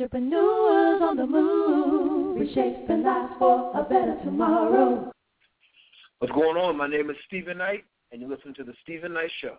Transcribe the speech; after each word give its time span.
Entrepreneurs 0.00 1.02
on 1.02 1.16
the 1.16 1.26
move, 1.26 2.38
reshaping 2.38 3.02
lives 3.02 3.32
for 3.36 3.72
a 3.74 3.82
better 3.82 4.16
tomorrow. 4.22 5.10
What's 6.20 6.32
going 6.32 6.56
on? 6.56 6.76
My 6.76 6.86
name 6.86 7.10
is 7.10 7.16
Steven 7.26 7.58
Knight, 7.58 7.82
and 8.12 8.20
you 8.22 8.28
listen 8.28 8.54
to 8.54 8.62
the 8.62 8.74
Steven 8.84 9.12
Knight 9.12 9.30
Show. 9.40 9.58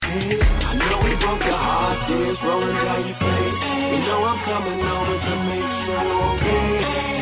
I 0.00 0.78
know 0.78 1.02
we 1.02 1.10
broke 1.18 1.42
your 1.42 1.58
heart, 1.58 2.06
tears 2.06 2.38
rolling 2.44 2.70
down 2.70 3.02
your 3.02 3.18
face. 3.18 3.58
You 3.58 3.98
know 3.98 4.22
I'm 4.30 4.38
coming 4.46 4.78
over 4.86 5.18
to 5.18 5.34
make 5.50 5.66
sure 5.90 6.06
you're 6.06 6.22
okay. 6.38 6.70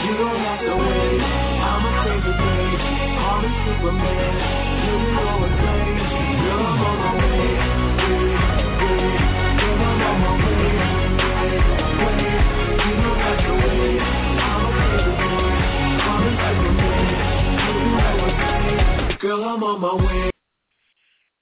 You 0.04 0.12
don't 0.12 0.40
have 0.44 0.60
to 0.60 0.76
wait. 0.76 1.24
I'ma 1.24 2.04
save 2.04 2.20
the 2.20 2.36
day. 2.36 2.68
Call 3.16 3.40
me 3.40 3.48
Superman. 3.64 4.36
You 4.84 4.92
can 4.92 5.24
go 5.24 5.40
and 5.40 5.56
play. 5.56 5.88
Girl, 6.44 6.68
I'm 6.68 6.84
on 6.84 6.96
my 7.00 7.16
way. 7.16 7.57
I'm 19.48 19.62
on 19.62 19.80
my 19.80 19.94
way. 19.94 20.30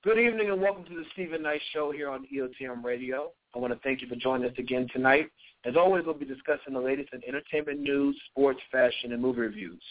Good 0.05 0.21
evening 0.21 0.51
and 0.51 0.63
welcome 0.63 0.85
to 0.85 0.95
the 0.95 1.03
Steven 1.13 1.43
Knight 1.43 1.61
Show 1.73 1.91
here 1.91 2.09
on 2.09 2.25
EOTM 2.33 2.85
Radio. 2.85 3.33
I 3.53 3.59
want 3.59 3.73
to 3.73 3.81
thank 3.81 4.01
you 4.01 4.07
for 4.07 4.15
joining 4.15 4.49
us 4.49 4.57
again 4.59 4.87
tonight. 4.93 5.29
As 5.65 5.75
always, 5.77 6.05
we'll 6.05 6.15
be 6.15 6.25
discussing 6.25 6.75
the 6.75 6.79
latest 6.79 7.09
in 7.13 7.21
entertainment 7.27 7.81
news, 7.81 8.17
sports, 8.31 8.61
fashion, 8.71 9.13
and 9.13 9.21
movie 9.21 9.41
reviews. 9.41 9.83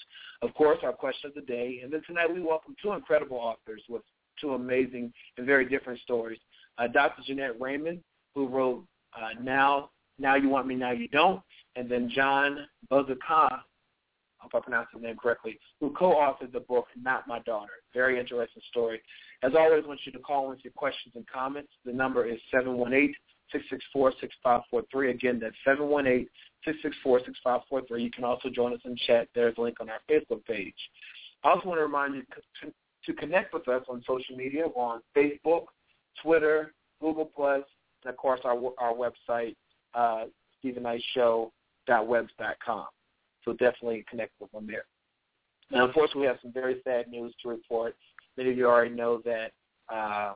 Of 0.41 0.53
course, 0.53 0.77
our 0.81 0.93
question 0.93 1.29
of 1.29 1.35
the 1.35 1.41
day. 1.41 1.81
And 1.83 1.91
then 1.91 2.03
tonight 2.07 2.33
we 2.33 2.39
welcome 2.39 2.73
two 2.81 2.93
incredible 2.93 3.35
authors 3.35 3.81
with 3.89 4.01
two 4.39 4.53
amazing 4.53 5.11
and 5.35 5.45
very 5.45 5.67
different 5.67 5.99
stories. 5.99 6.39
Uh, 6.77 6.88
Dr. 6.88 7.21
Jeanette 7.27 7.59
Raymond, 7.59 8.00
who 8.33 8.47
wrote 8.47 8.85
uh, 9.13 9.41
Now 9.44 9.89
Now 10.19 10.35
You 10.35 10.47
Want 10.47 10.67
Me, 10.67 10.75
Now 10.75 10.91
You 10.91 11.09
Don't, 11.09 11.41
and 11.75 11.91
then 11.91 12.09
John 12.16 12.66
Buzzanca, 12.89 13.59
if 14.47 14.55
I 14.55 14.59
pronounce 14.59 14.88
his 14.93 15.01
name 15.01 15.17
correctly, 15.17 15.59
who 15.79 15.89
co-authored 15.91 16.51
the 16.53 16.61
book 16.61 16.88
Not 17.01 17.27
My 17.27 17.39
Daughter. 17.39 17.73
Very 17.93 18.19
interesting 18.19 18.61
story. 18.69 19.01
As 19.43 19.53
always, 19.57 19.83
I 19.85 19.88
want 19.88 20.01
you 20.05 20.11
to 20.11 20.19
call 20.19 20.49
with 20.49 20.59
your 20.63 20.73
questions 20.73 21.15
and 21.15 21.25
comments. 21.27 21.71
The 21.85 21.93
number 21.93 22.25
is 22.25 22.39
718-664-6543. 22.53 25.11
Again, 25.11 25.39
that's 25.41 25.55
718-664-6543. 25.67 28.01
You 28.01 28.11
can 28.11 28.23
also 28.23 28.49
join 28.49 28.73
us 28.73 28.79
in 28.85 28.95
chat. 29.07 29.27
There's 29.35 29.55
a 29.57 29.61
link 29.61 29.77
on 29.81 29.89
our 29.89 29.99
Facebook 30.09 30.45
page. 30.45 30.73
I 31.43 31.49
also 31.51 31.67
want 31.69 31.77
to 31.79 31.83
remind 31.83 32.16
you 32.16 32.23
to, 32.63 32.73
to 33.05 33.13
connect 33.13 33.53
with 33.53 33.67
us 33.67 33.83
on 33.89 34.01
social 34.07 34.35
media 34.35 34.66
on 34.75 35.01
Facebook, 35.16 35.66
Twitter, 36.23 36.73
Google+, 36.99 37.29
and 37.38 37.63
of 38.05 38.17
course 38.17 38.39
our, 38.43 38.59
our 38.79 38.93
website, 38.93 39.55
uh, 39.93 40.25
StevenKnightShow.webs.com. 40.63 42.85
So 43.45 43.53
definitely 43.53 44.03
connect 44.09 44.33
with 44.39 44.51
them 44.51 44.67
there. 44.67 44.85
Now, 45.71 45.85
unfortunately, 45.85 46.21
we 46.21 46.27
have 46.27 46.39
some 46.41 46.51
very 46.51 46.81
sad 46.83 47.07
news 47.07 47.33
to 47.41 47.49
report. 47.49 47.95
Many 48.38 48.51
of 48.51 48.57
you 48.57 48.67
already 48.67 48.93
know 48.93 49.21
that 49.23 49.51
uh, 49.93 50.33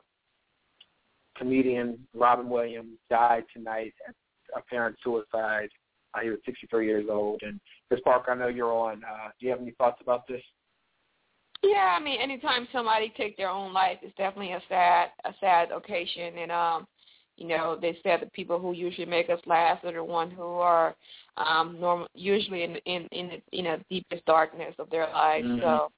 comedian 1.36 1.98
Robin 2.14 2.48
Williams 2.48 2.98
died 3.08 3.44
tonight 3.52 3.92
at 4.08 4.14
apparent 4.56 4.96
suicide. 5.02 5.68
Uh, 6.14 6.20
he 6.22 6.30
was 6.30 6.38
63 6.44 6.86
years 6.86 7.06
old. 7.10 7.42
And 7.42 7.60
Chris 7.88 8.00
Parker, 8.02 8.32
I 8.32 8.34
know 8.34 8.48
you're 8.48 8.72
on. 8.72 9.02
Uh, 9.04 9.28
do 9.38 9.46
you 9.46 9.50
have 9.50 9.60
any 9.60 9.72
thoughts 9.72 10.00
about 10.00 10.26
this? 10.26 10.42
Yeah, 11.62 11.96
I 11.98 12.02
mean, 12.02 12.20
anytime 12.20 12.66
somebody 12.72 13.12
take 13.16 13.36
their 13.36 13.50
own 13.50 13.72
life, 13.72 13.98
it's 14.02 14.16
definitely 14.16 14.52
a 14.52 14.62
sad, 14.68 15.10
a 15.24 15.32
sad 15.40 15.70
occasion. 15.70 16.38
And 16.38 16.50
um, 16.50 16.86
you 17.40 17.48
know, 17.48 17.76
they 17.80 17.98
said 18.02 18.20
the 18.20 18.26
people 18.26 18.58
who 18.60 18.72
usually 18.72 19.06
make 19.06 19.30
us 19.30 19.40
laugh 19.46 19.78
are 19.82 19.92
the 19.92 20.04
ones 20.04 20.32
who 20.36 20.42
are 20.42 20.94
um 21.38 21.80
normal, 21.80 22.06
usually 22.14 22.62
in 22.62 22.76
in 22.84 23.08
in 23.12 23.28
the 23.28 23.42
you 23.50 23.62
know 23.62 23.78
deepest 23.88 24.24
darkness 24.26 24.74
of 24.78 24.90
their 24.90 25.08
lives. 25.08 25.46
Mhm. 25.48 25.60
So 25.62 25.90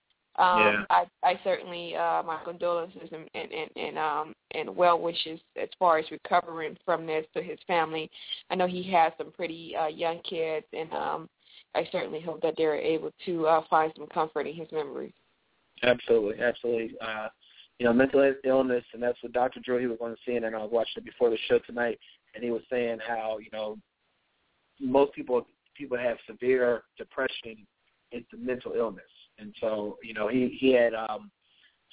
um 0.42 0.58
Yeah. 0.58 0.84
I 0.88 1.04
I 1.25 1.41
certainly 1.42 1.97
uh 1.97 2.22
my 2.22 2.38
condolences 2.44 3.08
and 3.12 3.28
and 3.34 3.52
and, 3.52 3.70
and 3.76 3.98
um 3.98 4.34
and 4.52 4.75
well 4.76 4.98
wishes 4.98 5.41
as 5.60 5.69
far 5.78 5.98
as 5.98 6.10
recovering 6.10 6.78
from 6.84 7.06
this 7.06 7.26
to 7.34 7.42
his 7.42 7.58
family. 7.66 8.08
I 8.50 8.54
know 8.54 8.66
he 8.69 8.82
has 8.92 9.12
some 9.19 9.32
pretty 9.32 9.75
uh 9.76 9.88
young 9.88 10.20
kids 10.20 10.66
and 10.72 10.92
um 10.92 11.28
I 11.75 11.88
certainly 11.91 12.20
hope 12.20 12.41
that 12.42 12.54
they're 12.56 12.76
able 12.76 13.10
to 13.26 13.47
uh 13.48 13.62
find 13.69 13.92
some 13.97 14.06
comfort 14.06 14.47
in 14.47 14.54
his 14.54 14.70
memory. 14.70 15.12
Absolutely, 15.82 16.41
absolutely. 16.42 16.94
Uh, 17.00 17.28
you 17.78 17.86
know, 17.86 17.92
mental 17.92 18.32
illness, 18.44 18.84
and 18.92 19.02
that's 19.02 19.20
what 19.22 19.32
Dr. 19.32 19.60
Drew, 19.60 19.78
he 19.78 19.86
was 19.86 19.98
on 20.00 20.16
CNN, 20.26 20.48
and 20.48 20.56
I 20.56 20.58
was 20.58 20.70
watching 20.72 20.94
it 20.98 21.04
before 21.04 21.30
the 21.30 21.38
show 21.48 21.58
tonight, 21.60 21.98
and 22.34 22.44
he 22.44 22.50
was 22.50 22.62
saying 22.70 22.98
how, 23.06 23.38
you 23.38 23.50
know, 23.52 23.76
most 24.80 25.12
people 25.12 25.46
people 25.74 25.96
have 25.96 26.18
severe 26.26 26.82
depression, 26.98 27.66
it's 28.10 28.30
a 28.34 28.36
mental 28.36 28.72
illness. 28.76 29.04
And 29.38 29.54
so, 29.58 29.96
you 30.02 30.12
know, 30.12 30.28
he, 30.28 30.56
he 30.60 30.72
had 30.72 30.92
um, 30.94 31.30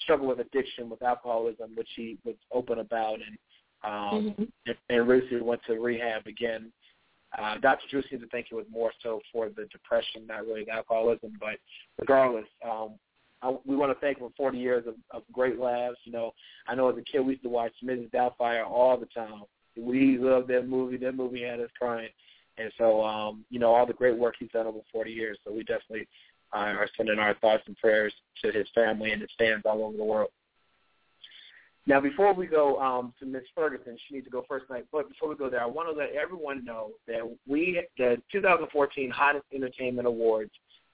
struggled 0.04 0.30
with 0.30 0.46
addiction, 0.46 0.90
with 0.90 1.02
alcoholism, 1.02 1.72
which 1.76 1.88
he 1.96 2.18
was 2.26 2.36
open 2.52 2.80
about, 2.80 3.16
and 3.16 3.38
um, 3.82 4.36
Mhm. 4.38 4.52
and, 4.68 4.76
and 4.90 5.08
recently 5.08 5.42
went 5.42 5.62
to 5.66 5.80
rehab 5.80 6.28
again. 6.28 6.74
Uh, 7.38 7.58
Dr. 7.60 7.88
Drew 7.90 8.02
seems 8.10 8.22
to 8.22 8.28
think 8.28 8.48
it 8.52 8.56
was 8.56 8.66
more 8.70 8.92
so 9.02 9.22
for 9.32 9.48
the 9.48 9.66
depression, 9.72 10.28
not 10.28 10.46
really 10.46 10.66
the 10.66 10.72
alcoholism. 10.72 11.38
But 11.40 11.60
regardless, 11.98 12.48
um, 12.70 13.00
I, 13.42 13.56
we 13.66 13.76
want 13.76 13.92
to 13.92 14.00
thank 14.00 14.18
him 14.18 14.28
for 14.28 14.34
40 14.36 14.58
years 14.58 14.86
of, 14.88 14.96
of 15.12 15.24
great 15.32 15.60
laughs. 15.60 15.98
You 16.04 16.12
know, 16.12 16.32
I 16.68 16.76
know 16.76 16.90
as 16.90 16.98
a 16.98 17.02
kid 17.02 17.20
we 17.20 17.34
used 17.34 17.44
to 17.44 17.50
watch 17.50 17.72
Mrs. 17.84 18.12
Doubtfire 18.12 18.66
all 18.66 18.98
the 18.98 19.06
time. 19.08 19.44
We 19.78 20.18
loved 20.18 20.50
that 20.50 20.68
movie. 20.68 20.98
That 20.98 21.16
movie 21.16 21.44
had 21.44 21.60
us 21.60 21.70
crying. 21.78 22.10
And 22.58 22.72
so, 22.78 23.04
um, 23.04 23.46
you 23.50 23.60
know, 23.60 23.74
all 23.74 23.86
the 23.86 23.94
great 23.94 24.18
work 24.18 24.36
he's 24.38 24.52
done 24.52 24.68
over 24.68 24.80
40 24.92 25.12
years. 25.12 25.38
So 25.46 25.54
we 25.54 25.64
definitely 25.64 26.08
uh, 26.54 26.58
are 26.58 26.90
sending 26.98 27.20
our 27.20 27.36
thoughts 27.36 27.64
and 27.68 27.78
prayers 27.78 28.14
to 28.44 28.52
his 28.52 28.68
family 28.76 29.12
and 29.12 29.22
his 29.22 29.32
fans 29.38 29.64
all 29.66 29.84
over 29.84 29.96
the 29.96 30.04
world. 30.04 30.32
Now, 31.88 32.00
before 32.00 32.34
we 32.34 32.46
go 32.46 32.80
um, 32.80 33.14
to 33.20 33.26
Ms. 33.26 33.44
Ferguson, 33.56 33.98
she 34.08 34.16
needs 34.16 34.26
to 34.26 34.32
go 34.32 34.46
first 34.48 34.68
tonight. 34.68 34.86
But 34.92 35.10
before 35.10 35.30
we 35.30 35.36
go 35.36 35.50
there, 35.50 35.64
I 35.64 35.66
want 35.66 35.90
to 35.90 35.98
let 35.98 36.12
everyone 36.12 36.64
know 36.64 36.92
that 37.08 37.22
we, 37.48 37.84
the 37.98 38.22
2014 38.32 39.10
Hottest 39.10 39.46
Entertainment 39.54 40.08
Awards 40.08 40.52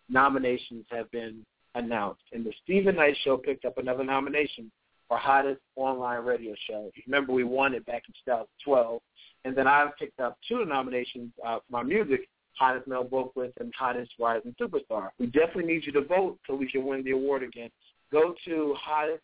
nominations 0.07 0.85
have 0.91 1.11
been 1.11 1.43
announced, 1.75 2.23
and 2.33 2.45
the 2.45 2.53
Steven 2.63 2.95
Knight 2.95 3.15
Show 3.23 3.37
picked 3.37 3.65
up 3.65 3.77
another 3.77 4.03
nomination 4.03 4.71
for 5.07 5.17
Hottest 5.17 5.61
Online 5.75 6.23
Radio 6.23 6.55
Show. 6.67 6.89
Remember 7.05 7.33
we 7.33 7.43
won 7.43 7.73
it 7.73 7.85
back 7.85 8.03
in 8.07 8.13
2012, 8.25 9.01
and 9.43 9.55
then 9.55 9.67
I 9.67 9.87
picked 9.99 10.19
up 10.19 10.37
two 10.47 10.65
nominations 10.65 11.31
uh, 11.45 11.57
for 11.57 11.71
my 11.71 11.83
music, 11.83 12.27
Hottest 12.53 12.87
Male 12.87 13.07
Vocalist 13.07 13.53
and 13.59 13.71
Hottest 13.77 14.11
Rising 14.19 14.55
Superstar. 14.59 15.09
We 15.19 15.27
definitely 15.27 15.65
need 15.65 15.85
you 15.85 15.91
to 15.93 16.01
vote 16.01 16.39
so 16.47 16.55
we 16.55 16.71
can 16.71 16.85
win 16.85 17.03
the 17.03 17.11
award 17.11 17.43
again. 17.43 17.69
Go 18.11 18.33
to 18.45 18.75
hottest, 18.79 19.23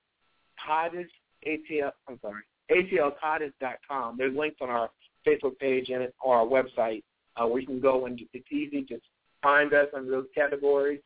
hottest 0.56 1.12
ATL, 1.48 1.92
I'm 2.08 2.20
sorry, 2.22 2.44
atlhottest.com. 2.70 4.18
There's 4.18 4.36
links 4.36 4.58
on 4.62 4.70
our 4.70 4.90
Facebook 5.26 5.58
page 5.60 5.90
and 5.90 6.08
our 6.26 6.46
website 6.46 7.04
uh, 7.38 7.48
where 7.48 7.62
you 7.62 7.68
can 7.68 7.80
go 7.80 8.06
and 8.06 8.20
it's 8.34 8.52
easy. 8.52 8.86
Just 8.88 9.04
find 9.42 9.74
us 9.74 9.88
under 9.96 10.12
those 10.12 10.28
categories 10.36 11.00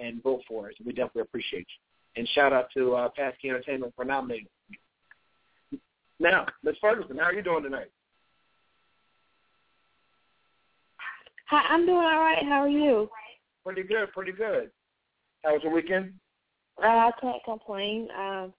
and 0.00 0.22
vote 0.22 0.40
for 0.48 0.68
us. 0.68 0.74
We 0.84 0.92
definitely 0.92 1.22
appreciate 1.22 1.66
you. 1.68 2.20
And 2.20 2.28
shout 2.34 2.52
out 2.52 2.66
to 2.76 2.94
uh, 2.94 3.08
Passkey 3.16 3.50
Entertainment 3.50 3.92
for 3.94 4.04
nominating. 4.04 4.48
Now, 6.18 6.46
Ms. 6.64 6.76
Ferguson, 6.80 7.16
how 7.18 7.24
are 7.24 7.34
you 7.34 7.42
doing 7.42 7.62
tonight? 7.62 7.90
Hi, 11.48 11.62
I'm 11.68 11.86
doing 11.86 11.98
all 11.98 12.20
right. 12.20 12.42
How 12.44 12.62
are 12.62 12.68
you? 12.68 13.08
Pretty 13.64 13.82
good, 13.82 14.12
pretty 14.12 14.32
good. 14.32 14.70
How 15.42 15.54
was 15.54 15.62
your 15.62 15.72
weekend? 15.72 16.12
Uh, 16.82 16.86
I 16.86 17.10
can't 17.20 17.42
complain. 17.44 18.08
Um, 18.16 18.52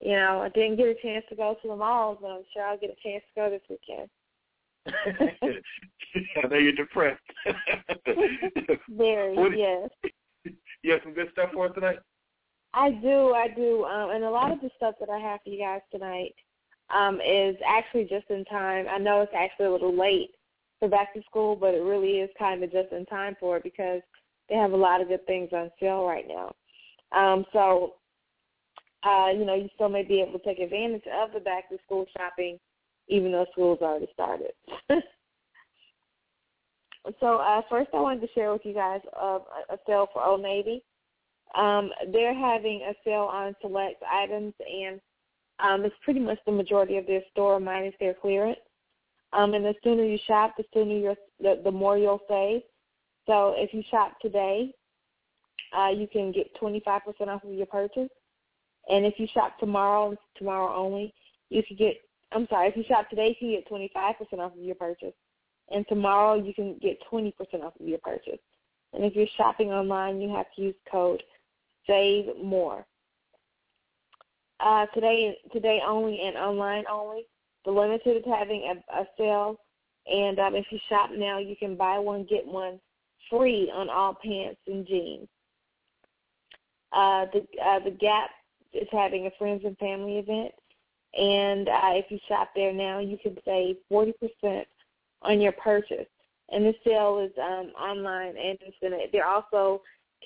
you 0.00 0.12
know, 0.12 0.40
I 0.42 0.48
didn't 0.48 0.76
get 0.76 0.88
a 0.88 0.94
chance 1.02 1.24
to 1.28 1.36
go 1.36 1.56
to 1.60 1.68
the 1.68 1.76
malls, 1.76 2.18
but 2.20 2.28
I'm 2.28 2.42
sure 2.52 2.64
I'll 2.64 2.78
get 2.78 2.90
a 2.90 3.08
chance 3.08 3.22
to 3.34 3.40
go 3.40 3.50
this 3.50 3.62
weekend. 3.68 4.08
I 6.44 6.48
know 6.48 6.56
you're 6.56 6.72
depressed. 6.72 7.20
Very, 8.90 9.36
What- 9.36 9.56
yes. 9.56 9.90
You 10.82 10.92
have 10.92 11.00
some 11.02 11.14
good 11.14 11.28
stuff 11.32 11.50
for 11.52 11.66
us 11.66 11.74
tonight? 11.74 11.98
I 12.74 12.90
do, 12.90 13.32
I 13.32 13.48
do. 13.48 13.84
Um, 13.84 14.10
and 14.10 14.24
a 14.24 14.30
lot 14.30 14.50
of 14.50 14.60
the 14.60 14.70
stuff 14.76 14.94
that 15.00 15.10
I 15.10 15.18
have 15.18 15.40
for 15.44 15.50
you 15.50 15.58
guys 15.58 15.80
tonight 15.90 16.34
um, 16.94 17.20
is 17.20 17.56
actually 17.66 18.04
just 18.04 18.28
in 18.30 18.44
time. 18.46 18.86
I 18.90 18.98
know 18.98 19.20
it's 19.20 19.32
actually 19.36 19.66
a 19.66 19.72
little 19.72 19.96
late 19.96 20.30
for 20.78 20.88
back 20.88 21.14
to 21.14 21.22
school, 21.22 21.54
but 21.54 21.74
it 21.74 21.82
really 21.82 22.18
is 22.18 22.30
kind 22.38 22.62
of 22.64 22.72
just 22.72 22.92
in 22.92 23.06
time 23.06 23.36
for 23.38 23.58
it 23.58 23.62
because 23.62 24.00
they 24.48 24.56
have 24.56 24.72
a 24.72 24.76
lot 24.76 25.00
of 25.00 25.08
good 25.08 25.24
things 25.26 25.50
on 25.52 25.70
sale 25.78 26.04
right 26.04 26.26
now. 26.26 26.54
Um, 27.12 27.44
so, 27.52 27.94
uh, 29.04 29.28
you 29.36 29.44
know, 29.44 29.54
you 29.54 29.68
still 29.74 29.88
may 29.88 30.02
be 30.02 30.20
able 30.20 30.38
to 30.38 30.44
take 30.44 30.58
advantage 30.58 31.04
of 31.22 31.32
the 31.32 31.40
back 31.40 31.68
to 31.68 31.78
school 31.84 32.06
shopping, 32.16 32.58
even 33.08 33.32
though 33.32 33.46
school's 33.52 33.80
already 33.80 34.08
started. 34.12 34.52
so, 37.20 37.38
uh, 37.38 37.62
first, 37.68 37.90
I 37.92 38.00
wanted 38.00 38.20
to 38.20 38.32
share 38.32 38.52
with 38.52 38.64
you 38.64 38.74
guys 38.74 39.00
uh, 39.20 39.40
a 39.70 39.78
sale 39.86 40.08
for 40.12 40.24
Old 40.24 40.42
Navy. 40.42 40.84
Um, 41.56 41.90
they're 42.12 42.34
having 42.34 42.82
a 42.82 42.94
sale 43.04 43.28
on 43.32 43.54
select 43.60 44.02
items, 44.10 44.54
and 44.60 45.00
um, 45.58 45.84
it's 45.84 45.94
pretty 46.04 46.20
much 46.20 46.38
the 46.46 46.52
majority 46.52 46.96
of 46.96 47.06
their 47.06 47.22
store 47.30 47.60
minus 47.60 47.94
their 48.00 48.14
clearance. 48.14 48.58
Um, 49.32 49.54
and 49.54 49.64
the 49.64 49.74
sooner 49.82 50.04
you 50.04 50.18
shop, 50.26 50.54
the 50.56 50.64
sooner 50.74 50.96
you're, 50.96 51.16
the, 51.40 51.60
the 51.64 51.70
more 51.70 51.96
you'll 51.96 52.20
save. 52.28 52.62
So 53.26 53.54
if 53.56 53.72
you 53.72 53.82
shop 53.90 54.18
today, 54.20 54.72
uh, 55.76 55.88
you 55.88 56.06
can 56.06 56.32
get 56.32 56.54
25% 56.60 56.84
off 57.28 57.44
of 57.44 57.52
your 57.52 57.66
purchase. 57.66 58.10
And 58.88 59.06
if 59.06 59.14
you 59.18 59.26
shop 59.32 59.58
tomorrow, 59.58 60.14
tomorrow 60.36 60.74
only, 60.74 61.14
you 61.48 61.62
can 61.62 61.76
get, 61.76 61.96
I'm 62.32 62.46
sorry, 62.48 62.68
if 62.68 62.76
you 62.76 62.84
shop 62.84 63.08
today, 63.08 63.28
you 63.28 63.34
can 63.38 63.50
get 63.50 63.68
25% 63.70 64.38
off 64.38 64.52
of 64.52 64.58
your 64.58 64.74
purchase. 64.74 65.14
And 65.72 65.86
tomorrow, 65.88 66.34
you 66.34 66.52
can 66.52 66.78
get 66.82 66.98
20% 67.10 67.32
off 67.62 67.74
of 67.80 67.86
your 67.86 67.98
purchase. 67.98 68.40
And 68.92 69.04
if 69.04 69.16
you're 69.16 69.26
shopping 69.36 69.70
online, 69.70 70.20
you 70.20 70.28
have 70.34 70.46
to 70.56 70.62
use 70.62 70.74
code 70.90 71.22
SAVE 71.86 72.36
MORE. 72.42 72.84
Uh, 74.60 74.86
today, 74.94 75.36
today 75.52 75.80
only 75.86 76.20
and 76.20 76.36
online 76.36 76.84
only. 76.90 77.26
The 77.64 77.70
Limited 77.70 78.18
is 78.18 78.22
having 78.26 78.62
a, 78.70 79.00
a 79.00 79.06
sale, 79.18 79.56
and 80.06 80.38
um, 80.38 80.54
if 80.54 80.66
you 80.70 80.78
shop 80.88 81.10
now, 81.12 81.38
you 81.38 81.56
can 81.56 81.76
buy 81.76 81.98
one 81.98 82.26
get 82.28 82.46
one 82.46 82.80
free 83.30 83.70
on 83.74 83.88
all 83.88 84.16
pants 84.22 84.60
and 84.66 84.86
jeans. 84.86 85.28
Uh, 86.92 87.26
the 87.32 87.40
uh, 87.64 87.78
the 87.80 87.90
Gap 87.90 88.30
is 88.72 88.88
having 88.92 89.26
a 89.26 89.30
friends 89.38 89.62
and 89.64 89.76
family 89.78 90.18
event, 90.18 90.52
and 91.18 91.68
uh, 91.68 91.92
if 91.92 92.06
you 92.10 92.18
shop 92.28 92.50
there 92.54 92.72
now, 92.72 92.98
you 92.98 93.16
can 93.16 93.36
save 93.44 93.76
forty 93.88 94.12
percent 94.12 94.66
on 95.22 95.40
your 95.40 95.52
purchase. 95.52 96.06
And 96.50 96.64
the 96.66 96.74
sale 96.84 97.18
is 97.18 97.32
um, 97.38 97.72
online, 97.80 98.36
and 98.36 98.58
it's. 98.60 99.12
They're 99.12 99.26
also 99.26 99.80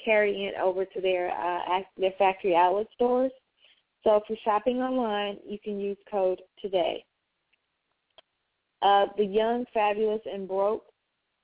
carrying 0.04 0.44
it 0.44 0.54
over 0.60 0.84
to 0.84 1.00
their 1.00 1.30
uh, 1.30 1.80
their 1.96 2.12
factory 2.18 2.54
outlet 2.56 2.88
stores. 2.94 3.32
So 4.02 4.16
if 4.16 4.24
you're 4.28 4.38
shopping 4.44 4.78
online, 4.78 5.38
you 5.48 5.58
can 5.58 5.80
use 5.80 5.96
code 6.10 6.40
today. 6.60 7.04
Uh, 8.82 9.06
the 9.16 9.24
Young, 9.24 9.64
Fabulous, 9.72 10.20
and 10.32 10.46
Broke 10.46 10.84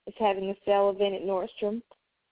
is 0.06 0.14
having 0.18 0.50
a 0.50 0.54
sale 0.64 0.90
event 0.90 1.14
at 1.14 1.22
Nordstrom. 1.22 1.82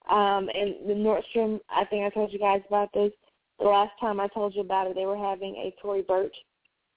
Um, 0.09 0.49
and 0.55 0.89
the 0.89 0.95
Nordstrom, 0.95 1.61
I 1.69 1.85
think 1.85 2.05
I 2.05 2.11
told 2.11 2.33
you 2.33 2.39
guys 2.39 2.63
about 2.69 2.93
this 2.93 3.13
the 3.59 3.67
last 3.67 3.93
time 4.01 4.21
I 4.21 4.29
told 4.29 4.55
you 4.55 4.61
about 4.61 4.87
it. 4.87 4.95
They 4.95 5.07
were 5.07 5.17
having 5.17 5.55
a 5.57 5.75
Tory 5.83 6.03
Burch 6.03 6.35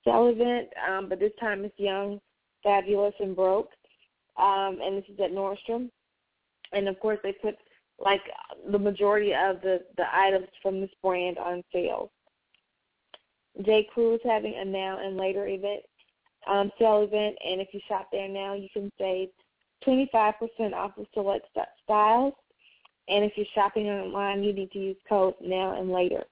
sale 0.04 0.28
event, 0.28 0.70
um, 0.88 1.10
but 1.10 1.20
this 1.20 1.32
time 1.40 1.66
it's 1.66 1.78
Young, 1.78 2.20
Fabulous, 2.64 3.14
and 3.20 3.36
Broke. 3.36 3.70
Um, 4.38 4.80
and 4.82 4.98
this 4.98 5.06
is 5.10 5.20
at 5.20 5.32
Nordstrom. 5.32 5.90
And 6.72 6.88
of 6.88 7.00
course, 7.00 7.20
they 7.24 7.34
put 7.34 7.56
like 8.00 8.22
the 8.72 8.80
majority 8.80 9.34
of 9.34 9.62
the 9.62 9.82
the 9.98 10.06
items 10.12 10.48
from 10.62 10.82
this 10.82 10.90
brand 11.02 11.38
on 11.38 11.64
sale. 11.72 12.12
J. 13.64 13.88
Crew 13.94 14.16
is 14.16 14.22
having 14.24 14.56
a 14.56 14.66
now 14.66 14.98
and 15.00 15.16
later 15.16 15.48
event 15.48 15.84
um, 16.48 16.72
sale 16.78 17.04
event, 17.04 17.38
and 17.46 17.62
if 17.62 17.70
you 17.74 17.80
shop 17.88 18.10
there 18.12 18.28
now, 18.28 18.54
you 18.54 18.68
can 18.74 18.92
save 19.00 19.30
25% 19.86 20.74
off 20.74 20.98
of 20.98 21.06
select 21.14 21.48
styles. 21.84 22.34
And 23.10 23.24
if 23.26 23.34
you're 23.36 23.46
shopping 23.54 23.88
online, 23.88 24.44
you 24.44 24.54
need 24.54 24.72
to 24.72 24.80
use 24.80 24.98
code 25.08 25.36
now 25.42 25.80
and 25.80 25.92
later. 25.92 26.24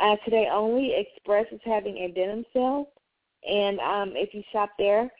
Uh, 0.00 0.16
today 0.24 0.48
only, 0.52 0.94
Express 0.94 1.46
is 1.52 1.60
having 1.64 1.98
a 1.98 2.12
denim 2.12 2.44
sale, 2.52 2.90
and 3.48 3.80
um, 3.80 4.12
if 4.14 4.34
you 4.34 4.42
shop 4.52 4.70
there, 4.78 5.10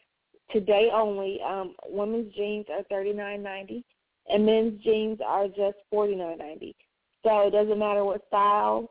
today 0.50 0.90
only, 0.92 1.40
um, 1.46 1.74
women's 1.88 2.34
jeans 2.34 2.66
are 2.70 2.82
thirty 2.84 3.12
nine 3.12 3.42
ninety, 3.42 3.84
and 4.28 4.44
men's 4.44 4.82
jeans 4.82 5.18
are 5.24 5.48
just 5.48 5.76
forty 5.90 6.14
nine 6.14 6.38
ninety. 6.38 6.74
So 7.24 7.46
it 7.46 7.50
doesn't 7.50 7.78
matter 7.78 8.04
what 8.04 8.26
style 8.28 8.90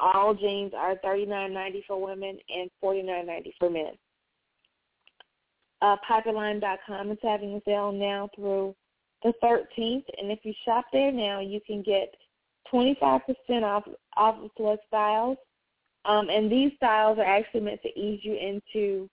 all 0.00 0.34
jeans 0.34 0.72
are 0.76 0.96
thirty 1.02 1.26
nine 1.26 1.52
ninety 1.52 1.84
for 1.86 2.00
women 2.00 2.38
and 2.48 2.70
forty 2.80 3.02
nine 3.02 3.26
ninety 3.26 3.54
for 3.58 3.70
men. 3.70 3.92
Uh, 5.80 5.96
Piperlime.com 6.10 7.12
is 7.12 7.18
having 7.22 7.54
a 7.54 7.60
sale 7.64 7.92
now 7.92 8.28
through 8.34 8.74
the 9.22 9.32
13th, 9.42 10.04
and 10.18 10.30
if 10.30 10.40
you 10.42 10.52
shop 10.64 10.86
there 10.92 11.12
now, 11.12 11.40
you 11.40 11.60
can 11.64 11.82
get 11.82 12.12
25% 12.72 13.20
off 13.62 13.84
off 14.16 14.36
of 14.42 14.50
select 14.56 14.82
styles. 14.88 15.38
Um, 16.04 16.28
and 16.30 16.50
these 16.50 16.72
styles 16.76 17.18
are 17.18 17.24
actually 17.24 17.60
meant 17.60 17.82
to 17.82 18.00
ease 18.00 18.20
you 18.22 18.34
into 18.34 19.08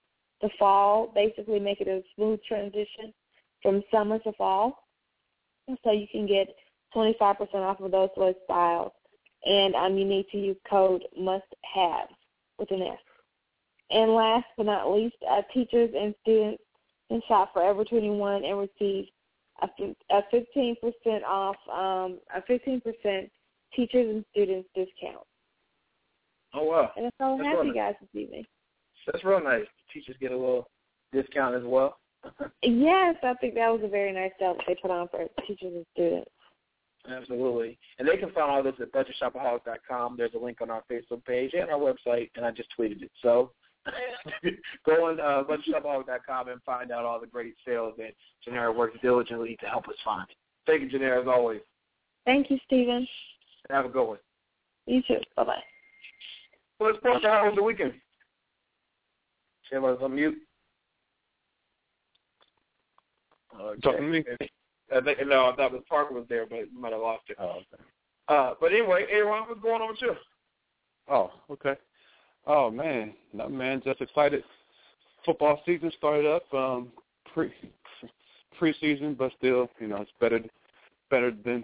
the 0.46 0.52
fall, 0.60 1.12
basically 1.14 1.60
make 1.60 1.82
it 1.82 1.88
a 1.88 2.02
smooth 2.16 2.40
transition 2.48 3.14
from 3.62 3.84
summer 3.92 4.20
to 4.20 4.32
fall. 4.34 4.84
So 5.84 5.92
you 5.92 6.08
can 6.12 6.28
get 6.28 6.48
25% 6.96 7.56
off 7.56 7.80
of 7.80 7.92
those 7.92 8.10
select 8.14 8.40
styles 8.46 8.92
and 9.46 9.76
um, 9.76 9.98
you 9.98 10.06
need 10.06 10.28
to 10.32 10.38
use 10.38 10.58
code 10.70 11.04
must 11.18 11.46
have 11.74 12.08
with 12.60 12.70
an 12.72 12.82
S. 12.82 12.98
And 13.90 14.14
last 14.14 14.46
but 14.58 14.68
not 14.68 14.92
least, 14.92 15.16
uh, 15.30 15.42
teachers 15.54 15.92
and 15.98 16.14
students 16.22 16.64
can 17.10 17.22
shop 17.28 17.54
Forever 17.54 17.84
21 17.84 18.44
and 18.44 18.60
receive 18.60 19.06
a, 19.62 19.68
a 20.12 20.22
15% 20.34 21.24
off, 21.24 21.56
um, 21.72 22.20
a 22.36 22.42
15% 22.50 23.30
teachers 23.76 24.16
and 24.16 24.26
students 24.32 24.70
discount. 24.76 25.26
Oh 26.54 26.64
wow! 26.64 26.92
And 26.96 27.06
that's 27.06 27.16
all 27.20 27.42
I 27.42 27.50
have 27.50 27.58
for 27.58 27.66
you 27.66 27.74
guys 27.74 27.96
this 28.00 28.22
evening. 28.22 28.46
That's 29.06 29.24
real 29.24 29.44
nice. 29.44 29.66
Teachers 29.94 30.16
get 30.20 30.32
a 30.32 30.38
little 30.38 30.70
discount 31.14 31.56
as 31.56 31.64
well. 31.64 31.98
yes, 32.64 33.16
I 33.24 33.34
think 33.40 33.56
that 33.56 33.70
was 33.70 33.82
a 33.84 33.88
very 33.88 34.12
nice 34.12 34.32
deal 34.40 34.56
that 34.56 34.64
they 34.68 34.76
put 34.82 34.92
on 34.92 35.08
for 35.10 35.26
teachers 35.48 35.74
and 35.76 35.86
students. 35.94 36.30
Absolutely. 37.10 37.78
And 38.00 38.08
they 38.08 38.18
can 38.18 38.32
find 38.32 38.50
all 38.50 38.64
this 38.64 38.74
at 38.82 38.92
budgetshopaholic.com. 38.92 40.18
There's 40.18 40.34
a 40.34 40.44
link 40.44 40.60
on 40.62 40.72
our 40.72 40.84
Facebook 40.92 41.24
page 41.26 41.52
and 41.54 41.70
our 41.70 41.80
website, 41.80 42.32
and 42.36 42.46
I 42.46 42.52
just 42.52 42.70
tweeted 42.78 43.04
it. 43.04 43.12
So 43.22 43.52
go 44.86 45.06
on 45.06 45.20
uh, 45.20 45.44
budgetshopaholic.com 45.44 46.50
and 46.50 46.62
find 46.64 46.92
out 46.92 47.06
all 47.06 47.20
the 47.20 47.28
great 47.28 47.54
sales 47.66 47.94
that 47.98 48.14
Janera 48.48 48.76
works 48.76 48.98
diligently 49.02 49.58
to 49.62 49.68
help 49.68 49.88
us 49.88 49.96
find. 50.04 50.28
Thank 50.66 50.82
you, 50.82 51.00
Janera, 51.00 51.22
as 51.22 51.28
always. 51.28 51.62
Thank 52.26 52.50
you, 52.50 52.58
Steven. 52.66 53.08
Have 53.70 53.86
a 53.86 53.90
good 53.90 54.08
one. 54.08 54.18
You 54.88 55.02
too. 55.08 55.20
Bye-bye. 55.36 55.62
Well, 56.80 56.92
let's 56.92 57.04
post 57.04 57.56
the 57.56 57.64
weekend. 57.64 57.94
Shayla's 59.72 60.02
on 60.02 60.16
mute. 60.16 60.38
Okay. 63.60 63.82
Talking 63.82 64.02
to 64.02 64.08
me? 64.08 64.24
I 64.96 65.02
think, 65.02 65.20
no, 65.26 65.50
I 65.50 65.56
thought 65.56 65.72
the 65.72 65.82
Parker 65.90 66.14
was 66.14 66.26
there, 66.30 66.46
but 66.46 66.58
you 66.58 66.80
might 66.80 66.92
have 66.92 67.02
lost 67.02 67.24
it. 67.30 67.38
Oh, 67.40 67.62
okay. 67.74 67.84
Uh, 68.28 68.54
but 68.60 68.72
anyway, 68.72 69.06
Aaron, 69.10 69.44
what's 69.48 69.62
going 69.62 69.82
on 69.82 69.90
with 69.90 70.02
you? 70.02 70.16
Oh, 71.08 71.32
okay. 71.50 71.76
Oh 72.48 72.70
man, 72.70 73.14
no 73.34 73.50
man, 73.50 73.82
just 73.84 74.02
excited. 74.02 74.44
Football 75.26 75.62
season 75.66 75.92
started 75.98 76.26
up. 76.28 76.54
Um, 76.54 76.92
pre 77.34 77.52
preseason, 78.60 79.18
but 79.18 79.32
still, 79.38 79.70
you 79.80 79.88
know, 79.88 79.98
it's 79.98 80.12
better 80.20 80.40
better 81.10 81.32
than 81.44 81.64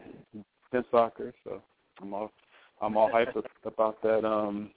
than 0.71 0.83
soccer. 0.91 1.33
So 1.43 1.61
I'm 2.01 2.13
all 2.13 2.31
I'm 2.81 2.97
all 2.97 3.09
hyped 3.09 3.41
about 3.65 4.01
that. 4.01 4.25
Um, 4.25 4.71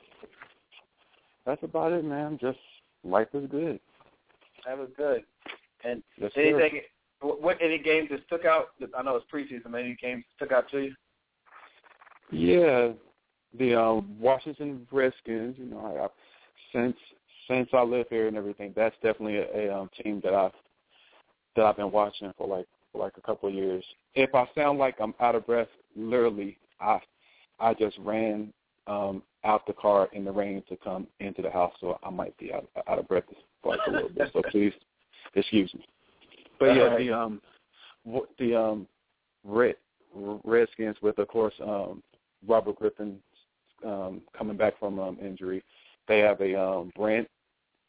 that's 1.46 1.62
about 1.62 1.92
it, 1.92 2.04
man. 2.04 2.38
Just 2.40 2.58
life 3.04 3.28
is 3.34 3.48
good. 3.50 3.80
That 4.66 4.78
was 4.78 4.88
good. 4.96 5.24
And 5.84 6.02
yes, 6.18 6.32
anything 6.36 6.80
what 7.20 7.58
any 7.60 7.78
games 7.78 8.08
that 8.10 8.20
stuck 8.26 8.44
out? 8.44 8.68
I 8.96 9.02
know 9.02 9.16
it's 9.16 9.26
preseason. 9.32 9.70
But 9.70 9.78
any 9.78 9.96
games 10.00 10.24
that 10.38 10.46
stuck 10.46 10.56
out 10.56 10.70
to 10.70 10.80
you? 10.80 10.94
Yeah, 12.30 12.92
the 13.58 13.80
um, 13.80 14.16
Washington 14.18 14.86
Redskins. 14.90 15.56
You 15.58 15.66
know, 15.66 15.78
I, 15.78 16.04
I, 16.04 16.08
since 16.72 16.96
since 17.48 17.68
I 17.72 17.82
live 17.82 18.06
here 18.10 18.28
and 18.28 18.36
everything, 18.36 18.72
that's 18.74 18.96
definitely 19.02 19.36
a, 19.36 19.68
a 19.68 19.74
um, 19.76 19.90
team 20.02 20.20
that 20.24 20.34
I've 20.34 20.52
that 21.56 21.64
I've 21.64 21.76
been 21.76 21.92
watching 21.92 22.32
for 22.36 22.46
like 22.46 22.66
for 22.92 22.98
like 23.02 23.14
a 23.16 23.22
couple 23.22 23.48
of 23.48 23.54
years. 23.54 23.84
If 24.14 24.34
I 24.34 24.48
sound 24.54 24.78
like 24.78 24.96
I'm 25.00 25.14
out 25.20 25.34
of 25.34 25.46
breath, 25.46 25.68
literally, 25.96 26.58
I 26.80 26.98
I 27.60 27.74
just 27.74 27.96
ran 27.98 28.52
um, 28.86 29.22
out 29.44 29.66
the 29.66 29.72
car 29.72 30.08
in 30.12 30.24
the 30.24 30.32
rain 30.32 30.62
to 30.68 30.76
come 30.76 31.06
into 31.20 31.42
the 31.42 31.50
house, 31.50 31.72
so 31.80 31.98
I 32.02 32.10
might 32.10 32.36
be 32.38 32.52
out, 32.52 32.68
out 32.88 32.98
of 32.98 33.08
breath 33.08 33.24
for 33.62 33.76
like 33.76 33.80
a 33.86 33.90
little 33.90 34.08
bit. 34.08 34.30
So 34.32 34.42
please 34.50 34.72
excuse 35.34 35.72
me. 35.74 35.86
But 36.58 36.76
yeah, 36.76 36.82
right. 36.82 36.98
the 36.98 37.12
um 37.12 37.40
the 38.38 38.54
um 38.54 38.86
Red 39.44 39.76
Redskins 40.14 40.96
with 41.02 41.18
of 41.18 41.28
course 41.28 41.54
um 41.62 42.02
Robert 42.46 42.76
Griffin 42.76 43.18
um 43.84 44.22
coming 44.36 44.56
back 44.56 44.78
from 44.78 44.98
um 44.98 45.18
injury. 45.20 45.62
They 46.08 46.18
have 46.20 46.40
a 46.40 46.60
um 46.60 46.92
brand 46.96 47.26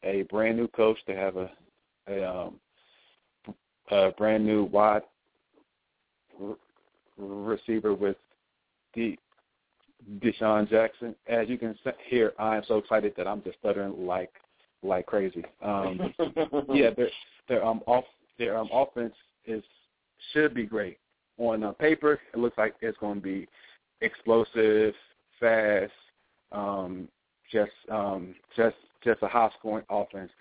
a 0.03 0.23
brand 0.23 0.57
new 0.57 0.67
coach. 0.69 0.97
They 1.07 1.15
have 1.15 1.37
a 1.37 1.51
a 2.07 2.29
um 2.29 2.59
a 3.91 4.11
brand 4.11 4.45
new 4.45 4.63
wide 4.65 5.03
receiver 7.17 7.93
with 7.93 8.17
the 8.93 9.17
DeSean 10.19 10.69
Jackson. 10.69 11.15
As 11.27 11.49
you 11.49 11.57
can 11.57 11.77
hear, 12.09 12.33
I 12.39 12.57
am 12.57 12.63
so 12.67 12.77
excited 12.77 13.13
that 13.17 13.27
I'm 13.27 13.43
just 13.43 13.59
stuttering 13.59 14.05
like 14.05 14.31
like 14.83 15.05
crazy. 15.05 15.43
Um, 15.61 15.99
yeah, 16.69 16.91
they're 16.95 17.09
they're 17.47 17.65
um 17.65 17.81
off 17.87 18.05
their 18.37 18.57
um, 18.57 18.69
offense 18.71 19.13
is 19.45 19.63
should 20.33 20.53
be 20.53 20.65
great. 20.65 20.97
On 21.37 21.63
uh, 21.63 21.71
paper, 21.73 22.19
it 22.33 22.39
looks 22.39 22.57
like 22.57 22.75
it's 22.81 22.97
going 22.99 23.15
to 23.15 23.21
be 23.21 23.47
explosive, 24.01 24.93
fast, 25.39 25.91
um, 26.51 27.07
just 27.51 27.71
um, 27.91 28.35
just 28.55 28.75
just 29.03 29.21
a 29.21 29.27
high 29.27 29.49
scoring 29.59 29.85
offense. 29.89 30.31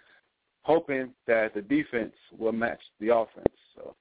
hoping 0.63 1.11
that 1.27 1.53
the 1.55 1.61
defense 1.61 2.15
will 2.39 2.53
match 2.53 2.81
the 3.01 3.15
offense. 3.15 3.47
So 3.75 3.95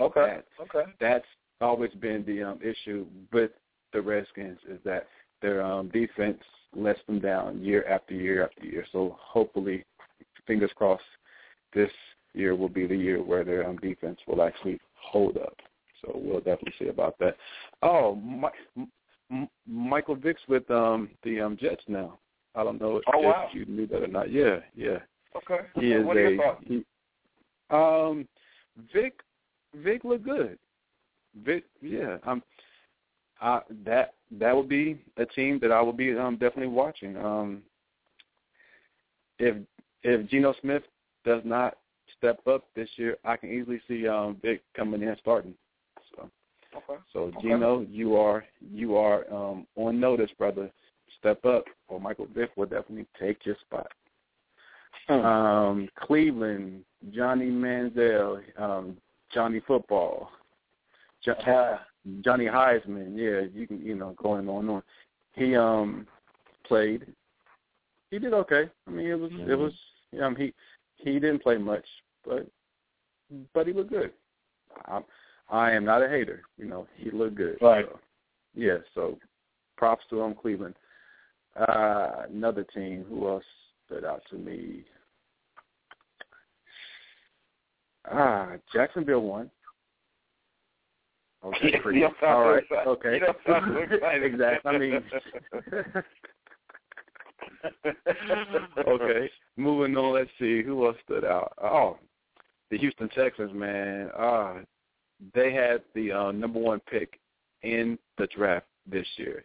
Okay. 0.00 0.20
that, 0.20 0.46
Okay. 0.60 0.90
that's 1.00 1.26
always 1.60 1.92
been 1.94 2.24
the 2.24 2.42
um, 2.42 2.60
issue 2.62 3.06
with 3.32 3.50
the 3.92 4.00
Redskins 4.00 4.58
is 4.68 4.78
that 4.84 5.06
their 5.42 5.62
um, 5.62 5.88
defense 5.88 6.38
lets 6.74 7.00
them 7.06 7.20
down 7.20 7.62
year 7.62 7.86
after 7.88 8.14
year 8.14 8.44
after 8.44 8.66
year. 8.66 8.84
So 8.92 9.16
hopefully, 9.20 9.84
fingers 10.46 10.70
crossed, 10.76 11.02
this 11.74 11.90
year 12.34 12.54
will 12.54 12.68
be 12.68 12.86
the 12.86 12.96
year 12.96 13.22
where 13.22 13.44
their 13.44 13.68
um, 13.68 13.76
defense 13.78 14.18
will 14.26 14.42
actually 14.42 14.80
hold 14.94 15.36
up. 15.36 15.54
So 16.02 16.12
we'll 16.14 16.40
definitely 16.40 16.74
see 16.78 16.88
about 16.88 17.18
that. 17.18 17.36
Oh, 17.82 18.14
My, 18.14 18.50
M- 19.30 19.48
Michael 19.66 20.14
Vick's 20.14 20.42
with 20.48 20.70
um, 20.70 21.10
the 21.22 21.40
um, 21.40 21.56
Jets 21.60 21.82
now. 21.88 22.18
I 22.54 22.64
don't 22.64 22.80
know 22.80 22.96
if, 22.96 23.04
Oh, 23.12 23.20
wow. 23.20 23.48
if 23.48 23.54
you 23.54 23.66
knew 23.66 23.86
that 23.88 24.02
or 24.02 24.06
not. 24.08 24.32
Yeah, 24.32 24.58
yeah. 24.74 24.98
Okay. 25.36 25.66
He 25.74 25.92
is 25.92 26.04
what 26.04 26.16
are 26.16 26.26
a 26.26 26.36
thoughts? 26.36 26.64
he, 26.66 26.84
um 27.70 28.26
Vick 28.92 29.20
Vick 29.74 30.04
look 30.04 30.24
good. 30.24 30.58
Vick 31.44 31.64
yeah. 31.82 32.16
Um 32.26 32.42
that 33.40 34.14
that 34.38 34.54
would 34.54 34.68
be 34.68 35.00
a 35.16 35.26
team 35.26 35.58
that 35.62 35.72
I 35.72 35.80
would 35.80 35.96
be 35.96 36.16
um 36.16 36.36
definitely 36.36 36.68
watching. 36.68 37.16
Um 37.16 37.62
if 39.38 39.56
if 40.02 40.28
Geno 40.28 40.54
Smith 40.60 40.82
does 41.24 41.42
not 41.44 41.78
step 42.16 42.40
up 42.46 42.64
this 42.74 42.88
year, 42.96 43.16
I 43.24 43.36
can 43.36 43.50
easily 43.50 43.80
see 43.88 44.06
um 44.08 44.36
Vick 44.42 44.62
coming 44.74 45.02
in 45.02 45.16
starting. 45.20 45.54
So 46.10 46.30
Okay. 46.76 47.00
so 47.12 47.20
Okay. 47.24 47.48
Geno, 47.48 47.86
you 47.88 48.16
are 48.16 48.44
you 48.60 48.96
are 48.96 49.32
um 49.32 49.66
on 49.76 50.00
notice, 50.00 50.30
brother. 50.38 50.70
Step 51.18 51.44
up 51.44 51.64
or 51.88 52.00
Michael 52.00 52.28
Vick 52.34 52.50
will 52.56 52.66
definitely 52.66 53.06
take 53.18 53.44
your 53.44 53.56
spot. 53.66 53.88
Hmm. 55.08 55.24
Um, 55.24 55.88
Cleveland, 55.96 56.84
Johnny 57.12 57.50
Manziel, 57.50 58.42
um, 58.60 58.96
Johnny 59.32 59.60
Football, 59.66 60.30
jo-. 61.24 61.78
Johnny 62.20 62.46
Heisman. 62.46 63.16
Yeah, 63.16 63.48
you 63.52 63.66
can 63.66 63.80
you 63.84 63.94
know 63.94 64.14
going 64.22 64.48
on 64.48 64.60
and 64.60 64.70
on. 64.70 64.82
He 65.34 65.56
um 65.56 66.06
played. 66.66 67.06
He 68.10 68.18
did 68.18 68.32
okay. 68.32 68.70
I 68.86 68.90
mean, 68.90 69.06
it 69.06 69.18
was 69.18 69.30
it 69.32 69.58
was 69.58 69.72
um 70.22 70.36
he 70.36 70.54
he 70.96 71.14
didn't 71.14 71.42
play 71.42 71.56
much, 71.56 71.84
but 72.26 72.46
but 73.54 73.66
he 73.66 73.72
looked 73.72 73.90
good. 73.90 74.12
I 74.86 75.00
I 75.50 75.72
am 75.72 75.84
not 75.84 76.02
a 76.02 76.08
hater. 76.08 76.42
You 76.56 76.66
know, 76.66 76.86
he 76.96 77.10
looked 77.10 77.36
good. 77.36 77.58
Right. 77.60 77.86
So, 77.88 77.98
yeah. 78.54 78.78
So 78.94 79.18
props 79.76 80.04
to 80.10 80.20
him, 80.20 80.34
Cleveland. 80.34 80.74
Uh, 81.56 82.24
another 82.30 82.64
team. 82.64 83.04
Who 83.08 83.28
else 83.28 83.44
stood 83.86 84.04
out 84.04 84.22
to 84.30 84.36
me? 84.36 84.84
Ah, 88.10 88.52
Jacksonville 88.72 89.20
won. 89.22 89.50
Okay, 91.44 91.78
pretty. 91.82 92.04
All 92.04 92.50
right. 92.50 92.64
Okay. 92.86 93.14
You 93.14 93.20
don't 93.20 93.36
sound 93.46 93.74
so 93.74 93.94
excited. 93.94 94.24
exactly. 94.24 94.70
I 94.70 94.78
mean. 94.78 95.02
okay. 98.86 99.30
Moving 99.56 99.96
on. 99.96 100.14
Let's 100.14 100.30
see 100.38 100.62
who 100.62 100.86
else 100.86 100.96
stood 101.04 101.24
out. 101.24 101.52
Oh, 101.62 101.98
the 102.70 102.78
Houston 102.78 103.08
Texans, 103.10 103.52
man. 103.54 104.10
Ah, 104.16 104.56
they 105.34 105.52
had 105.52 105.82
the 105.94 106.12
uh, 106.12 106.32
number 106.32 106.58
one 106.58 106.80
pick 106.90 107.18
in 107.62 107.98
the 108.18 108.26
draft 108.28 108.66
this 108.90 109.06
year. 109.16 109.44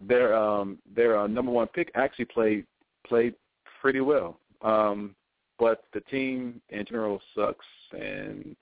Their 0.00 0.34
um 0.36 0.78
their 0.94 1.18
uh, 1.18 1.26
number 1.26 1.50
one 1.50 1.68
pick 1.68 1.90
actually 1.94 2.26
played 2.26 2.64
played 3.06 3.34
pretty 3.80 4.00
well. 4.00 4.38
Um, 4.62 5.14
but 5.58 5.84
the 5.92 6.00
team 6.02 6.60
in 6.70 6.84
general 6.86 7.20
sucks, 7.34 7.66
and 7.92 8.56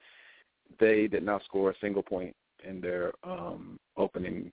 they 0.78 1.06
did 1.06 1.22
not 1.22 1.44
score 1.44 1.70
a 1.70 1.78
single 1.80 2.02
point 2.02 2.34
in 2.66 2.80
their 2.80 3.12
um 3.24 3.78
opening 3.96 4.52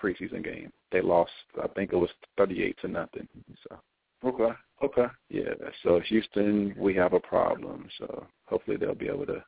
preseason 0.00 0.42
game. 0.42 0.72
They 0.90 1.00
lost, 1.00 1.30
I 1.62 1.68
think 1.68 1.92
it 1.92 1.96
was 1.96 2.10
thirty-eight 2.36 2.78
to 2.82 2.88
nothing. 2.88 3.28
So 3.68 3.78
Okay. 4.24 4.52
Okay. 4.82 5.06
yeah, 5.30 5.54
so 5.82 6.00
Houston, 6.00 6.74
we 6.76 6.94
have 6.94 7.12
a 7.12 7.20
problem. 7.20 7.88
So 7.98 8.26
hopefully 8.46 8.76
they'll 8.76 8.94
be 8.94 9.08
able 9.08 9.26
to 9.26 9.44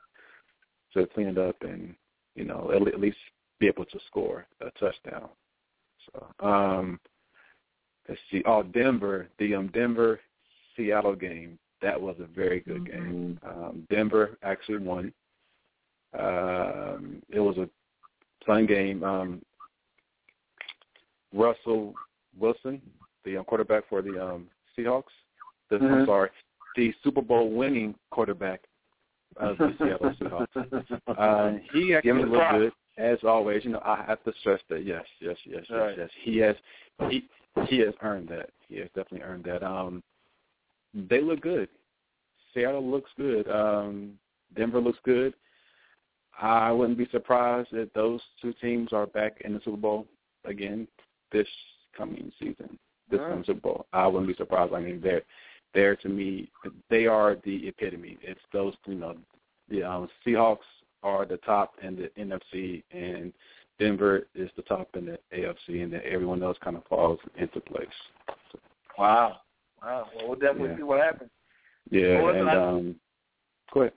to 0.94 1.06
clean 1.09 1.26
it 1.28 1.38
up 1.38 1.56
and 1.62 1.94
you 2.35 2.44
know 2.44 2.71
at, 2.75 2.87
at 2.87 3.00
least 3.00 3.18
be 3.59 3.66
able 3.66 3.85
to 3.85 3.99
score 4.06 4.47
a 4.61 4.71
touchdown. 4.78 5.28
So 6.06 6.47
um, 6.47 7.00
let's 8.09 8.21
see. 8.30 8.42
Oh, 8.47 8.62
Denver, 8.62 9.28
the 9.38 9.54
um 9.54 9.68
Denver 9.68 10.21
Seattle 10.76 11.14
game. 11.16 11.59
That 11.83 12.00
was 12.00 12.16
a 12.18 12.26
very 12.26 12.61
good 12.61 12.90
game. 12.90 13.38
Um, 13.47 13.87
Denver 13.90 14.38
actually 14.42 14.78
won. 14.78 15.12
Um, 16.18 17.23
it 17.30 17.40
was 17.40 17.56
a 17.59 17.68
fun 18.47 18.66
game. 18.66 19.02
Um, 19.02 19.42
Russell 21.33 21.94
Wilson, 22.38 22.80
the 23.25 23.37
um, 23.38 23.44
quarterback 23.44 23.85
for 23.88 24.02
the 24.02 24.23
um, 24.25 24.47
Seahawks. 24.76 25.04
The, 25.71 25.76
I'm 25.76 25.83
Mhm. 25.83 26.06
sorry, 26.06 26.30
the 26.76 26.92
Super 27.02 27.23
Bowl 27.23 27.50
winning 27.50 27.94
quarterback 28.11 28.62
of 29.37 29.59
the 29.59 29.75
Seattle 29.78 30.14
Seahawks. 30.21 30.88
Uh, 31.18 31.59
he 31.73 31.94
actually 31.94 32.12
looked 32.25 32.35
props. 32.35 32.59
good 32.59 32.73
as 32.97 33.18
always. 33.25 33.64
You 33.64 33.73
know, 33.73 33.83
I 33.85 34.02
have 34.06 34.23
to 34.25 34.33
stress 34.40 34.61
that. 34.68 34.85
Yes, 34.85 35.04
yes, 35.21 35.37
yes, 35.44 35.64
yes, 35.68 35.71
Right. 35.71 35.99
yes. 35.99 36.11
He 36.23 36.37
has 36.38 36.56
he 37.11 37.28
he 37.66 37.78
has 37.78 37.94
earned 38.02 38.28
that. 38.28 38.50
He 38.68 38.76
has 38.76 38.88
definitely 38.94 39.23
earned 39.23 39.44
that. 39.44 39.62
Um, 39.64 40.02
they 40.94 41.21
look 41.21 41.40
good. 41.40 41.68
Seattle 42.52 42.88
looks 42.88 43.11
good. 43.16 43.49
Um, 43.49 44.18
Denver 44.54 44.80
looks 44.80 44.99
good. 45.04 45.35
I 46.40 46.72
wouldn't 46.72 46.98
be 46.98 47.08
surprised 47.10 47.68
if 47.72 47.92
those 47.92 48.20
two 48.42 48.52
teams 48.54 48.92
are 48.92 49.06
back 49.06 49.40
in 49.44 49.54
the 49.54 49.60
Super 49.64 49.76
Bowl 49.76 50.06
again 50.44 50.86
this 51.32 51.48
coming 51.96 52.32
season. 52.38 52.78
This 53.10 53.20
Wow. 53.20 53.28
coming 53.28 53.44
Super 53.44 53.60
Bowl. 53.60 53.86
I 53.92 54.06
wouldn't 54.06 54.28
be 54.28 54.34
surprised. 54.34 54.72
I 54.74 54.80
mean, 54.80 55.00
they're 55.00 55.22
they're 55.74 55.96
to 55.96 56.08
me 56.08 56.50
they 56.90 57.06
are 57.06 57.36
the 57.44 57.68
epitome. 57.68 58.18
It's 58.22 58.40
those 58.52 58.74
you 58.86 58.94
know 58.96 59.16
the 59.68 59.82
um, 59.82 60.08
Seahawks 60.26 60.58
are 61.02 61.24
the 61.24 61.36
top 61.38 61.74
in 61.82 61.96
the 61.96 62.08
NFC 62.20 62.82
and 62.92 63.32
Denver 63.78 64.26
is 64.34 64.50
the 64.56 64.62
top 64.62 64.88
in 64.96 65.06
the 65.06 65.18
AFC 65.36 65.82
and 65.82 65.92
then 65.92 66.00
everyone 66.04 66.42
else 66.42 66.56
kind 66.62 66.76
of 66.76 66.84
falls 66.86 67.18
into 67.36 67.60
place. 67.60 67.86
Wow. 68.98 69.40
Wow. 69.82 70.08
Well, 70.16 70.28
we'll 70.28 70.38
definitely 70.38 70.70
Yeah. 70.70 70.76
see 70.76 70.82
what 70.84 71.00
happens. 71.00 71.30
Yeah, 71.90 72.22
Well, 72.22 72.34
and 72.34 72.48
I- 72.50 72.56
um 72.56 73.00
go 73.72 73.80
ahead. 73.82 73.92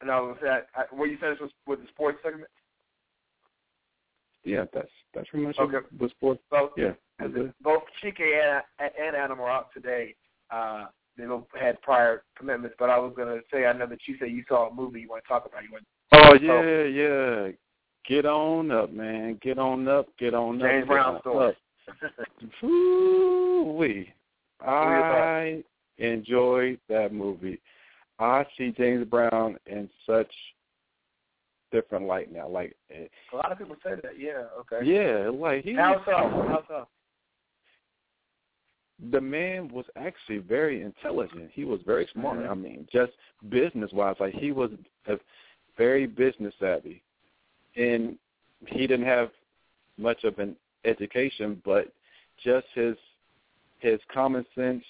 And 0.00 0.10
I 0.10 0.20
was 0.20 0.36
gonna 0.40 0.60
say, 0.60 0.64
I, 0.76 0.82
I, 0.82 0.94
were 0.94 1.06
you 1.06 1.18
finished 1.18 1.40
with, 1.42 1.50
with 1.66 1.80
the 1.80 1.88
sports 1.88 2.18
segment? 2.22 2.50
Yeah, 4.44 4.64
that's 4.72 4.90
that's 5.14 5.28
pretty 5.28 5.46
much 5.46 5.58
Okay. 5.58 5.78
it 5.78 6.00
with 6.00 6.10
sports. 6.12 6.40
So 6.50 6.72
Yeah. 6.76 6.92
Both 7.60 7.82
Chike 8.02 8.20
and 8.20 8.62
and 8.78 9.16
Adam 9.16 9.40
are 9.40 9.50
out 9.50 9.72
today. 9.74 10.14
Uh, 10.50 10.86
they 11.16 11.24
both 11.24 11.46
had 11.60 11.82
prior 11.82 12.22
commitments, 12.36 12.76
but 12.78 12.90
I 12.90 12.98
was 12.98 13.12
gonna 13.16 13.40
say 13.52 13.66
I 13.66 13.72
know 13.72 13.86
that 13.86 13.98
you 14.06 14.16
said 14.18 14.30
you 14.30 14.44
saw 14.48 14.68
a 14.68 14.74
movie 14.74 15.00
you 15.00 15.08
want 15.08 15.24
to 15.24 15.28
talk 15.28 15.46
about. 15.46 15.62
You 15.64 15.72
want 15.72 15.84
Oh 16.12 16.34
yeah, 16.34 16.84
yeah. 16.84 17.52
Get 18.06 18.24
on 18.24 18.70
up, 18.70 18.92
man. 18.92 19.38
Get 19.42 19.58
on 19.58 19.86
up. 19.88 20.06
Get 20.18 20.32
on 20.32 20.58
James 20.60 20.84
up. 20.84 20.88
Brown 20.88 21.20
story. 21.20 21.48
Up. 21.48 21.54
Woo-wee. 22.62 24.12
are 24.60 24.94
your 24.94 25.02
thoughts? 25.02 25.64
I 26.00 26.04
enjoyed 26.04 26.78
that 26.88 27.12
movie. 27.12 27.60
I 28.18 28.44
see 28.56 28.72
James 28.72 29.06
Brown 29.06 29.56
in 29.66 29.88
such 30.06 30.30
different 31.70 32.06
light 32.06 32.32
now. 32.32 32.48
Like, 32.48 32.74
eh, 32.90 33.06
a 33.32 33.36
lot 33.36 33.52
of 33.52 33.58
people 33.58 33.76
say 33.82 33.94
that. 34.02 34.18
Yeah. 34.18 34.44
Okay. 34.60 34.84
yeah, 34.84 35.28
like 35.28 35.64
he 35.64 35.74
How 35.74 36.02
so? 36.04 36.12
How 36.12 36.64
so? 36.66 36.88
the 39.10 39.20
man 39.20 39.68
was 39.68 39.84
actually 39.96 40.38
very 40.38 40.82
intelligent. 40.82 41.50
He 41.52 41.64
was 41.64 41.80
very 41.86 42.06
smart. 42.12 42.38
Mhm. 42.38 42.50
I 42.50 42.54
mean, 42.54 42.88
just 42.90 43.12
business 43.48 43.92
wise, 43.92 44.18
like 44.18 44.34
he 44.34 44.50
was 44.50 44.72
a 45.06 45.18
very 45.76 46.06
business 46.06 46.54
savvy, 46.58 47.02
and 47.76 48.18
he 48.66 48.86
didn't 48.86 49.06
have 49.06 49.30
much 49.98 50.24
of 50.24 50.38
an 50.40 50.56
education, 50.84 51.62
but 51.64 51.92
just 52.38 52.66
his 52.74 52.96
his 53.78 54.00
common 54.12 54.44
sense, 54.56 54.84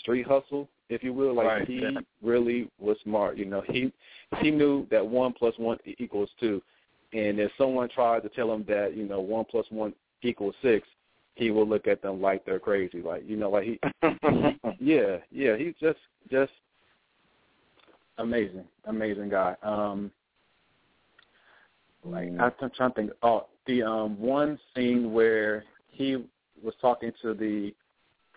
street 0.00 0.26
hustle, 0.26 0.68
if 0.92 1.02
you 1.02 1.12
will, 1.12 1.34
like 1.34 1.46
Right. 1.46 1.66
he 1.66 1.98
really 2.22 2.70
was 2.78 2.96
smart. 3.02 3.36
You 3.36 3.46
know, 3.46 3.62
he 3.62 3.92
he 4.40 4.50
knew 4.50 4.86
that 4.90 5.06
one 5.06 5.32
plus 5.32 5.56
one 5.58 5.78
equals 5.98 6.30
two, 6.38 6.62
and 7.12 7.38
if 7.38 7.50
someone 7.56 7.88
tried 7.88 8.22
to 8.22 8.28
tell 8.28 8.52
him 8.52 8.64
that 8.68 8.96
you 8.96 9.06
know 9.06 9.20
one 9.20 9.44
plus 9.44 9.66
one 9.70 9.94
equals 10.22 10.54
six, 10.62 10.86
he 11.34 11.50
will 11.50 11.66
look 11.66 11.86
at 11.86 12.02
them 12.02 12.20
like 12.20 12.44
they're 12.44 12.58
crazy. 12.58 13.00
Like 13.00 13.24
you 13.26 13.36
know, 13.36 13.50
like 13.50 13.64
he, 13.64 13.80
yeah, 14.80 15.18
yeah, 15.30 15.56
he's 15.56 15.74
just 15.80 15.98
just 16.30 16.52
amazing, 18.18 18.64
amazing 18.84 19.30
guy. 19.30 19.56
Um, 19.62 20.10
like 22.04 22.28
I'm 22.38 22.70
trying 22.76 22.90
to 22.90 22.94
think. 22.94 23.10
Oh, 23.22 23.46
the 23.66 23.82
um 23.82 24.18
one 24.18 24.58
scene 24.74 25.12
where 25.12 25.64
he 25.88 26.24
was 26.62 26.74
talking 26.80 27.12
to 27.22 27.34
the 27.34 27.74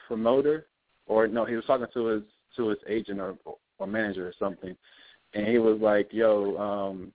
promoter, 0.07 0.67
or 1.07 1.27
no, 1.27 1.45
he 1.45 1.55
was 1.55 1.65
talking 1.65 1.88
to 1.93 2.05
his 2.05 2.24
to 2.57 2.69
his 2.69 2.79
agent 2.88 3.19
or 3.19 3.35
or 3.77 3.88
manager 3.88 4.27
or 4.27 4.33
something, 4.39 4.75
and 5.33 5.47
he 5.47 5.57
was 5.57 5.79
like, 5.81 6.12
"Yo, 6.12 6.57
um, 6.57 7.12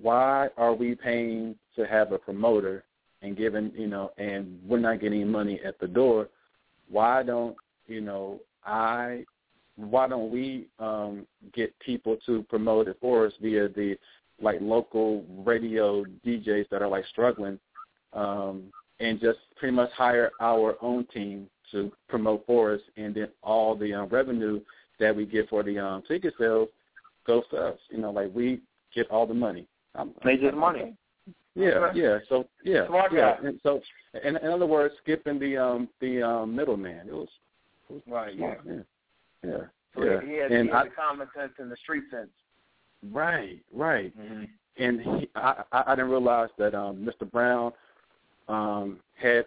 why 0.00 0.48
are 0.56 0.74
we 0.74 0.94
paying 0.94 1.54
to 1.76 1.86
have 1.86 2.12
a 2.12 2.18
promoter 2.18 2.84
and 3.22 3.36
giving 3.36 3.72
you 3.76 3.86
know, 3.86 4.12
and 4.18 4.58
we're 4.66 4.78
not 4.78 5.00
getting 5.00 5.28
money 5.28 5.60
at 5.64 5.78
the 5.78 5.88
door? 5.88 6.28
Why 6.88 7.22
don't 7.22 7.56
you 7.86 8.00
know 8.00 8.40
I 8.64 9.24
why 9.76 10.08
don't 10.08 10.30
we 10.30 10.68
um, 10.78 11.26
get 11.54 11.78
people 11.78 12.16
to 12.26 12.42
promote 12.44 12.88
it 12.88 12.98
for 13.00 13.26
us 13.26 13.32
via 13.40 13.68
the 13.68 13.96
like 14.40 14.58
local 14.60 15.24
radio 15.44 16.04
DJs 16.26 16.68
that 16.70 16.82
are 16.82 16.88
like 16.88 17.04
struggling, 17.06 17.58
um, 18.12 18.64
and 19.00 19.20
just 19.20 19.38
pretty 19.56 19.74
much 19.74 19.90
hire 19.92 20.30
our 20.40 20.76
own 20.82 21.06
team 21.12 21.48
to 21.72 21.92
promote 22.08 22.44
for 22.46 22.72
us, 22.74 22.80
and 22.96 23.14
then 23.14 23.28
all 23.42 23.74
the 23.76 23.92
um, 23.94 24.08
revenue 24.08 24.60
that 25.00 25.14
we 25.14 25.26
get 25.26 25.48
for 25.48 25.62
the 25.62 25.78
um, 25.78 26.02
ticket 26.08 26.34
sales 26.38 26.68
goes 27.26 27.44
to 27.50 27.56
us. 27.56 27.78
You 27.90 27.98
know, 27.98 28.10
like 28.10 28.30
we 28.34 28.60
get 28.94 29.10
all 29.10 29.26
the 29.26 29.34
money. 29.34 29.66
Um, 29.94 30.12
they 30.24 30.36
get 30.36 30.54
money. 30.56 30.94
Yeah, 31.54 31.90
yeah. 31.94 32.18
So 32.28 32.46
yeah, 32.64 32.86
Smart 32.86 33.12
yeah. 33.12 33.36
guy. 33.40 33.48
And 33.48 33.60
so, 33.62 33.80
in, 34.24 34.36
in 34.36 34.46
other 34.50 34.66
words, 34.66 34.94
skipping 35.02 35.38
the 35.40 35.56
um 35.56 35.88
the 36.00 36.22
um 36.22 36.54
middleman. 36.54 37.08
It 37.08 37.12
was, 37.14 37.28
it 37.90 37.92
was 37.94 38.02
Right, 38.06 38.36
smart, 38.36 38.60
yeah, 38.66 38.74
yeah. 39.44 39.56
So 39.94 40.04
yeah. 40.04 40.20
he 40.24 40.34
had, 40.34 40.52
and 40.52 40.68
he 40.68 40.72
I, 40.72 40.84
the 40.84 40.90
common 40.90 41.28
sense 41.36 41.52
and 41.58 41.70
the 41.70 41.76
street 41.76 42.04
sense. 42.10 42.28
right, 43.10 43.60
right. 43.74 44.16
Mm-hmm. 44.18 44.44
and 44.82 45.00
he, 45.00 45.28
I, 45.34 45.62
I 45.72 45.82
I 45.88 45.94
didn't 45.96 46.10
realize 46.10 46.50
that 46.58 46.74
um 46.74 46.96
Mr. 47.04 47.28
Brown 47.30 47.72
um 48.48 49.00
had 49.20 49.46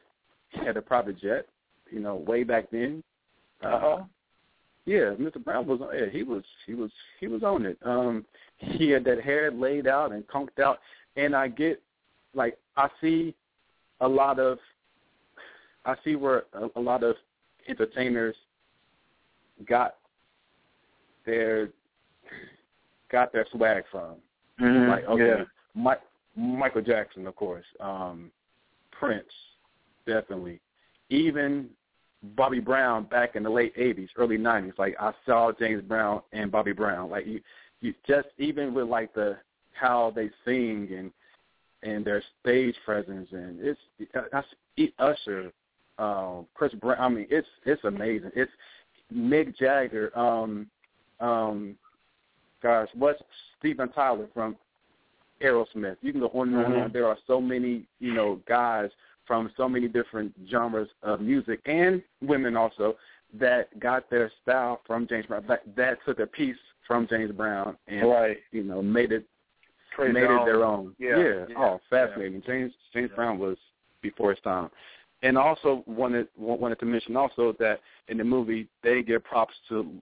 had 0.65 0.75
a 0.75 0.81
private 0.81 1.17
jet, 1.17 1.45
you 1.91 1.99
know, 1.99 2.15
way 2.15 2.43
back 2.43 2.71
then. 2.71 3.03
Uh-huh. 3.63 4.03
Yeah, 4.85 5.13
Mr. 5.19 5.43
Brown 5.43 5.67
was 5.67 5.79
yeah, 5.93 6.09
he 6.11 6.23
was 6.23 6.43
he 6.65 6.73
was 6.73 6.91
he 7.19 7.27
was 7.27 7.43
on 7.43 7.65
it. 7.65 7.77
Um 7.85 8.25
he 8.57 8.89
had 8.89 9.03
that 9.05 9.21
hair 9.21 9.51
laid 9.51 9.87
out 9.87 10.11
and 10.11 10.27
conked 10.27 10.59
out 10.59 10.79
and 11.15 11.35
I 11.35 11.47
get 11.47 11.81
like 12.33 12.57
I 12.77 12.89
see 12.99 13.35
a 13.99 14.07
lot 14.07 14.39
of 14.39 14.57
I 15.85 15.95
see 16.03 16.15
where 16.15 16.43
a, 16.53 16.67
a 16.75 16.79
lot 16.79 17.03
of 17.03 17.15
entertainers 17.67 18.35
got 19.67 19.95
their 21.25 21.69
got 23.11 23.31
their 23.33 23.45
swag 23.51 23.83
from. 23.91 24.15
Mm-hmm. 24.59 24.89
Like 24.89 25.05
okay, 25.05 25.43
Mi- 25.75 26.43
Michael 26.57 26.81
Jackson, 26.81 27.27
of 27.27 27.35
course, 27.35 27.65
um, 27.79 28.31
Prince, 28.91 29.31
definitely, 30.05 30.59
even 31.09 31.67
Bobby 32.35 32.59
Brown 32.59 33.05
back 33.05 33.35
in 33.35 33.43
the 33.43 33.49
late 33.49 33.75
'80s, 33.75 34.09
early 34.17 34.37
'90s. 34.37 34.77
Like 34.77 34.95
I 34.99 35.11
saw 35.25 35.51
James 35.51 35.83
Brown 35.83 36.21
and 36.33 36.51
Bobby 36.51 36.73
Brown. 36.73 37.09
Like 37.09 37.25
you, 37.25 37.41
you 37.81 37.93
just 38.07 38.27
even 38.37 38.73
with 38.73 38.87
like 38.87 39.13
the 39.13 39.37
how 39.73 40.11
they 40.15 40.29
sing 40.45 40.87
and 40.95 41.11
and 41.83 42.05
their 42.05 42.23
stage 42.41 42.75
presence 42.85 43.27
and 43.31 43.59
it's 43.59 43.79
I 44.33 44.43
Usher, 44.99 45.51
um, 45.97 46.47
Chris 46.53 46.73
Brown. 46.73 46.99
I 46.99 47.09
mean, 47.09 47.27
it's 47.29 47.47
it's 47.65 47.83
amazing. 47.83 48.31
It's 48.35 48.51
Mick 49.13 49.55
Jagger. 49.57 50.17
Um, 50.17 50.67
um, 51.19 51.75
gosh, 52.61 52.89
what's 52.95 53.21
Steven 53.59 53.89
Tyler 53.89 54.27
from 54.33 54.55
Aerosmith? 55.41 55.97
You 56.01 56.11
can 56.11 56.21
go 56.21 56.29
on 56.29 56.53
and 56.53 56.65
on. 56.65 56.71
Mhm. 56.71 56.93
There 56.93 57.07
are 57.07 57.17
so 57.27 57.41
many, 57.41 57.85
you 57.99 58.13
know, 58.13 58.39
guys 58.47 58.89
from 59.25 59.51
so 59.55 59.67
many 59.69 59.87
different 59.87 60.33
genres 60.49 60.89
of 61.03 61.21
music 61.21 61.59
and 61.65 62.01
women 62.21 62.55
also 62.57 62.95
that 63.39 63.77
got 63.79 64.09
their 64.09 64.31
style 64.41 64.81
from 64.85 65.07
James 65.07 65.25
Brown. 65.25 65.45
That, 65.47 65.63
that 65.75 65.99
took 66.05 66.19
a 66.19 66.27
piece 66.27 66.57
from 66.87 67.07
James 67.07 67.31
Brown 67.31 67.77
and 67.87 68.09
Right. 68.09 68.37
you 68.51 68.63
know 68.63 68.81
made 68.81 69.11
it 69.11 69.25
Crazy 69.95 70.13
made 70.13 70.23
it 70.23 70.45
their 70.45 70.63
own. 70.63 70.95
Yeah, 70.99 71.17
yeah. 71.17 71.45
yeah, 71.49 71.55
Oh, 71.57 71.79
fascinating. 71.89 72.41
James 72.45 72.73
James 72.93 73.09
Yeah. 73.11 73.15
Brown 73.15 73.39
was 73.39 73.57
before 74.01 74.31
his 74.31 74.39
time. 74.41 74.69
And 75.23 75.37
also 75.37 75.83
wanted 75.85 76.27
wanted 76.37 76.79
to 76.79 76.85
mention 76.85 77.15
also 77.15 77.53
that 77.59 77.79
in 78.07 78.17
the 78.17 78.23
movie 78.23 78.67
they 78.83 79.03
give 79.03 79.23
props 79.23 79.53
to 79.69 80.01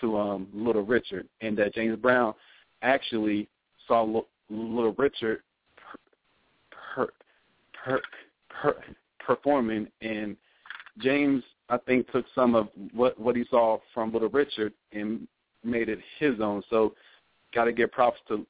to 0.00 0.18
um 0.18 0.46
Little 0.54 0.84
Richard 0.84 1.26
and 1.40 1.56
that 1.58 1.74
James 1.74 1.98
Brown 1.98 2.34
actually 2.82 3.48
saw 3.88 4.02
L- 4.02 4.26
Little 4.48 4.92
Richard 4.92 5.42
per, 5.76 5.98
per, 7.04 7.10
per, 7.72 8.00
performing 9.24 9.88
and 10.00 10.36
James 10.98 11.42
I 11.68 11.78
think 11.78 12.10
took 12.10 12.26
some 12.34 12.54
of 12.54 12.68
what 12.92 13.18
what 13.18 13.36
he 13.36 13.44
saw 13.48 13.78
from 13.94 14.12
Little 14.12 14.28
Richard 14.28 14.72
and 14.92 15.26
made 15.64 15.88
it 15.88 16.00
his 16.18 16.40
own. 16.40 16.62
So 16.68 16.94
got 17.54 17.64
to 17.64 17.72
give 17.72 17.92
props 17.92 18.18
to 18.28 18.44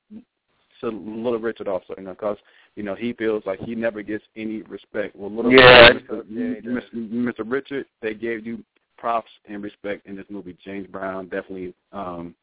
to 0.81 0.89
Little 0.89 1.39
Richard 1.39 1.69
also, 1.69 1.95
you 1.99 2.05
know, 2.05 2.13
because 2.13 2.39
you 2.77 2.83
know 2.83 2.95
he 2.95 3.13
feels 3.13 3.45
like 3.45 3.61
he 3.61 3.75
never 3.75 4.03
gets 4.03 4.25
any 4.37 4.63
respect. 4.63 5.15
Well, 5.15 5.31
Little 5.31 5.53
Yeah, 5.53 5.89
Richard, 5.89 6.01
he 6.01 6.07
does. 6.07 6.25
Yeah. 6.31 6.71
Mr. 6.71 7.11
Mr. 7.11 7.45
Richard, 7.45 7.87
they 8.01 8.15
gave 8.15 8.47
you 8.47 8.65
props 8.97 9.31
and 9.49 9.63
respect 9.63 10.07
in 10.07 10.17
this 10.17 10.27
movie. 10.31 10.57
James 10.65 10.87
Brown 10.87 11.25
definitely 11.25 11.75
um 11.93 12.35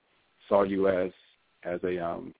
saw 0.47 0.63
you 0.63 0.87
as 0.87 1.11
as 1.63 1.79
a 1.83 1.97
um 2.03 2.33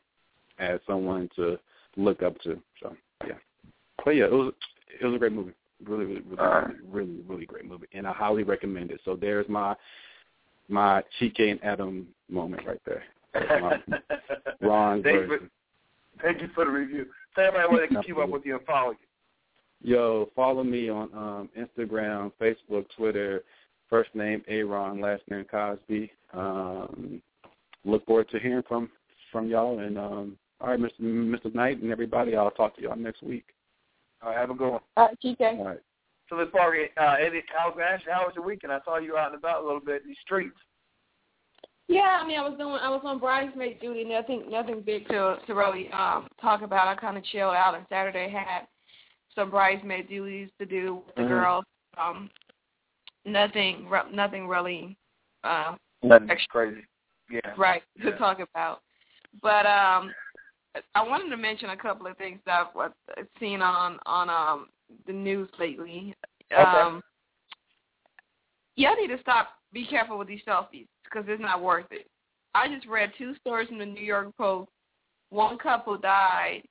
as 0.59 0.79
someone 0.85 1.29
to 1.35 1.57
look 1.95 2.21
up 2.21 2.39
to. 2.41 2.61
So 2.81 2.95
yeah, 3.25 3.33
but 4.05 4.11
yeah, 4.11 4.25
it 4.25 4.31
was 4.31 4.53
it 5.01 5.05
was 5.05 5.15
a 5.15 5.19
great 5.19 5.31
movie. 5.31 5.53
Really, 5.83 6.05
really, 6.05 6.21
really, 6.21 6.39
All 6.39 6.47
right. 6.47 6.75
really, 6.89 7.19
really 7.27 7.45
great 7.45 7.65
movie, 7.65 7.87
and 7.93 8.07
I 8.07 8.11
highly 8.11 8.43
recommend 8.43 8.89
it. 8.91 8.99
So 9.05 9.15
there's 9.15 9.47
my 9.47 9.75
my 10.69 11.03
Chike 11.19 11.51
and 11.51 11.63
Adam 11.63 12.07
moment 12.29 12.65
right 12.65 12.81
there. 12.85 13.03
Ron 14.61 15.03
Thank 15.03 15.15
you, 15.21 15.27
for, 15.27 15.39
thank 16.23 16.41
you 16.41 16.49
for 16.55 16.65
the 16.65 16.71
review. 16.71 17.05
Tell 17.35 17.45
everybody 17.45 17.71
where 17.71 17.81
they 17.81 17.93
can 17.93 18.03
keep 18.03 18.17
up 18.17 18.29
with 18.29 18.45
you 18.45 18.57
and 18.57 18.65
follow 18.65 18.91
you. 18.91 18.97
Yo, 19.81 20.29
follow 20.35 20.63
me 20.63 20.89
on 20.89 21.09
um, 21.13 21.49
Instagram, 21.57 22.31
Facebook, 22.41 22.85
Twitter. 22.97 23.43
First 23.89 24.13
name 24.15 24.43
Aaron, 24.47 24.99
last 24.99 25.21
name 25.29 25.45
Cosby. 25.49 26.11
Um, 26.33 27.21
look 27.85 28.05
forward 28.05 28.29
to 28.31 28.39
hearing 28.39 28.63
from 28.67 28.89
from 29.31 29.47
y'all. 29.47 29.79
And 29.79 29.97
um, 29.97 30.37
all 30.59 30.69
right, 30.69 30.79
Mr. 30.79 31.01
Mr. 31.01 31.53
Knight 31.53 31.81
and 31.81 31.91
everybody, 31.91 32.35
I'll 32.35 32.51
talk 32.51 32.75
to 32.77 32.81
y'all 32.81 32.95
next 32.95 33.21
week. 33.21 33.45
All 34.21 34.29
right, 34.29 34.37
have 34.37 34.49
a 34.49 34.53
good 34.53 34.71
one. 34.71 34.81
All 34.97 35.07
right, 35.07 35.17
TK. 35.23 35.59
All 35.59 35.65
right. 35.65 35.79
So 36.29 36.35
let's 36.35 36.51
party. 36.51 36.85
Uh, 36.99 37.15
Eddie, 37.19 37.43
how, 37.55 37.73
how 37.73 38.25
was 38.25 38.33
your 38.35 38.43
weekend? 38.45 38.73
I 38.73 38.79
saw 38.83 38.97
you 38.97 39.15
out 39.15 39.27
and 39.31 39.37
about 39.37 39.63
a 39.63 39.65
little 39.65 39.79
bit 39.79 40.03
in 40.03 40.09
the 40.09 40.15
streets. 40.21 40.57
Yeah, 41.87 42.19
I 42.21 42.27
mean, 42.27 42.37
I 42.37 42.41
was 42.41 42.57
doing, 42.57 42.77
I 42.81 42.89
was 42.89 43.01
on 43.05 43.17
bridesmaid 43.19 43.79
duty. 43.79 44.03
Nothing, 44.03 44.43
nothing 44.49 44.81
big 44.81 45.07
to 45.07 45.37
to 45.47 45.53
really 45.55 45.89
um 45.93 46.27
talk 46.41 46.61
about. 46.61 46.89
I 46.89 46.95
kind 46.99 47.17
of 47.17 47.23
chilled 47.25 47.55
out, 47.55 47.75
and 47.75 47.85
Saturday 47.87 48.29
had 48.29 48.67
some 49.33 49.49
bridesmaid 49.49 50.09
duties 50.09 50.49
to 50.59 50.65
do 50.65 51.01
with 51.05 51.15
the 51.15 51.21
Mhm. 51.21 51.27
girls. 51.29 51.65
Um, 51.97 52.29
nothing, 53.25 53.87
re- 53.87 54.11
nothing 54.11 54.47
really, 54.47 54.97
um, 55.43 55.77
Nothing 56.03 56.29
Extra- 56.29 56.51
crazy. 56.71 56.85
Yeah. 57.29 57.53
right 57.57 57.83
to 58.03 58.17
talk 58.17 58.39
about. 58.39 58.81
But 59.41 59.65
um, 59.65 60.13
I 60.95 61.07
wanted 61.07 61.29
to 61.29 61.37
mention 61.37 61.69
a 61.69 61.77
couple 61.77 62.07
of 62.07 62.17
things 62.17 62.39
that 62.45 62.67
I've 62.75 62.91
uh, 63.17 63.23
seen 63.39 63.61
on 63.61 63.97
on 64.05 64.29
um 64.29 64.67
the 65.05 65.13
news 65.13 65.49
lately. 65.59 66.15
Okay. 66.51 66.61
Um, 66.61 67.01
y'all 68.75 68.95
need 68.95 69.15
to 69.15 69.21
stop. 69.21 69.49
Be 69.73 69.85
careful 69.85 70.17
with 70.17 70.27
these 70.27 70.41
selfies 70.47 70.87
because 71.03 71.25
it's 71.27 71.41
not 71.41 71.61
worth 71.61 71.87
it. 71.91 72.07
I 72.55 72.67
just 72.73 72.87
read 72.87 73.11
two 73.17 73.35
stories 73.35 73.67
in 73.71 73.77
the 73.77 73.85
New 73.85 74.03
York 74.03 74.35
Post. 74.37 74.69
One 75.29 75.57
couple 75.57 75.97
died, 75.97 76.63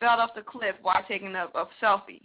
fell 0.00 0.20
off 0.20 0.30
the 0.36 0.42
cliff 0.42 0.76
while 0.82 1.04
taking 1.08 1.34
a, 1.34 1.46
a 1.54 1.66
selfie. 1.82 2.22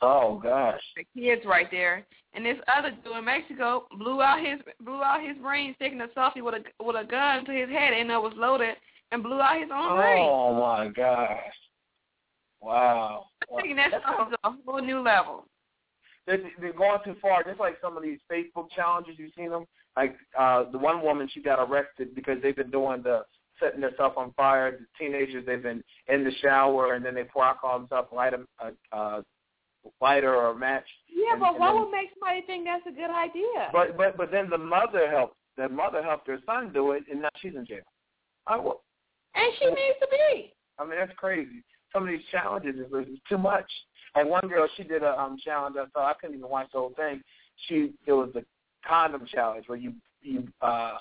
Oh 0.00 0.38
gosh. 0.42 0.80
The 0.96 1.04
kids 1.18 1.42
right 1.44 1.70
there, 1.70 2.06
and 2.34 2.44
this 2.44 2.58
other 2.76 2.90
dude 3.02 3.16
in 3.16 3.24
Mexico 3.24 3.86
blew 3.98 4.22
out 4.22 4.44
his 4.44 4.60
blew 4.84 5.02
out 5.02 5.26
his 5.26 5.36
brains 5.38 5.76
taking 5.78 6.00
a 6.00 6.08
selfie 6.08 6.42
with 6.42 6.54
a 6.54 6.84
with 6.84 6.96
a 6.96 7.04
gun 7.04 7.44
to 7.46 7.52
his 7.52 7.68
head, 7.68 7.94
and 7.94 8.10
it 8.10 8.20
was 8.20 8.34
loaded, 8.36 8.76
and 9.14 9.22
blew 9.22 9.40
out 9.40 9.60
his 9.60 9.70
own 9.72 9.96
brain. 9.96 10.28
Oh 10.28 10.54
my 10.60 10.88
gosh. 10.88 11.38
Wow. 12.60 13.26
Taking 13.56 13.76
that 13.76 13.90
That's 13.92 14.04
to 14.04 14.38
a 14.44 14.50
whole 14.66 14.80
new 14.82 15.00
level. 15.00 15.46
they're, 16.26 16.38
they're 16.60 16.72
going 16.72 16.98
too 17.04 17.14
far. 17.20 17.42
Just 17.44 17.60
like 17.60 17.76
some 17.82 17.96
of 17.96 18.02
these 18.02 18.18
Facebook 18.30 18.70
challenges, 18.74 19.14
you've 19.18 19.32
seen 19.36 19.50
them. 19.50 19.64
Like 19.96 20.16
uh, 20.38 20.64
the 20.70 20.78
one 20.78 21.02
woman, 21.02 21.28
she 21.32 21.40
got 21.42 21.58
arrested 21.60 22.14
because 22.14 22.38
they've 22.42 22.56
been 22.56 22.70
doing 22.70 23.02
the 23.02 23.22
setting 23.60 23.80
themselves 23.82 24.14
on 24.18 24.32
fire. 24.32 24.72
The 24.72 24.86
teenagers, 24.98 25.44
they've 25.46 25.62
been 25.62 25.84
in 26.08 26.24
the 26.24 26.32
shower 26.42 26.94
and 26.94 27.04
then 27.04 27.14
they 27.14 27.24
pour 27.24 27.44
alcohol 27.44 27.76
on 27.76 27.80
themselves, 27.82 28.08
light 28.12 28.32
a, 28.34 28.40
a, 28.66 28.96
a 28.98 29.22
lighter 30.00 30.34
or 30.34 30.50
a 30.50 30.54
match. 30.58 30.86
Yeah, 31.08 31.32
And- 31.32 31.40
but 31.40 31.50
and 31.50 31.60
what 31.60 31.72
then- 31.72 31.80
would 31.82 31.90
make 31.92 32.08
somebody 32.18 32.42
think 32.46 32.64
that's 32.64 32.86
a 32.86 32.90
good 32.90 33.10
idea? 33.14 33.68
But 33.72 33.96
but 33.96 34.16
but 34.16 34.30
then 34.32 34.48
the 34.50 34.58
mother 34.58 35.08
helped. 35.10 35.36
The 35.56 35.68
mother 35.68 36.02
helped 36.02 36.26
her 36.26 36.38
son 36.46 36.72
do 36.72 36.92
it, 36.92 37.04
and 37.08 37.22
now 37.22 37.28
she's 37.40 37.54
in 37.54 37.64
jail. 37.64 37.82
I, 38.48 38.58
wa- 38.58 38.74
and 39.34 39.52
she 39.58 39.66
needs 39.66 39.98
to 40.00 40.08
be. 40.10 40.54
I 40.78 40.84
mean, 40.84 40.98
that's 40.98 41.12
crazy. 41.16 41.62
Some 41.92 42.02
of 42.02 42.08
these 42.08 42.24
challenges 42.30 42.76
is, 42.76 43.08
is 43.08 43.18
too 43.28 43.38
much. 43.38 43.70
Like 44.16 44.26
one 44.26 44.48
girl, 44.48 44.68
she 44.76 44.84
did 44.84 45.02
a 45.02 45.20
um 45.20 45.36
challenge. 45.42 45.76
I 45.78 45.86
saw. 45.92 46.06
I 46.06 46.14
couldn't 46.14 46.36
even 46.36 46.48
watch 46.48 46.68
the 46.72 46.78
whole 46.78 46.94
thing. 46.96 47.22
She 47.66 47.92
it 48.06 48.12
was 48.12 48.30
the 48.34 48.44
condom 48.86 49.26
challenge 49.26 49.64
where 49.68 49.78
you 49.78 49.92
you 50.22 50.46
uh 50.60 50.98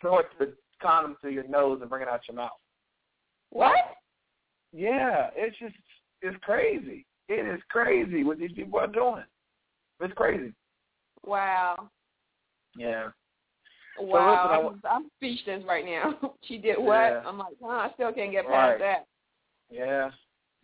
snort 0.00 0.26
the 0.38 0.54
condom 0.80 1.16
through 1.20 1.32
your 1.32 1.48
nose 1.48 1.78
and 1.80 1.90
bring 1.90 2.02
it 2.02 2.08
out 2.08 2.20
your 2.28 2.36
mouth. 2.36 2.50
What? 3.50 3.78
Yeah, 4.72 5.30
it's 5.34 5.56
just 5.58 5.74
it's 6.22 6.36
crazy. 6.42 7.06
It 7.28 7.46
is 7.46 7.60
crazy 7.68 8.24
what 8.24 8.38
these 8.38 8.52
people 8.52 8.78
are 8.78 8.86
doing. 8.86 9.24
It's 10.00 10.14
crazy. 10.14 10.52
Wow. 11.24 11.90
Yeah. 12.76 13.08
Wow. 14.00 14.70
listen, 14.70 14.84
I 14.84 14.88
I'm, 14.88 15.02
I'm 15.02 15.10
speechless 15.16 15.62
right 15.66 15.84
now. 15.84 16.34
she 16.42 16.58
did 16.58 16.78
what? 16.78 16.94
Yeah. 16.94 17.22
I'm 17.26 17.38
like, 17.38 17.54
huh, 17.62 17.68
I 17.68 17.90
still 17.94 18.12
can't 18.12 18.32
get 18.32 18.44
past 18.44 18.54
Right. 18.54 18.78
that. 18.78 19.06
Yeah, 19.70 20.10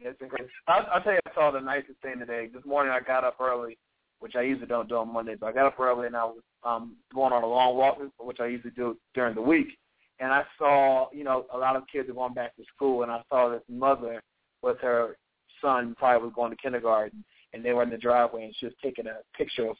it's 0.00 0.18
crazy. 0.18 0.50
I'll, 0.66 0.86
I'll 0.92 1.02
tell 1.02 1.12
you, 1.12 1.20
I 1.26 1.34
saw 1.34 1.50
the 1.50 1.60
nicest 1.60 2.00
thing 2.02 2.18
today. 2.18 2.48
This 2.52 2.64
morning, 2.64 2.92
I 2.92 3.00
got 3.00 3.24
up 3.24 3.36
early, 3.40 3.78
which 4.20 4.34
I 4.36 4.42
usually 4.42 4.66
don't 4.66 4.88
do 4.88 4.96
on 4.96 5.12
Mondays. 5.12 5.38
But 5.40 5.46
I 5.48 5.52
got 5.52 5.66
up 5.66 5.78
early 5.78 6.06
and 6.06 6.16
I 6.16 6.24
was 6.24 6.40
um 6.64 6.96
going 7.14 7.32
on 7.32 7.42
a 7.42 7.46
long 7.46 7.76
walk, 7.76 7.98
which 8.18 8.40
I 8.40 8.46
usually 8.46 8.72
do 8.72 8.96
during 9.14 9.34
the 9.34 9.42
week. 9.42 9.68
And 10.20 10.32
I 10.32 10.44
saw, 10.58 11.08
you 11.12 11.24
know, 11.24 11.46
a 11.52 11.58
lot 11.58 11.76
of 11.76 11.82
kids 11.92 12.08
are 12.08 12.14
going 12.14 12.34
back 12.34 12.54
to 12.56 12.64
school, 12.74 13.02
and 13.02 13.10
I 13.10 13.20
saw 13.28 13.50
this 13.50 13.62
mother 13.68 14.22
with 14.62 14.78
her 14.80 15.16
son, 15.60 15.94
probably 15.98 16.26
was 16.26 16.34
going 16.34 16.50
to 16.50 16.56
kindergarten, 16.56 17.24
and 17.54 17.64
they 17.64 17.72
were 17.72 17.84
in 17.84 17.90
the 17.90 17.96
driveway, 17.96 18.44
and 18.44 18.54
she 18.58 18.66
was 18.66 18.74
taking 18.82 19.06
a 19.06 19.18
picture 19.36 19.68
of, 19.68 19.76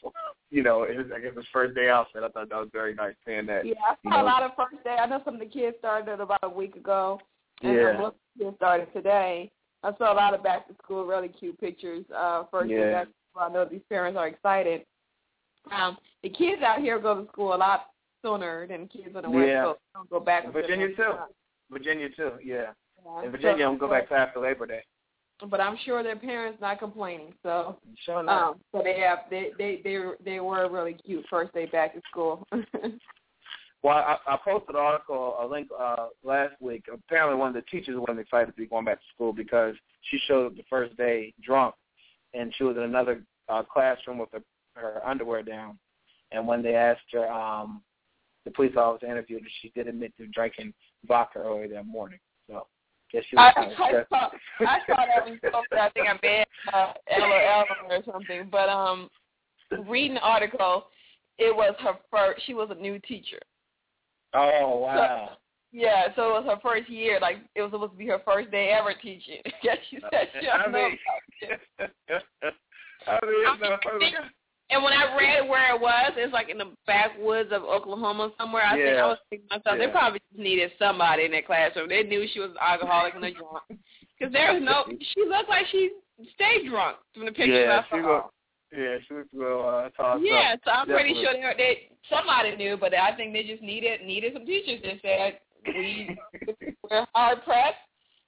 you 0.49 0.63
know, 0.63 0.83
it 0.83 0.97
was, 0.97 1.07
I 1.13 1.19
guess 1.19 1.35
his 1.35 1.45
first 1.51 1.75
day 1.75 1.89
out. 1.89 2.07
So 2.13 2.19
I 2.23 2.29
thought 2.29 2.49
that 2.49 2.55
was 2.57 2.69
very 2.71 2.95
nice 2.95 3.13
seeing 3.25 3.45
that. 3.47 3.65
Yeah, 3.65 3.73
I 3.87 3.95
you 4.03 4.09
saw 4.11 4.17
know. 4.17 4.23
a 4.23 4.25
lot 4.25 4.43
of 4.43 4.51
first 4.55 4.81
day. 4.83 4.95
I 4.99 5.05
know 5.05 5.21
some 5.25 5.33
of 5.35 5.39
the 5.41 5.45
kids 5.45 5.75
started 5.79 6.11
it 6.13 6.21
about 6.21 6.39
a 6.43 6.49
week 6.49 6.75
ago, 6.75 7.19
and 7.61 7.73
Yeah. 7.75 8.01
some 8.01 8.13
kids 8.39 8.55
started 8.55 8.91
today. 8.93 9.51
I 9.83 9.91
saw 9.97 10.13
a 10.13 10.15
lot 10.15 10.33
of 10.33 10.41
back 10.41 10.67
to 10.67 10.73
school, 10.83 11.05
really 11.05 11.27
cute 11.29 11.59
pictures. 11.59 12.05
Uh, 12.15 12.45
first 12.49 12.69
day 12.69 12.91
back 12.91 13.07
to 13.07 13.13
school. 13.31 13.43
I 13.43 13.49
know 13.49 13.65
these 13.65 13.83
parents 13.89 14.17
are 14.17 14.27
excited. 14.27 14.85
Um, 15.71 15.97
the 16.23 16.29
kids 16.29 16.61
out 16.61 16.79
here 16.79 16.97
go 16.99 17.21
to 17.23 17.27
school 17.31 17.53
a 17.53 17.57
lot 17.57 17.87
sooner 18.23 18.65
than 18.67 18.81
the 18.83 18.87
kids 18.87 19.15
on 19.15 19.23
the 19.23 19.29
West 19.29 19.47
Yeah. 19.47 19.63
Coast. 19.63 19.79
They 19.93 19.97
don't 19.99 20.09
go 20.09 20.19
back 20.19 20.51
Virginia 20.51 20.95
too. 20.95 21.13
Virginia 21.69 22.09
too, 22.09 22.31
yeah. 22.43 22.71
Yeah. 23.05 23.23
In 23.23 23.31
Virginia, 23.31 23.65
So- 23.65 23.71
I'm 23.71 23.77
go 23.77 23.87
back 23.89 24.07
to 24.09 24.15
after 24.15 24.39
Labor 24.39 24.65
Day. 24.65 24.83
But 25.49 25.59
I'm 25.59 25.77
sure 25.83 26.01
their 26.01 26.15
parents 26.15 26.59
not 26.61 26.79
complaining. 26.79 27.33
So, 27.43 27.77
Sure 28.05 28.21
enough. 28.21 28.51
um, 28.55 28.59
so 28.71 28.81
they 28.83 28.99
have 29.01 29.19
they 29.29 29.51
they 29.57 29.81
they 29.83 29.97
were- 29.97 30.17
they 30.23 30.39
were 30.39 30.69
really 30.69 30.93
cute 30.93 31.25
first 31.29 31.53
day 31.53 31.65
back 31.65 31.93
to 31.93 32.01
school. 32.09 32.47
Well, 33.83 33.97
I, 33.97 34.17
I 34.25 34.37
posted 34.43 34.71
an 34.71 34.77
article, 34.77 35.35
a 35.39 35.45
link 35.45 35.67
uh, 35.79 36.07
last 36.23 36.59
week. 36.59 36.85
Apparently, 36.91 37.37
one 37.37 37.49
of 37.49 37.53
the 37.53 37.61
teachers 37.69 37.95
wasn't 37.99 38.19
excited 38.19 38.47
to 38.47 38.57
be 38.57 38.65
going 38.65 38.85
back 38.85 38.97
to 38.97 39.05
school 39.13 39.31
because 39.31 39.75
she 40.09 40.17
showed 40.25 40.47
up 40.47 40.55
the 40.55 40.63
first 40.67 40.97
day 40.97 41.35
drunk, 41.43 41.75
and 42.33 42.51
she 42.57 42.63
was 42.63 42.77
in 42.77 42.81
another 42.81 43.21
uh, 43.47 43.61
classroom 43.61 44.17
with 44.17 44.29
her, 44.31 44.41
her 44.75 45.07
underwear 45.07 45.43
down. 45.43 45.77
And 46.31 46.47
when 46.47 46.63
they 46.63 46.73
asked 46.73 47.03
her, 47.13 47.31
um, 47.31 47.83
the 48.43 48.49
police 48.49 48.75
officer 48.75 49.05
interviewed 49.05 49.43
her, 49.43 49.47
she 49.61 49.69
did 49.75 49.87
admit 49.87 50.13
to 50.17 50.25
drinking 50.29 50.73
vodka 51.07 51.37
earlier 51.37 51.67
that 51.67 51.85
morning. 51.85 52.17
So, 52.49 52.65
guess 53.11 53.23
she 53.29 53.37
I, 53.37 53.49
I 53.49 54.03
saw 54.09 54.29
I 54.59 54.79
saw 54.87 54.95
that 54.95 55.25
when 55.25 55.33
you 55.33 55.39
posted. 55.51 55.77
I 55.77 55.89
think 55.91 56.07
I 56.07 56.19
read 56.21 56.45
uh, 56.73 56.93
LOL 57.19 57.65
or 57.89 58.03
something. 58.11 58.49
But 58.51 58.69
um, 58.69 59.09
reading 59.87 60.15
the 60.15 60.21
article, 60.21 60.87
it 61.37 61.55
was 61.55 61.75
her 61.79 61.93
first. 62.11 62.41
She 62.45 62.53
was 62.53 62.69
a 62.71 62.81
new 62.81 62.99
teacher. 62.99 63.39
Oh 64.33 64.79
wow! 64.79 65.37
Yeah, 65.71 66.07
so 66.15 66.29
it 66.29 66.43
was 66.43 66.45
her 66.47 66.59
first 66.61 66.89
year. 66.89 67.19
Like 67.21 67.37
it 67.55 67.61
was 67.61 67.71
supposed 67.71 67.91
to 67.93 67.97
be 67.97 68.07
her 68.07 68.21
first 68.25 68.51
day 68.51 68.69
ever 68.69 68.93
teaching. 68.93 69.41
yeah, 69.63 69.75
she 69.89 69.99
said 70.11 70.29
she 70.39 70.47
I 70.47 70.63
don't 70.63 70.71
know 70.71 70.89
mean, 70.89 70.97
about. 71.77 71.91
I 73.07 73.19
mean, 73.25 73.43
not 73.43 73.83
funny. 73.83 74.13
And 74.71 74.83
when 74.83 74.93
I 74.93 75.15
read 75.15 75.47
where 75.47 75.75
it 75.75 75.79
was, 75.79 76.13
it's 76.17 76.33
like 76.33 76.49
in 76.49 76.57
the 76.57 76.71
backwoods 76.87 77.51
of 77.53 77.63
Oklahoma 77.63 78.31
somewhere. 78.37 78.63
I 78.65 78.73
think 78.75 78.95
Yeah. 78.95 79.05
I 79.05 79.07
was 79.07 79.19
thinking 79.29 79.47
to 79.49 79.57
myself, 79.57 79.77
Yeah. 79.79 79.85
they 79.85 79.91
probably 79.91 80.19
just 80.31 80.39
needed 80.41 80.71
somebody 80.79 81.25
in 81.25 81.31
that 81.31 81.45
classroom. 81.45 81.87
They 81.89 82.03
knew 82.03 82.27
she 82.33 82.39
was 82.39 82.51
an 82.51 82.57
alcoholic 82.59 83.13
and 83.15 83.23
a 83.25 83.31
drunk. 83.31 83.63
Because 84.17 84.31
there 84.31 84.53
was 84.53 84.63
no, 84.63 84.85
she 84.87 85.25
looked 85.27 85.49
like 85.49 85.67
she 85.73 85.91
stayed 86.35 86.69
drunk 86.69 86.95
from 87.13 87.25
the 87.25 87.33
pictures 87.33 87.67
yeah, 87.67 87.81
I 87.81 87.83
she 87.83 88.01
saw. 88.01 88.07
was. 88.07 88.31
Yeah, 88.71 88.97
she 89.07 89.13
was 89.13 89.25
real 89.33 89.59
uh, 89.59 89.89
tossed 89.89 90.23
Yeah, 90.23 90.53
up. 90.53 90.59
so 90.63 90.71
I'm 90.71 90.87
pretty 90.87 91.13
sure 91.15 91.33
they, 91.33 91.53
they 91.57 91.89
somebody 92.09 92.55
knew, 92.55 92.77
but 92.77 92.93
I 92.95 93.13
think 93.17 93.33
they 93.33 93.43
just 93.43 93.61
needed 93.61 94.01
needed 94.05 94.31
some 94.33 94.45
teachers 94.45 94.81
that 94.83 95.01
said 95.01 95.39
we 95.67 96.17
we're 96.89 97.05
hard 97.13 97.43
pressed. 97.43 97.75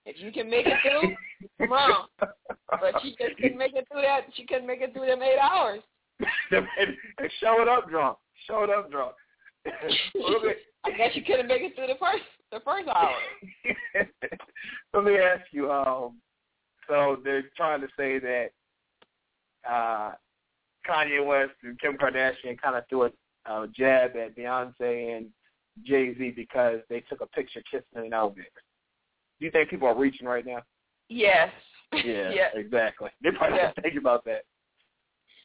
If 0.05 0.19
you 0.19 0.31
can 0.33 0.49
make 0.49 0.67
it 0.67 0.75
through, 0.83 1.15
come 1.57 1.71
on. 1.71 2.07
But 2.19 3.01
she 3.01 3.11
just 3.17 3.37
couldn't 3.39 3.57
make 3.57 3.73
it 3.73 3.87
through 3.89 4.01
that. 4.01 4.21
She 4.35 4.45
couldn't 4.45 4.67
make 4.67 4.81
it 4.81 4.93
through 4.93 5.05
them 5.07 5.21
eight 5.21 5.39
hours. 5.41 5.79
and 6.51 6.95
show 7.39 7.61
it 7.61 7.67
up 7.67 7.89
drunk. 7.89 8.17
Show 8.47 8.63
it 8.63 8.69
up 8.69 8.91
drunk. 8.91 9.13
I 10.85 10.91
guess 10.91 11.11
you 11.13 11.23
couldn't 11.23 11.47
make 11.47 11.61
it 11.61 11.75
through 11.75 11.87
the 11.87 11.95
first 11.99 12.23
the 12.51 12.59
first 12.61 12.87
hour. 12.87 13.13
Let 14.93 15.03
me 15.03 15.17
ask 15.17 15.43
you. 15.51 15.71
Um, 15.71 16.17
so 16.87 17.17
they're 17.23 17.43
trying 17.55 17.81
to 17.81 17.87
say 17.97 18.19
that 18.19 18.47
uh, 19.69 20.11
Kanye 20.89 21.25
West 21.25 21.53
and 21.63 21.79
Kim 21.79 21.97
Kardashian 21.97 22.59
kind 22.61 22.77
of 22.77 22.83
threw 22.89 23.03
a 23.03 23.11
uh, 23.49 23.67
jab 23.75 24.15
at 24.15 24.37
Beyonce 24.37 25.17
and 25.17 25.27
Jay 25.85 26.15
Z 26.17 26.33
because 26.35 26.79
they 26.89 27.01
took 27.01 27.21
a 27.21 27.27
picture 27.27 27.61
kissing 27.69 27.85
in 27.95 28.05
an 28.05 28.13
elevator. 28.13 28.47
Do 29.39 29.45
you 29.45 29.51
think 29.51 29.69
people 29.69 29.87
are 29.87 29.97
reaching 29.97 30.27
right 30.27 30.45
now? 30.45 30.61
Yes. 31.09 31.49
Yeah, 31.93 32.31
yeah. 32.31 32.47
exactly. 32.53 33.09
They 33.23 33.31
probably 33.31 33.57
Yeah. 33.57 33.71
think 33.81 33.95
about 33.97 34.25
that. 34.25 34.43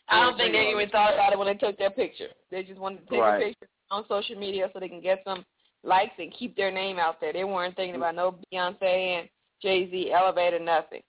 I 0.09 0.21
don't 0.21 0.37
think 0.37 0.53
they 0.53 0.71
even 0.71 0.88
thought 0.91 1.15
about 1.15 1.33
it 1.33 1.38
when 1.38 1.47
they 1.47 1.55
took 1.55 1.79
their 1.79 1.91
picture. 1.91 2.29
They 2.51 2.62
just 2.62 2.81
wanted 2.81 3.05
to 3.05 3.11
take 3.11 3.21
Right. 3.21 3.43
a 3.43 3.45
picture 3.47 3.69
on 3.91 4.05
social 4.09 4.37
media 4.38 4.69
so 4.73 4.81
they 4.81 4.88
can 4.88 5.01
get 5.01 5.23
some 5.25 5.45
likes 5.85 6.12
and 6.19 6.33
keep 6.33 6.57
their 6.57 6.71
name 6.71 6.99
out 6.99 7.21
there. 7.21 7.33
They 7.33 7.45
weren't 7.45 7.77
thinking 7.77 7.97
about 7.97 8.15
no 8.15 8.37
Beyonce 8.53 8.83
and 8.83 9.29
Jay 9.61 9.91
Z 9.91 10.12
elevator, 10.12 10.59
nothing. 10.59 11.03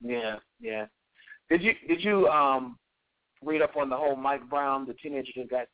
Yeah, 0.00 0.36
yeah. 0.60 0.86
Did 1.50 1.62
you 1.62 1.74
did 1.86 2.02
you 2.02 2.28
um 2.28 2.78
read 3.42 3.62
up 3.62 3.76
on 3.76 3.88
the 3.90 3.96
whole 3.96 4.16
Mike 4.16 4.48
Brown, 4.48 4.86
the 4.86 4.94
teenager 4.94 5.32
that 5.36 5.50
got 5.50 5.66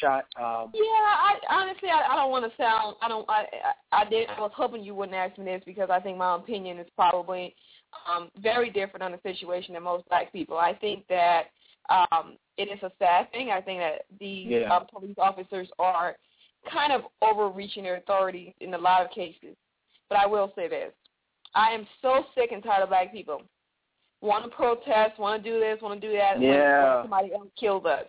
shot? 0.00 0.24
Um, 0.36 0.70
Yeah, 0.74 0.82
I 0.82 1.38
honestly 1.50 1.88
I, 1.90 2.12
I 2.12 2.16
don't 2.16 2.30
want 2.30 2.44
to 2.50 2.56
sound 2.56 2.96
I 3.02 3.08
don't 3.08 3.28
I, 3.28 3.46
I 3.92 4.02
I 4.02 4.08
did 4.08 4.28
I 4.28 4.40
was 4.40 4.52
hoping 4.54 4.84
you 4.84 4.94
wouldn't 4.94 5.16
ask 5.16 5.36
me 5.38 5.44
this 5.44 5.62
because 5.66 5.90
I 5.90 6.00
think 6.00 6.18
my 6.18 6.36
opinion 6.36 6.78
is 6.78 6.88
probably 6.96 7.54
um 8.10 8.30
very 8.38 8.70
different 8.70 9.02
on 9.02 9.12
the 9.12 9.20
situation 9.22 9.74
than 9.74 9.82
most 9.82 10.08
black 10.08 10.32
people. 10.32 10.56
I 10.56 10.74
think 10.74 11.04
that 11.08 11.46
um 11.90 12.36
it 12.58 12.68
is 12.68 12.82
a 12.82 12.90
sad 12.98 13.30
thing. 13.32 13.50
I 13.50 13.60
think 13.60 13.80
that 13.80 14.06
the 14.18 14.26
Yeah. 14.26 14.72
uh, 14.72 14.80
police 14.80 15.16
officers 15.18 15.68
are 15.78 16.16
kind 16.72 16.92
of 16.92 17.02
overreaching 17.22 17.82
their 17.82 17.96
authority 17.96 18.54
in 18.60 18.72
a 18.74 18.78
lot 18.78 19.02
of 19.04 19.10
cases. 19.10 19.56
But 20.08 20.18
I 20.18 20.26
will 20.26 20.52
say 20.56 20.68
this. 20.68 20.92
I 21.54 21.70
am 21.72 21.86
so 22.00 22.24
sick 22.34 22.52
and 22.52 22.62
tired 22.62 22.82
of 22.82 22.88
black 22.88 23.12
people. 23.12 23.42
Want 24.22 24.44
to 24.44 24.50
protest, 24.50 25.18
want 25.18 25.42
to 25.42 25.50
do 25.50 25.60
this, 25.60 25.80
want 25.82 26.00
to 26.00 26.06
do 26.08 26.16
that, 26.16 26.40
Yeah. 26.40 26.94
when 26.94 27.04
somebody 27.04 27.34
else 27.34 27.48
killed 27.56 27.86
us 27.86 28.06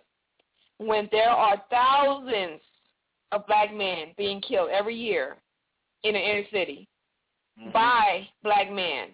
when 0.78 1.08
there 1.12 1.30
are 1.30 1.62
thousands 1.70 2.60
of 3.32 3.46
black 3.46 3.74
men 3.74 4.14
being 4.16 4.40
killed 4.40 4.70
every 4.70 4.94
year 4.94 5.36
in 6.04 6.14
the 6.14 6.20
inner 6.20 6.44
city 6.50 6.88
by 7.72 8.26
black 8.44 8.70
men, 8.70 9.08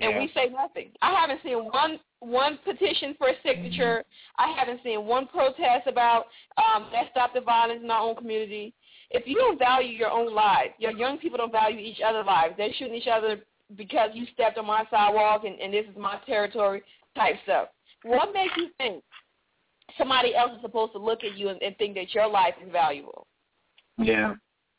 and 0.00 0.10
yeah. 0.12 0.18
we 0.18 0.30
say 0.34 0.48
nothing. 0.52 0.90
I 1.02 1.14
haven't 1.14 1.40
seen 1.42 1.58
one 1.58 1.98
one 2.20 2.58
petition 2.64 3.14
for 3.18 3.28
a 3.28 3.34
signature. 3.44 4.04
I 4.38 4.54
haven't 4.56 4.80
seen 4.82 5.04
one 5.06 5.26
protest 5.26 5.86
about 5.86 6.26
um, 6.56 6.88
let's 6.92 7.10
stop 7.10 7.34
the 7.34 7.40
violence 7.40 7.80
in 7.82 7.90
our 7.90 8.00
own 8.00 8.16
community. 8.16 8.74
If 9.10 9.26
you 9.26 9.36
don't 9.36 9.58
value 9.58 9.92
your 9.92 10.10
own 10.10 10.34
lives, 10.34 10.72
your 10.78 10.92
young 10.92 11.18
people 11.18 11.38
don't 11.38 11.52
value 11.52 11.78
each 11.78 12.00
other's 12.04 12.26
lives. 12.26 12.54
They're 12.56 12.72
shooting 12.76 12.94
each 12.94 13.06
other 13.06 13.40
because 13.76 14.10
you 14.14 14.26
stepped 14.34 14.58
on 14.58 14.66
my 14.66 14.84
sidewalk 14.90 15.44
and, 15.44 15.58
and 15.60 15.72
this 15.72 15.84
is 15.90 15.96
my 15.96 16.18
territory 16.26 16.82
type 17.14 17.36
stuff. 17.44 17.68
What 18.02 18.32
makes 18.32 18.52
you 18.56 18.68
think 18.78 19.02
somebody 19.96 20.34
else 20.34 20.52
is 20.56 20.62
supposed 20.62 20.92
to 20.92 20.98
look 20.98 21.24
at 21.24 21.36
you 21.36 21.48
and, 21.48 21.62
and 21.62 21.76
think 21.78 21.94
that 21.94 22.14
your 22.14 22.28
life 22.28 22.54
is 22.64 22.70
valuable? 22.70 23.26
yeah, 23.98 24.34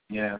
yeah. 0.10 0.38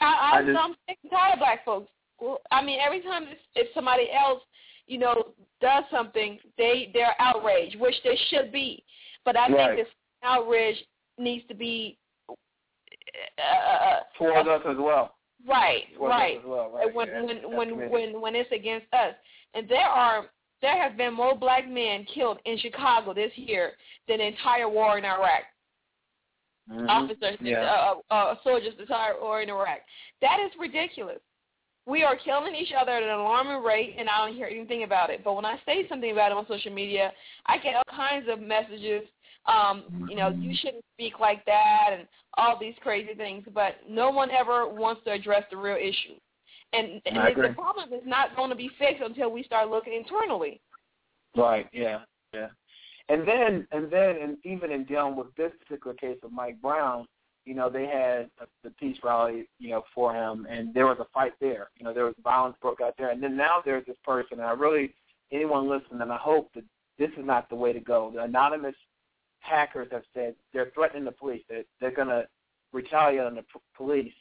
I, 0.00 0.04
I, 0.04 0.38
I 0.38 0.44
just- 0.44 0.58
I'm 0.58 0.74
sick 0.88 0.98
and 1.02 1.10
tired 1.10 1.34
of 1.34 1.38
black 1.38 1.64
folks. 1.64 1.90
Well, 2.20 2.40
I 2.50 2.62
mean, 2.62 2.78
every 2.80 3.00
time 3.00 3.24
if, 3.24 3.38
if 3.54 3.68
somebody 3.74 4.08
else, 4.12 4.42
you 4.86 4.98
know, 4.98 5.28
does 5.60 5.84
something, 5.90 6.38
they 6.58 6.90
they're 6.92 7.14
outraged, 7.18 7.78
which 7.80 7.94
they 8.04 8.18
should 8.28 8.52
be. 8.52 8.84
But 9.24 9.36
I 9.36 9.48
Right. 9.48 9.76
think 9.76 9.86
this 9.86 9.94
outrage 10.22 10.76
needs 11.18 11.46
to 11.48 11.54
be 11.54 11.98
uh, 13.38 14.00
Towards 14.18 14.48
us 14.48 14.62
as 14.68 14.76
well. 14.78 15.16
right, 15.46 15.84
Towards 15.96 16.10
right. 16.10 16.38
as 16.38 16.44
well, 16.44 16.70
right? 16.70 16.94
when 16.94 17.08
yeah. 17.08 17.22
when 17.22 17.36
That's 17.36 17.48
when 17.54 17.90
when 17.90 18.20
when 18.20 18.34
it's 18.36 18.50
against 18.52 18.92
us. 18.92 19.14
And 19.54 19.68
there 19.68 19.88
are 19.88 20.26
there 20.62 20.80
have 20.80 20.96
been 20.96 21.14
more 21.14 21.34
black 21.34 21.68
men 21.68 22.04
killed 22.14 22.38
in 22.44 22.58
Chicago 22.58 23.14
this 23.14 23.32
year 23.36 23.72
than 24.08 24.18
the 24.18 24.26
entire 24.26 24.68
war 24.68 24.98
in 24.98 25.04
Iraq. 25.04 25.44
Mhm. 26.70 26.88
Officers, 26.88 27.36
Yeah. 27.40 27.62
uh, 27.62 28.14
uh, 28.14 28.36
soldiers, 28.42 28.74
the 28.76 28.82
entire 28.82 29.18
war 29.20 29.40
in 29.42 29.48
Iraq. 29.48 29.80
That 30.20 30.38
is 30.40 30.54
ridiculous. 30.58 31.20
We 31.90 32.04
are 32.04 32.16
killing 32.16 32.54
each 32.54 32.72
other 32.78 32.92
at 32.92 33.02
an 33.02 33.10
alarming 33.10 33.64
rate, 33.64 33.96
and 33.98 34.08
I 34.08 34.24
don't 34.24 34.36
hear 34.36 34.46
anything 34.46 34.84
about 34.84 35.10
it. 35.10 35.22
But 35.24 35.34
when 35.34 35.44
I 35.44 35.56
say 35.66 35.88
something 35.88 36.12
about 36.12 36.30
it 36.30 36.38
on 36.38 36.46
social 36.46 36.72
media, 36.72 37.12
I 37.46 37.58
get 37.58 37.74
all 37.74 37.82
kinds 37.94 38.28
of 38.30 38.40
messages 38.40 39.02
um, 39.46 40.06
you 40.08 40.16
know, 40.16 40.28
you 40.28 40.54
shouldn't 40.60 40.84
speak 40.94 41.18
like 41.18 41.44
that, 41.46 41.90
and 41.92 42.06
all 42.36 42.58
these 42.58 42.74
crazy 42.82 43.14
things. 43.14 43.44
But 43.54 43.76
no 43.88 44.10
one 44.10 44.30
ever 44.30 44.68
wants 44.68 45.02
to 45.04 45.12
address 45.12 45.44
the 45.50 45.56
real 45.56 45.76
issue, 45.76 46.18
and, 46.72 47.00
and 47.06 47.36
the, 47.36 47.48
the 47.48 47.54
problem 47.54 47.92
is 47.92 48.02
not 48.04 48.36
going 48.36 48.50
to 48.50 48.56
be 48.56 48.70
fixed 48.78 49.02
until 49.02 49.30
we 49.30 49.42
start 49.42 49.70
looking 49.70 49.94
internally. 49.94 50.60
Right. 51.36 51.66
Yeah. 51.72 52.00
Yeah. 52.34 52.48
And 53.08 53.26
then, 53.26 53.66
and 53.72 53.90
then, 53.90 54.16
and 54.22 54.36
even 54.44 54.70
in 54.70 54.84
dealing 54.84 55.16
with 55.16 55.34
this 55.36 55.50
particular 55.66 55.94
case 55.96 56.18
of 56.22 56.32
Mike 56.32 56.60
Brown, 56.62 57.06
you 57.50 57.56
know, 57.56 57.68
they 57.68 57.84
had 57.84 58.30
the 58.62 58.70
peace 58.78 58.96
rally, 59.02 59.48
you 59.58 59.70
know, 59.70 59.82
for 59.92 60.14
him, 60.14 60.46
and 60.48 60.72
there 60.72 60.86
was 60.86 60.98
a 61.00 61.06
fight 61.12 61.32
there. 61.40 61.70
You 61.76 61.84
know, 61.84 61.92
there 61.92 62.04
was 62.04 62.14
violence 62.22 62.54
broke 62.62 62.80
out 62.80 62.94
there, 62.96 63.10
and 63.10 63.20
then 63.20 63.36
now 63.36 63.56
there's 63.64 63.84
this 63.86 63.96
person, 64.04 64.38
and 64.38 64.46
I 64.46 64.52
really, 64.52 64.94
anyone 65.32 65.68
listening, 65.68 66.00
and 66.00 66.12
I 66.12 66.16
hope 66.16 66.52
that 66.54 66.62
this 66.96 67.10
is 67.18 67.24
not 67.24 67.48
the 67.48 67.56
way 67.56 67.72
to 67.72 67.80
go. 67.80 68.12
The 68.14 68.22
anonymous 68.22 68.76
hackers 69.40 69.88
have 69.90 70.04
said 70.14 70.36
they're 70.52 70.70
threatening 70.76 71.04
the 71.04 71.10
police. 71.10 71.42
That 71.48 71.64
they're 71.80 71.90
going 71.90 72.06
to 72.06 72.28
retaliate 72.72 73.26
on 73.26 73.34
the 73.34 73.42
p- 73.42 73.58
police 73.76 74.14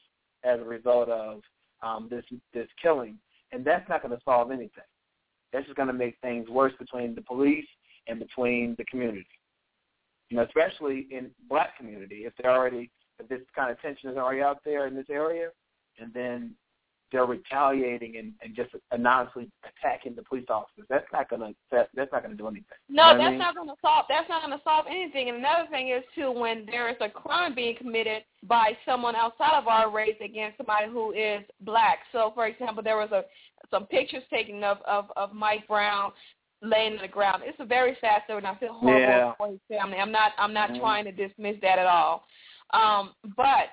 as 0.44 0.60
a 0.60 0.64
result 0.64 1.10
of 1.10 1.42
um, 1.84 2.08
this 2.10 2.26
this 2.52 2.68
killing, 2.82 3.20
and 3.52 3.64
that's 3.64 3.88
not 3.90 4.02
going 4.02 4.18
to 4.18 4.24
solve 4.26 4.50
anything. 4.50 4.90
That's 5.54 5.68
just 5.68 5.78
going 5.78 5.90
to 5.90 5.94
make 5.94 6.18
things 6.24 6.50
worse 6.50 6.74
between 6.80 7.14
the 7.14 7.22
police 7.22 7.68
and 8.08 8.18
between 8.18 8.74
the 8.80 8.86
community. 8.86 9.28
You 10.30 10.38
know, 10.38 10.44
especially 10.46 11.06
in 11.12 11.30
black 11.48 11.78
community, 11.78 12.24
if 12.26 12.34
they're 12.42 12.52
already 12.52 12.90
this 13.28 13.42
kind 13.56 13.72
of 13.72 13.82
tension 13.82 14.10
is 14.10 14.18
already 14.18 14.42
out 14.42 14.60
there 14.64 14.88
in 14.88 14.96
this 14.96 15.08
area, 15.10 15.50
and 16.00 16.14
then 16.14 16.52
they're 17.12 17.26
retaliating 17.26 18.18
and, 18.18 18.34
and 18.44 18.56
just 18.56 18.70
anonymously 18.92 19.50
attacking 19.64 20.14
the 20.16 20.22
police 20.22 20.46
officers. 20.48 20.86
That's 20.90 21.08
not 21.12 21.28
gonna 21.28 21.54
that, 21.72 21.90
that's 21.96 22.12
not 22.12 22.22
gonna 22.22 22.36
do 22.36 22.48
anything. 22.48 22.66
No, 22.88 22.88
You 22.88 22.96
know 22.96 23.04
what 23.04 23.14
I 23.16 23.18
that's 23.18 23.32
mean? 23.32 23.40
not 23.40 23.56
going 23.56 23.68
to 23.70 23.76
solve. 23.82 24.06
That's 24.08 24.30
not 24.30 24.46
going 24.46 24.56
to 24.56 24.64
solve 24.64 24.86
anything. 24.88 25.30
And 25.30 25.40
another 25.40 25.68
thing 25.72 25.90
is 25.90 26.04
too, 26.14 26.30
when 26.32 26.68
there 26.68 26.88
is 26.88 26.98
a 27.02 27.10
crime 27.10 27.56
being 27.56 27.76
committed 27.78 28.24
by 28.44 28.74
someone 28.86 29.16
outside 29.16 29.58
of 29.58 29.68
our 29.68 29.90
race 29.90 30.18
against 30.24 30.58
somebody 30.58 30.86
who 30.88 31.12
is 31.14 31.42
black. 31.62 32.00
So, 32.12 32.32
for 32.36 32.46
example, 32.46 32.84
there 32.84 32.98
was 32.98 33.10
a 33.12 33.24
some 33.72 33.88
pictures 33.88 34.24
taken 34.30 34.64
of 34.64 34.78
of, 34.88 35.06
of 35.18 35.34
Mike 35.34 35.68
Brown 35.68 36.12
laying 36.62 36.94
on 36.94 37.02
the 37.02 37.08
ground. 37.08 37.42
It's 37.44 37.58
a 37.60 37.66
very 37.66 37.98
sad 38.02 38.22
story, 38.26 38.38
and 38.40 38.48
I 38.48 38.54
feel 38.56 38.74
horrible 38.74 39.00
Yeah. 39.02 39.34
for 39.36 39.48
his 39.48 39.60
family. 39.68 39.98
I'm 39.98 40.12
not 40.12 40.34
I'm 40.38 40.54
not 40.54 40.70
Mhm. 40.70 40.80
trying 40.80 41.06
to 41.06 41.12
dismiss 41.12 41.56
that 41.62 41.80
at 41.80 41.88
all. 41.88 42.28
Um, 42.72 43.14
but 43.36 43.70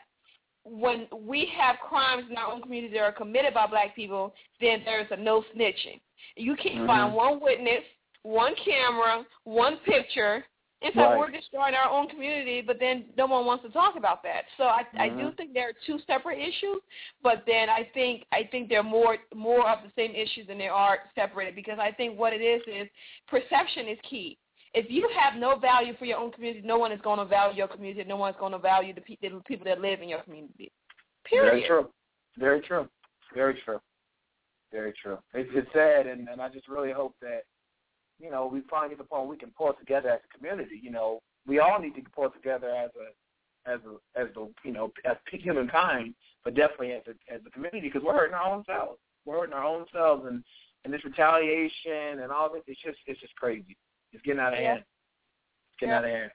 when 0.65 1.07
we 1.17 1.49
have 1.57 1.77
crimes 1.79 2.25
in 2.31 2.37
our 2.37 2.53
own 2.53 2.61
community 2.61 2.95
that 2.95 3.03
are 3.03 3.13
committed 3.13 3.55
by 3.55 3.67
black 3.67 3.95
people, 3.95 4.35
then 4.61 4.83
there's 4.85 5.07
a 5.11 5.17
no 5.17 5.45
snitching. 5.55 6.01
You 6.37 6.57
can't 6.57 6.83
Mhm. 6.83 6.87
find 6.87 7.15
one 7.15 7.41
witness, 7.41 7.85
one 8.23 8.55
camera, 8.57 9.25
one 9.45 9.79
picture. 9.79 10.45
And 10.83 10.93
so 10.95 11.01
Right. 11.01 11.19
we're 11.19 11.31
destroying 11.31 11.75
our 11.75 11.89
own 11.89 12.07
community, 12.09 12.61
but 12.61 12.79
then 12.79 13.11
no 13.17 13.27
one 13.27 13.47
wants 13.47 13.65
to 13.65 13.71
talk 13.71 13.97
about 13.97 14.23
that. 14.25 14.45
So 14.59 14.65
I, 14.65 14.87
I 14.99 15.09
do 15.09 15.31
Mhm. 15.31 15.37
think 15.37 15.55
there 15.55 15.69
are 15.69 15.73
two 15.73 15.99
separate 16.01 16.39
issues, 16.39 16.83
but 17.23 17.47
then 17.47 17.71
I 17.71 17.85
think 17.85 18.27
I 18.31 18.45
think 18.45 18.69
there 18.69 18.81
are 18.81 18.83
more 18.83 19.19
more 19.35 19.67
of 19.67 19.83
the 19.83 19.91
same 19.97 20.15
issues 20.15 20.49
than 20.49 20.59
there 20.59 20.75
are 20.75 21.11
separated 21.15 21.55
because 21.55 21.79
I 21.79 21.93
think 21.93 22.19
what 22.19 22.35
it 22.35 22.43
is 22.43 22.63
is 22.67 22.89
perception 23.27 23.89
is 23.89 23.99
key. 24.03 24.39
If 24.77 24.91
you 24.91 25.09
have 25.19 25.41
no 25.41 25.59
value 25.59 25.95
for 25.99 26.05
your 26.05 26.19
own 26.19 26.31
community, 26.33 26.63
no 26.65 26.77
one 26.77 26.93
is 26.93 27.01
going 27.01 27.19
to 27.19 27.25
value 27.25 27.57
your 27.57 27.67
community. 27.67 28.07
No 28.07 28.17
one 28.17 28.31
is 28.31 28.37
going 28.39 28.53
to 28.53 28.59
value 28.59 28.93
the, 28.95 29.01
pe- 29.01 29.17
the 29.23 29.41
people 29.47 29.65
that 29.65 29.81
live 29.81 30.03
in 30.03 30.09
your 30.11 30.21
community. 30.21 30.71
Period. 31.25 31.51
Very 31.51 31.67
true. 31.67 31.89
Very 32.39 32.61
true. 32.61 32.89
Very 33.35 33.59
true. 33.65 33.81
Very 34.71 34.93
true. 35.03 35.19
It's, 35.33 35.49
it's 35.55 35.73
sad, 35.73 36.07
and, 36.07 36.29
and 36.29 36.43
I 36.43 36.51
just 36.51 36.69
really 36.69 36.93
hope 36.93 37.15
that 37.23 37.45
you 38.21 38.31
know 38.31 38.47
we 38.47 38.61
find 38.69 38.93
the 38.97 39.05
point 39.05 39.31
we 39.31 39.39
can 39.39 39.51
pull 39.57 39.73
together 39.79 40.11
as 40.11 40.21
a 40.23 40.37
community. 40.37 40.79
You 40.83 40.91
know, 40.91 41.21
we 41.47 41.59
all 41.59 41.81
need 41.81 41.95
to 41.95 42.03
pull 42.15 42.29
together 42.31 42.69
as 42.69 42.91
a 43.01 43.71
as 43.71 43.81
a 43.87 44.21
as 44.21 44.29
the 44.35 44.51
you 44.63 44.73
know 44.73 44.93
as 45.07 45.17
humankind, 45.31 46.15
but 46.45 46.55
definitely 46.55 46.93
as 46.93 47.03
a 47.07 47.35
as 47.35 47.41
a 47.47 47.51
community 47.51 47.89
because 47.89 48.03
we're 48.05 48.13
hurting 48.13 48.35
our 48.35 48.53
own 48.53 48.65
selves. 48.67 48.99
We're 49.25 49.41
hurting 49.41 49.55
our 49.55 49.65
own 49.65 49.87
selves, 49.93 50.27
and 50.27 50.45
and 50.85 50.93
this 50.93 51.05
retaliation 51.05 52.21
and 52.21 52.31
all 52.31 52.53
this. 52.53 52.63
It's 52.67 52.81
just 52.83 52.99
it's 53.07 53.21
just 53.21 53.35
crazy. 53.37 53.77
It's 54.13 54.23
getting 54.23 54.41
out 54.41 54.53
of 54.55 54.61
Yeah. 54.61 54.69
hand. 54.75 54.79
It's 54.81 55.79
getting 55.81 55.91
Yeah. 55.91 55.99
out 55.99 56.05
of 56.05 56.11
hand. 56.11 56.31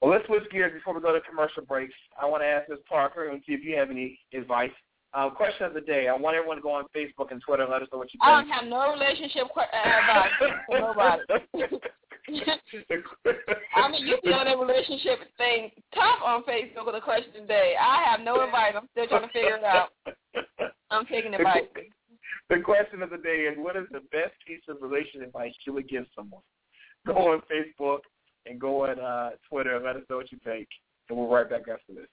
Well, 0.00 0.10
let's 0.10 0.26
switch 0.26 0.48
gears 0.50 0.72
before 0.74 0.94
we 0.94 1.00
go 1.00 1.12
to 1.12 1.20
commercial 1.22 1.64
breaks. 1.64 1.94
I 2.20 2.26
want 2.26 2.42
to 2.42 2.46
ask 2.46 2.68
Ms. 2.68 2.80
Parker 2.88 3.28
and 3.30 3.42
see 3.44 3.54
if 3.54 3.64
you 3.64 3.76
have 3.76 3.90
any 3.90 4.18
advice. 4.32 4.72
Uh, 5.14 5.30
question 5.30 5.64
of 5.64 5.72
the 5.72 5.80
day. 5.80 6.08
I 6.08 6.12
want 6.14 6.36
everyone 6.36 6.56
to 6.56 6.62
go 6.62 6.72
on 6.72 6.84
Facebook 6.94 7.30
and 7.30 7.40
Twitter 7.40 7.62
and 7.62 7.72
let 7.72 7.80
us 7.80 7.88
know 7.90 7.96
what 7.98 8.12
you 8.12 8.18
think. 8.20 8.28
I 8.28 8.40
don't 8.42 8.50
have 8.50 8.66
no 8.66 8.90
relationship 8.92 9.48
que- 9.54 9.62
uh, 9.62 9.76
advice 9.76 10.32
for 10.66 10.78
nobody. 10.80 11.22
I 13.74 13.88
mean, 13.88 14.06
you 14.06 14.18
be 14.22 14.32
on 14.32 14.44
that 14.46 14.58
relationship 14.58 15.20
thing 15.38 15.70
tough 15.94 16.18
on 16.22 16.42
Facebook 16.42 16.84
with 16.86 16.96
a 16.96 17.00
question 17.00 17.32
today. 17.32 17.76
I 17.80 18.02
have 18.04 18.20
no 18.20 18.42
advice. 18.44 18.74
I'm 18.76 18.88
still 18.90 19.06
trying 19.06 19.22
to 19.22 19.28
figure 19.28 19.56
it 19.56 19.64
out. 19.64 19.92
I'm 20.90 21.06
taking 21.06 21.30
The- 21.36 21.38
advice. 21.38 21.62
The 22.48 22.60
question 22.60 23.02
of 23.02 23.10
the 23.10 23.18
day 23.18 23.48
is, 23.50 23.58
what 23.58 23.76
is 23.76 23.86
the 23.90 24.00
best 24.12 24.34
piece 24.46 24.62
of 24.68 24.76
relation 24.80 25.22
advice 25.22 25.52
you 25.66 25.72
would 25.72 25.88
give 25.88 26.04
someone? 26.14 26.42
Go 27.04 27.32
on 27.32 27.42
Facebook 27.50 28.00
and 28.46 28.60
go 28.60 28.86
on 28.86 29.00
uh, 29.00 29.30
Twitter 29.48 29.74
and 29.76 29.84
let 29.84 29.96
us 29.96 30.02
know 30.08 30.18
what 30.18 30.30
you 30.30 30.38
think. 30.44 30.68
And 31.08 31.18
we'll 31.18 31.28
right 31.28 31.48
back 31.48 31.62
after 31.62 31.92
this. 31.94 32.06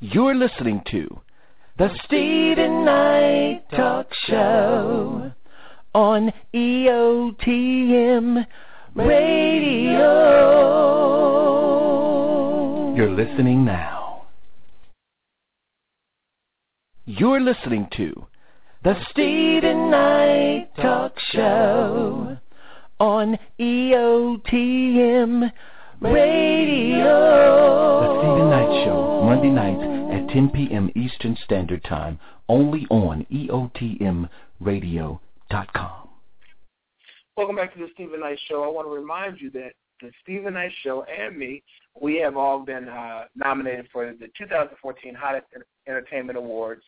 You're 0.00 0.34
listening 0.34 0.82
to 0.90 1.20
the 1.78 1.90
Steven 2.04 2.84
Knight 2.84 3.64
Talk 3.70 4.08
Show 4.26 5.32
on 5.94 6.32
EOTM 6.54 8.46
Radio. 8.94 10.14
You're 12.96 13.10
listening 13.10 13.64
now. 13.64 14.26
You're 17.06 17.40
listening 17.40 17.88
to 17.96 18.26
the 18.84 18.94
Steven 19.10 19.90
Knight 19.90 20.68
Talk 20.76 21.18
Show 21.32 22.36
on 23.00 23.38
EOTM 23.58 25.50
Radio. 26.00 27.14
The 28.02 28.20
Steven 28.20 28.50
Knight 28.50 28.84
Show, 28.84 29.22
Monday 29.24 29.48
nights 29.48 29.80
at 30.12 30.28
10 30.34 30.50
p.m. 30.50 30.90
Eastern 30.94 31.34
Standard 31.46 31.82
Time, 31.84 32.20
only 32.50 32.86
on 32.90 33.24
EOTMRadio.com. 33.32 34.28
Welcome 37.38 37.56
back 37.56 37.72
to 37.72 37.80
the 37.80 37.88
Steven 37.94 38.20
Knight 38.20 38.38
Show. 38.48 38.64
I 38.64 38.68
want 38.68 38.86
to 38.86 38.92
remind 38.92 39.40
you 39.40 39.50
that 39.52 39.72
the 40.02 40.10
Steven 40.22 40.52
Knight 40.52 40.72
Show 40.82 41.04
and 41.04 41.38
me, 41.38 41.62
we 41.98 42.16
have 42.16 42.36
all 42.36 42.58
been 42.60 42.90
uh, 42.90 43.24
nominated 43.34 43.88
for 43.90 44.04
the 44.12 44.28
2014 44.36 45.14
Hottest 45.14 45.46
Entertainment 45.88 46.36
Awards. 46.36 46.82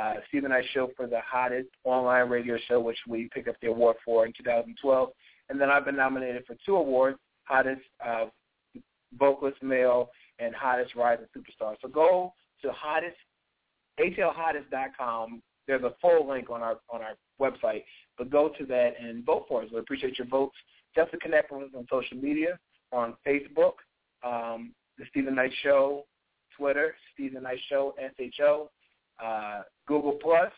Uh, 0.00 0.14
Steven 0.28 0.50
Knight 0.50 0.64
Show 0.72 0.90
for 0.96 1.06
the 1.06 1.20
hottest 1.20 1.68
online 1.84 2.28
radio 2.28 2.56
show, 2.68 2.80
which 2.80 2.98
we 3.06 3.28
picked 3.34 3.48
up 3.48 3.56
the 3.60 3.68
award 3.68 3.96
for 4.04 4.24
in 4.24 4.32
2012. 4.32 5.10
And 5.48 5.60
then 5.60 5.68
I've 5.68 5.84
been 5.84 5.96
nominated 5.96 6.44
for 6.46 6.56
two 6.64 6.76
awards, 6.76 7.18
hottest 7.44 7.82
uh, 8.04 8.26
vocalist 9.18 9.62
male 9.62 10.10
and 10.38 10.54
hottest 10.54 10.94
rising 10.94 11.26
superstar. 11.36 11.74
So 11.82 11.88
go 11.88 12.32
to 12.62 12.72
hottest, 12.72 13.16
atlhottest.com. 13.98 15.42
There's 15.66 15.82
a 15.82 15.94
full 16.00 16.28
link 16.28 16.50
on 16.50 16.62
our 16.62 16.78
on 16.88 17.02
our 17.02 17.14
website, 17.40 17.84
but 18.16 18.30
go 18.30 18.50
to 18.58 18.64
that 18.66 18.92
and 19.00 19.24
vote 19.24 19.46
for 19.48 19.62
us. 19.62 19.68
We 19.72 19.78
appreciate 19.80 20.18
your 20.18 20.28
votes. 20.28 20.56
To 20.96 21.06
connect 21.18 21.52
with 21.52 21.62
us 21.62 21.68
on 21.76 21.86
social 21.90 22.16
media, 22.16 22.58
on 22.92 23.14
Facebook, 23.26 23.74
um, 24.24 24.72
The 24.98 25.04
Steven 25.10 25.34
Knight 25.34 25.52
Show, 25.62 26.04
Twitter, 26.56 26.94
Steven 27.14 27.44
Knight 27.44 27.60
Show, 27.68 27.94
SHO, 28.18 28.70
uh, 29.22 29.62
Google 29.90 30.12
Plus, 30.12 30.52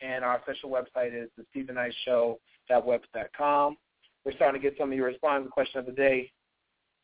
and 0.00 0.24
our 0.24 0.38
official 0.38 0.70
website 0.70 1.12
is 1.12 1.28
the 1.36 1.44
Steven 1.50 1.74
Knight 1.74 1.92
Show.webs.com. 2.06 3.76
We're 4.24 4.32
starting 4.32 4.60
to 4.60 4.66
get 4.66 4.78
some 4.78 4.90
of 4.90 4.96
your 4.96 5.08
responses 5.08 5.44
to 5.44 5.48
the 5.48 5.52
question 5.52 5.80
of 5.80 5.86
the 5.86 5.92
day, 5.92 6.32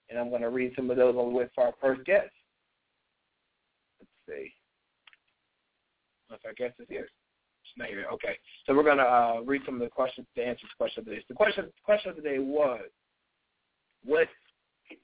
and 0.09 0.19
I'm 0.19 0.31
going 0.31 0.41
to 0.41 0.49
read 0.49 0.73
some 0.75 0.91
of 0.91 0.97
those 0.97 1.15
on 1.17 1.29
the 1.29 1.35
way 1.35 1.45
for 1.55 1.65
our 1.65 1.75
first 1.79 2.03
guest. 2.07 2.31
Let's 4.01 4.11
see. 4.27 4.51
Unless 6.31 6.41
our 6.47 6.55
guest 6.55 6.81
is 6.81 6.87
here. 6.89 7.09
She's 7.65 7.79
not 7.79 7.89
here. 7.89 8.07
Okay. 8.11 8.39
So 8.65 8.75
we're 8.75 8.83
going 8.83 8.97
to 8.97 9.05
uh, 9.05 9.41
read 9.45 9.61
some 9.67 9.75
of 9.75 9.81
the 9.83 9.89
questions 9.89 10.27
to 10.35 10.43
answer 10.43 10.63
the 10.63 10.77
question 10.79 11.03
of 11.03 11.05
the 11.05 11.17
day. 11.17 11.25
The 11.29 11.35
question, 11.35 11.67
question 11.85 12.09
of 12.11 12.17
the 12.17 12.23
day 12.23 12.39
was, 12.39 12.89
what, 14.03 14.29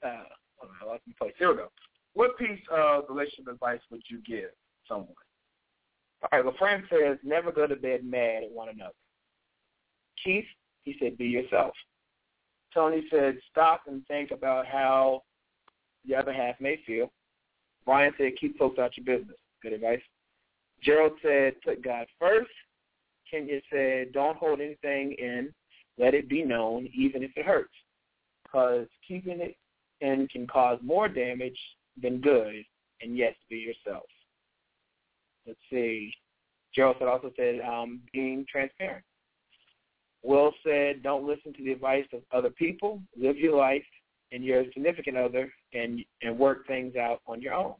uh, 0.03 0.07
I 0.07 0.85
lost 0.85 1.03
my 1.05 1.13
place. 1.19 1.33
Here 1.37 1.51
we 1.51 1.57
go. 1.57 1.67
What 2.15 2.35
piece 2.39 2.59
of 2.71 3.03
relationship 3.09 3.47
advice 3.53 3.81
would 3.91 4.01
you 4.09 4.21
give 4.25 4.49
someone? 4.87 5.13
All 6.23 6.29
right, 6.31 6.45
well, 6.45 6.55
Frank 6.57 6.85
says, 6.89 7.17
never 7.21 7.51
go 7.51 7.67
to 7.67 7.75
bed 7.75 8.03
mad 8.03 8.43
at 8.43 8.51
one 8.51 8.69
another. 8.69 8.93
Keith, 10.23 10.45
he 10.83 10.95
said, 10.99 11.17
be 11.17 11.25
yourself. 11.25 11.73
Tony 12.73 13.03
said, 13.11 13.37
stop 13.51 13.81
and 13.87 14.05
think 14.07 14.31
about 14.31 14.65
how 14.65 15.21
the 16.07 16.15
other 16.15 16.33
half 16.33 16.55
may 16.59 16.79
feel. 16.87 17.11
Brian 17.85 18.13
said, 18.17 18.31
keep 18.39 18.57
folks 18.57 18.79
out 18.79 18.97
your 18.97 19.05
business. 19.05 19.37
Good 19.61 19.73
advice. 19.73 20.01
Gerald 20.81 21.13
said, 21.21 21.61
put 21.61 21.83
God 21.83 22.07
first. 22.19 22.49
Kenya 23.29 23.59
said, 23.71 24.13
don't 24.13 24.37
hold 24.37 24.61
anything 24.61 25.13
in. 25.19 25.53
Let 25.97 26.13
it 26.13 26.29
be 26.29 26.41
known, 26.43 26.89
even 26.95 27.21
if 27.21 27.31
it 27.35 27.45
hurts. 27.45 27.73
because 28.53 28.87
keeping 29.07 29.39
it 29.41 29.55
in 30.01 30.27
can 30.27 30.45
cause 30.47 30.79
more 30.83 31.07
damage 31.07 31.57
than 32.01 32.21
good, 32.21 32.63
and 33.01 33.17
yes, 33.17 33.33
be 33.49 33.57
yourself. 33.57 34.03
Let's 35.45 35.59
see. 35.69 36.13
Gerald 36.73 36.95
said 36.99 37.07
also 37.07 37.31
said 37.35 37.59
um, 37.61 38.01
being 38.11 38.45
transparent. 38.51 39.03
Will 40.23 40.53
said, 40.65 41.03
don't 41.03 41.27
listen 41.27 41.53
to 41.53 41.63
the 41.63 41.73
advice 41.73 42.05
of 42.13 42.21
other 42.31 42.49
people. 42.49 43.01
Live 43.17 43.37
your 43.37 43.57
life 43.57 43.83
and 44.31 44.43
your 44.43 44.63
significant 44.73 45.17
other 45.17 45.51
and 45.73 45.99
and 46.21 46.37
work 46.39 46.65
things 46.65 46.95
out 46.95 47.21
on 47.27 47.41
your 47.41 47.53
own. 47.53 47.75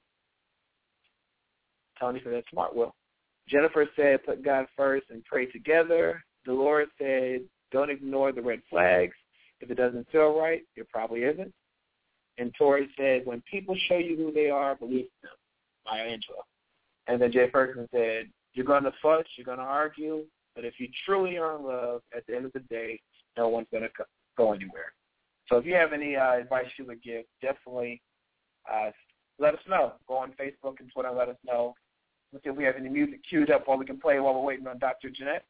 Tony 1.99 2.19
said 2.23 2.33
that's 2.33 2.49
smart, 2.51 2.75
Will. 2.75 2.93
Jennifer 3.47 3.85
said, 3.95 4.23
put 4.25 4.43
God 4.43 4.65
first 4.75 5.05
and 5.09 5.23
pray 5.25 5.45
together. 5.47 6.23
Dolores 6.45 6.89
said, 6.97 7.41
don't 7.71 7.89
ignore 7.89 8.31
the 8.31 8.41
red 8.41 8.61
flags. 8.69 9.15
If 9.59 9.71
it 9.71 9.75
doesn't 9.75 10.09
feel 10.11 10.37
right, 10.37 10.61
it 10.75 10.87
probably 10.89 11.23
isn't. 11.23 11.53
And 12.37 12.53
Tori 12.57 12.89
said, 12.97 13.25
when 13.25 13.41
people 13.49 13.75
show 13.87 13.97
you 13.97 14.15
who 14.17 14.31
they 14.31 14.49
are, 14.49 14.75
believe 14.75 15.07
them. 15.21 15.31
Maya 15.85 16.05
Angelou. 16.05 16.41
And 17.07 17.21
then 17.21 17.31
Jay 17.31 17.49
Ferguson 17.51 17.87
said, 17.91 18.29
you're 18.53 18.65
going 18.65 18.83
to 18.83 18.93
fuss, 19.01 19.25
you're 19.35 19.45
going 19.45 19.57
to 19.57 19.63
argue, 19.63 20.25
but 20.55 20.65
if 20.65 20.79
you 20.79 20.87
truly 21.05 21.37
are 21.37 21.57
in 21.57 21.65
love, 21.65 22.01
at 22.15 22.25
the 22.27 22.35
end 22.35 22.45
of 22.45 22.53
the 22.53 22.59
day, 22.61 22.99
no 23.37 23.47
one's 23.47 23.67
going 23.71 23.83
to 23.83 23.89
go 24.37 24.53
anywhere. 24.53 24.93
So 25.49 25.57
if 25.57 25.65
you 25.65 25.73
have 25.75 25.93
any 25.93 26.15
uh, 26.15 26.33
advice 26.33 26.67
you 26.77 26.85
would 26.85 27.03
give, 27.03 27.25
definitely 27.41 28.01
uh, 28.71 28.91
let 29.39 29.53
us 29.53 29.59
know. 29.67 29.93
Go 30.07 30.15
on 30.15 30.31
Facebook 30.39 30.79
and 30.79 30.89
Twitter 30.93 31.11
let 31.11 31.29
us 31.29 31.37
know. 31.45 31.73
Let's 32.31 32.45
see 32.45 32.49
if 32.49 32.55
we 32.55 32.63
have 32.63 32.75
any 32.77 32.89
music 32.89 33.21
queued 33.27 33.51
up 33.51 33.67
while 33.67 33.77
we 33.77 33.85
can 33.85 33.99
play 33.99 34.19
while 34.19 34.33
we're 34.33 34.41
waiting 34.41 34.67
on 34.67 34.79
Dr. 34.79 35.09
Jeanette. 35.09 35.45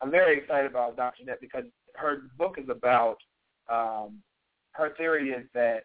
I'm 0.00 0.10
very 0.10 0.38
excited 0.38 0.70
about 0.70 0.96
Dr. 0.96 1.22
Jeanette 1.22 1.40
because 1.40 1.64
her 1.94 2.22
book 2.36 2.56
is 2.58 2.68
about 2.68 3.16
um, 3.70 4.18
her 4.74 4.94
theory 4.96 5.30
is 5.30 5.46
that 5.54 5.84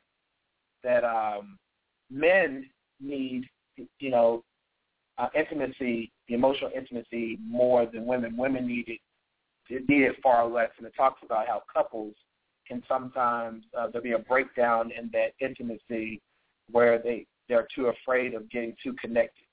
that 0.84 1.04
um, 1.04 1.58
men 2.10 2.69
need 2.99 3.45
you 3.99 4.10
know 4.10 4.43
uh, 5.17 5.28
intimacy, 5.36 6.12
the 6.28 6.34
emotional 6.34 6.71
intimacy 6.75 7.38
more 7.45 7.86
than 7.86 8.06
women. 8.06 8.38
Women 8.38 8.67
need 8.67 8.88
it, 8.88 9.89
need 9.89 10.04
it 10.04 10.15
far 10.23 10.47
less, 10.47 10.69
and 10.78 10.88
it 10.88 10.93
talks 10.95 11.21
about 11.23 11.47
how 11.47 11.63
couples 11.71 12.15
can 12.67 12.84
sometimes 12.88 13.63
uh, 13.78 13.88
there'll 13.88 14.04
be 14.04 14.12
a 14.12 14.19
breakdown 14.19 14.91
in 14.97 15.10
that 15.12 15.32
intimacy 15.39 16.21
where 16.71 16.99
they 16.99 17.25
they're 17.47 17.67
too 17.73 17.88
afraid 17.88 18.34
of 18.34 18.49
getting 18.49 18.75
too 18.82 18.93
connected, 19.02 19.45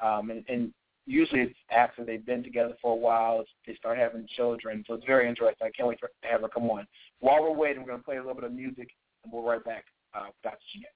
um, 0.00 0.30
and, 0.30 0.44
and 0.48 0.72
usually 1.06 1.42
it's 1.42 1.54
after 1.70 2.04
they've 2.04 2.24
been 2.24 2.42
together 2.42 2.74
for 2.80 2.92
a 2.92 2.96
while, 2.96 3.44
they 3.66 3.74
start 3.74 3.98
having 3.98 4.26
children. 4.36 4.84
So 4.86 4.94
it's 4.94 5.04
very 5.04 5.28
interesting. 5.28 5.66
I 5.66 5.70
can't 5.70 5.88
wait 5.88 6.00
for 6.00 6.08
to 6.08 6.28
have 6.28 6.40
her 6.42 6.48
come 6.48 6.70
on. 6.70 6.86
While 7.20 7.42
we're 7.42 7.52
waiting, 7.52 7.82
we're 7.82 7.88
going 7.88 8.00
to 8.00 8.04
play 8.04 8.16
a 8.16 8.20
little 8.20 8.34
bit 8.34 8.44
of 8.44 8.52
music, 8.52 8.88
and 9.22 9.32
we'll 9.32 9.42
be 9.42 9.48
right 9.48 9.64
back. 9.64 9.84
Uh, 10.14 10.26
Dr. 10.42 10.58
Jeanette. 10.72 10.90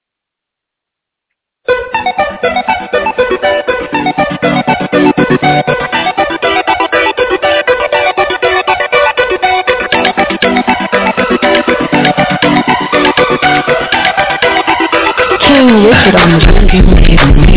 King 15.45 15.83
Richard 15.83 16.15
on 16.15 16.31
the 16.31 17.48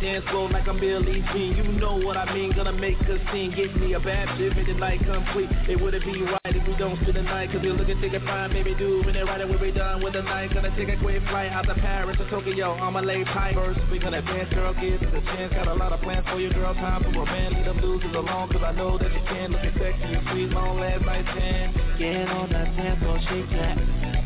dance 0.00 0.24
floor 0.30 0.48
like 0.50 0.66
I'm 0.68 0.78
Billie 0.78 1.24
Jean. 1.32 1.56
You 1.56 1.64
know 1.78 1.96
what 1.98 2.16
I 2.16 2.32
mean. 2.32 2.52
Gonna 2.54 2.72
make 2.72 2.98
a 3.02 3.18
scene. 3.32 3.50
Get 3.54 3.74
me 3.78 3.94
a 3.94 4.00
bad 4.00 4.28
bitch, 4.38 4.54
make 4.54 4.66
the 4.66 4.74
night 4.74 5.00
complete. 5.04 5.50
It 5.68 5.80
wouldn't 5.80 6.04
be 6.04 6.22
right 6.22 6.54
if 6.54 6.66
we 6.66 6.76
don't 6.76 6.96
spend 7.02 7.16
the 7.16 7.22
night. 7.22 7.50
Cause 7.50 7.60
we're 7.62 7.74
looking, 7.74 8.00
think 8.00 8.14
it 8.14 8.22
fine, 8.22 8.50
baby, 8.52 8.74
do. 8.78 9.02
When 9.04 9.14
they 9.14 9.22
right 9.22 9.46
when 9.46 9.60
we 9.60 9.72
done 9.72 10.02
with 10.02 10.12
the 10.12 10.22
night. 10.22 10.54
Gonna 10.54 10.74
take 10.76 10.88
a 10.88 10.96
quick 10.98 11.22
flight 11.28 11.50
out 11.50 11.66
to 11.66 11.74
Paris 11.74 12.16
or 12.20 12.28
Tokyo. 12.30 12.74
I'ma 12.74 13.00
lay 13.00 13.24
pipe 13.24 13.54
first. 13.54 13.80
We 13.90 13.98
gonna 13.98 14.22
dance, 14.22 14.52
girl, 14.54 14.74
give 14.74 15.02
us 15.02 15.14
a 15.14 15.20
chance. 15.34 15.52
Got 15.52 15.68
a 15.68 15.74
lot 15.74 15.92
of 15.92 16.00
plans 16.00 16.26
for 16.30 16.38
you, 16.38 16.50
girl. 16.50 16.74
Time 16.74 17.02
for 17.02 17.22
a 17.22 17.26
man. 17.26 17.54
Lead 17.54 17.66
them 17.66 17.80
losers 17.80 18.14
along. 18.14 18.50
Cause 18.50 18.62
I 18.64 18.72
know 18.72 18.98
that 18.98 19.12
you 19.12 19.22
can. 19.26 19.52
Looking 19.52 19.74
sexy 19.78 20.14
and 20.14 20.26
sweet, 20.30 20.50
long 20.50 20.78
last 20.78 21.04
night 21.04 21.26
ten. 21.34 21.74
Get 21.98 22.28
on 22.28 22.48
the 22.48 22.62
dance 22.78 23.00
floor, 23.02 23.18
shake 23.28 23.50
that. 23.50 23.76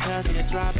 Cause 0.02 0.26
you're 0.32 0.48
dropping 0.50 0.71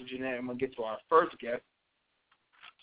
Dr. 0.00 0.16
Jeanette, 0.16 0.38
I'm 0.38 0.46
going 0.46 0.58
to 0.58 0.66
get 0.66 0.74
to 0.76 0.82
our 0.82 0.98
first 1.08 1.38
guest. 1.38 1.62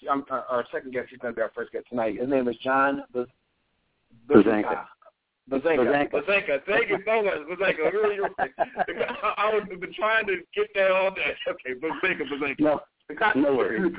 um, 0.10 0.26
our, 0.30 0.44
our 0.50 0.66
second 0.72 0.94
guest. 0.94 1.08
He's 1.10 1.20
going 1.20 1.34
to 1.34 1.36
be 1.36 1.42
our 1.42 1.52
first 1.56 1.72
guest 1.72 1.86
tonight. 1.90 2.20
His 2.20 2.30
name 2.30 2.48
is 2.48 2.56
John. 2.58 3.04
Buzzanca. 4.30 4.86
Buzzanca. 5.50 6.12
Buzzanca. 6.12 6.62
Thank 6.66 6.90
you 6.90 7.00
so 7.06 7.24
much, 7.24 7.34
Buzzanca. 7.50 7.92
Really, 7.92 8.20
really, 8.20 8.30
I 9.38 9.52
was 9.54 9.80
been 9.80 9.94
trying 9.94 10.26
to 10.28 10.38
get 10.56 10.68
that 10.76 10.92
all 10.92 11.12
day. 11.12 11.34
Okay, 11.48 11.80
Buzzanca, 11.80 12.24
Buzzanca. 12.30 12.60
No, 12.60 12.82
The 13.10 13.16
con- 13.16 13.42
no 13.42 13.56
worries. 13.56 13.92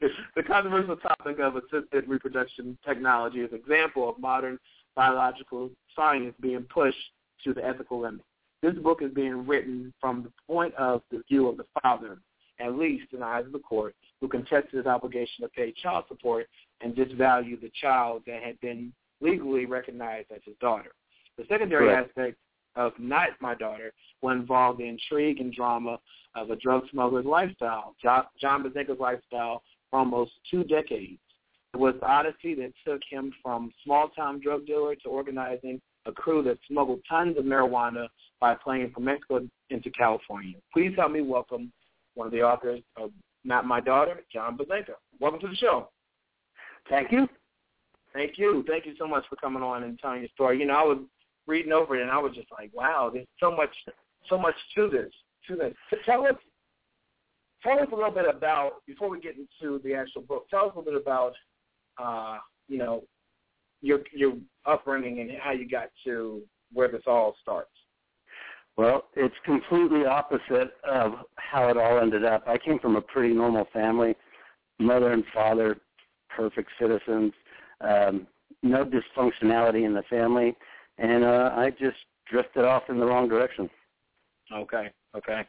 the 0.36 0.42
controversial 0.42 0.96
topic 0.96 1.38
of 1.40 1.56
assisted 1.56 2.08
reproduction 2.08 2.78
technology 2.86 3.40
is 3.40 3.52
an 3.52 3.58
example 3.58 4.08
of 4.08 4.18
modern 4.18 4.58
biological 4.94 5.70
science 5.94 6.34
being 6.40 6.62
pushed 6.62 6.96
to 7.44 7.54
the 7.54 7.64
ethical 7.64 8.00
limit. 8.00 8.20
This 8.62 8.74
book 8.74 9.02
is 9.02 9.12
being 9.12 9.46
written 9.46 9.92
from 10.00 10.24
the 10.24 10.32
point 10.52 10.74
of 10.74 11.02
the 11.10 11.22
view 11.28 11.46
of 11.48 11.56
the 11.56 11.64
father, 11.82 12.18
at 12.60 12.74
least 12.74 13.12
in 13.12 13.20
the 13.20 13.26
eyes 13.26 13.46
of 13.46 13.52
the 13.52 13.58
court, 13.58 13.94
who 14.20 14.28
contested 14.28 14.74
his 14.74 14.86
obligation 14.86 15.42
to 15.42 15.48
pay 15.48 15.72
child 15.82 16.04
support 16.08 16.46
and 16.80 16.94
disvalue 16.94 17.60
the 17.60 17.70
child 17.80 18.22
that 18.26 18.42
had 18.42 18.60
been 18.60 18.92
legally 19.20 19.66
recognized 19.66 20.30
as 20.34 20.40
his 20.44 20.54
daughter. 20.60 20.90
The 21.36 21.44
secondary 21.48 21.86
Correct. 21.86 22.08
aspect 22.08 22.36
of 22.76 22.92
Not 22.98 23.30
My 23.40 23.54
Daughter 23.54 23.92
will 24.22 24.30
involve 24.30 24.78
the 24.78 24.88
intrigue 24.88 25.40
and 25.40 25.52
drama 25.52 25.98
of 26.34 26.50
a 26.50 26.56
drug 26.56 26.84
smuggler's 26.90 27.26
lifestyle, 27.26 27.94
John 28.02 28.62
Buzzanca's 28.62 29.00
lifestyle 29.00 29.62
for 29.90 30.00
almost 30.00 30.32
two 30.50 30.64
decades. 30.64 31.18
It 31.74 31.76
was 31.76 31.94
the 32.00 32.06
odyssey 32.06 32.54
that 32.54 32.72
took 32.86 33.00
him 33.08 33.32
from 33.42 33.72
small-time 33.84 34.40
drug 34.40 34.66
dealer 34.66 34.94
to 34.96 35.08
organizing 35.08 35.80
a 36.06 36.12
crew 36.12 36.42
that 36.44 36.58
smuggled 36.66 37.00
tons 37.08 37.36
of 37.36 37.44
marijuana 37.44 38.08
by 38.40 38.54
plane 38.54 38.90
from 38.92 39.04
Mexico 39.04 39.46
into 39.70 39.90
California. 39.90 40.56
Please 40.72 40.94
help 40.96 41.12
me 41.12 41.20
welcome 41.20 41.72
one 42.18 42.26
of 42.26 42.32
the 42.32 42.42
authors 42.42 42.80
of 42.96 43.12
Not 43.44 43.64
My 43.64 43.80
Daughter, 43.80 44.24
John 44.32 44.58
Buzzanca. 44.58 44.94
Welcome 45.20 45.38
to 45.40 45.48
the 45.48 45.54
show. 45.54 45.88
Thank 46.90 47.12
you. 47.12 47.28
Thank 48.12 48.38
you. 48.38 48.64
Thank 48.66 48.86
you 48.86 48.94
so 48.98 49.06
much 49.06 49.24
for 49.30 49.36
coming 49.36 49.62
on 49.62 49.84
and 49.84 49.96
telling 50.00 50.20
your 50.20 50.28
story. 50.30 50.58
You 50.58 50.66
know, 50.66 50.74
I 50.74 50.82
was 50.82 50.98
reading 51.46 51.72
over 51.72 51.96
it 51.96 52.02
and 52.02 52.10
I 52.10 52.18
was 52.18 52.34
just 52.34 52.48
like, 52.50 52.70
wow, 52.74 53.08
there's 53.12 53.26
so 53.38 53.54
much, 53.54 53.70
so 54.28 54.36
much 54.36 54.56
to 54.74 54.88
this. 54.90 55.12
To 55.46 55.54
this. 55.54 55.74
Tell 56.04 56.26
us, 56.26 56.34
tell 57.62 57.78
us 57.78 57.86
a 57.92 57.94
little 57.94 58.10
bit 58.10 58.28
about 58.28 58.84
before 58.84 59.08
we 59.08 59.20
get 59.20 59.36
into 59.36 59.80
the 59.84 59.94
actual 59.94 60.22
book. 60.22 60.46
Tell 60.50 60.66
us 60.66 60.72
a 60.74 60.78
little 60.78 60.92
bit 60.92 61.00
about, 61.00 61.34
uh, 62.02 62.38
you 62.68 62.78
know, 62.78 63.04
your 63.80 64.00
your 64.12 64.34
upbringing 64.66 65.20
and 65.20 65.30
how 65.40 65.52
you 65.52 65.68
got 65.68 65.90
to 66.04 66.42
where 66.72 66.88
this 66.88 67.02
all 67.06 67.36
starts. 67.40 67.70
Well, 68.78 69.06
it's 69.16 69.34
completely 69.44 70.06
opposite 70.06 70.74
of 70.88 71.14
how 71.34 71.68
it 71.68 71.76
all 71.76 71.98
ended 71.98 72.24
up. 72.24 72.44
I 72.46 72.56
came 72.58 72.78
from 72.78 72.94
a 72.94 73.00
pretty 73.00 73.34
normal 73.34 73.66
family, 73.72 74.14
mother 74.78 75.12
and 75.12 75.24
father, 75.34 75.78
perfect 76.34 76.70
citizens, 76.80 77.32
um, 77.80 78.28
no 78.62 78.84
dysfunctionality 78.84 79.84
in 79.84 79.94
the 79.94 80.04
family, 80.08 80.54
and 80.96 81.24
uh, 81.24 81.50
I 81.56 81.70
just 81.70 81.96
drifted 82.30 82.64
off 82.64 82.84
in 82.88 83.00
the 83.00 83.04
wrong 83.04 83.28
direction. 83.28 83.68
Okay, 84.52 84.92
okay. 85.16 85.42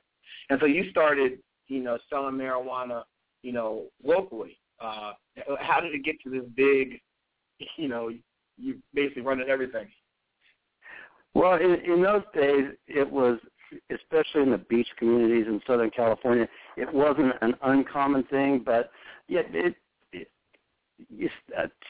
And 0.50 0.60
so 0.60 0.66
you 0.66 0.90
started, 0.90 1.38
you 1.68 1.84
know, 1.84 2.00
selling 2.10 2.34
marijuana, 2.34 3.04
you 3.44 3.54
know, 3.54 3.86
locally. 4.04 4.58
Uh, 4.82 5.14
how 5.60 5.80
did 5.80 5.94
it 5.94 6.04
get 6.04 6.20
to 6.24 6.32
this 6.32 6.50
big, 6.56 7.00
you 7.78 7.90
know, 7.90 8.10
you 8.58 8.80
basically 8.96 9.22
running 9.22 9.50
everything? 9.50 9.88
Well, 11.34 11.56
in, 11.56 11.76
in 11.86 12.02
those 12.02 12.24
days, 12.34 12.72
it 12.88 13.10
was, 13.10 13.40
especially 13.92 14.42
in 14.42 14.52
the 14.52 14.58
beach 14.58 14.88
communities 14.98 15.46
in 15.48 15.62
Southern 15.68 15.92
California, 15.92 16.48
it 16.76 16.92
wasn't 16.94 17.34
an 17.42 17.54
uncommon 17.62 18.24
thing, 18.24 18.62
but 18.66 18.92
yet 19.28 19.46
it, 19.54 19.76
it 20.12 20.30
you 21.10 21.30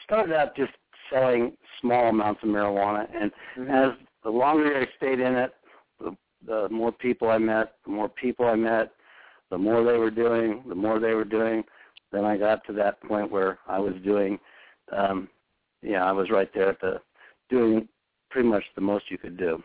started 0.04 0.34
out 0.34 0.56
just 0.56 0.72
selling 1.10 1.56
small 1.80 2.08
amounts 2.08 2.42
of 2.42 2.50
marijuana, 2.50 3.06
and 3.14 3.32
as 3.68 3.90
the 4.22 4.30
longer 4.30 4.76
I 4.76 4.86
stayed 4.96 5.20
in 5.20 5.34
it, 5.34 5.54
the, 5.98 6.16
the 6.46 6.68
more 6.68 6.92
people 6.92 7.30
I 7.30 7.38
met, 7.38 7.74
the 7.84 7.90
more 7.90 8.08
people 8.08 8.46
I 8.46 8.54
met, 8.54 8.92
the 9.50 9.58
more 9.58 9.82
they 9.84 9.98
were 9.98 10.10
doing, 10.10 10.62
the 10.68 10.74
more 10.74 11.00
they 11.00 11.14
were 11.14 11.24
doing. 11.24 11.64
Then 12.12 12.24
I 12.24 12.36
got 12.36 12.64
to 12.66 12.72
that 12.74 13.00
point 13.02 13.30
where 13.30 13.58
I 13.68 13.78
was 13.78 13.94
doing, 14.04 14.38
um, 14.96 15.28
yeah, 15.82 16.04
I 16.04 16.12
was 16.12 16.30
right 16.30 16.50
there 16.54 16.70
at 16.70 16.80
the 16.80 17.00
doing 17.48 17.88
pretty 18.30 18.48
much 18.48 18.64
the 18.74 18.80
most 18.80 19.10
you 19.10 19.18
could 19.18 19.36
do. 19.36 19.62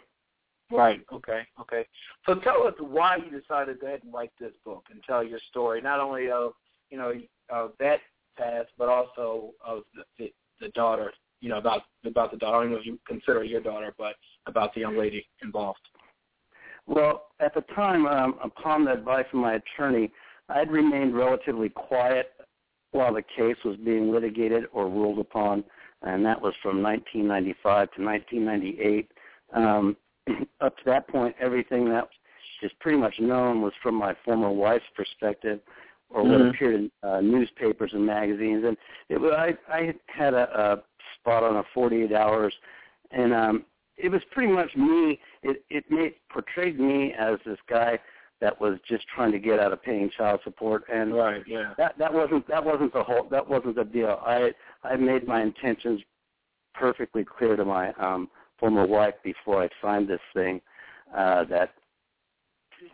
Right. 0.72 1.02
Okay. 1.14 1.42
Okay. 1.62 1.86
So 2.26 2.36
tell 2.36 2.66
us 2.68 2.74
why 2.80 3.18
you 3.18 3.40
decided 3.40 3.74
to 3.74 3.80
go 3.80 3.88
ahead 3.88 4.02
and 4.04 4.14
write 4.14 4.32
this 4.40 4.54
book 4.64 4.86
and 4.92 5.02
tell 5.04 5.24
your 5.24 5.40
story, 5.50 5.82
not 5.82 6.00
only 6.00 6.30
of 6.30 6.54
you 6.90 6.98
know 6.98 7.14
of 7.50 7.74
that 7.80 8.00
past, 8.38 8.70
but 8.78 8.90
also 8.90 9.52
of 9.64 9.84
the, 9.96 10.04
the, 10.18 10.34
the 10.60 10.70
daughter. 10.70 11.12
You 11.42 11.50
know 11.50 11.58
about 11.58 11.84
about 12.04 12.32
the 12.32 12.38
daughter. 12.38 12.58
I 12.58 12.62
don't 12.64 12.72
know 12.72 12.78
if 12.78 12.86
you 12.86 12.98
consider 13.08 13.44
your 13.44 13.62
daughter, 13.62 13.94
but 13.98 14.16
about 14.48 14.74
the 14.74 14.82
young 14.82 14.98
lady 14.98 15.28
involved. 15.44 15.80
Well, 16.88 17.28
at 17.40 17.54
the 17.54 17.62
time, 17.76 18.06
um, 18.08 18.40
upon 18.44 18.86
the 18.86 18.94
advice 18.94 19.26
of 19.34 19.40
my 19.40 19.56
attorney, 19.56 20.12
I 20.50 20.60
had 20.60 20.72
remained 20.72 21.16
relatively 21.16 21.70
quiet 21.70 22.32
while 22.92 23.14
the 23.14 23.24
case 23.24 23.58
was 23.66 23.76
being 23.78 24.12
litigated 24.12 24.66
or 24.72 24.88
ruled 24.88 25.20
upon, 25.20 25.64
and 26.02 26.26
that 26.26 26.42
was 26.42 26.54
from 26.62 26.82
1995 26.82 27.92
to 27.94 28.04
1998. 28.04 29.12
Um, 29.54 29.98
up 30.62 30.78
to 30.78 30.84
that 30.86 31.08
point, 31.08 31.36
everything 31.40 31.90
that 31.90 32.10
is 32.62 32.72
pretty 32.80 32.98
much 32.98 33.14
known 33.20 33.62
was 33.62 33.74
from 33.82 33.96
my 33.96 34.16
former 34.26 34.52
wife's 34.52 34.86
perspective, 34.96 35.60
or 36.10 36.24
what 36.24 36.42
Mhm. 36.42 36.50
appeared 36.50 36.76
in 36.76 36.92
uh, 37.04 37.22
newspapers 37.22 37.94
and 37.94 38.06
magazines. 38.06 38.64
And 38.64 38.78
it 39.10 39.20
was 39.20 39.34
I, 39.34 39.58
I 39.68 39.94
had 40.08 40.34
a, 40.34 40.74
a 40.74 40.84
spot 41.20 41.44
on 41.44 41.58
a 41.58 41.64
48 41.74 42.12
hours, 42.14 42.54
and 43.12 43.34
um, 43.34 43.66
it 43.98 44.10
was 44.10 44.24
pretty 44.32 44.52
much 44.52 44.76
me. 44.76 45.20
It 45.44 45.64
it 45.70 45.90
made 45.90 46.16
portrayed 46.30 46.80
me 46.80 47.14
as 47.14 47.40
this 47.46 47.60
guy 47.68 48.00
that 48.42 48.60
was 48.60 48.78
just 48.88 49.06
trying 49.08 49.32
to 49.32 49.40
get 49.40 49.60
out 49.60 49.72
of 49.74 49.82
paying 49.82 50.10
child 50.18 50.42
support, 50.44 50.84
and 50.92 51.14
Right. 51.14 51.44
Yeah. 51.48 51.74
that 51.78 51.98
that 51.98 52.14
wasn't 52.14 52.48
that 52.48 52.64
wasn't 52.64 52.94
the 52.94 53.04
whole 53.04 53.24
that 53.30 53.48
wasn't 53.48 53.76
the 53.76 53.86
deal. 53.86 54.22
I 54.26 54.54
I 54.84 54.96
made 54.96 55.28
my 55.28 55.42
intentions 55.42 56.02
perfectly 56.74 57.24
clear 57.24 57.56
to 57.56 57.66
my 57.66 57.92
um 57.94 58.30
former 58.60 58.86
wife 58.86 59.16
before 59.24 59.64
I 59.64 59.70
signed 59.82 60.08
this 60.08 60.22
thing 60.34 60.62
uh 61.16 61.46
that 61.46 61.74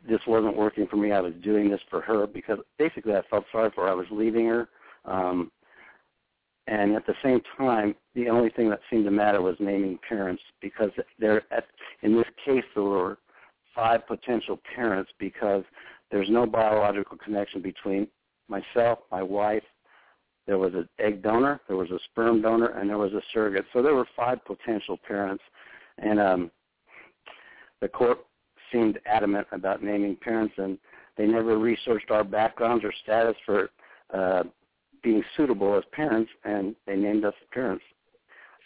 this 0.07 0.21
wasn't 0.27 0.55
working 0.55 0.87
for 0.87 0.97
me. 0.97 1.11
I 1.11 1.19
was 1.19 1.33
doing 1.43 1.69
this 1.69 1.81
for 1.89 2.01
her 2.01 2.27
because 2.27 2.59
basically 2.77 3.15
I 3.15 3.21
felt 3.29 3.45
sorry 3.51 3.71
for 3.73 3.85
her. 3.85 3.89
I 3.89 3.95
was 3.95 4.07
leaving 4.11 4.47
her. 4.47 4.69
Um 5.05 5.51
and 6.67 6.93
at 6.93 7.05
the 7.07 7.15
same 7.23 7.41
time, 7.57 7.95
the 8.13 8.29
only 8.29 8.49
thing 8.49 8.69
that 8.69 8.79
seemed 8.89 9.05
to 9.05 9.11
matter 9.11 9.41
was 9.41 9.55
naming 9.59 9.97
parents 10.07 10.43
because 10.61 10.91
there 11.19 11.43
at 11.51 11.65
in 12.03 12.15
this 12.15 12.27
case 12.45 12.63
there 12.75 12.83
were 12.83 13.17
five 13.75 14.05
potential 14.07 14.59
parents 14.75 15.11
because 15.19 15.63
there's 16.11 16.29
no 16.29 16.45
biological 16.45 17.17
connection 17.17 17.61
between 17.61 18.07
myself, 18.47 18.99
my 19.11 19.23
wife, 19.23 19.63
there 20.47 20.57
was 20.57 20.73
an 20.73 20.89
egg 20.99 21.21
donor, 21.21 21.61
there 21.67 21.77
was 21.77 21.91
a 21.91 21.99
sperm 22.11 22.41
donor, 22.41 22.77
and 22.77 22.89
there 22.89 22.97
was 22.97 23.13
a 23.13 23.21
surrogate. 23.33 23.65
So 23.73 23.81
there 23.81 23.93
were 23.93 24.07
five 24.15 24.43
potential 24.43 24.99
parents, 25.07 25.43
and 25.99 26.19
um, 26.19 26.51
the 27.79 27.87
court 27.87 28.19
seemed 28.71 28.99
adamant 29.05 29.47
about 29.51 29.83
naming 29.83 30.15
parents, 30.15 30.53
and 30.57 30.77
they 31.17 31.25
never 31.25 31.57
researched 31.57 32.11
our 32.11 32.23
backgrounds 32.23 32.83
or 32.83 32.93
status 33.03 33.35
for 33.45 33.69
uh, 34.13 34.43
being 35.03 35.23
suitable 35.37 35.77
as 35.77 35.83
parents, 35.91 36.31
and 36.43 36.75
they 36.85 36.95
named 36.95 37.23
us 37.25 37.33
parents. 37.53 37.83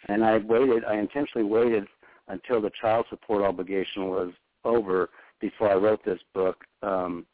And 0.08 0.24
I 0.24 0.38
waited, 0.38 0.84
I 0.84 0.96
intentionally 0.96 1.46
waited 1.46 1.86
until 2.28 2.60
the 2.60 2.70
child 2.80 3.06
support 3.10 3.42
obligation 3.42 4.08
was 4.08 4.32
over 4.66 5.10
before 5.40 5.70
I 5.70 5.74
wrote 5.74 6.04
this 6.04 6.20
book, 6.34 6.64
um, 6.82 7.26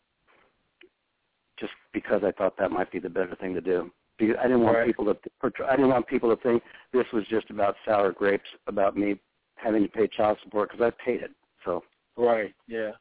just 1.59 1.73
because 1.93 2.23
I 2.25 2.33
thought 2.33 2.57
that 2.59 2.71
might 2.71 2.91
be 2.91 2.99
the 2.99 3.09
better 3.09 3.37
thing 3.37 3.55
to 3.55 3.61
do. 3.61 3.91
Because 4.19 4.37
I 4.39 4.45
didn't 4.45 4.63
want 4.63 4.77
Right. 4.77 4.87
people 4.87 5.07
to, 5.07 5.19
I 5.67 5.77
didn't 5.77 5.89
want 5.89 6.07
people 6.07 6.35
to 6.35 6.43
think 6.43 6.63
this 6.93 7.07
was 7.13 7.27
just 7.29 7.51
about 7.51 7.77
sour 7.85 8.13
grapes, 8.13 8.49
about 8.67 8.97
me 8.97 9.19
having 9.57 9.83
to 9.83 9.89
pay 9.89 10.07
child 10.09 10.39
support 10.43 10.71
because 10.71 10.85
I 10.85 11.05
paid 11.05 11.23
it. 11.23 11.33
So 11.65 11.83
Right. 12.17 12.55
Yeah. 12.67 12.93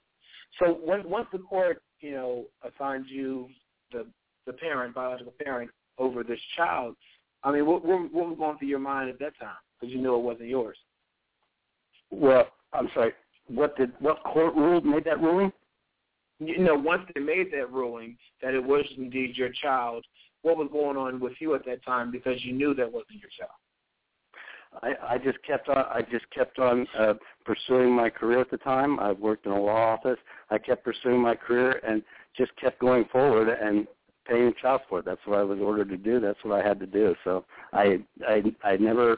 So 0.60 0.74
when, 0.84 1.08
once 1.10 1.28
the 1.32 1.40
court, 1.40 1.82
you 2.00 2.12
know, 2.12 2.46
assigns 2.64 3.08
you 3.10 3.50
the 3.92 4.08
the 4.48 4.54
parent, 4.54 4.96
biological 4.96 5.34
parent, 5.44 5.70
over 6.00 6.24
this 6.24 6.40
child, 6.56 6.96
I 7.44 7.52
mean, 7.52 7.66
what 7.66 7.84
what, 7.86 8.12
what 8.12 8.30
was 8.30 8.38
going 8.38 8.58
through 8.58 8.70
your 8.70 8.80
mind 8.80 9.10
at 9.10 9.20
that 9.20 9.38
time? 9.40 9.56
Because 9.80 9.94
you 9.94 10.02
knew 10.02 10.16
it 10.16 10.20
wasn't 10.20 10.50
yours. 10.50 10.78
Well, 12.10 12.48
I'm 12.74 12.90
sorry. 12.94 13.14
What 13.48 13.76
did 13.78 13.92
what 14.00 14.24
court 14.24 14.56
ruled 14.56 14.86
made 14.86 15.04
that 15.06 15.22
ruling? 15.22 15.52
You 16.40 16.58
know, 16.60 16.76
once 16.76 17.04
they 17.14 17.22
made 17.22 17.52
that 17.54 17.72
ruling 17.72 18.18
that 18.42 18.54
it 18.54 18.64
was 18.64 18.86
indeed 18.98 19.38
your 19.38 19.52
child, 19.62 20.06
what 20.42 20.58
was 20.58 20.70
going 20.72 20.98
on 20.98 21.20
with 21.20 21.34
you 21.40 21.54
at 21.54 21.66
that 21.66 21.84
time? 21.86 22.12
Because 22.12 22.44
you 22.44 22.54
knew 22.54 22.74
that 22.74 22.92
wasn't 22.92 23.20
your 23.20 23.30
child. 23.38 23.52
I, 24.82 25.16
I 25.16 25.18
just 25.18 25.38
kept 25.44 25.68
on. 25.70 25.78
I 25.78 26.02
just 26.10 26.30
kept 26.34 26.58
on 26.58 26.88
uh, 26.98 27.14
pursuing 27.46 27.92
my 27.92 28.10
career 28.10 28.40
at 28.40 28.50
the 28.50 28.58
time. 28.58 29.00
I 29.00 29.12
worked 29.12 29.46
in 29.46 29.52
a 29.52 29.62
law 29.62 29.96
office. 29.96 30.18
I 30.50 30.58
kept 30.58 30.84
pursuing 30.84 31.22
my 31.22 31.36
career 31.36 31.82
and 31.86 32.02
just 32.38 32.52
kept 32.56 32.80
going 32.80 33.06
forward. 33.12 33.50
And 33.50 33.86
paying 34.26 34.54
child 34.62 34.82
support. 34.84 35.06
That's 35.06 35.22
what 35.26 35.40
I 35.40 35.44
was 35.44 35.60
ordered 35.60 35.90
to 35.90 35.98
do. 35.98 36.20
That's 36.20 36.40
what 36.44 36.60
I 36.60 36.68
had 36.68 36.80
to 36.80 36.86
do. 36.86 37.16
So 37.24 37.46
I 37.74 38.00
I 38.28 38.44
I 38.64 38.78
never 38.78 39.18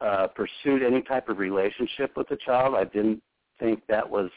uh 0.00 0.28
pursued 0.28 0.82
any 0.82 1.02
type 1.02 1.28
of 1.28 1.38
relationship 1.38 2.16
with 2.16 2.28
the 2.28 2.36
child. 2.44 2.74
I 2.74 2.84
didn't 2.84 3.22
think 3.62 3.82
that 3.88 4.08
was 4.08 4.30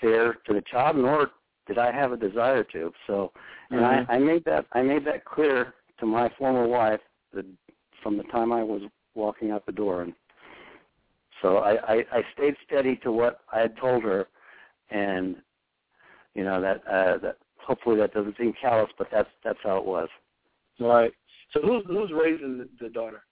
fair 0.00 0.34
to 0.46 0.54
the 0.54 0.62
child, 0.62 0.96
nor 0.96 1.30
did 1.66 1.78
I 1.78 1.92
have 1.92 2.12
a 2.12 2.16
desire 2.16 2.64
to. 2.64 2.92
So, 3.06 3.32
and 3.70 3.80
Mhm. 3.80 4.06
I, 4.08 4.16
I 4.16 4.18
made 4.18 4.44
that 4.44 4.66
I 4.72 4.82
made 4.82 5.04
that 5.04 5.24
clear 5.24 5.74
to 5.98 6.06
my 6.06 6.28
former 6.30 6.66
wife 6.66 7.00
that 7.32 7.46
from 8.02 8.16
the 8.16 8.24
time 8.24 8.52
I 8.52 8.62
was 8.62 8.82
walking 9.14 9.50
out 9.50 9.66
the 9.66 9.72
door, 9.72 10.02
and 10.02 10.14
so 11.42 11.58
I, 11.58 11.94
I, 11.94 12.06
I 12.12 12.22
stayed 12.34 12.56
steady 12.66 12.96
to 12.96 13.12
what 13.12 13.40
I 13.52 13.60
had 13.60 13.76
told 13.76 14.02
her, 14.02 14.26
and 14.90 15.36
you 16.34 16.44
know 16.44 16.60
that 16.60 16.86
uh, 16.86 17.18
that 17.18 17.38
hopefully 17.58 17.96
that 17.96 18.12
doesn't 18.14 18.36
seem 18.36 18.52
callous, 18.60 18.90
but 18.98 19.08
that's 19.10 19.30
that's 19.44 19.58
how 19.62 19.76
it 19.78 19.84
was. 19.84 20.08
Right. 20.78 21.12
So 21.52 21.60
who's 21.60 21.84
who's 21.86 22.10
raising 22.12 22.58
the, 22.58 22.68
the 22.80 22.88
daughter? 22.88 23.22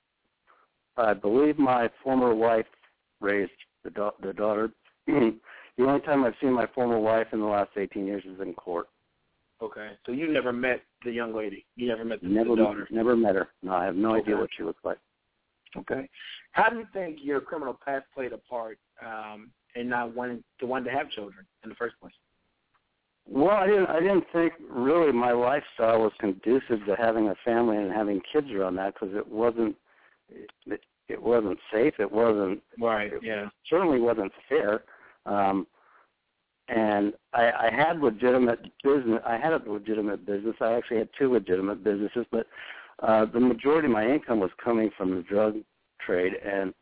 I 0.96 1.14
believe 1.14 1.58
my 1.58 1.88
former 2.02 2.34
wife 2.34 2.66
raised 3.20 3.52
the 3.88 3.94
da- 3.94 4.10
the 4.22 4.32
daughter. 4.32 4.70
the 5.06 5.32
only 5.80 6.00
time 6.00 6.24
I've 6.24 6.34
seen 6.40 6.52
my 6.52 6.66
former 6.74 6.98
wife 6.98 7.28
in 7.32 7.40
the 7.40 7.46
last 7.46 7.70
18 7.76 8.06
years 8.06 8.24
is 8.24 8.40
in 8.40 8.54
court. 8.54 8.88
Okay. 9.60 9.90
So 10.06 10.12
you 10.12 10.32
never 10.32 10.52
met 10.52 10.82
the 11.04 11.10
young 11.10 11.34
lady. 11.34 11.64
You 11.76 11.88
never 11.88 12.04
met 12.04 12.20
the, 12.20 12.28
Never 12.28 12.50
the 12.50 12.56
daughter. 12.56 12.88
never 12.90 13.16
met 13.16 13.34
her. 13.34 13.48
No, 13.62 13.72
I 13.72 13.84
have 13.84 13.96
no 13.96 14.14
idea 14.14 14.36
what 14.36 14.50
she 14.56 14.62
looks 14.62 14.84
like. 14.84 14.98
Okay. 15.76 16.08
How 16.52 16.70
do 16.70 16.76
you 16.76 16.86
think 16.92 17.18
your 17.22 17.40
criminal 17.40 17.78
past 17.84 18.06
played 18.14 18.32
a 18.32 18.38
part 18.38 18.78
um, 19.04 19.50
in 19.74 19.88
not 19.88 20.14
wanting 20.14 20.42
to 20.60 20.66
want 20.66 20.84
to 20.86 20.90
have 20.90 21.10
children 21.10 21.44
in 21.64 21.70
the 21.70 21.74
first 21.76 21.94
place? 22.00 22.12
Well, 23.30 23.50
I 23.50 23.66
didn't. 23.66 23.86
I 23.86 24.00
didn't 24.00 24.24
think 24.32 24.54
really 24.70 25.12
my 25.12 25.32
lifestyle 25.32 26.00
was 26.00 26.12
conducive 26.18 26.84
to 26.86 26.96
having 26.96 27.28
a 27.28 27.34
family 27.44 27.76
and 27.76 27.92
having 27.92 28.22
kids 28.32 28.46
around 28.50 28.76
that 28.76 28.94
because 28.94 29.14
it 29.14 29.26
wasn't. 29.28 29.76
It, 30.30 30.80
it 31.08 31.22
wasn't 31.22 31.58
safe. 31.72 31.94
It 31.98 32.10
wasn't. 32.10 32.62
Right. 32.78 33.12
It 33.12 33.22
Yeah. 33.22 33.48
certainly 33.68 34.00
wasn't 34.00 34.32
fair. 34.48 34.84
Um, 35.26 35.66
and 36.68 37.14
I, 37.32 37.50
I 37.50 37.70
had 37.74 38.00
legitimate 38.00 38.60
business. 38.84 39.20
I 39.26 39.38
had 39.38 39.52
a 39.54 39.62
legitimate 39.70 40.26
business. 40.26 40.54
I 40.60 40.74
actually 40.74 40.98
had 40.98 41.08
two 41.18 41.32
legitimate 41.32 41.82
businesses, 41.82 42.26
but 42.30 42.46
uh, 43.02 43.24
the 43.24 43.40
majority 43.40 43.86
of 43.86 43.92
my 43.92 44.06
income 44.06 44.40
was 44.40 44.50
coming 44.62 44.90
from 44.96 45.14
the 45.14 45.22
drug 45.22 45.56
trade, 46.04 46.34
and 46.44 46.74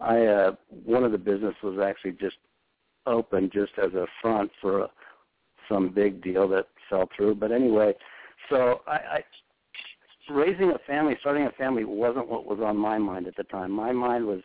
I 0.00 0.24
uh, 0.24 0.52
one 0.68 1.04
of 1.04 1.12
the 1.12 1.18
business 1.18 1.54
was 1.62 1.78
actually 1.78 2.12
just 2.12 2.36
open 3.06 3.50
just 3.52 3.72
as 3.82 3.92
a 3.92 4.06
front 4.22 4.50
for 4.60 4.80
a, 4.80 4.90
some 5.68 5.90
big 5.90 6.22
deal 6.22 6.48
that 6.48 6.68
fell 6.88 7.08
through. 7.14 7.34
But 7.34 7.52
anyway, 7.52 7.94
so 8.48 8.80
I, 8.86 8.92
I 8.92 9.24
raising 10.30 10.70
a 10.70 10.78
family, 10.86 11.16
starting 11.20 11.46
a 11.46 11.50
family 11.52 11.84
wasn't 11.84 12.28
what 12.28 12.46
was 12.46 12.60
on 12.60 12.76
my 12.76 12.98
mind 12.98 13.26
at 13.26 13.36
the 13.36 13.44
time. 13.44 13.70
My 13.70 13.92
mind 13.92 14.26
was 14.26 14.40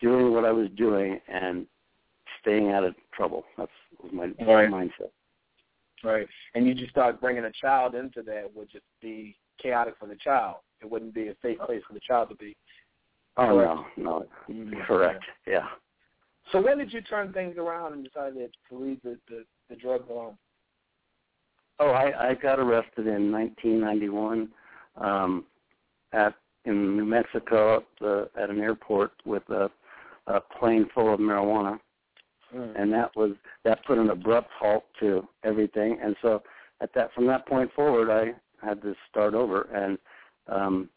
doing 0.00 0.32
what 0.32 0.44
I 0.44 0.52
was 0.52 0.68
doing 0.76 1.20
and 1.28 1.66
staying 2.40 2.70
out 2.72 2.84
of 2.84 2.94
trouble. 3.12 3.44
That's 3.56 3.70
was 4.02 4.12
my 4.12 4.24
Right. 4.44 4.68
mindset. 4.70 5.10
Right. 6.02 6.26
And 6.54 6.66
you 6.66 6.74
just 6.74 6.90
start 6.90 7.20
bringing 7.20 7.44
a 7.44 7.52
child 7.52 7.94
into 7.94 8.22
that 8.22 8.54
would 8.54 8.68
just 8.70 8.84
be 9.00 9.36
chaotic 9.58 9.94
for 9.98 10.06
the 10.06 10.16
child. 10.16 10.56
It 10.82 10.90
wouldn't 10.90 11.14
be 11.14 11.28
a 11.28 11.36
safe 11.40 11.58
place 11.60 11.82
for 11.86 11.94
the 11.94 12.00
child 12.00 12.28
to 12.30 12.34
be. 12.34 12.56
Oh 13.36 13.46
Correct. 13.48 13.74
no, 13.96 14.20
no, 14.20 14.26
Mhm. 14.48 14.84
correct. 14.86 15.24
Yeah. 15.46 15.68
So 16.52 16.60
when 16.60 16.78
did 16.78 16.92
you 16.92 17.00
turn 17.00 17.32
things 17.32 17.56
around 17.56 17.94
and 17.94 18.04
decide 18.04 18.34
to 18.34 18.50
leave 18.76 19.00
the 19.02 19.18
the, 19.28 19.46
the 19.70 19.76
drugs 19.76 20.08
alone? 20.10 20.36
Oh, 21.80 21.90
I, 21.90 22.30
I 22.30 22.34
got 22.34 22.60
arrested 22.60 23.06
in 23.06 23.32
1991 23.32 24.52
um, 24.96 25.44
at 26.12 26.34
in 26.64 26.96
New 26.96 27.04
Mexico 27.04 27.76
at, 27.76 27.84
the, 28.00 28.30
at 28.40 28.48
an 28.48 28.60
airport 28.60 29.12
with 29.26 29.42
a, 29.50 29.70
a 30.26 30.40
plane 30.40 30.88
full 30.94 31.12
of 31.12 31.20
marijuana, 31.20 31.78
Mm. 32.54 32.80
and 32.80 32.92
that 32.92 33.14
was 33.16 33.32
that 33.64 33.84
put 33.84 33.98
an 33.98 34.10
abrupt 34.10 34.50
halt 34.58 34.84
to 35.00 35.26
everything. 35.42 35.98
And 36.02 36.14
so 36.22 36.42
at 36.80 36.92
that 36.94 37.12
from 37.12 37.26
that 37.26 37.46
point 37.46 37.72
forward, 37.72 38.10
I 38.10 38.34
had 38.64 38.80
to 38.82 38.94
start 39.10 39.34
over. 39.34 39.62
And 39.74 39.98
um, 40.48 40.88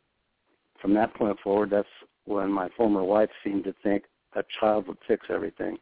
from 0.81 0.93
that 0.93 1.13
point 1.15 1.39
forward, 1.39 1.71
that's 1.71 1.87
when 2.25 2.51
my 2.51 2.69
former 2.77 3.03
wife 3.03 3.29
seemed 3.43 3.63
to 3.63 3.73
think 3.81 4.03
a 4.33 4.43
child 4.59 4.87
would 4.87 4.97
fix 5.07 5.27
everything. 5.29 5.77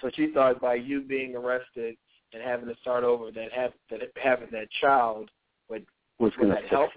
So 0.00 0.10
she 0.14 0.32
thought 0.32 0.60
by 0.60 0.74
you 0.74 1.00
being 1.00 1.34
arrested 1.34 1.96
and 2.32 2.42
having 2.42 2.68
to 2.68 2.76
start 2.80 3.04
over, 3.04 3.30
that 3.32 3.52
have 3.52 3.72
that 3.90 4.00
having 4.22 4.48
that 4.52 4.68
child 4.80 5.30
would 5.68 5.86
Was 6.22 6.32
going 6.36 6.50
to 6.50 6.56
fix 6.56 6.70
help? 6.70 6.90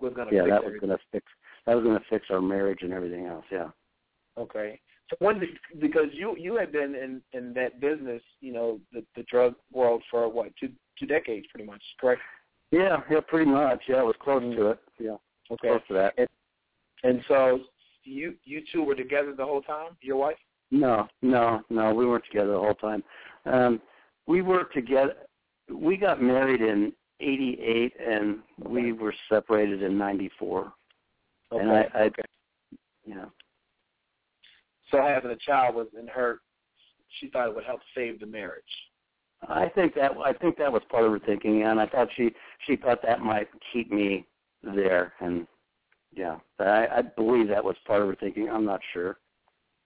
Was 0.00 0.14
to 0.14 0.34
Yeah, 0.34 0.44
fix 0.44 0.50
that 0.50 0.64
was 0.64 0.74
going 0.80 0.90
to 0.90 0.98
fix 1.12 1.26
that 1.66 1.74
was 1.74 1.84
going 1.84 1.98
to 1.98 2.04
fix 2.08 2.26
our 2.30 2.40
marriage 2.40 2.78
and 2.80 2.92
everything 2.92 3.26
else. 3.26 3.44
Yeah. 3.52 3.68
Okay. 4.38 4.80
So 5.10 5.16
when 5.18 5.38
did, 5.38 5.50
because 5.80 6.06
you 6.12 6.34
you 6.38 6.56
had 6.56 6.72
been 6.72 6.94
in 6.94 7.20
in 7.38 7.52
that 7.54 7.78
business, 7.78 8.22
you 8.40 8.54
know, 8.54 8.80
the 8.90 9.04
the 9.16 9.22
drug 9.24 9.54
world 9.70 10.02
for 10.10 10.28
what 10.30 10.56
two 10.58 10.70
two 10.98 11.06
decades, 11.06 11.46
pretty 11.52 11.66
much, 11.66 11.82
correct? 12.00 12.22
Yeah, 12.70 13.02
yeah, 13.10 13.20
pretty 13.28 13.50
much. 13.50 13.82
Yeah, 13.86 14.00
it 14.00 14.06
was 14.06 14.14
close 14.18 14.42
to 14.42 14.70
it. 14.70 14.78
Yeah, 14.98 15.16
Okay. 15.50 15.68
close 15.68 15.82
to 15.88 15.94
that. 15.94 16.28
And 17.02 17.22
so 17.28 17.60
you 18.04 18.34
you 18.44 18.62
two 18.72 18.82
were 18.82 18.94
together 18.94 19.34
the 19.36 19.44
whole 19.44 19.60
time, 19.60 19.90
your 20.00 20.16
wife? 20.16 20.38
No, 20.70 21.06
no, 21.20 21.60
no, 21.68 21.92
we 21.92 22.06
weren't 22.06 22.24
together 22.24 22.52
the 22.52 22.58
whole 22.58 22.74
time. 22.74 23.04
Um, 23.44 23.82
we 24.26 24.40
were 24.40 24.64
together. 24.74 25.14
We 25.70 25.98
got 25.98 26.22
married 26.22 26.62
in 26.62 26.94
'88, 27.20 27.92
and 28.00 28.38
we 28.58 28.92
were 28.92 29.14
separated 29.28 29.82
in 29.82 29.96
'94. 29.96 30.72
Okay. 31.52 31.62
And 31.62 31.70
I, 31.70 31.88
I 31.94 32.02
okay. 32.04 32.22
yeah, 33.06 33.26
So 34.90 34.98
having 35.02 35.30
a 35.30 35.36
child 35.36 35.74
was 35.74 35.88
in 35.98 36.06
her. 36.08 36.40
She 37.20 37.28
thought 37.28 37.48
it 37.48 37.54
would 37.54 37.64
help 37.64 37.80
save 37.94 38.18
the 38.18 38.26
marriage. 38.26 38.64
I 39.48 39.68
think 39.68 39.94
that 39.94 40.12
I 40.24 40.32
think 40.32 40.56
that 40.58 40.72
was 40.72 40.82
part 40.90 41.04
of 41.04 41.12
her 41.12 41.18
thinking, 41.18 41.64
and 41.64 41.80
I 41.80 41.86
thought 41.86 42.08
she 42.16 42.30
she 42.66 42.76
thought 42.76 43.02
that 43.02 43.20
might 43.20 43.48
keep 43.72 43.92
me 43.92 44.26
there, 44.62 45.12
and 45.20 45.46
yeah, 46.14 46.38
but 46.58 46.68
I, 46.68 46.86
I 46.98 47.02
believe 47.02 47.48
that 47.48 47.64
was 47.64 47.76
part 47.86 48.02
of 48.02 48.08
her 48.08 48.16
thinking. 48.16 48.48
I'm 48.48 48.64
not 48.64 48.80
sure. 48.92 49.18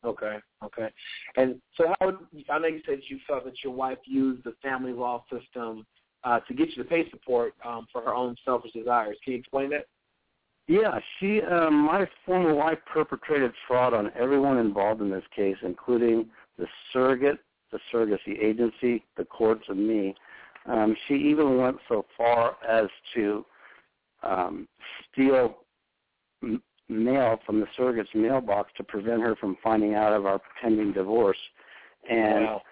Okay. 0.05 0.37
Okay. 0.63 0.89
And 1.37 1.61
so 1.77 1.93
how? 1.99 2.07
would, 2.07 2.19
I 2.51 2.59
know 2.59 2.69
you 2.69 2.81
said 2.87 3.01
you 3.09 3.19
felt 3.27 3.45
that 3.45 3.65
your 3.65 3.73
wife 3.73 3.99
used 4.05 4.45
the 4.45 4.55
family 4.63 4.93
law 4.93 5.25
system 5.31 5.87
uh, 6.25 6.41
to 6.41 6.55
get 6.55 6.69
you 6.71 6.83
to 6.83 6.89
pay 6.89 7.09
support 7.11 7.55
um, 7.65 7.87
for 7.93 8.03
her 8.03 8.15
own 8.15 8.37
selfish 8.45 8.73
desires. 8.73 9.17
Can 9.25 9.35
you 9.35 9.39
explain 9.39 9.71
that? 9.71 9.87
Yeah, 10.67 10.99
she, 11.19 11.41
um, 11.43 11.87
my 11.87 12.07
former 12.27 12.55
wife 12.55 12.79
perpetrated 12.93 13.53
fraud 13.67 13.95
on 13.95 14.11
everyone 14.19 14.59
involved 14.59 15.01
in 15.01 15.11
this 15.11 15.25
case, 15.35 15.57
including 15.63 16.29
the 16.59 16.67
surrogate, 16.93 17.39
the 17.73 17.79
surrogacy 17.93 18.39
agency, 18.39 19.05
the 19.17 19.25
courts, 19.25 19.65
and 19.69 19.89
me. 19.89 20.15
Um, 20.67 20.95
she 21.07 21.15
even 21.15 21.57
went 21.57 21.79
so 21.89 22.05
far 22.17 22.57
as 22.69 22.89
to 23.15 23.47
um, 24.23 24.69
steal 25.11 25.59
m- 26.43 26.63
mail 26.91 27.39
from 27.47 27.61
the 27.61 27.67
surrogate's 27.75 28.11
mailbox 28.15 28.71
to 28.77 28.85
prevent 28.85 29.23
her 29.23 29.37
from 29.37 29.57
finding 29.63 29.95
out 29.95 30.13
of 30.13 30.27
our 30.27 30.41
pending 30.61 30.93
divorce. 30.93 31.39
And 32.11 32.45
Wow. 32.45 32.63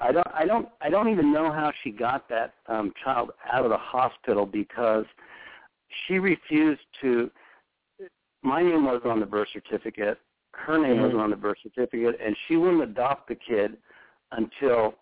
I 0.00 0.12
don't, 0.12 0.26
I 0.34 0.44
don't, 0.44 0.68
I 0.80 0.90
don't 0.90 1.08
even 1.08 1.32
know 1.32 1.52
how 1.52 1.72
she 1.82 1.90
got 1.90 2.28
that 2.28 2.54
um, 2.66 2.92
child 3.02 3.30
out 3.50 3.64
of 3.64 3.70
the 3.70 3.76
hospital 3.76 4.46
because 4.46 5.04
she 6.06 6.18
refused 6.18 6.80
to. 7.00 7.30
My 8.42 8.62
name 8.62 8.84
wasn't 8.84 9.06
on 9.06 9.20
the 9.20 9.26
birth 9.26 9.48
certificate. 9.52 10.18
Her 10.52 10.78
name 10.78 10.96
Mhm. 10.96 11.02
wasn't 11.02 11.20
on 11.20 11.30
the 11.30 11.36
birth 11.36 11.58
certificate, 11.62 12.20
and 12.20 12.36
she 12.46 12.56
wouldn't 12.56 12.82
adopt 12.82 13.28
the 13.28 13.36
kid 13.36 13.78
until 14.32 14.96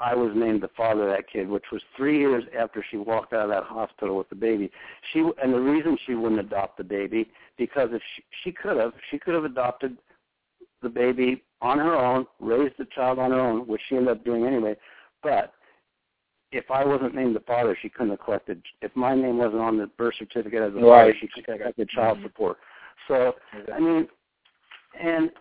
I 0.00 0.14
was 0.14 0.32
named 0.34 0.62
the 0.62 0.68
father 0.68 1.08
of 1.08 1.16
that 1.16 1.28
kid, 1.28 1.48
which 1.48 1.70
was 1.70 1.82
three 1.96 2.18
years 2.18 2.44
after 2.56 2.82
she 2.90 2.96
walked 2.96 3.32
out 3.32 3.44
of 3.44 3.48
that 3.50 3.64
hospital 3.64 4.16
with 4.16 4.28
the 4.28 4.34
baby. 4.34 4.70
She 5.12 5.20
and 5.42 5.52
the 5.52 5.60
reason 5.60 5.96
she 6.06 6.14
wouldn't 6.14 6.40
adopt 6.40 6.76
the 6.78 6.84
baby 6.84 7.30
because 7.56 7.90
if 7.92 8.02
she, 8.14 8.24
she 8.42 8.52
could 8.52 8.76
have, 8.76 8.92
she 9.10 9.18
could 9.18 9.34
have 9.34 9.44
adopted 9.44 9.96
the 10.82 10.88
baby 10.88 11.42
on 11.64 11.78
her 11.78 11.96
own, 11.96 12.26
raised 12.40 12.74
the 12.78 12.86
child 12.94 13.18
on 13.18 13.30
her 13.30 13.40
own, 13.40 13.66
which 13.66 13.80
she 13.88 13.96
ended 13.96 14.12
up 14.12 14.24
doing 14.24 14.44
anyway. 14.44 14.76
But 15.22 15.54
if 16.52 16.70
I 16.70 16.84
wasn't 16.84 17.14
named 17.14 17.34
the 17.34 17.40
father, 17.40 17.76
she 17.80 17.88
couldn't 17.88 18.10
have 18.10 18.20
collected. 18.20 18.62
If 18.82 18.94
my 18.94 19.14
name 19.14 19.38
wasn't 19.38 19.62
on 19.62 19.78
the 19.78 19.86
birth 19.86 20.14
certificate 20.18 20.62
as 20.62 20.76
a 20.76 20.80
father, 20.80 21.14
she 21.18 21.26
couldn't 21.28 21.50
have 21.52 21.60
collected 21.60 21.88
child 21.88 22.18
Mhm. 22.18 22.22
support. 22.22 22.58
So 23.08 23.34
I 23.72 23.80
mean, 23.80 24.08
and 24.94 25.32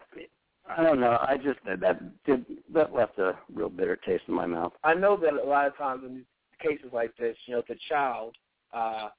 I 0.65 0.81
don't 0.81 1.01
know. 1.01 1.17
I 1.21 1.37
just 1.37 1.61
that 1.65 1.81
that 1.81 2.23
did 2.23 2.45
that 2.69 2.93
left 2.93 3.19
a 3.19 3.37
real 3.53 3.69
bitter 3.69 3.97
taste 3.97 4.23
in 4.29 4.33
my 4.33 4.45
mouth. 4.45 4.73
I 4.83 4.93
know 4.93 5.17
that 5.17 5.33
a 5.33 5.43
lot 5.43 5.67
of 5.67 5.75
times 5.75 6.03
in 6.05 6.25
cases 6.59 6.93
like 6.93 7.15
this, 7.17 7.37
you 7.45 7.55
know, 7.55 7.61
the 7.67 7.75
child, 7.89 8.37
uh, 8.73 9.09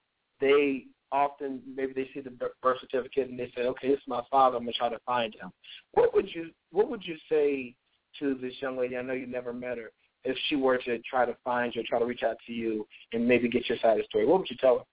they 0.41 0.87
often 1.15 1.63
maybe 1.77 1.93
they 1.95 2.09
see 2.13 2.21
the 2.21 2.31
birth 2.63 2.79
certificate 2.81 3.31
and 3.31 3.39
they 3.39 3.51
say, 3.57 3.63
okay, 3.63 3.89
this 3.89 3.99
is 3.99 4.09
my 4.09 4.23
father. 4.31 4.57
I'm 4.57 4.65
gonna 4.65 4.73
try 4.73 4.89
to 4.89 4.99
find 5.07 5.35
him. 5.41 5.51
What 5.93 6.13
would 6.15 6.29
you 6.35 6.51
What 6.73 6.91
would 6.91 7.05
you 7.07 7.17
say 7.31 7.75
to 8.19 8.35
this 8.43 8.53
young 8.61 8.77
lady? 8.77 8.97
I 8.97 9.03
know 9.03 9.13
you 9.15 9.27
never 9.27 9.53
met 9.53 9.79
her. 9.79 9.91
if 10.25 10.37
she 10.49 10.57
were 10.57 10.79
to 10.79 10.99
try 11.01 11.25
to 11.27 11.37
find 11.45 11.75
you, 11.75 11.83
try 11.83 11.99
to 11.99 12.07
reach 12.07 12.23
out 12.23 12.37
to 12.47 12.53
you, 12.53 12.87
and 13.13 13.29
maybe 13.29 13.47
get 13.49 13.69
your 13.69 13.77
side 13.79 13.93
of 13.93 13.99
the 13.99 14.05
story? 14.05 14.25
What 14.27 14.39
would 14.41 14.49
you 14.51 14.57
tell 14.57 14.79
her? 14.79 14.85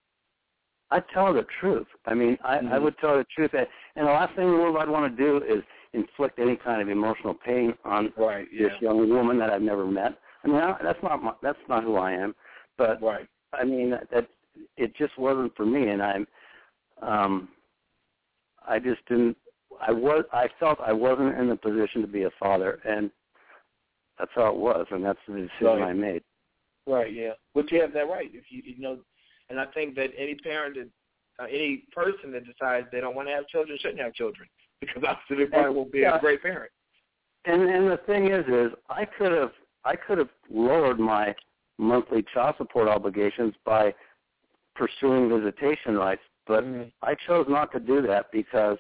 I'd 0.94 1.08
tell 1.14 1.28
her 1.28 1.34
the 1.34 1.48
truth. 1.62 1.88
I 2.06 2.14
mean, 2.14 2.38
I, 2.44 2.58
Mhm. 2.58 2.72
I 2.74 2.78
would 2.80 2.98
tell 2.98 3.12
her 3.12 3.20
the 3.20 3.30
truth. 3.38 3.54
And 3.54 3.66
and 3.96 4.06
the 4.08 4.12
last 4.12 4.36
thing 4.36 4.46
in 4.48 4.52
the 4.52 4.58
world 4.62 4.76
I'd 4.78 4.90
want 4.90 5.06
to 5.16 5.24
do 5.24 5.32
is 5.56 5.64
inflict 5.94 6.38
any 6.40 6.56
kind 6.58 6.82
of 6.82 6.90
emotional 6.90 7.34
pain 7.34 7.74
on 7.86 8.12
Right. 8.18 8.48
this 8.52 8.74
young 8.82 9.10
woman 9.10 9.38
that 9.40 9.50
I've 9.50 9.62
never 9.62 9.86
met. 9.86 10.14
I 10.44 10.48
mean, 10.48 10.58
I, 10.58 10.78
that's 10.84 11.02
not 11.02 11.24
my, 11.24 11.34
that's 11.42 11.66
not 11.70 11.84
who 11.86 11.96
I 11.96 12.12
am. 12.12 12.36
But 12.78 13.02
Right. 13.02 13.28
I 13.54 13.64
mean, 13.64 13.92
that, 13.92 14.10
that 14.12 14.28
it 14.78 14.96
just 14.96 15.18
wasn't 15.18 15.56
for 15.56 15.66
me, 15.66 15.90
and 15.90 16.02
I'm, 16.02 16.28
um, 17.02 17.50
I 18.68 18.80
just 18.80 19.06
didn't. 19.08 19.38
I 19.86 19.92
was. 19.92 20.26
I 20.32 20.48
felt 20.60 20.80
I 20.86 20.94
wasn't 20.94 21.38
in 21.38 21.50
the 21.50 21.56
position 21.56 22.02
to 22.02 22.08
be 22.08 22.24
a 22.24 22.30
father, 22.40 22.80
and 22.86 23.10
that's 24.20 24.32
how 24.36 24.48
it 24.50 24.56
was, 24.56 24.86
and 24.92 25.04
that's 25.04 25.20
the 25.28 25.34
decision 25.34 25.82
Right. 25.82 25.90
I 25.90 25.94
made. 25.94 26.24
Right. 26.88 27.14
Yeah. 27.14 27.34
But 27.56 27.72
you 27.72 27.82
have 27.82 27.94
that 27.94 28.10
right. 28.10 28.30
If 28.34 28.46
you 28.50 28.62
you 28.64 28.82
know, 28.82 29.00
and 29.50 29.60
I 29.60 29.66
think 29.68 29.96
that 29.96 30.10
any 30.18 30.36
parent 30.36 30.76
that 30.76 30.90
uh, 31.44 31.48
any 31.48 31.86
person 31.92 32.32
that 32.32 32.46
decides 32.46 32.88
they 32.92 33.00
don't 33.00 33.16
want 33.16 33.28
to 33.28 33.34
have 33.34 33.48
children 33.48 33.78
shouldn't 33.82 34.02
have 34.02 34.14
children 34.14 34.48
because 34.82 35.04
obviously 35.08 35.46
they 35.46 35.50
probably 35.50 35.76
won't 35.76 35.92
be 35.92 36.00
Yeah. 36.00 36.18
a 36.18 36.20
great 36.20 36.42
parent. 36.42 36.72
And 37.46 37.64
and 37.64 37.88
the 37.90 37.98
thing 38.06 38.28
is, 38.28 38.46
is 38.48 38.72
I 38.90 39.06
could 39.06 39.32
have 39.32 39.52
I 39.84 39.96
could 39.96 40.18
have 40.20 40.30
lowered 40.50 41.00
my 41.00 41.34
monthly 41.78 42.24
child 42.34 42.56
support 42.58 42.88
obligations 42.88 43.56
by 43.66 43.94
pursuing 44.82 45.30
visitation 45.30 45.96
rights, 45.96 46.24
but 46.48 46.64
Mhm. 46.64 46.92
I 47.04 47.14
chose 47.14 47.48
not 47.48 47.72
to 47.74 47.80
do 47.80 48.02
that 48.02 48.32
because 48.32 48.80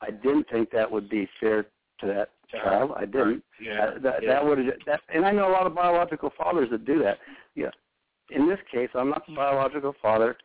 I 0.00 0.10
didn't 0.10 0.48
think 0.48 0.70
that 0.70 0.90
would 0.90 1.08
be 1.08 1.26
fair 1.38 1.66
to 2.00 2.06
that 2.06 2.30
child. 2.48 2.94
I 2.96 3.04
didn't. 3.04 3.44
Yeah. 3.60 3.84
Uh, 3.84 3.98
that 4.00 4.22
yeah. 4.22 4.28
that 4.32 4.44
would 4.44 4.82
that, 4.86 5.00
and 5.08 5.24
I 5.24 5.30
know 5.30 5.48
a 5.48 5.54
lot 5.58 5.68
of 5.68 5.74
biological 5.74 6.30
fathers 6.30 6.70
that 6.70 6.84
do 6.84 6.98
that. 7.00 7.20
Yeah. 7.54 7.70
In 8.30 8.48
this 8.48 8.60
case, 8.72 8.90
I'm 8.94 9.10
not 9.10 9.24
the 9.26 9.34
biological 9.34 9.92
father. 10.02 10.36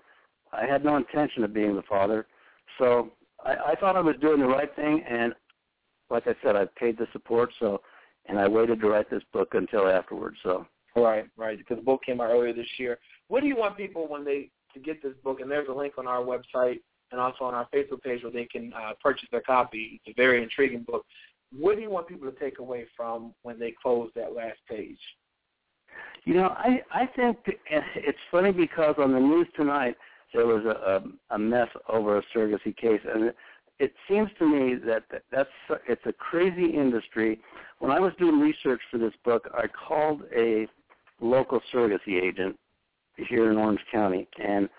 I 0.52 0.66
had 0.68 0.86
no 0.86 0.98
intention 0.98 1.44
of 1.44 1.52
being 1.52 1.76
the 1.76 1.82
father, 1.84 2.28
so 2.78 3.12
I, 3.44 3.72
I 3.72 3.76
thought 3.76 3.96
I 3.96 4.02
was 4.02 4.18
doing 4.18 4.40
the 4.40 4.48
right 4.48 4.74
thing. 4.76 5.04
And 5.04 5.34
like 6.12 6.28
I 6.28 6.36
said, 6.44 6.56
I 6.56 6.66
paid 6.66 6.98
the 7.00 7.08
support, 7.12 7.52
so 7.60 7.82
and 8.28 8.38
I 8.40 8.48
waited 8.48 8.82
to 8.82 8.88
write 8.88 9.10
this 9.10 9.24
book 9.32 9.56
until 9.56 9.88
afterwards. 9.88 10.38
So 10.44 10.68
Right, 10.96 11.26
right. 11.38 11.58
Because 11.58 11.78
the 11.78 11.84
book 11.84 12.04
came 12.04 12.22
out 12.22 12.30
earlier 12.30 12.54
this 12.54 12.68
year. 12.78 13.00
What 13.34 13.42
do 13.42 13.48
you 13.48 13.56
want 13.56 13.78
people 13.78 14.08
when 14.08 14.24
they 14.24 14.52
to 14.76 14.80
get 14.80 15.02
this 15.02 15.16
book? 15.24 15.40
And 15.40 15.50
there's 15.50 15.68
a 15.68 15.74
link 15.74 15.96
on 15.98 16.06
our 16.06 16.20
website 16.20 16.82
and 17.12 17.20
also 17.20 17.46
on 17.46 17.56
our 17.56 17.68
Facebook 17.74 18.04
page 18.04 18.22
where 18.22 18.32
they 18.32 18.46
can 18.46 18.72
uh, 18.74 18.92
purchase 19.02 19.28
their 19.32 19.42
copy. 19.42 20.00
It's 20.06 20.16
a 20.16 20.22
very 20.22 20.44
intriguing 20.44 20.84
book. 20.84 21.04
What 21.52 21.76
do 21.76 21.82
you 21.82 21.90
want 21.90 22.08
people 22.08 22.30
to 22.30 22.40
take 22.40 22.60
away 22.60 22.86
from 22.96 23.34
when 23.42 23.58
they 23.58 23.74
close 23.82 24.12
that 24.14 24.36
last 24.36 24.60
page? 24.70 25.00
You 26.26 26.36
know, 26.36 26.50
I 26.50 26.84
I 26.94 27.08
think 27.08 27.38
it's 27.66 28.20
funny 28.30 28.52
because 28.52 28.94
on 29.00 29.14
the 29.14 29.20
news 29.20 29.48
tonight 29.56 29.96
there 30.32 30.46
was 30.46 30.64
a 30.66 31.02
a, 31.34 31.40
mess 31.40 31.70
over 31.90 32.20
a 32.20 32.24
surrogacy 32.36 32.78
case, 32.78 33.02
and 33.12 33.34
it, 33.80 33.94
seems 34.08 34.30
to 34.38 34.46
me 34.46 34.76
that 34.86 35.06
that 35.10 35.24
that's 35.32 35.80
it's 35.88 36.06
a 36.06 36.14
crazy 36.14 36.68
industry. 36.68 37.42
When 37.80 37.90
I 37.90 38.00
was 38.00 38.14
doing 38.20 38.40
research 38.40 38.82
for 38.92 39.00
this 39.00 39.14
book, 39.26 39.50
I 39.56 39.66
called 39.66 40.22
a 40.36 40.68
local 41.20 41.62
surrogacy 41.74 42.22
agent 42.22 42.58
here 43.16 43.52
in 43.52 43.58
Orange 43.58 43.82
County, 43.92 44.28
and 44.44 44.70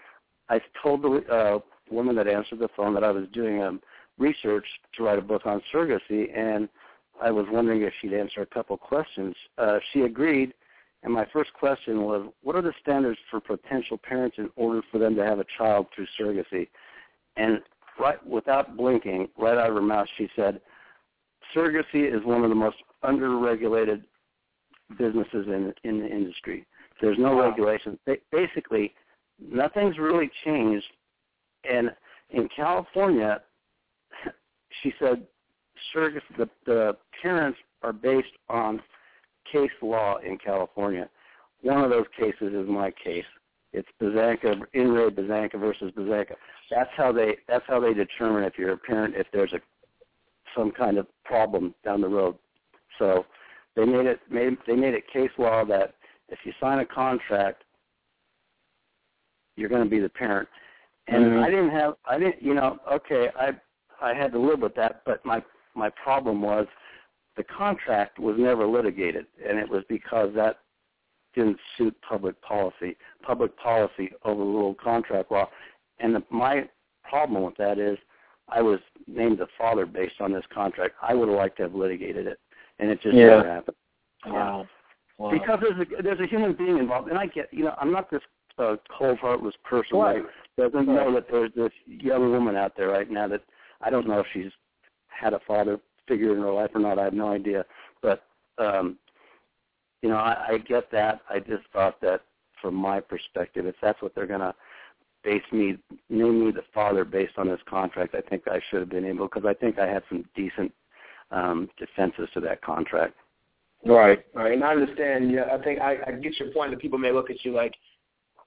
I 0.48 0.60
told 0.82 1.02
the 1.02 1.24
uh, 1.32 1.58
woman 1.90 2.16
that 2.16 2.28
answered 2.28 2.58
the 2.58 2.68
phone 2.76 2.94
that 2.94 3.04
I 3.04 3.10
was 3.10 3.26
doing 3.32 3.62
um, 3.62 3.80
research 4.18 4.66
to 4.96 5.02
write 5.04 5.18
a 5.18 5.22
book 5.22 5.42
on 5.46 5.62
surrogacy, 5.72 6.36
and 6.36 6.68
I 7.22 7.30
was 7.30 7.46
wondering 7.50 7.82
if 7.82 7.92
she'd 8.00 8.12
answer 8.12 8.42
a 8.42 8.46
couple 8.46 8.76
questions. 8.76 9.34
Uh, 9.58 9.78
she 9.92 10.02
agreed, 10.02 10.52
and 11.02 11.12
my 11.12 11.26
first 11.32 11.52
question 11.54 12.02
was, 12.02 12.28
what 12.42 12.56
are 12.56 12.62
the 12.62 12.74
standards 12.80 13.18
for 13.30 13.40
potential 13.40 13.98
parents 13.98 14.36
in 14.38 14.50
order 14.56 14.82
for 14.90 14.98
them 14.98 15.14
to 15.16 15.24
have 15.24 15.38
a 15.38 15.44
child 15.56 15.86
through 15.94 16.06
surrogacy? 16.18 16.68
And 17.36 17.60
right 17.98 18.24
without 18.26 18.76
blinking, 18.76 19.28
right 19.38 19.56
out 19.56 19.68
of 19.68 19.74
her 19.74 19.82
mouth, 19.82 20.08
she 20.16 20.28
said, 20.34 20.60
surrogacy 21.54 22.12
is 22.12 22.24
one 22.24 22.42
of 22.42 22.48
the 22.48 22.56
most 22.56 22.76
underregulated 23.04 24.02
businesses 24.98 25.46
in 25.46 25.72
in 25.84 26.00
the 26.00 26.06
industry. 26.06 26.66
There's 27.00 27.18
no 27.18 27.36
Wow. 27.36 27.48
regulation. 27.48 27.98
Ba- 28.06 28.18
Basically, 28.30 28.94
nothing's 29.38 29.98
really 29.98 30.30
changed. 30.44 30.86
And 31.68 31.94
in 32.30 32.48
California, 32.54 33.42
she 34.82 34.92
said, 34.98 35.26
surrogacy, 35.94 36.22
the, 36.38 36.48
the 36.66 36.96
parents 37.22 37.58
are 37.82 37.92
based 37.92 38.28
on 38.48 38.82
case 39.50 39.70
law 39.82 40.16
in 40.18 40.38
California. 40.38 41.08
One 41.62 41.82
of 41.82 41.90
those 41.90 42.06
cases 42.18 42.52
is 42.54 42.68
my 42.68 42.90
case. 42.90 43.24
It's 43.72 43.88
Buzzanca, 44.00 44.62
In 44.72 44.92
re 44.92 45.10
Buzzanca 45.10 45.58
versus 45.58 45.90
Buzzanca. 45.96 46.34
That's 46.70 46.90
how 46.96 47.10
they 47.12 47.36
that's 47.48 47.64
how 47.66 47.80
they 47.80 47.92
determine 47.92 48.44
if 48.44 48.56
you're 48.56 48.72
a 48.72 48.78
parent 48.78 49.14
if 49.16 49.26
there's 49.32 49.52
a 49.52 49.60
some 50.56 50.70
kind 50.70 50.96
of 50.98 51.06
problem 51.24 51.74
down 51.84 52.00
the 52.00 52.08
road. 52.08 52.36
So 52.98 53.26
they 53.74 53.84
made 53.84 54.06
it 54.06 54.20
made 54.30 54.56
they 54.66 54.76
made 54.76 54.94
it 54.94 55.04
case 55.12 55.30
law 55.38 55.64
that 55.64 55.94
if 56.28 56.38
you 56.44 56.52
sign 56.60 56.78
a 56.80 56.86
contract, 56.86 57.64
you're 59.56 59.68
going 59.68 59.84
to 59.84 59.90
be 59.90 60.00
the 60.00 60.08
parent. 60.08 60.48
And 61.06 61.24
Mhm. 61.24 61.42
I 61.44 61.50
didn't 61.50 61.70
have 61.70 61.96
I 62.06 62.18
didn't 62.18 62.42
you 62.42 62.54
know 62.54 62.78
okay 62.90 63.30
I 63.36 63.54
I 64.00 64.14
had 64.14 64.32
to 64.32 64.38
live 64.38 64.60
with 64.60 64.74
that, 64.76 65.02
but 65.04 65.24
my 65.24 65.42
my 65.74 65.90
problem 65.90 66.40
was 66.40 66.66
the 67.36 67.44
contract 67.44 68.18
was 68.18 68.38
never 68.38 68.66
litigated, 68.66 69.26
and 69.44 69.58
it 69.58 69.68
was 69.68 69.84
because 69.88 70.32
that 70.34 70.60
didn't 71.34 71.58
suit 71.76 71.94
public 72.00 72.40
policy. 72.42 72.96
Public 73.22 73.56
policy 73.56 74.12
overruled 74.24 74.78
contract 74.78 75.30
law, 75.30 75.50
and 75.98 76.14
the, 76.14 76.22
my 76.30 76.68
problem 77.02 77.42
with 77.42 77.56
that 77.56 77.78
is 77.78 77.98
I 78.48 78.62
was 78.62 78.80
named 79.06 79.38
the 79.38 79.48
father 79.58 79.84
based 79.84 80.20
on 80.20 80.32
this 80.32 80.46
contract. 80.46 80.94
I 81.02 81.14
would 81.14 81.28
have 81.28 81.36
liked 81.36 81.56
to 81.58 81.64
have 81.64 81.74
litigated 81.74 82.26
it, 82.26 82.38
and 82.78 82.90
it 82.90 83.00
just 83.00 83.16
Yeah. 83.16 83.26
never 83.26 83.46
happened. 83.48 83.76
Wow. 84.26 84.66
Wow. 85.18 85.30
Because 85.30 85.60
there's 85.60 85.80
a 85.80 86.02
there's 86.02 86.20
a 86.20 86.26
human 86.26 86.54
being 86.54 86.78
involved, 86.78 87.08
and 87.08 87.18
I 87.18 87.26
get 87.26 87.52
you 87.52 87.64
know 87.64 87.74
I'm 87.78 87.92
not 87.92 88.10
this 88.10 88.22
uh, 88.58 88.76
cold 88.96 89.18
heartless 89.18 89.54
person 89.64 89.98
Right. 89.98 90.22
that 90.56 90.72
doesn't 90.72 90.86
Right. 90.86 91.06
know 91.06 91.14
that 91.14 91.28
there's 91.30 91.52
this 91.54 91.72
young 91.86 92.30
woman 92.30 92.56
out 92.56 92.76
there 92.76 92.88
right 92.88 93.10
now 93.10 93.28
that 93.28 93.42
I 93.80 93.90
don't 93.90 94.06
know 94.06 94.20
if 94.20 94.26
she's 94.32 94.52
had 95.08 95.34
a 95.34 95.40
father 95.40 95.80
figure 96.06 96.34
in 96.34 96.42
her 96.42 96.52
life 96.52 96.70
or 96.74 96.80
not. 96.80 96.98
I 96.98 97.04
have 97.04 97.14
no 97.14 97.28
idea, 97.28 97.64
but 98.02 98.24
um, 98.58 98.98
you 100.02 100.08
know 100.08 100.16
I, 100.16 100.46
I 100.50 100.58
get 100.58 100.90
that. 100.92 101.20
I 101.28 101.38
just 101.38 101.64
thought 101.72 102.00
that 102.00 102.22
from 102.60 102.74
my 102.74 103.00
perspective, 103.00 103.66
if 103.66 103.74
that's 103.82 104.00
what 104.00 104.14
they're 104.14 104.26
gonna 104.26 104.54
base 105.22 105.42
me 105.52 105.78
name 106.10 106.44
me 106.44 106.52
the 106.52 106.62
father 106.72 107.04
based 107.04 107.38
on 107.38 107.48
this 107.48 107.60
contract, 107.68 108.14
I 108.14 108.20
think 108.20 108.46
I 108.46 108.60
should 108.70 108.80
have 108.80 108.90
been 108.90 109.06
able 109.06 109.26
because 109.26 109.44
I 109.46 109.54
think 109.54 109.78
I 109.78 109.86
had 109.86 110.02
some 110.08 110.24
decent 110.36 110.72
um, 111.30 111.68
defenses 111.78 112.28
to 112.34 112.40
that 112.40 112.62
contract. 112.62 113.14
Right, 113.86 114.24
right. 114.34 114.52
And 114.52 114.64
I 114.64 114.72
understand. 114.72 115.30
Yeah, 115.30 115.44
I 115.52 115.62
think 115.62 115.80
I, 115.80 115.96
I 116.06 116.12
get 116.12 116.38
your 116.38 116.50
point 116.52 116.70
that 116.70 116.80
people 116.80 116.98
may 116.98 117.12
look 117.12 117.30
at 117.30 117.44
you 117.44 117.52
like, 117.52 117.74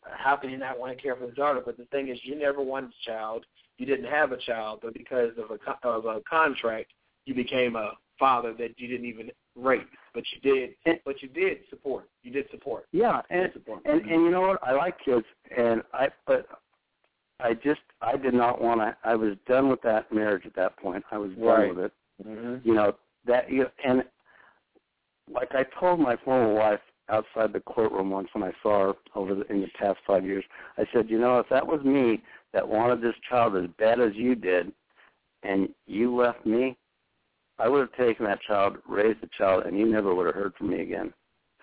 how 0.02 0.36
can 0.36 0.50
you 0.50 0.58
not 0.58 0.80
want 0.80 0.96
to 0.96 1.02
care 1.02 1.16
for 1.16 1.26
his 1.26 1.36
daughter? 1.36 1.62
But 1.64 1.78
the 1.78 1.86
thing 1.86 2.08
is, 2.10 2.18
you 2.24 2.38
never 2.38 2.62
wanted 2.62 2.90
a 2.92 3.10
child. 3.10 3.46
You 3.78 3.86
didn't 3.86 4.10
have 4.10 4.32
a 4.32 4.38
child, 4.38 4.80
but 4.82 4.94
because 4.94 5.32
of 5.38 5.52
a 5.52 5.88
of 5.88 6.06
a 6.06 6.22
contract, 6.30 6.92
you 7.26 7.36
became 7.36 7.76
a 7.76 7.92
father 8.18 8.54
that 8.58 8.80
you 8.80 8.88
didn't 8.88 9.06
even 9.06 9.30
rape, 9.56 9.88
but 10.14 10.24
you 10.34 10.42
did. 10.42 10.72
And- 10.86 11.00
But 11.06 11.22
you 11.22 11.30
did 11.30 11.60
support. 11.70 12.10
You 12.24 12.32
did 12.32 12.50
support. 12.50 12.86
Yeah, 12.92 13.22
and 13.30 13.44
did 13.44 13.54
support. 13.54 13.82
and 13.86 14.02
and 14.02 14.24
you 14.24 14.32
know 14.32 14.42
what? 14.42 14.60
I 14.64 14.72
like 14.74 14.96
kids, 15.04 15.26
and 15.56 15.84
I 15.94 16.10
but 16.26 16.48
I 17.40 17.54
just 17.54 17.82
I 18.02 18.18
did 18.18 18.34
not 18.34 18.60
want 18.62 18.80
to. 18.82 18.96
I 19.04 19.16
was 19.16 19.36
done 19.48 19.70
with 19.70 19.82
that 19.84 20.12
marriage 20.12 20.46
at 20.46 20.56
that 20.56 20.78
point. 20.78 21.04
I 21.12 21.18
was 21.18 21.32
done 21.32 21.44
Right. 21.44 21.76
with 21.76 21.86
it. 21.86 21.92
mm-hmm. 22.26 22.68
You 22.68 22.74
know 22.74 22.96
that 23.28 23.52
you 23.52 23.68
and 23.86 24.04
like 25.32 25.54
I 25.54 25.64
told 25.80 26.00
my 26.00 26.16
former 26.24 26.54
wife 26.54 26.80
outside 27.10 27.54
the 27.54 27.60
courtroom 27.62 28.10
once 28.10 28.30
when 28.34 28.44
I 28.44 28.52
saw 28.62 28.88
her 28.88 28.94
over 29.16 29.36
the, 29.36 29.52
in 29.52 29.62
the 29.62 29.68
past 29.80 30.00
five 30.06 30.26
years. 30.26 30.44
I 30.78 30.86
said, 30.94 31.10
you 31.10 31.20
know, 31.20 31.40
if 31.40 31.48
that 31.50 31.66
was 31.66 31.82
me 31.84 32.22
that 32.54 32.68
wanted 32.68 33.02
this 33.02 33.16
child 33.30 33.56
as 33.56 33.70
bad 33.78 34.00
as 34.00 34.12
you 34.14 34.36
did, 34.36 34.72
and 35.44 35.70
you 35.86 36.16
left 36.16 36.46
me, 36.46 36.78
I 37.60 37.70
would 37.70 37.82
have 37.82 38.08
taken 38.08 38.26
that 38.26 38.42
child, 38.42 38.78
raised 38.88 39.22
the 39.22 39.30
child, 39.38 39.66
and 39.66 39.78
you 39.78 39.86
never 39.86 40.14
would 40.14 40.26
have 40.26 40.36
heard 40.36 40.54
from 40.56 40.70
me 40.70 40.82
again. 40.82 41.14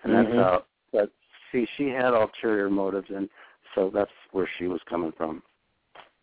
And 0.03 0.13
that's 0.13 0.29
Mhm. 0.29 0.43
how. 0.43 0.65
But 0.91 1.11
see, 1.51 1.65
she 1.77 1.89
had 1.89 2.13
ulterior 2.13 2.69
motives, 2.69 3.09
and 3.09 3.29
so 3.73 3.89
that's 3.89 4.11
where 4.31 4.47
she 4.57 4.67
was 4.67 4.81
coming 4.83 5.11
from. 5.13 5.41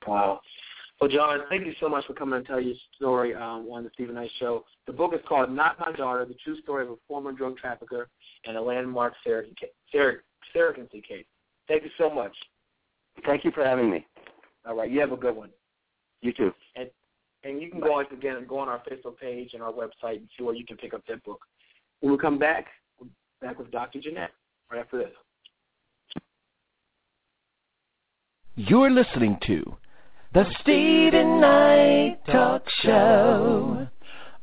Wow. 0.07 0.41
Well, 1.03 1.11
John, 1.11 1.41
thank 1.49 1.67
you 1.67 1.73
so 1.81 1.89
much 1.89 2.07
for 2.07 2.15
coming 2.15 2.37
and 2.37 2.47
tell 2.47 2.61
your 2.61 2.77
story 2.95 3.35
um, 3.35 3.67
on 3.73 3.83
the 3.83 3.91
Steven 3.95 4.15
Knight 4.15 4.31
Show. 4.39 4.65
The 4.87 4.93
book 4.93 5.13
is 5.13 5.21
called 5.29 5.51
Not 5.51 5.77
My 5.81 5.91
Daughter, 5.91 6.25
The 6.25 6.37
True 6.45 6.57
Story 6.61 6.85
of 6.85 6.91
a 6.91 6.97
Former 7.09 7.33
Drug 7.33 7.57
Trafficker 7.57 8.09
and 8.45 8.57
a 8.57 8.63
Landmark 8.63 9.15
Surrogacy 9.27 9.57
Case. 11.03 11.25
Thank 11.67 11.83
you 11.83 11.91
so 11.99 12.09
much. 12.09 12.31
Thank 13.27 13.45
you 13.45 13.51
for 13.51 13.65
having 13.65 13.91
me. 13.91 14.07
All 14.65 14.77
right, 14.77 14.89
you 14.89 15.01
have 15.01 15.11
a 15.11 15.17
good 15.17 15.35
one. 15.35 15.51
You 16.21 16.33
too. 16.33 16.53
And 16.77 17.61
you 17.61 17.69
can 17.69 17.81
go 17.81 17.99
on 17.99 18.07
again 18.13 18.37
and 18.37 18.47
go 18.47 18.61
on 18.61 18.69
our 18.69 18.81
Facebook 18.89 19.19
page 19.19 19.55
and 19.55 19.63
our 19.65 19.73
website 19.73 20.19
and 20.19 20.29
see 20.39 20.45
where 20.45 20.55
you 20.55 20.65
can 20.65 20.77
pick 20.77 20.95
up 20.95 21.03
that 21.09 21.25
book. 21.25 21.41
When 21.99 22.13
we 22.13 22.19
come 22.19 22.39
back, 22.39 22.67
we're 23.01 23.09
back 23.41 23.59
with 23.59 23.73
Dr. 23.73 24.01
Jeanette 24.01 24.31
right 24.71 24.79
after 24.79 24.99
this. 24.99 26.23
You're 28.55 28.93
listening 28.93 29.39
to 29.49 29.77
the 30.35 30.45
Steven 30.63 31.41
Knight 31.43 32.19
Talk 32.27 32.63
Show 32.83 33.87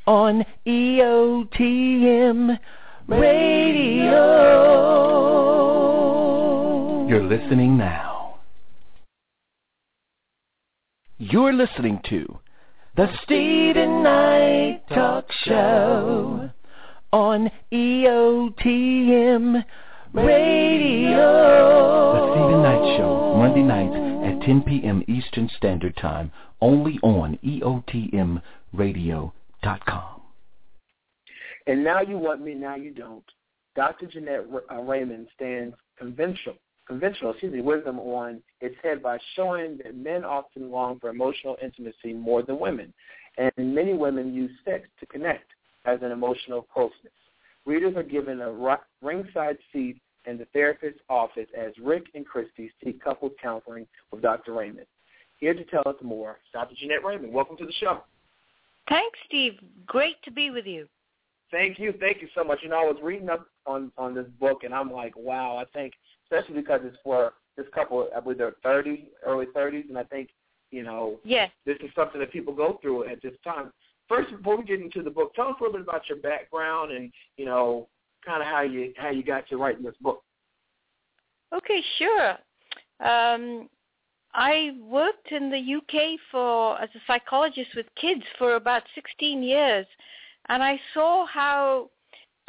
on 0.05 0.45
EOTM 0.67 2.59
Radio. 3.07 4.27
You're 7.07 7.23
listening 7.23 7.75
now. 7.77 8.35
You're 11.17 11.53
listening 11.53 12.01
to 12.09 12.37
the 12.95 13.07
Steven 13.23 14.03
Knight 14.03 14.83
Talk 14.89 15.25
Show 15.43 16.51
on 17.11 17.49
EOTM 17.71 19.63
Radio. 20.13 21.17
The 22.13 22.31
Steven 22.35 22.61
Knight 22.61 22.97
Show, 22.97 23.33
Monday 23.37 23.63
nights 23.63 24.18
10 24.49 24.63
p.m. 24.63 25.03
Eastern 25.07 25.47
Standard 25.57 25.95
Time, 25.97 26.31
only 26.59 26.97
on 27.03 27.37
EOTMRadio.com. 27.45 30.21
And 31.67 31.83
now 31.83 32.01
you 32.01 32.17
want 32.17 32.41
me, 32.41 32.55
now 32.55 32.75
you 32.75 32.91
don't. 32.91 33.23
Dr. 33.75 34.07
Jeanette 34.07 34.47
uh, 34.71 34.81
Raymond 34.81 35.27
stands 35.35 35.75
conventional, 35.99 36.55
conventional, 36.87 37.29
excuse 37.29 37.53
me, 37.53 37.61
wisdom 37.61 37.99
on 37.99 38.41
its 38.59 38.73
head 38.81 39.03
by 39.03 39.19
showing 39.35 39.77
that 39.83 39.95
men 39.95 40.25
often 40.25 40.71
long 40.71 40.99
for 40.99 41.11
emotional 41.11 41.55
intimacy 41.61 42.13
more 42.13 42.41
than 42.41 42.59
women, 42.59 42.91
and 43.37 43.51
many 43.55 43.93
women 43.93 44.33
use 44.33 44.49
sex 44.65 44.89
to 44.99 45.05
connect 45.05 45.51
as 45.85 45.99
an 46.01 46.11
emotional 46.11 46.63
closeness. 46.73 47.13
Readers 47.67 47.95
are 47.95 48.01
given 48.01 48.41
a 48.41 48.51
ringside 49.03 49.59
seat 49.71 50.01
in 50.25 50.37
the 50.37 50.45
therapist's 50.53 50.99
office 51.09 51.47
as 51.57 51.71
Rick 51.81 52.07
and 52.15 52.25
Christy 52.25 52.71
seek 52.83 53.03
couples 53.03 53.31
counseling 53.41 53.87
with 54.11 54.21
Dr. 54.21 54.53
Raymond. 54.53 54.87
Here 55.37 55.53
to 55.53 55.63
tell 55.65 55.83
us 55.85 55.95
more, 56.01 56.39
Dr. 56.51 56.75
Jeanette 56.75 57.03
Raymond. 57.03 57.33
Welcome 57.33 57.57
to 57.57 57.65
the 57.65 57.73
show. 57.73 58.03
Thanks, 58.89 59.19
Steve. 59.25 59.53
Great 59.85 60.21
to 60.23 60.31
be 60.31 60.49
with 60.49 60.65
you. 60.65 60.87
Thank 61.51 61.79
you. 61.79 61.93
Thank 61.99 62.21
you 62.21 62.27
so 62.35 62.43
much. 62.43 62.59
You 62.61 62.69
know, 62.69 62.79
I 62.79 62.85
was 62.85 62.97
reading 63.01 63.29
up 63.29 63.47
on 63.65 63.91
on 63.97 64.13
this 64.13 64.27
book, 64.39 64.63
and 64.63 64.73
I'm 64.73 64.91
like, 64.91 65.15
wow. 65.17 65.57
I 65.57 65.65
think, 65.77 65.93
especially 66.25 66.55
because 66.55 66.81
it's 66.83 66.97
for 67.03 67.33
this 67.57 67.65
couple. 67.73 68.07
I 68.15 68.19
believe 68.19 68.37
they're 68.37 68.55
30, 68.63 69.09
early 69.25 69.45
30s, 69.47 69.89
and 69.89 69.97
I 69.97 70.03
think, 70.03 70.29
you 70.71 70.83
know, 70.83 71.19
yes, 71.23 71.49
this 71.65 71.77
is 71.81 71.89
something 71.95 72.19
that 72.19 72.31
people 72.31 72.53
go 72.53 72.77
through 72.81 73.07
at 73.09 73.21
this 73.21 73.33
time. 73.43 73.71
First, 74.07 74.31
before 74.35 74.57
we 74.57 74.63
get 74.63 74.81
into 74.81 75.03
the 75.03 75.09
book, 75.09 75.33
tell 75.35 75.47
us 75.47 75.55
a 75.59 75.63
little 75.63 75.79
bit 75.79 75.87
about 75.87 76.07
your 76.09 76.19
background 76.19 76.91
and 76.91 77.11
you 77.37 77.45
know, 77.45 77.87
kind 78.25 78.41
of 78.41 78.47
how 78.47 78.61
you 78.61 78.93
how 78.97 79.09
you 79.09 79.23
got 79.23 79.47
to 79.49 79.57
writing 79.57 79.83
this 79.83 79.95
book. 80.01 80.23
Okay, 81.55 81.81
sure. 81.97 82.31
Um, 83.03 83.69
I 84.33 84.71
worked 84.87 85.31
in 85.31 85.49
the 85.49 85.75
UK 85.77 86.19
for 86.31 86.79
as 86.79 86.89
a 86.95 86.99
psychologist 87.07 87.71
with 87.75 87.87
kids 87.99 88.23
for 88.37 88.55
about 88.55 88.83
16 88.93 89.41
years, 89.41 89.87
and 90.49 90.61
I 90.61 90.79
saw 90.93 91.25
how 91.25 91.89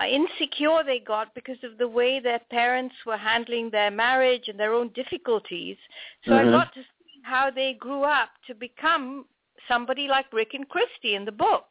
insecure 0.07 0.83
they 0.85 0.99
got 0.99 1.35
because 1.35 1.59
of 1.63 1.79
the 1.79 1.89
way 1.89 2.21
their 2.21 2.41
parents 2.51 2.95
were 3.07 3.17
handling 3.17 3.71
their 3.71 3.91
marriage 3.91 4.49
and 4.49 4.59
their 4.59 4.73
own 4.73 4.89
difficulties. 4.95 5.77
So 6.25 6.33
mm-hmm. 6.33 6.49
I 6.49 6.51
got 6.51 6.75
to 6.75 6.81
see 6.81 7.21
how 7.23 7.51
they 7.51 7.75
grew 7.79 8.03
up 8.03 8.31
to 8.47 8.55
become 8.55 9.27
somebody 9.69 10.09
like 10.09 10.33
Rick 10.33 10.55
and 10.55 10.69
Christie 10.69 11.15
in 11.15 11.25
the 11.25 11.33
book. 11.33 11.67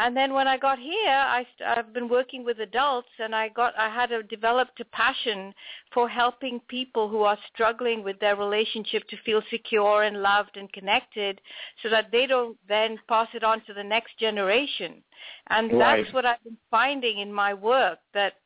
And 0.00 0.16
then 0.16 0.32
when 0.32 0.48
I 0.48 0.56
got 0.56 0.78
here, 0.78 1.10
I, 1.10 1.46
I've 1.66 1.92
been 1.92 2.08
working 2.08 2.42
with 2.42 2.58
adults, 2.60 3.10
and 3.18 3.34
I 3.34 3.50
got 3.50 3.78
I 3.78 3.90
had 3.90 4.12
a, 4.12 4.22
developed 4.22 4.80
a 4.80 4.86
passion 4.86 5.52
for 5.92 6.08
helping 6.08 6.58
people 6.68 7.06
who 7.06 7.22
are 7.22 7.36
struggling 7.52 8.02
with 8.02 8.18
their 8.18 8.34
relationship 8.34 9.06
to 9.10 9.16
feel 9.26 9.42
secure 9.50 10.04
and 10.04 10.22
loved 10.22 10.56
and 10.56 10.72
connected, 10.72 11.38
so 11.82 11.90
that 11.90 12.10
they 12.10 12.26
don't 12.26 12.56
then 12.66 12.98
pass 13.08 13.28
it 13.34 13.44
on 13.44 13.60
to 13.66 13.74
the 13.74 13.84
next 13.84 14.18
generation. 14.18 15.02
And 15.48 15.70
right. 15.70 16.02
that's 16.02 16.14
what 16.14 16.24
I've 16.24 16.42
been 16.44 16.56
finding 16.70 17.18
in 17.18 17.30
my 17.30 17.52
work 17.52 17.98
that 18.14 18.36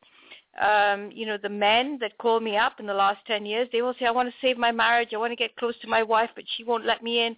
um, 0.61 1.11
you 1.11 1.25
know, 1.25 1.37
the 1.37 1.49
men 1.49 1.97
that 1.99 2.17
call 2.17 2.39
me 2.39 2.55
up 2.55 2.79
in 2.79 2.85
the 2.85 2.93
last 2.93 3.19
10 3.27 3.45
years, 3.45 3.67
they 3.71 3.81
will 3.81 3.93
say, 3.99 4.05
I 4.05 4.11
want 4.11 4.29
to 4.29 4.35
save 4.41 4.57
my 4.57 4.71
marriage. 4.71 5.09
I 5.13 5.17
want 5.17 5.31
to 5.31 5.35
get 5.35 5.55
close 5.57 5.77
to 5.81 5.87
my 5.87 6.01
wife, 6.01 6.29
but 6.35 6.45
she 6.55 6.63
won't 6.63 6.85
let 6.85 7.03
me 7.03 7.25
in. 7.25 7.35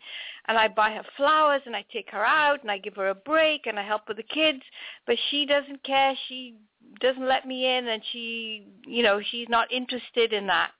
And 0.48 0.58
I 0.58 0.68
buy 0.68 0.92
her 0.92 1.04
flowers 1.16 1.62
and 1.66 1.76
I 1.76 1.84
take 1.92 2.10
her 2.12 2.24
out 2.24 2.62
and 2.62 2.70
I 2.70 2.78
give 2.78 2.96
her 2.96 3.10
a 3.10 3.16
break 3.16 3.66
and 3.66 3.80
I 3.80 3.84
help 3.84 4.08
with 4.08 4.18
the 4.18 4.24
kids, 4.24 4.62
but 5.08 5.18
she 5.30 5.46
doesn't 5.46 5.84
care. 5.84 6.14
She 6.28 6.56
doesn't 7.00 7.28
let 7.28 7.48
me 7.48 7.78
in 7.78 7.88
and 7.88 8.02
she, 8.12 8.68
you 8.86 9.02
know, 9.02 9.20
she's 9.32 9.50
not 9.50 9.72
interested 9.72 10.32
in 10.32 10.46
that. 10.48 10.72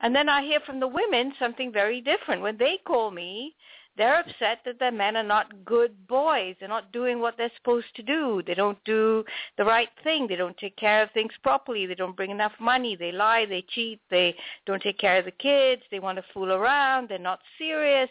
And 0.00 0.14
then 0.14 0.28
I 0.28 0.42
hear 0.42 0.58
from 0.66 0.80
the 0.80 0.88
women 0.88 1.32
something 1.38 1.72
very 1.72 2.00
different. 2.00 2.42
When 2.42 2.58
they 2.58 2.80
call 2.84 3.12
me, 3.12 3.54
they're 3.96 4.20
upset 4.20 4.60
that 4.64 4.78
their 4.78 4.92
men 4.92 5.16
are 5.16 5.22
not 5.22 5.64
good 5.64 5.92
boys. 6.08 6.56
They're 6.58 6.68
not 6.68 6.92
doing 6.92 7.20
what 7.20 7.36
they're 7.36 7.52
supposed 7.56 7.94
to 7.96 8.02
do. 8.02 8.42
They 8.46 8.54
don't 8.54 8.82
do 8.84 9.24
the 9.58 9.64
right 9.64 9.90
thing. 10.02 10.26
They 10.26 10.36
don't 10.36 10.56
take 10.56 10.76
care 10.76 11.02
of 11.02 11.10
things 11.10 11.32
properly. 11.42 11.86
They 11.86 11.94
don't 11.94 12.16
bring 12.16 12.30
enough 12.30 12.52
money. 12.58 12.96
They 12.96 13.12
lie. 13.12 13.44
They 13.44 13.64
cheat. 13.68 14.00
They 14.10 14.34
don't 14.66 14.82
take 14.82 14.98
care 14.98 15.18
of 15.18 15.26
the 15.26 15.30
kids. 15.32 15.82
They 15.90 15.98
want 15.98 16.16
to 16.16 16.24
fool 16.32 16.52
around. 16.52 17.08
They're 17.08 17.18
not 17.18 17.40
serious. 17.58 18.08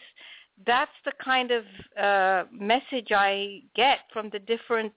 That's 0.67 0.91
the 1.05 1.13
kind 1.23 1.51
of 1.51 1.63
uh, 1.99 2.43
message 2.51 3.07
I 3.11 3.63
get 3.75 3.99
from 4.13 4.29
the 4.29 4.39
different 4.39 4.93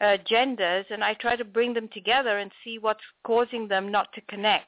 uh, 0.00 0.16
genders, 0.26 0.86
and 0.90 1.04
I 1.04 1.14
try 1.14 1.36
to 1.36 1.44
bring 1.44 1.74
them 1.74 1.88
together 1.92 2.38
and 2.38 2.50
see 2.64 2.78
what's 2.78 3.00
causing 3.22 3.68
them 3.68 3.92
not 3.92 4.12
to 4.14 4.20
connect. 4.22 4.66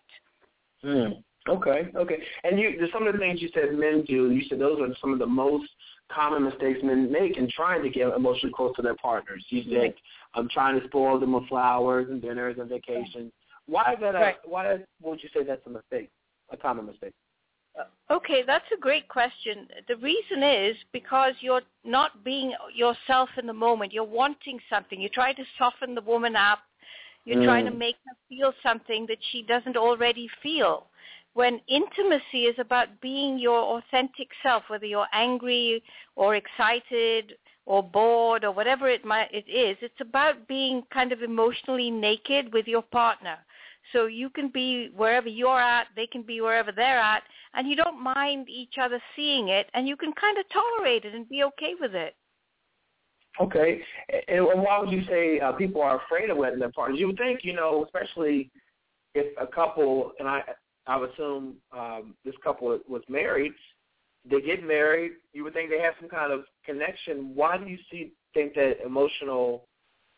Mm. 0.84 1.22
Okay, 1.48 1.88
okay. 1.96 2.18
And 2.44 2.58
you, 2.58 2.86
some 2.92 3.06
of 3.06 3.12
the 3.12 3.18
things 3.18 3.42
you 3.42 3.48
said 3.52 3.74
men 3.74 4.04
do, 4.06 4.30
you 4.30 4.42
said 4.48 4.60
those 4.60 4.80
are 4.80 4.94
some 5.00 5.12
of 5.12 5.18
the 5.18 5.26
most 5.26 5.68
common 6.10 6.44
mistakes 6.44 6.80
men 6.82 7.10
make 7.10 7.36
in 7.36 7.48
trying 7.50 7.82
to 7.82 7.90
get 7.90 8.08
emotionally 8.14 8.52
close 8.54 8.74
to 8.76 8.82
their 8.82 8.96
partners. 8.96 9.44
You 9.48 9.64
said, 9.72 9.94
I'm 10.34 10.48
trying 10.48 10.80
to 10.80 10.86
spoil 10.86 11.18
them 11.18 11.32
with 11.32 11.48
flowers 11.48 12.08
and 12.10 12.22
dinners 12.22 12.56
and 12.60 12.68
vacations. 12.68 13.32
Why 13.66 13.94
is 13.94 14.00
that? 14.00 14.14
A, 14.14 14.18
right. 14.18 14.36
Why 14.44 14.78
would 15.02 15.22
you 15.22 15.28
say 15.34 15.44
that's 15.44 15.66
a 15.66 15.70
mistake? 15.70 16.10
A 16.50 16.56
common 16.56 16.86
mistake. 16.86 17.12
Okay, 18.10 18.42
that's 18.46 18.66
a 18.76 18.78
great 18.78 19.08
question. 19.08 19.66
The 19.88 19.96
reason 19.96 20.42
is 20.42 20.76
because 20.92 21.32
you're 21.40 21.62
not 21.84 22.22
being 22.22 22.52
yourself 22.74 23.30
in 23.38 23.46
the 23.46 23.54
moment. 23.54 23.92
You're 23.92 24.04
wanting 24.04 24.58
something. 24.68 25.00
You 25.00 25.08
try 25.08 25.32
to 25.32 25.42
soften 25.58 25.94
the 25.94 26.02
woman 26.02 26.36
up. 26.36 26.58
You're 27.24 27.38
mm. 27.38 27.44
trying 27.44 27.64
to 27.64 27.70
make 27.70 27.96
her 28.06 28.14
feel 28.28 28.52
something 28.62 29.06
that 29.08 29.16
she 29.30 29.42
doesn't 29.42 29.78
already 29.78 30.28
feel 30.42 30.88
when 31.34 31.60
intimacy 31.66 32.44
is 32.44 32.56
about 32.58 33.00
being 33.00 33.38
your 33.38 33.78
authentic 33.78 34.28
self, 34.42 34.64
whether 34.68 34.86
you're 34.86 35.06
angry 35.12 35.82
or 36.16 36.34
excited 36.34 37.34
or 37.64 37.82
bored 37.82 38.44
or 38.44 38.52
whatever 38.52 38.88
it 38.88 39.04
might 39.04 39.32
it 39.32 39.48
is, 39.48 39.76
it's 39.80 40.00
about 40.00 40.46
being 40.46 40.82
kind 40.92 41.12
of 41.12 41.22
emotionally 41.22 41.90
naked 41.90 42.52
with 42.52 42.66
your 42.66 42.82
partner. 42.82 43.38
So 43.92 44.06
you 44.06 44.30
can 44.30 44.48
be 44.48 44.90
wherever 44.94 45.28
you're 45.28 45.60
at, 45.60 45.88
they 45.96 46.06
can 46.06 46.22
be 46.22 46.40
wherever 46.40 46.70
they're 46.70 46.98
at, 47.00 47.22
and 47.54 47.68
you 47.68 47.76
don't 47.76 48.02
mind 48.02 48.48
each 48.48 48.74
other 48.80 49.00
seeing 49.16 49.48
it, 49.48 49.68
and 49.74 49.88
you 49.88 49.96
can 49.96 50.12
kind 50.12 50.38
of 50.38 50.44
tolerate 50.50 51.04
it 51.04 51.14
and 51.14 51.28
be 51.28 51.42
okay 51.44 51.74
with 51.80 51.94
it. 51.94 52.14
Okay, 53.40 53.80
and 54.28 54.44
why 54.44 54.78
would 54.78 54.90
you 54.90 55.02
say 55.04 55.40
uh, 55.40 55.52
people 55.52 55.80
are 55.80 56.02
afraid 56.04 56.28
of 56.28 56.36
letting 56.36 56.58
their 56.58 56.70
partners? 56.70 57.00
You 57.00 57.06
would 57.06 57.16
think, 57.16 57.40
you 57.42 57.54
know, 57.54 57.84
especially 57.84 58.50
if 59.14 59.26
a 59.40 59.46
couple, 59.46 60.12
and 60.18 60.28
I 60.28 60.42
I 60.86 60.96
would 60.96 61.10
assume 61.10 61.54
um, 61.76 62.14
this 62.24 62.34
couple 62.42 62.78
was 62.88 63.02
married. 63.08 63.52
They 64.28 64.40
get 64.40 64.64
married. 64.64 65.12
You 65.32 65.44
would 65.44 65.54
think 65.54 65.70
they 65.70 65.80
have 65.80 65.94
some 66.00 66.08
kind 66.08 66.32
of 66.32 66.44
connection. 66.64 67.32
Why 67.34 67.58
do 67.58 67.66
you 67.66 67.78
see 67.90 68.12
think 68.34 68.54
that 68.54 68.84
emotional, 68.84 69.64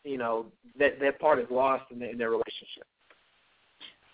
you 0.03 0.17
know, 0.17 0.47
that 0.79 0.99
that 0.99 1.19
part 1.19 1.39
is 1.39 1.47
lost 1.49 1.85
in, 1.91 1.99
the, 1.99 2.09
in 2.09 2.17
their 2.17 2.29
relationship? 2.29 2.85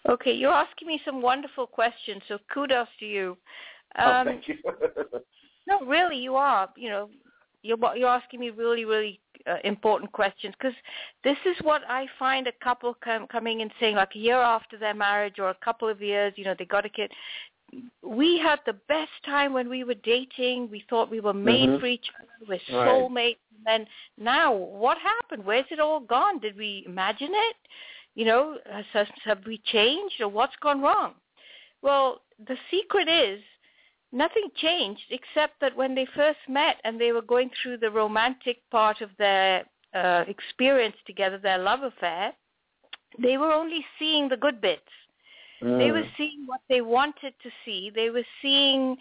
Okay, 0.09 0.33
you're 0.33 0.51
asking 0.51 0.87
me 0.87 0.99
some 1.05 1.21
wonderful 1.21 1.67
questions, 1.67 2.21
so 2.27 2.39
kudos 2.53 2.87
to 2.99 3.05
you. 3.05 3.37
Oh, 3.99 4.11
um, 4.11 4.27
oh, 4.27 4.31
thank 4.31 4.47
you. 4.47 4.55
no, 5.67 5.81
really, 5.85 6.17
you 6.17 6.35
are. 6.35 6.69
You 6.75 6.89
know, 6.89 7.09
you're 7.61 7.77
you're 7.95 8.09
asking 8.09 8.39
me 8.39 8.49
really, 8.49 8.85
really 8.85 9.19
uh, 9.47 9.57
important 9.63 10.11
questions 10.11 10.53
because 10.57 10.75
this 11.23 11.37
is 11.45 11.55
what 11.61 11.81
I 11.89 12.05
find 12.19 12.47
a 12.47 12.51
couple 12.63 12.95
com- 13.03 13.27
coming 13.27 13.61
and 13.61 13.71
saying 13.79 13.95
like 13.95 14.15
a 14.15 14.19
year 14.19 14.37
after 14.37 14.77
their 14.77 14.93
marriage 14.93 15.39
or 15.39 15.49
a 15.49 15.57
couple 15.63 15.87
of 15.89 16.01
years, 16.01 16.33
you 16.35 16.43
know, 16.43 16.55
they 16.57 16.65
got 16.65 16.85
a 16.85 16.89
kid. 16.89 17.11
We 18.03 18.37
had 18.37 18.59
the 18.65 18.75
best 18.87 19.11
time 19.25 19.53
when 19.53 19.69
we 19.69 19.83
were 19.83 19.95
dating. 19.95 20.69
We 20.69 20.83
thought 20.89 21.09
we 21.09 21.21
were 21.21 21.33
made 21.33 21.69
mm-hmm. 21.69 21.79
for 21.79 21.85
each 21.85 22.07
other. 22.19 22.59
We're 22.69 22.77
right. 22.77 22.87
soulmates. 22.87 23.37
And 23.55 23.65
then 23.65 23.87
now, 24.17 24.53
what 24.53 24.97
happened? 24.97 25.45
Where's 25.45 25.65
it 25.71 25.79
all 25.79 26.01
gone? 26.01 26.39
Did 26.39 26.57
we 26.57 26.83
imagine 26.85 27.29
it? 27.31 27.55
You 28.15 28.25
know, 28.25 28.57
has, 28.93 29.07
have 29.23 29.39
we 29.47 29.61
changed 29.65 30.15
or 30.19 30.27
what's 30.27 30.55
gone 30.61 30.81
wrong? 30.81 31.13
Well, 31.81 32.21
the 32.45 32.57
secret 32.69 33.07
is 33.07 33.39
nothing 34.11 34.47
changed 34.55 35.03
except 35.09 35.59
that 35.61 35.75
when 35.75 35.95
they 35.95 36.07
first 36.15 36.39
met 36.47 36.77
and 36.83 36.99
they 36.99 37.11
were 37.11 37.21
going 37.21 37.49
through 37.61 37.77
the 37.77 37.89
romantic 37.89 38.57
part 38.69 39.01
of 39.01 39.09
their 39.17 39.65
uh, 39.93 40.23
experience 40.27 40.95
together, 41.05 41.37
their 41.37 41.57
love 41.57 41.83
affair, 41.83 42.33
they 43.21 43.37
were 43.37 43.51
only 43.51 43.85
seeing 43.99 44.29
the 44.29 44.37
good 44.37 44.61
bits. 44.61 44.81
Mm. 45.61 45.77
They 45.77 45.91
were 45.91 46.05
seeing 46.17 46.43
what 46.45 46.61
they 46.69 46.81
wanted 46.81 47.33
to 47.43 47.49
see. 47.65 47.91
They 47.93 48.09
were 48.09 48.25
seeing 48.41 48.97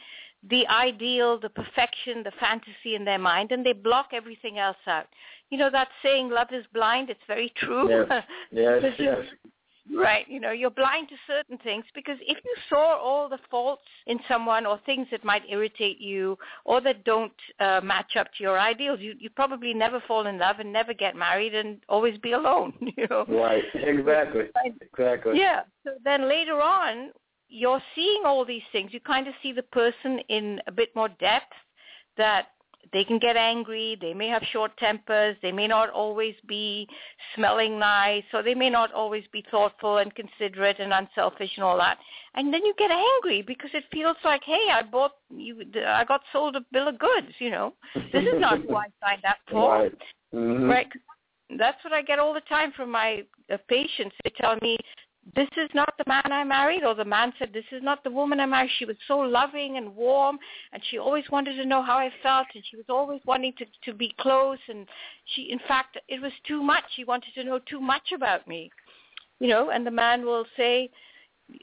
the 0.48 0.66
ideal, 0.68 1.38
the 1.38 1.50
perfection, 1.50 2.22
the 2.22 2.32
fantasy 2.40 2.94
in 2.94 3.04
their 3.04 3.18
mind, 3.18 3.52
and 3.52 3.64
they 3.64 3.72
block 3.72 4.08
everything 4.12 4.58
else 4.58 4.76
out. 4.86 5.06
You 5.50 5.58
know 5.58 5.70
that 5.70 5.88
saying, 6.02 6.30
"Love 6.30 6.48
is 6.52 6.64
blind." 6.72 7.10
It's 7.10 7.20
very 7.26 7.52
true. 7.56 7.88
Yes, 7.88 8.24
yes, 8.50 8.94
yes. 8.98 9.18
Right. 9.92 10.26
You 10.28 10.40
know, 10.40 10.50
you're 10.50 10.70
blind 10.70 11.08
to 11.08 11.14
certain 11.26 11.58
things 11.58 11.84
because 11.94 12.16
if 12.20 12.38
you 12.44 12.54
saw 12.68 12.96
all 12.98 13.28
the 13.28 13.38
faults 13.50 13.82
in 14.06 14.18
someone 14.28 14.66
or 14.66 14.78
things 14.86 15.06
that 15.10 15.24
might 15.24 15.42
irritate 15.48 16.00
you 16.00 16.38
or 16.64 16.80
that 16.82 17.04
don't 17.04 17.32
uh, 17.58 17.80
match 17.82 18.16
up 18.16 18.28
to 18.36 18.42
your 18.42 18.58
ideals, 18.58 19.00
you 19.00 19.14
you 19.18 19.30
probably 19.30 19.74
never 19.74 20.02
fall 20.06 20.26
in 20.26 20.38
love 20.38 20.60
and 20.60 20.72
never 20.72 20.92
get 20.92 21.16
married 21.16 21.54
and 21.54 21.78
always 21.88 22.18
be 22.18 22.32
alone. 22.32 22.72
You 22.96 23.06
know. 23.08 23.24
Right. 23.28 23.62
Exactly. 23.74 24.46
Exactly. 24.92 25.38
Yeah. 25.38 25.62
So 25.84 25.92
then 26.04 26.28
later 26.28 26.60
on, 26.60 27.12
you're 27.48 27.80
seeing 27.94 28.22
all 28.26 28.44
these 28.44 28.62
things. 28.72 28.92
You 28.92 29.00
kind 29.00 29.26
of 29.26 29.34
see 29.42 29.52
the 29.52 29.62
person 29.62 30.20
in 30.28 30.60
a 30.66 30.72
bit 30.72 30.94
more 30.94 31.08
depth 31.08 31.52
that 32.16 32.48
they 32.92 33.04
can 33.04 33.18
get 33.18 33.36
angry, 33.36 33.96
they 34.00 34.14
may 34.14 34.28
have 34.28 34.42
short 34.52 34.76
tempers, 34.76 35.36
they 35.42 35.52
may 35.52 35.66
not 35.66 35.90
always 35.90 36.34
be 36.46 36.88
smelling 37.34 37.78
nice, 37.78 38.24
So 38.32 38.42
they 38.42 38.54
may 38.54 38.70
not 38.70 38.92
always 38.92 39.24
be 39.32 39.44
thoughtful 39.50 39.98
and 39.98 40.14
considerate 40.14 40.80
and 40.80 40.92
unselfish 40.92 41.50
and 41.56 41.64
all 41.64 41.76
that. 41.78 41.98
And 42.34 42.52
then 42.52 42.64
you 42.64 42.74
get 42.78 42.90
angry 42.90 43.42
because 43.42 43.70
it 43.74 43.84
feels 43.92 44.16
like, 44.24 44.42
hey, 44.44 44.68
I 44.72 44.82
bought 44.82 45.12
you, 45.30 45.64
I 45.86 46.04
got 46.04 46.22
sold 46.32 46.56
a 46.56 46.64
bill 46.72 46.88
of 46.88 46.98
goods. 46.98 47.32
You 47.38 47.50
know, 47.50 47.74
this 48.12 48.22
is 48.22 48.40
not 48.40 48.60
who 48.60 48.74
I 48.76 48.86
signed 49.02 49.24
up 49.24 49.38
for. 49.50 49.70
Right. 49.70 49.98
Mhm. 50.34 50.68
Right. 50.68 50.88
That's 51.58 51.82
what 51.82 51.92
I 51.92 52.02
get 52.02 52.18
all 52.18 52.32
the 52.32 52.40
time 52.42 52.72
from 52.72 52.90
my 52.90 53.24
uh, 53.52 53.56
patients. 53.68 54.14
They 54.22 54.30
tell 54.36 54.56
me, 54.62 54.78
this 55.36 55.48
is 55.56 55.68
not 55.74 55.94
the 55.98 56.04
man 56.06 56.32
I 56.32 56.44
married, 56.44 56.82
or 56.82 56.94
the 56.94 57.04
man 57.04 57.32
said, 57.38 57.52
this 57.52 57.64
is 57.72 57.82
not 57.82 58.02
the 58.02 58.10
woman 58.10 58.40
I 58.40 58.46
married. 58.46 58.70
She 58.78 58.84
was 58.84 58.96
so 59.06 59.18
loving 59.18 59.76
and 59.76 59.94
warm, 59.94 60.38
and 60.72 60.82
she 60.90 60.98
always 60.98 61.24
wanted 61.30 61.56
to 61.56 61.64
know 61.64 61.82
how 61.82 61.98
I 61.98 62.10
felt, 62.22 62.46
and 62.54 62.64
she 62.68 62.76
was 62.76 62.86
always 62.88 63.20
wanting 63.26 63.52
to, 63.58 63.66
to 63.84 63.96
be 63.96 64.14
close, 64.18 64.58
and 64.68 64.86
she, 65.34 65.42
in 65.50 65.60
fact, 65.68 65.98
it 66.08 66.20
was 66.20 66.32
too 66.46 66.62
much. 66.62 66.84
She 66.96 67.04
wanted 67.04 67.34
to 67.34 67.44
know 67.44 67.60
too 67.68 67.80
much 67.80 68.12
about 68.14 68.48
me. 68.48 68.70
You 69.40 69.48
know, 69.48 69.70
and 69.70 69.86
the 69.86 69.90
man 69.90 70.24
will 70.24 70.44
say, 70.56 70.90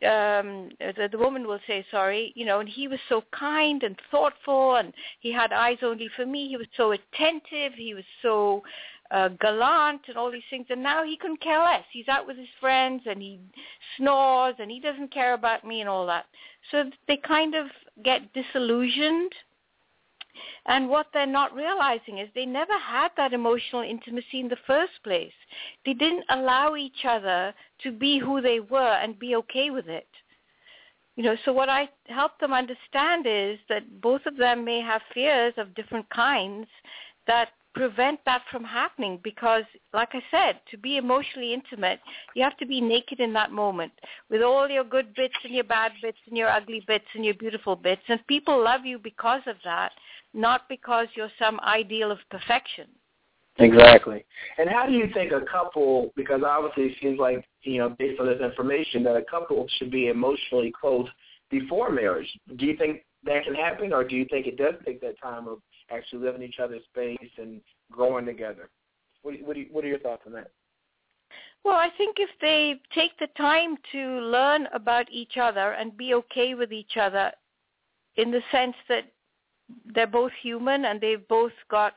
um 0.03 0.70
the, 0.80 1.08
the 1.10 1.18
woman 1.18 1.47
will 1.47 1.60
say 1.66 1.86
sorry 1.89 2.34
you 2.36 2.45
know 2.45 2.60
and 2.60 2.68
he 2.68 2.89
was 2.89 2.99
so 3.08 3.24
kind 3.32 3.84
and 3.84 3.95
thoughtful 4.12 4.76
and 4.76 4.93
he 5.22 5.32
had 5.32 5.53
eyes 5.53 5.78
only 5.82 6.10
for 6.14 6.26
me 6.26 6.49
he 6.49 6.58
was 6.58 6.68
so 6.76 6.91
attentive 6.91 7.72
he 7.74 7.93
was 7.93 8.03
so 8.22 8.62
uh, 9.12 9.30
gallant 9.39 10.01
and 10.08 10.18
all 10.18 10.32
these 10.32 10.41
things 10.49 10.66
and 10.70 10.82
now 10.82 11.03
he 11.03 11.18
couldn't 11.18 11.41
care 11.41 11.60
less 11.60 11.84
he's 11.91 12.08
out 12.08 12.28
with 12.28 12.38
his 12.38 12.47
friends 12.60 13.01
and 13.05 13.22
he 13.22 13.39
snores 13.97 14.55
and 14.60 14.70
he 14.70 14.80
doesn't 14.80 15.14
care 15.14 15.34
about 15.34 15.66
me 15.66 15.82
and 15.82 15.89
all 15.89 16.05
that 16.05 16.26
so 16.72 16.84
they 17.08 17.18
kind 17.18 17.55
of 17.55 17.68
get 18.03 18.22
disillusioned 18.34 19.32
and 20.66 20.89
what 20.89 21.08
they're 21.14 21.26
not 21.26 21.55
realizing 21.55 22.20
is 22.20 22.30
they 22.36 22.45
never 22.45 22.78
had 22.78 23.10
that 23.18 23.34
emotional 23.34 23.82
intimacy 23.82 24.39
in 24.39 24.49
the 24.49 24.58
first 24.68 24.93
place. 25.03 25.34
They 25.86 25.93
didn't 25.93 26.26
allow 26.30 26.76
each 26.76 27.05
other 27.05 27.53
to 27.84 27.91
be 27.91 28.20
who 28.20 28.41
they 28.41 28.60
were 28.60 28.97
and 29.01 29.18
be 29.18 29.36
okay 29.38 29.72
with 29.72 29.88
it. 29.88 30.08
You 31.16 31.24
know, 31.24 31.36
so 31.45 31.51
what 31.51 31.70
I 31.70 31.89
help 32.08 32.39
them 32.39 32.53
understand 32.53 33.26
is 33.28 33.58
that 33.70 34.01
both 34.01 34.26
of 34.28 34.38
them 34.38 34.64
may 34.64 34.82
have 34.82 35.01
fears 35.14 35.53
of 35.58 35.74
different 35.74 36.08
kinds 36.10 36.68
that 37.26 37.49
prevent 37.78 38.19
that 38.25 38.41
from 38.51 38.63
happening 38.63 39.19
because 39.23 39.63
like 39.93 40.09
I 40.13 40.21
said, 40.32 40.59
to 40.71 40.78
be 40.78 40.97
emotionally 40.97 41.53
intimate, 41.53 41.99
you 42.36 42.43
have 42.43 42.57
to 42.57 42.65
be 42.65 42.82
naked 42.82 43.19
in 43.19 43.34
that 43.34 43.51
moment 43.51 43.91
with 44.30 44.41
all 44.41 44.67
your 44.69 44.84
good 44.84 45.13
bits 45.15 45.36
and 45.43 45.53
your 45.53 45.63
bad 45.63 45.91
bits 46.01 46.17
and 46.28 46.38
your 46.38 46.49
ugly 46.49 46.84
bits 46.88 47.05
and 47.13 47.23
your 47.23 47.36
beautiful 47.36 47.75
bits 47.75 48.01
and 48.07 48.25
people 48.28 48.63
love 48.63 48.86
you 48.86 48.99
because 48.99 49.41
of 49.47 49.55
that, 49.63 49.91
not 50.34 50.67
because 50.69 51.07
you're 51.15 51.32
some 51.39 51.59
ideal 51.61 52.11
of 52.11 52.19
perfection. 52.30 52.88
Exactly. 53.59 54.23
And 54.59 54.69
how 54.69 54.86
do 54.86 54.93
you 54.93 55.07
think 55.13 55.32
a 55.32 55.41
couple, 55.41 56.13
because 56.15 56.41
obviously 56.45 56.84
it 56.86 56.97
seems 57.01 57.19
like, 57.19 57.43
you 57.63 57.80
know, 57.80 57.89
based 57.89 58.19
on 58.19 58.28
this 58.28 58.39
information, 58.41 59.03
that 59.03 59.15
a 59.15 59.23
couple 59.23 59.65
should 59.78 59.89
be 59.89 60.09
emotionally 60.09 60.71
close 60.80 61.07
before 61.49 61.89
marriage. 61.91 62.28
Do 62.57 62.65
you 62.65 62.78
think 62.78 63.03
that 63.23 63.45
can 63.45 63.55
happen, 63.55 63.93
or 63.93 64.03
do 64.03 64.15
you 64.15 64.25
think 64.30 64.45
it 64.45 64.57
does 64.57 64.75
take 64.86 65.01
that 65.01 65.19
time 65.19 65.47
of 65.47 65.59
actually 65.91 66.19
living 66.25 66.41
each 66.41 66.59
other's 66.59 66.83
space 66.85 67.31
and 67.38 67.61
growing 67.91 68.25
together? 68.25 68.69
What, 69.21 69.31
do 69.31 69.38
you- 69.39 69.45
what, 69.45 69.53
do 69.55 69.61
you, 69.61 69.67
what 69.71 69.83
are 69.83 69.88
your 69.88 69.99
thoughts 69.99 70.23
on 70.25 70.33
that? 70.33 70.51
Well, 71.63 71.75
I 71.75 71.89
think 71.97 72.17
if 72.19 72.29
they 72.39 72.79
take 72.93 73.17
the 73.19 73.27
time 73.35 73.77
to 73.91 73.99
learn 74.21 74.67
about 74.73 75.11
each 75.11 75.38
other 75.38 75.73
and 75.73 75.97
be 75.97 76.13
okay 76.13 76.55
with 76.55 76.71
each 76.71 76.95
other 76.97 77.31
in 78.15 78.31
the 78.31 78.41
sense 78.51 78.75
that 78.88 79.11
they're 79.93 80.07
both 80.07 80.31
human 80.41 80.85
and 80.85 81.01
they've 81.01 81.27
both 81.27 81.51
got 81.69 81.95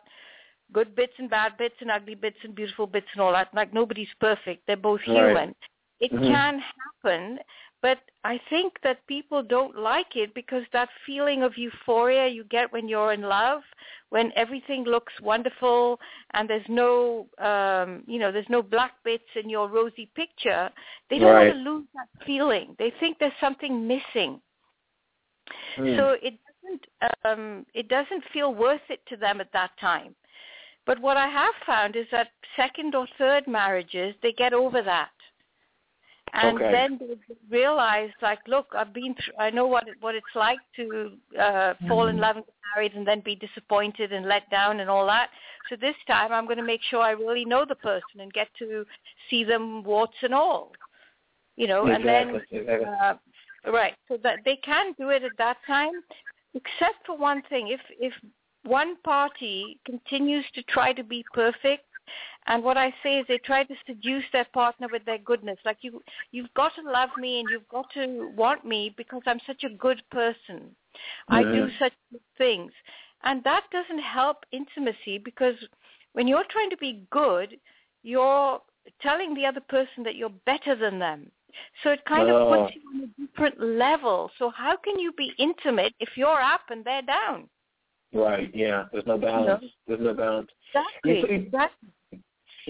good 0.72 0.95
bits 0.95 1.12
and 1.18 1.30
bad 1.30 1.57
bits 1.57 1.74
and 1.80 1.91
ugly 1.91 2.14
bits 2.14 2.36
and 2.43 2.55
beautiful 2.55 2.86
bits 2.86 3.07
and 3.12 3.22
all 3.22 3.32
that. 3.32 3.53
Like 3.55 3.72
nobody's 3.72 4.12
perfect. 4.20 4.66
They're 4.66 4.76
both 4.76 5.01
Right. 5.07 5.16
human. 5.16 5.55
It 6.01 6.12
Mhm. 6.12 6.26
can 6.26 6.59
happen, 6.59 7.38
but 7.83 7.99
I 8.24 8.39
think 8.51 8.74
that 8.83 9.07
people 9.07 9.43
don't 9.43 9.78
like 9.78 10.14
it 10.14 10.35
because 10.35 10.64
that 10.72 10.91
feeling 11.07 11.43
of 11.43 11.57
euphoria 11.57 12.28
you 12.28 12.45
get 12.45 12.72
when 12.72 12.89
you're 12.89 13.12
in 13.12 13.22
love, 13.22 13.62
when 14.11 14.33
everything 14.37 14.85
looks 14.85 15.12
wonderful 15.22 15.99
and 16.35 16.49
there's 16.49 16.68
no, 16.68 17.26
um, 17.39 18.03
you 18.07 18.18
know, 18.18 18.31
there's 18.31 18.49
no 18.51 18.62
black 18.62 18.93
bits 19.05 19.24
in 19.35 19.49
your 19.49 19.68
rosy 19.68 20.11
picture, 20.14 20.70
they 21.09 21.18
don't 21.18 21.33
Right. 21.33 21.47
want 21.55 21.64
to 21.64 21.70
lose 21.70 21.87
that 21.95 22.26
feeling. 22.26 22.74
They 22.78 22.91
think 23.01 23.18
there's 23.18 23.33
something 23.41 23.87
missing. 23.87 24.43
Hmm. 25.76 25.97
So 25.97 26.16
it 26.22 26.35
doesn't 26.62 26.87
um, 27.24 27.66
it 27.74 27.89
doesn't 27.89 28.24
feel 28.33 28.55
worth 28.55 28.89
it 28.91 29.05
to 29.07 29.16
them 29.16 29.41
at 29.41 29.53
that 29.53 29.70
time. 29.78 30.14
But 30.87 30.99
what 31.01 31.16
I 31.16 31.28
have 31.28 31.55
found 31.66 31.97
is 31.97 32.07
that 32.11 32.28
second 32.57 32.95
or 32.95 33.07
third 33.18 33.47
marriages 33.47 34.14
they 34.22 34.33
get 34.33 34.53
over 34.53 34.83
that, 34.83 35.11
and 36.33 36.57
Okay. 36.57 36.70
then 36.72 36.99
they 36.99 37.35
realize 37.51 38.11
like, 38.22 38.41
look, 38.47 38.66
I've 38.76 38.93
been 38.93 39.14
through, 39.14 39.35
I 39.39 39.51
know 39.51 39.66
what 39.66 39.89
it, 39.89 39.97
what 40.01 40.14
it's 40.14 40.26
like 40.35 40.61
to 40.76 41.12
uh, 41.39 41.74
fall 41.89 42.09
in 42.09 42.18
love 42.18 42.37
and 42.37 42.45
get 42.47 42.55
married 42.74 42.95
and 42.95 43.07
then 43.07 43.20
be 43.20 43.35
disappointed 43.35 44.12
and 44.12 44.26
let 44.26 44.49
down 44.51 44.81
and 44.81 44.89
all 44.89 45.07
that. 45.07 45.31
So 45.68 45.76
this 45.76 45.97
time 46.07 46.33
I'm 46.33 46.47
going 46.47 46.59
to 46.59 46.64
make 46.64 46.83
sure 46.89 47.01
I 47.01 47.12
really 47.12 47.45
know 47.45 47.64
the 47.68 47.74
person 47.74 48.20
and 48.20 48.33
get 48.33 48.49
to 48.59 48.85
see 49.28 49.45
them 49.45 49.83
warts 49.83 50.16
and 50.22 50.35
all. 50.35 50.72
You 51.57 51.66
know, 51.66 51.87
and 51.87 52.07
then 52.07 52.37
Exactly, 52.37 52.59
exactly. 52.59 52.89
uh, 53.03 53.14
right, 53.70 53.95
so 54.09 54.16
that 54.22 54.41
they 54.45 54.57
can 54.57 54.95
do 54.99 55.11
it 55.11 55.22
at 55.22 55.37
that 55.37 55.59
time, 55.66 56.03
except 56.55 57.05
for 57.05 57.18
one 57.18 57.43
thing. 57.51 57.68
If 57.68 57.81
if 57.99 58.14
one 58.64 58.97
party 59.03 59.78
continues 59.85 60.45
to 60.55 60.62
try 60.62 60.93
to 60.93 61.05
be 61.05 61.26
perfect, 61.35 61.85
and 62.47 62.64
what 62.64 62.76
I 62.76 62.93
say 63.03 63.18
is 63.18 63.26
they 63.28 63.38
try 63.38 63.64
to 63.64 63.74
seduce 63.86 64.24
their 64.32 64.47
partner 64.53 64.88
with 64.91 65.05
their 65.05 65.18
goodness, 65.18 65.59
like 65.64 65.78
you 65.82 66.03
you've 66.32 66.53
got 66.55 66.72
to 66.76 66.91
love 66.91 67.11
me 67.18 67.41
and 67.41 67.49
you've 67.51 67.68
got 67.68 67.86
to 67.95 68.30
want 68.36 68.64
me 68.64 68.95
because 68.97 69.22
I'm 69.26 69.41
such 69.47 69.64
a 69.64 69.74
good 69.74 70.03
person. 70.11 70.74
I 71.28 71.43
do 71.43 71.68
such 71.78 71.93
good 72.11 72.20
things, 72.36 72.72
and 73.22 73.45
that 73.45 73.64
doesn't 73.70 74.03
help 74.03 74.45
intimacy 74.53 75.18
because 75.18 75.55
when 76.12 76.26
you're 76.26 76.45
trying 76.51 76.70
to 76.70 76.76
be 76.78 77.05
good, 77.11 77.57
you're 78.03 78.61
telling 79.01 79.34
the 79.34 79.47
other 79.47 79.61
person 79.61 80.03
that 80.05 80.16
you're 80.16 80.32
better 80.47 80.74
than 80.74 80.99
them. 80.99 81.30
So 81.82 81.91
it 81.91 82.05
kind 82.05 82.28
of 82.30 82.49
puts 82.49 82.72
Oh. 82.76 82.80
you 82.80 82.91
on 82.95 83.03
a 83.05 83.26
different 83.26 83.61
level. 83.61 84.30
So 84.38 84.51
how 84.51 84.76
can 84.76 84.99
you 84.99 85.12
be 85.12 85.32
intimate 85.38 85.95
if 86.01 86.16
you're 86.16 86.41
up 86.41 86.62
and 86.70 86.84
they're 86.84 87.03
down? 87.03 87.49
Right. 88.12 88.51
Yeah. 88.55 88.86
There's 88.93 89.07
no 89.07 89.18
balance. 89.18 89.64
There's 89.86 90.01
no 90.01 90.14
balance. 90.14 90.51
Exactly. 90.68 91.20
You 91.20 91.26
exactly. 91.26 91.88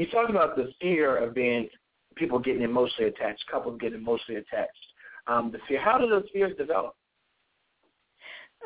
You 0.01 0.07
talked 0.07 0.31
about 0.31 0.57
the 0.57 0.73
fear 0.81 1.19
of 1.19 1.35
being 1.35 1.69
people 2.17 2.39
getting 2.39 2.63
emotionally 2.63 3.11
attached, 3.11 3.45
couples 3.51 3.79
getting 3.79 3.99
emotionally 3.99 4.41
attached. 4.41 4.73
Um, 5.27 5.53
the 5.53 5.59
fear. 5.69 5.79
How 5.79 5.99
do 5.99 6.09
those 6.09 6.25
fears 6.33 6.57
develop? 6.57 6.97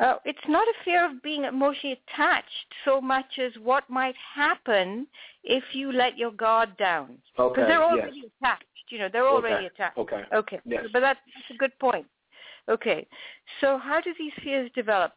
Uh, 0.01 0.19
it's 0.25 0.47
not 0.47 0.69
a 0.69 0.85
fear 0.85 1.05
of 1.05 1.21
being 1.25 1.43
emotionally 1.43 1.99
attached 2.09 2.47
so 2.85 3.01
much 3.01 3.27
as 3.45 3.51
what 3.61 3.83
might 3.91 4.15
happen 4.33 5.09
if 5.43 5.65
you 5.73 5.91
let 5.91 6.17
your 6.17 6.31
guard 6.31 6.77
down. 6.77 7.19
Because 7.37 7.51
Okay, 7.51 7.63
they're 7.63 7.81
yes. 7.81 7.91
already 7.91 8.31
attached. 8.41 8.65
You 8.91 8.99
know, 9.01 9.09
they're 9.13 9.27
already 9.27 9.67
Okay, 9.67 9.75
attached. 9.75 9.99
okay, 9.99 10.23
Okay. 10.33 10.61
yes. 10.65 10.85
But 10.93 11.01
that's, 11.01 11.19
that's 11.35 11.51
a 11.51 11.59
good 11.59 11.77
point. 11.81 12.07
Okay. 12.69 13.09
So 13.61 13.77
how 13.77 14.01
do 14.01 14.15
these 14.17 14.33
fears 14.45 14.71
develop? 14.77 15.15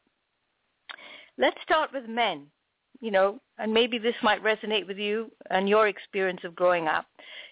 Let's 1.38 1.62
start 1.62 1.92
with 1.94 2.10
men, 2.10 2.48
you 3.00 3.12
know, 3.12 3.40
and 3.58 3.74
maybe 3.74 3.98
this 3.98 4.16
might 4.24 4.44
resonate 4.44 4.88
with 4.88 4.98
you 4.98 5.32
and 5.50 5.68
your 5.68 5.88
experience 5.88 6.42
of 6.44 6.56
growing 6.56 6.88
up. 6.88 7.06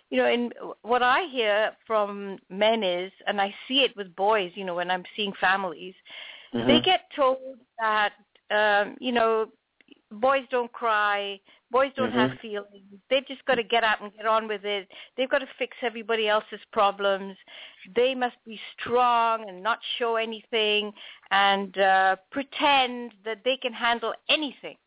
You 0.10 0.20
know, 0.20 0.26
and 0.26 0.54
what 0.84 1.02
I 1.02 1.28
hear 1.32 1.72
from 1.88 2.38
men 2.50 2.84
is, 2.84 3.12
and 3.28 3.41
I 3.41 3.54
see 3.68 3.80
it 3.80 3.96
with 3.98 4.16
boys, 4.16 4.52
you 4.56 4.64
know, 4.64 4.76
when 4.76 4.91
I'm 4.91 5.04
seeing 5.16 5.34
families, 5.41 5.96
they 6.54 6.80
Mhm. 6.80 6.84
get 6.84 7.12
told 7.16 7.60
that, 7.80 8.14
um, 8.52 8.96
you 9.00 9.12
know, 9.12 9.52
boys 10.12 10.46
don't 10.50 10.72
cry, 10.72 11.39
Boys 11.76 11.91
don't 11.98 12.12
Mhm. 12.12 12.30
have 12.30 12.39
feelings. 12.39 13.02
They've 13.10 13.28
just 13.28 13.43
got 13.46 13.56
to 13.56 13.64
get 13.64 13.84
up 13.84 14.00
and 14.00 14.14
get 14.16 14.26
on 14.26 14.48
with 14.48 14.64
it. 14.66 14.89
They've 15.18 15.30
got 15.30 15.39
to 15.39 15.48
fix 15.58 15.76
everybody 15.82 16.30
else's 16.30 16.64
problems. 16.72 17.38
They 17.96 18.16
must 18.16 18.41
be 18.46 18.58
strong 18.80 19.50
and 19.50 19.62
not 19.62 19.84
show 19.98 20.16
anything 20.16 20.93
and 21.32 21.78
uh, 21.78 22.16
pretend 22.32 23.14
that 23.26 23.43
they 23.43 23.58
can 23.58 23.74
handle 23.74 24.14
anything. 24.30 24.78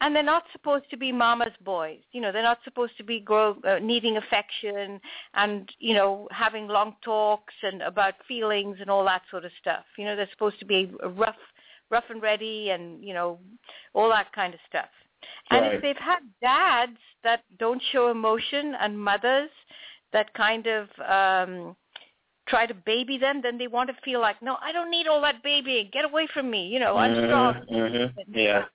And 0.00 0.14
they're 0.14 0.22
not 0.22 0.44
supposed 0.52 0.88
to 0.90 0.96
be 0.96 1.12
mama's 1.12 1.52
boys. 1.64 2.00
You 2.12 2.20
know, 2.20 2.32
they're 2.32 2.42
not 2.42 2.58
supposed 2.64 2.96
to 2.98 3.04
be 3.04 3.20
grow, 3.20 3.56
uh, 3.66 3.78
needing 3.78 4.16
affection 4.16 5.00
and, 5.34 5.68
you 5.78 5.94
know, 5.94 6.28
having 6.30 6.68
long 6.68 6.96
talks 7.02 7.54
and 7.62 7.82
about 7.82 8.14
feelings 8.26 8.78
and 8.80 8.90
all 8.90 9.04
that 9.04 9.22
sort 9.30 9.44
of 9.44 9.52
stuff. 9.60 9.84
You 9.96 10.04
know, 10.04 10.16
they're 10.16 10.30
supposed 10.32 10.58
to 10.60 10.66
be 10.66 10.92
rough, 11.16 11.36
rough 11.90 12.04
and 12.10 12.22
ready 12.22 12.70
and, 12.70 13.02
you 13.04 13.14
know, 13.14 13.38
all 13.94 14.08
that 14.10 14.32
kind 14.32 14.54
of 14.54 14.60
stuff. 14.68 14.88
And 15.50 15.64
Right. 15.64 15.74
if 15.74 15.82
they've 15.82 15.96
had 15.96 16.20
dads 16.42 16.98
that 17.22 17.44
don't 17.58 17.82
show 17.92 18.10
emotion 18.10 18.74
and 18.74 18.98
mothers 18.98 19.50
that 20.12 20.32
kind 20.34 20.66
of 20.66 20.88
um 21.00 21.76
try 22.46 22.66
to 22.66 22.74
baby 22.74 23.16
them, 23.16 23.40
then 23.40 23.56
they 23.56 23.66
want 23.66 23.88
to 23.88 23.96
feel 24.04 24.20
like, 24.20 24.40
no, 24.42 24.58
I 24.60 24.70
don't 24.70 24.90
need 24.90 25.06
all 25.06 25.20
that 25.22 25.42
babying. 25.42 25.88
Get 25.92 26.04
away 26.04 26.26
from 26.26 26.50
me. 26.50 26.68
You 26.68 26.78
know, 26.78 26.96
I'm 26.96 27.24
strong. 27.26 27.54
Mhm. 27.70 28.12
Yeah. 28.28 28.66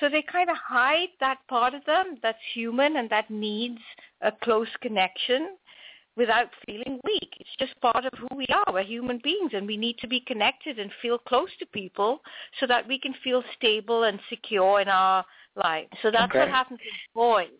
So 0.00 0.08
they 0.08 0.22
kind 0.22 0.50
of 0.50 0.56
hide 0.56 1.08
that 1.20 1.38
part 1.48 1.74
of 1.74 1.84
them 1.84 2.16
that's 2.22 2.38
human 2.52 2.96
and 2.96 3.08
that 3.10 3.30
needs 3.30 3.78
a 4.20 4.32
close 4.32 4.68
connection 4.80 5.56
without 6.16 6.48
feeling 6.66 7.00
weak. 7.04 7.36
It's 7.40 7.56
just 7.58 7.80
part 7.80 8.04
of 8.04 8.12
who 8.18 8.36
we 8.36 8.46
are. 8.46 8.72
We're 8.72 8.84
human 8.84 9.20
beings 9.22 9.52
and 9.54 9.66
we 9.66 9.76
need 9.76 9.98
to 9.98 10.08
be 10.08 10.20
connected 10.20 10.78
and 10.78 10.90
feel 11.02 11.18
close 11.18 11.50
to 11.58 11.66
people 11.66 12.20
so 12.60 12.66
that 12.66 12.86
we 12.86 12.98
can 12.98 13.14
feel 13.24 13.42
stable 13.56 14.04
and 14.04 14.20
secure 14.28 14.80
in 14.80 14.88
our 14.88 15.24
lives. 15.56 15.90
So 16.02 16.10
that's 16.10 16.30
Okay. 16.30 16.40
what 16.40 16.48
happens 16.48 16.80
with 16.80 17.14
boys. 17.14 17.50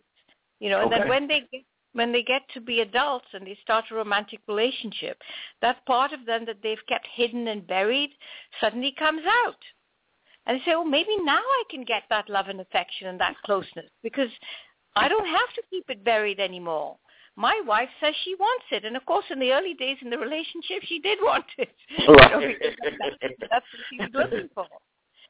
You 0.59 0.69
know, 0.69 0.81
and 0.81 0.91
then 0.91 1.07
when 1.09 1.27
they 1.27 1.41
get 1.51 1.63
when 1.93 2.11
they 2.11 2.23
get 2.23 2.41
to 2.53 2.59
be 2.59 2.81
adults 2.81 3.27
and 3.33 3.47
they 3.47 3.57
start 3.61 3.85
a 3.89 3.95
romantic 3.95 4.41
relationship, 4.49 5.17
that 5.61 5.85
part 5.85 6.11
of 6.11 6.25
them 6.25 6.45
that 6.45 6.57
they've 6.61 6.85
kept 6.89 7.07
hidden 7.13 7.47
and 7.47 7.65
buried 7.65 8.09
suddenly 8.59 8.93
comes 8.99 9.21
out. 9.45 9.55
And 10.45 10.59
they 10.59 10.63
say, 10.63 10.73
oh, 10.75 10.83
maybe 10.83 11.17
now 11.23 11.39
I 11.39 11.63
can 11.69 11.83
get 11.83 12.03
that 12.09 12.29
love 12.29 12.47
and 12.47 12.61
affection 12.61 13.07
and 13.07 13.19
that 13.19 13.35
closeness 13.45 13.89
because 14.03 14.29
I 14.95 15.07
don't 15.07 15.25
have 15.27 15.53
to 15.55 15.61
keep 15.69 15.85
it 15.89 16.03
buried 16.03 16.39
anymore. 16.39 16.97
My 17.35 17.61
wife 17.65 17.89
says 17.99 18.13
she 18.23 18.35
wants 18.35 18.65
it. 18.71 18.85
And 18.85 18.95
of 18.95 19.05
course, 19.05 19.25
in 19.29 19.39
the 19.39 19.51
early 19.51 19.73
days 19.73 19.97
in 20.01 20.09
the 20.09 20.17
relationship, 20.17 20.83
she 20.83 20.99
did 20.99 21.19
want 21.21 21.45
it. 21.57 21.75
You 21.97 22.07
know, 22.07 22.39
Right. 22.39 22.57
because 22.59 22.75
that's, 23.49 23.65
what 23.71 23.81
she 23.89 23.97
was 23.99 24.09
looking 24.13 24.49
for. 24.53 24.67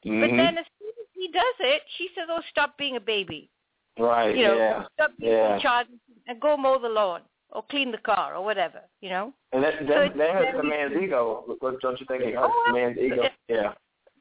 But 0.04 0.30
Mhm. 0.30 0.36
then 0.36 0.58
as 0.58 0.66
soon 0.78 0.90
as 1.00 1.08
he 1.14 1.28
does 1.32 1.56
it, 1.60 1.82
she 1.96 2.10
says, 2.14 2.28
oh, 2.30 2.42
stop 2.50 2.76
being 2.78 2.96
a 2.96 3.00
baby. 3.00 3.50
Right. 3.98 4.36
You 4.36 4.44
know, 4.44 4.56
yeah. 4.56 4.84
stop 4.94 5.12
being 5.18 5.32
Yeah. 5.32 5.56
a 5.56 5.60
child 5.60 5.88
and 6.28 6.40
go 6.40 6.56
mow 6.56 6.78
the 6.78 6.88
lawn 6.88 7.22
or 7.50 7.64
clean 7.64 7.90
the 7.90 7.98
car 7.98 8.36
or 8.36 8.44
whatever, 8.44 8.82
you 9.00 9.08
know? 9.08 9.32
And 9.52 9.64
that 9.64 9.78
So 9.78 9.86
that, 9.86 10.02
it's 10.06 10.16
that 10.18 10.30
hurts 10.34 10.56
the 10.56 10.62
man's 10.62 10.94
ego. 11.02 11.56
Don't 11.80 11.98
you 12.00 12.06
think 12.06 12.22
it 12.24 12.34
hurts 12.34 12.52
Oh, 12.54 12.64
the 12.66 12.72
man's 12.72 12.98
ego? 12.98 13.28
yeah. 13.48 13.72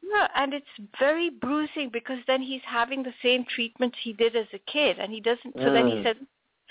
Yeah. 0.08 0.16
Yeah, 0.16 0.28
and 0.36 0.54
it's 0.54 0.66
very 1.00 1.30
bruising 1.30 1.90
because 1.92 2.20
then 2.28 2.42
he's 2.42 2.62
having 2.66 3.04
the 3.04 3.14
same 3.22 3.46
treatment 3.46 3.94
he 4.04 4.14
did 4.14 4.36
as 4.36 4.48
a 4.54 4.60
kid, 4.60 4.98
and 5.00 5.12
he 5.12 5.20
doesn't. 5.20 5.54
So 5.62 5.72
then 5.72 5.88
he 5.88 5.96
Mm. 5.96 6.04
says, 6.04 6.18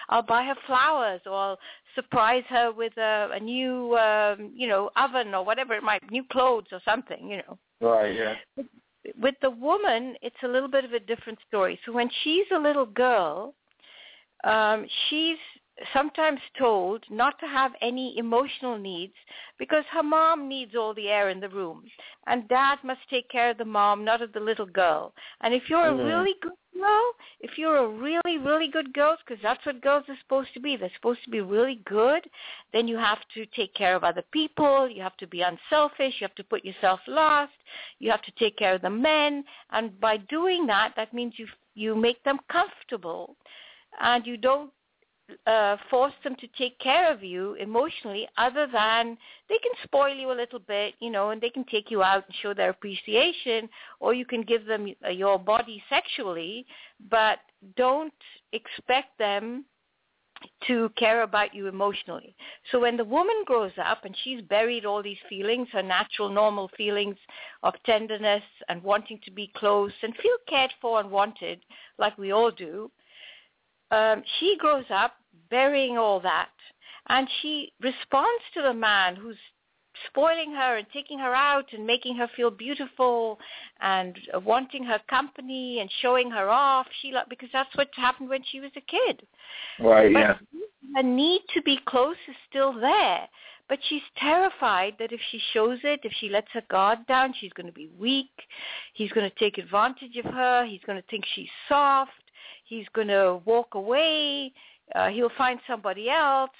"I'll 0.09 0.23
buy 0.23 0.45
her 0.45 0.55
flowers, 0.67 1.21
or 1.27 1.35
I'll 1.35 1.61
surprise 1.95 2.45
her 2.49 2.73
with 2.73 2.97
a, 2.97 3.31
a 3.33 3.41
new, 3.41 3.97
um, 3.99 4.53
you 4.55 4.69
know, 4.69 4.91
oven 4.97 5.35
or 5.35 5.45
whatever 5.45 5.75
it 5.75 5.83
might, 5.83 6.11
new 6.11 6.25
clothes 6.25 6.73
or 6.73 6.81
something, 6.85 7.29
you 7.29 7.39
know." 7.39 7.59
Right. 7.81 8.15
Yeah. 8.15 8.37
With 9.21 9.39
the 9.41 9.51
woman, 9.51 10.17
it's 10.23 10.43
a 10.43 10.49
little 10.49 10.69
bit 10.69 10.85
of 10.85 10.93
a 10.93 11.01
different 11.01 11.39
story. 11.49 11.79
So 11.85 11.93
when 11.93 12.09
she's 12.23 12.47
a 12.53 12.59
little 12.59 12.87
girl, 12.87 13.55
um, 14.45 14.87
she's 15.09 15.39
sometimes 15.93 16.41
told 16.59 17.05
not 17.11 17.39
to 17.41 17.47
have 17.47 17.73
any 17.81 18.17
emotional 18.19 18.79
needs 18.79 19.15
because 19.59 19.85
her 19.91 20.03
mom 20.03 20.49
needs 20.49 20.75
all 20.77 20.95
the 20.95 21.09
air 21.09 21.31
in 21.31 21.41
the 21.41 21.49
room. 21.49 21.85
And 22.27 22.49
dad 22.49 22.77
must 22.85 23.01
take 23.11 23.29
care 23.29 23.51
of 23.51 23.59
the 23.59 23.65
mom 23.65 24.05
not 24.05 24.23
of 24.23 24.33
the 24.33 24.41
little 24.41 24.67
girl. 24.67 25.15
And 25.41 25.53
if 25.53 25.69
you're 25.69 25.87
Mhm. 25.87 26.01
a 26.01 26.05
really 26.05 26.35
good 26.41 26.53
girl 26.79 27.13
if 27.39 27.57
you're 27.57 27.77
a 27.77 27.89
really 27.89 28.39
really 28.39 28.67
good 28.67 28.93
girl 28.93 29.17
because 29.25 29.41
that's 29.41 29.65
what 29.65 29.81
girls 29.81 30.09
are 30.09 30.17
supposed 30.17 30.53
to 30.53 30.59
be 30.59 30.77
they're 30.77 30.91
supposed 30.97 31.23
to 31.23 31.31
be 31.31 31.41
really 31.41 31.77
good 31.85 32.29
then 32.73 32.89
you 32.89 32.97
have 32.97 33.21
to 33.29 33.47
take 33.47 33.73
care 33.75 33.95
of 33.95 34.03
other 34.03 34.23
people 34.33 34.89
you 34.89 35.01
have 35.01 35.17
to 35.17 35.27
be 35.29 35.43
unselfish 35.43 36.21
you 36.21 36.27
have 36.27 36.35
to 36.35 36.43
put 36.43 36.65
yourself 36.65 36.99
last 37.07 37.53
you 38.01 38.11
have 38.11 38.23
to 38.23 38.33
take 38.33 38.57
care 38.57 38.75
of 38.75 38.83
the 38.83 38.91
men. 38.91 39.45
And 39.71 39.99
by 40.01 40.19
doing 40.19 40.67
that 40.67 40.93
that 40.97 41.13
means 41.13 41.35
you 41.37 41.47
you 41.75 41.97
make 41.97 42.23
them 42.23 42.39
comfortable. 42.49 43.37
And 44.01 44.27
you 44.27 44.37
don't 44.37 44.71
uh, 45.47 45.77
force 45.91 46.13
them 46.23 46.37
to 46.37 46.47
take 46.59 46.79
care 46.79 47.13
of 47.13 47.23
you 47.23 47.55
emotionally 47.55 48.29
other 48.37 48.67
than 48.71 49.17
they 49.49 49.59
can 49.59 49.73
spoil 49.83 50.15
you 50.15 50.31
a 50.31 50.35
little 50.35 50.59
bit, 50.59 50.95
you 51.01 51.11
know, 51.11 51.31
and 51.31 51.41
they 51.41 51.51
can 51.51 51.65
take 51.65 51.91
you 51.91 52.03
out 52.03 52.25
and 52.27 52.35
show 52.43 52.53
their 52.53 52.71
appreciation 52.71 53.69
or 54.01 54.15
you 54.15 54.27
can 54.27 54.43
give 54.43 54.67
them 54.67 54.93
uh, 55.05 55.09
your 55.09 55.39
body 55.39 55.83
sexually, 55.89 56.67
but 57.11 57.39
don't 57.77 58.13
expect 58.53 59.19
them 59.19 59.65
to 60.67 60.91
care 60.97 61.23
about 61.23 61.55
you 61.55 61.69
emotionally. 61.69 62.35
So 62.71 62.81
when 62.81 62.97
the 62.97 63.05
woman 63.05 63.45
grows 63.47 63.73
up 63.83 64.05
and 64.05 64.15
she's 64.23 64.43
buried 64.43 64.85
all 64.85 65.03
these 65.03 65.17
feelings, 65.29 65.69
her 65.73 65.83
natural 65.83 66.29
normal 66.29 66.71
feelings 66.77 67.17
of 67.63 67.75
tenderness 67.87 68.43
and 68.69 68.83
wanting 68.83 69.21
to 69.25 69.31
be 69.31 69.51
close 69.57 69.93
and 70.03 70.15
feel 70.17 70.37
cared 70.49 70.73
for 70.83 71.01
and 71.01 71.11
wanted 71.11 71.61
like 71.99 72.19
we 72.19 72.33
all 72.33 72.51
do, 72.51 72.91
um, 73.95 74.23
she 74.39 74.57
grows 74.59 74.85
up 74.91 75.15
burying 75.51 75.97
all 75.99 76.21
that 76.21 76.49
and 77.09 77.29
she 77.41 77.73
responds 77.81 78.43
to 78.55 78.63
the 78.63 78.75
man 78.75 79.15
who's 79.15 79.37
spoiling 80.09 80.53
her 80.53 80.77
and 80.77 80.87
taking 80.93 81.19
her 81.19 81.35
out 81.35 81.67
and 81.73 81.87
making 81.87 82.17
her 82.17 82.29
feel 82.37 82.51
beautiful 82.51 83.39
and 83.81 84.19
wanting 84.45 84.83
her 84.83 85.01
company 85.09 85.81
and 85.81 85.91
showing 86.03 86.31
her 86.31 86.49
off 86.49 86.87
she 87.01 87.13
like 87.13 87.29
because 87.29 87.49
that's 87.53 87.75
what 87.77 87.89
happened 87.95 88.29
when 88.29 88.43
she 88.51 88.61
was 88.61 88.73
a 88.77 88.81
kid 88.81 89.23
Right. 89.79 90.13
but 90.13 90.21
Yeah. 90.21 90.35
the 90.95 91.03
need 91.03 91.43
to 91.55 91.63
be 91.63 91.79
close 91.87 92.17
is 92.29 92.37
still 92.49 92.73
there 92.73 93.29
but 93.69 93.79
she's 93.89 94.03
terrified 94.17 94.95
that 94.99 95.13
if 95.13 95.21
she 95.31 95.41
shows 95.53 95.79
it 95.85 96.01
if 96.03 96.13
she 96.19 96.29
lets 96.29 96.51
her 96.53 96.63
guard 96.69 97.07
down 97.07 97.33
she's 97.39 97.53
going 97.53 97.67
to 97.67 97.73
be 97.73 97.89
weak 97.99 98.35
he's 98.95 99.13
going 99.13 99.29
to 99.29 99.39
take 99.39 99.59
advantage 99.59 100.17
of 100.17 100.25
her 100.25 100.67
he's 100.67 100.83
going 100.87 101.01
to 101.01 101.09
think 101.09 101.25
she's 101.35 101.49
soft 101.69 102.11
he's 102.65 102.87
going 102.95 103.09
to 103.09 103.41
walk 103.45 103.75
away 103.75 104.53
uh, 104.95 105.09
he'll 105.09 105.31
find 105.39 105.59
somebody 105.67 106.09
else 106.11 106.51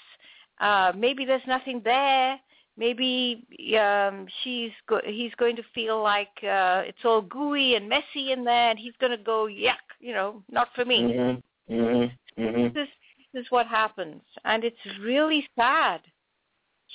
uh 0.61 0.91
maybe 0.95 1.25
there's 1.25 1.41
nothing 1.47 1.81
there 1.83 2.39
maybe 2.77 3.45
um 3.79 4.25
she's 4.43 4.71
go- 4.87 5.01
he's 5.05 5.33
going 5.35 5.55
to 5.55 5.63
feel 5.73 6.01
like 6.01 6.29
uh 6.43 6.81
it's 6.85 7.03
all 7.03 7.21
gooey 7.21 7.75
and 7.75 7.87
messy 7.87 8.31
in 8.31 8.43
there 8.43 8.69
and 8.69 8.79
he's 8.79 8.93
going 8.99 9.11
to 9.11 9.23
go 9.23 9.47
yuck 9.47 9.85
you 9.99 10.13
know 10.13 10.41
not 10.49 10.69
for 10.75 10.85
me 10.85 11.01
Mhm. 11.01 11.43
Mhm. 11.69 12.11
Mhm. 12.37 12.73
this 12.73 12.87
this 13.33 13.43
is 13.43 13.51
what 13.51 13.67
happens 13.67 14.21
and 14.45 14.63
it's 14.63 14.77
really 15.01 15.45
sad 15.57 16.01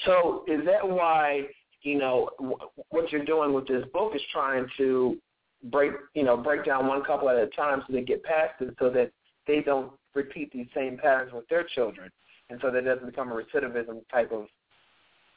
So 0.05 0.45
is 0.47 0.65
that 0.67 0.89
why 0.89 1.47
you 1.83 1.99
know 1.99 2.31
w- 2.39 2.57
what 2.91 3.11
you're 3.13 3.25
doing 3.25 3.53
with 3.53 3.67
this 3.67 3.85
book 3.93 4.15
is 4.15 4.23
trying 4.33 4.67
to 4.79 5.19
break 5.65 5.93
you 6.15 6.23
know 6.23 6.37
break 6.37 6.65
down 6.65 6.87
one 6.87 7.03
couple 7.05 7.29
at 7.29 7.37
a 7.37 7.47
time 7.49 7.83
so 7.87 7.93
they 7.93 8.03
get 8.03 8.23
past 8.23 8.55
it 8.61 8.75
so 8.79 8.89
that 8.91 9.11
they 9.47 9.61
don't 9.61 9.93
repeat 10.15 10.51
these 10.53 10.67
same 10.75 10.97
patterns 10.97 11.33
with 11.33 11.47
their 11.49 11.65
children 11.65 12.11
and 12.49 12.59
so 12.63 12.71
that 12.71 12.79
it 12.79 12.83
doesn't 12.83 13.07
become 13.07 13.31
a 13.31 13.35
recidivism 13.35 14.01
type 14.11 14.33
of 14.33 14.47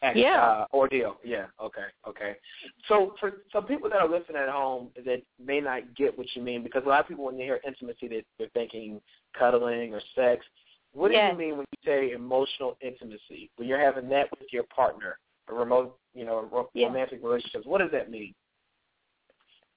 act, 0.02 0.18
Yeah. 0.18 0.42
uh, 0.42 0.66
ordeal. 0.74 1.18
Yeah. 1.24 1.46
Okay. 1.62 1.86
Okay. 2.08 2.36
So 2.88 3.16
for 3.20 3.44
some 3.52 3.66
people 3.66 3.90
that 3.90 4.00
are 4.00 4.10
listening 4.10 4.38
at 4.38 4.50
home 4.50 4.90
that 5.06 5.22
may 5.44 5.62
not 5.62 5.94
get 5.96 6.18
what 6.18 6.28
you 6.36 6.42
mean 6.42 6.64
because 6.64 6.84
a 6.86 6.90
lot 6.90 7.02
of 7.02 7.08
people 7.08 7.26
when 7.26 7.38
they 7.38 7.44
hear 7.44 7.60
intimacy 7.66 8.08
they, 8.08 8.24
they're 8.38 8.50
thinking 8.54 9.02
cuddling 9.38 9.94
or 9.94 10.02
sex. 10.16 10.46
What 10.94 11.12
do 11.12 11.18
you 11.18 11.38
mean 11.38 11.58
when 11.58 11.66
you 11.72 11.80
say 11.84 12.12
emotional 12.12 12.78
intimacy? 12.82 13.50
When 13.56 13.68
you're 13.68 13.80
having 13.80 14.10
that 14.10 14.30
with 14.32 14.52
your 14.52 14.64
partner, 14.64 15.18
a 15.48 15.54
remote, 15.54 15.98
you 16.14 16.24
know, 16.24 16.48
ro- 16.52 16.70
Yeah. 16.76 16.88
romantic 16.88 17.24
relationships. 17.24 17.66
What 17.66 17.80
does 17.80 17.90
that 17.92 18.12
mean? 18.12 18.36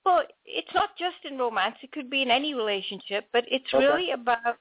Well 0.06 0.22
it's 0.46 0.74
not 0.74 0.96
just 0.96 1.16
in 1.30 1.36
romance 1.36 1.76
it 1.82 1.92
could 1.92 2.08
be 2.08 2.22
in 2.22 2.30
any 2.30 2.54
relationship 2.54 3.26
but 3.32 3.44
it's 3.48 3.74
Okay. 3.74 3.84
really 3.84 4.12
about 4.12 4.56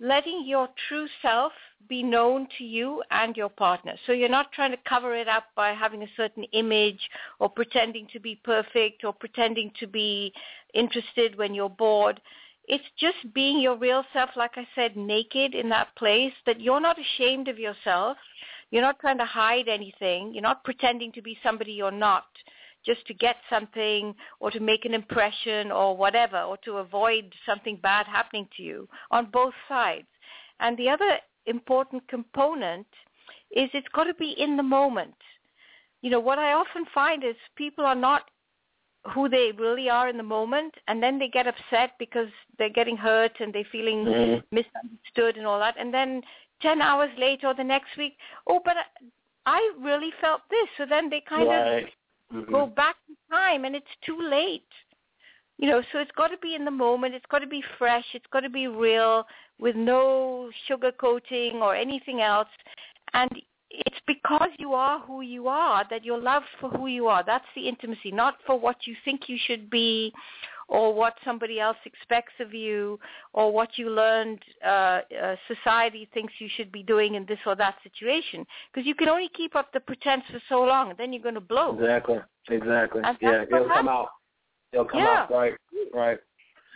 letting 0.00 0.44
your 0.46 0.68
true 0.88 1.06
self 1.22 1.52
be 1.88 2.02
known 2.02 2.48
to 2.58 2.64
you 2.64 3.02
and 3.10 3.36
your 3.36 3.48
partner. 3.48 3.94
So 4.06 4.12
you're 4.12 4.28
not 4.28 4.52
trying 4.52 4.72
to 4.72 4.78
cover 4.88 5.14
it 5.14 5.28
up 5.28 5.44
by 5.54 5.72
having 5.72 6.02
a 6.02 6.08
certain 6.16 6.44
image 6.52 6.98
or 7.38 7.48
pretending 7.48 8.06
to 8.12 8.20
be 8.20 8.40
perfect 8.44 9.04
or 9.04 9.12
pretending 9.12 9.70
to 9.80 9.86
be 9.86 10.32
interested 10.74 11.36
when 11.36 11.54
you're 11.54 11.68
bored. 11.68 12.20
It's 12.66 12.84
just 12.98 13.32
being 13.34 13.60
your 13.60 13.76
real 13.76 14.04
self, 14.12 14.30
like 14.36 14.52
I 14.56 14.66
said, 14.74 14.96
naked 14.96 15.54
in 15.54 15.68
that 15.68 15.94
place, 15.96 16.32
that 16.46 16.60
you're 16.60 16.80
not 16.80 16.96
ashamed 16.98 17.48
of 17.48 17.58
yourself. 17.58 18.16
You're 18.70 18.82
not 18.82 18.98
trying 18.98 19.18
to 19.18 19.26
hide 19.26 19.68
anything. 19.68 20.32
You're 20.32 20.42
not 20.42 20.64
pretending 20.64 21.12
to 21.12 21.22
be 21.22 21.38
somebody 21.42 21.72
you're 21.72 21.90
not. 21.90 22.26
Just 22.84 23.06
to 23.06 23.14
get 23.14 23.36
something 23.48 24.14
or 24.40 24.50
to 24.50 24.60
make 24.60 24.84
an 24.84 24.94
impression 24.94 25.70
or 25.72 25.96
whatever 25.96 26.40
or 26.42 26.56
to 26.58 26.78
avoid 26.78 27.32
something 27.46 27.76
bad 27.82 28.06
happening 28.06 28.48
to 28.56 28.62
you 28.62 28.88
on 29.10 29.30
both 29.32 29.54
sides. 29.68 30.06
And 30.60 30.76
the 30.76 30.88
other 30.88 31.18
important 31.46 32.06
component 32.08 32.86
is 33.50 33.70
it's 33.72 33.88
got 33.94 34.04
to 34.04 34.14
be 34.14 34.34
in 34.38 34.56
the 34.56 34.62
moment. 34.62 35.14
You 36.02 36.10
know, 36.10 36.20
what 36.20 36.38
I 36.38 36.52
often 36.52 36.84
find 36.94 37.24
is 37.24 37.36
people 37.56 37.84
are 37.84 37.94
not 37.94 38.24
who 39.12 39.28
they 39.28 39.52
really 39.58 39.90
are 39.90 40.08
in 40.08 40.16
the 40.16 40.22
moment 40.22 40.74
and 40.88 41.02
then 41.02 41.18
they 41.18 41.28
get 41.28 41.46
upset 41.46 41.92
because 41.98 42.28
they're 42.58 42.70
getting 42.70 42.96
hurt 42.96 43.32
and 43.40 43.52
they're 43.52 43.64
feeling 43.70 44.06
Mhm. 44.06 44.42
misunderstood 44.50 45.36
and 45.36 45.46
all 45.46 45.58
that 45.58 45.76
and 45.76 45.92
then 45.92 46.22
10 46.60 46.80
hours 46.80 47.10
later 47.18 47.48
or 47.48 47.54
the 47.54 47.64
next 47.64 47.96
week 47.96 48.16
oh 48.46 48.60
but 48.64 48.76
i 49.44 49.72
really 49.78 50.10
felt 50.22 50.40
this 50.48 50.68
so 50.78 50.86
then 50.86 51.10
they 51.10 51.20
kind 51.20 51.48
right. 51.48 51.84
of 51.84 51.90
Mhm. 52.34 52.50
go 52.50 52.66
back 52.66 52.96
in 53.08 53.16
time 53.30 53.64
and 53.64 53.74
it's 53.76 53.96
too 54.04 54.20
late. 54.20 54.68
You 55.58 55.68
know 55.68 55.82
so 55.92 55.98
it's 55.98 56.10
got 56.12 56.28
to 56.28 56.38
be 56.38 56.54
in 56.54 56.64
the 56.64 56.70
moment. 56.70 57.14
It's 57.14 57.26
got 57.26 57.38
to 57.40 57.46
be 57.46 57.62
fresh. 57.78 58.04
It's 58.14 58.26
got 58.32 58.40
to 58.40 58.50
be 58.50 58.66
real 58.66 59.26
with 59.58 59.76
no 59.76 60.50
sugar 60.66 60.92
coating 60.92 61.62
or 61.62 61.74
anything 61.76 62.20
else. 62.20 62.48
And 63.12 63.30
it's 63.70 64.00
because 64.06 64.50
you 64.58 64.72
are 64.72 65.00
who 65.00 65.20
you 65.20 65.48
are 65.48 65.84
that 65.90 66.04
you're 66.04 66.20
loved 66.20 66.46
for 66.60 66.70
who 66.70 66.86
you 66.86 67.06
are 67.06 67.24
that's 67.24 67.46
the 67.56 67.68
intimacy 67.68 68.10
not 68.12 68.34
for 68.46 68.58
what 68.58 68.76
you 68.86 68.94
think 69.04 69.22
you 69.28 69.36
should 69.46 69.68
be 69.68 70.12
or 70.68 70.94
what 70.94 71.14
somebody 71.24 71.60
else 71.60 71.76
expects 71.84 72.32
of 72.40 72.54
you 72.54 72.98
or 73.32 73.52
what 73.52 73.70
you 73.76 73.90
learned 73.90 74.40
uh, 74.64 75.00
uh, 75.22 75.36
society 75.48 76.08
thinks 76.14 76.32
you 76.38 76.48
should 76.56 76.72
be 76.72 76.82
doing 76.82 77.14
in 77.14 77.24
this 77.26 77.38
or 77.46 77.54
that 77.54 77.76
situation 77.82 78.46
because 78.72 78.86
you 78.86 78.94
can 78.94 79.08
only 79.08 79.28
keep 79.34 79.54
up 79.54 79.72
the 79.72 79.80
pretense 79.80 80.24
for 80.30 80.40
so 80.48 80.62
long 80.62 80.90
and 80.90 80.98
then 80.98 81.12
you're 81.12 81.22
going 81.22 81.34
to 81.34 81.40
blow 81.40 81.76
Exactly. 81.78 82.18
Exactly. 82.50 83.02
And 83.04 83.16
Yeah, 83.20 83.42
it'll 83.42 83.68
come 83.68 83.88
out. 83.88 84.08
It'll 84.72 84.84
come 84.84 85.00
Yeah. 85.00 85.22
out. 85.22 85.30
Right. 85.30 85.54
Right. 85.92 86.18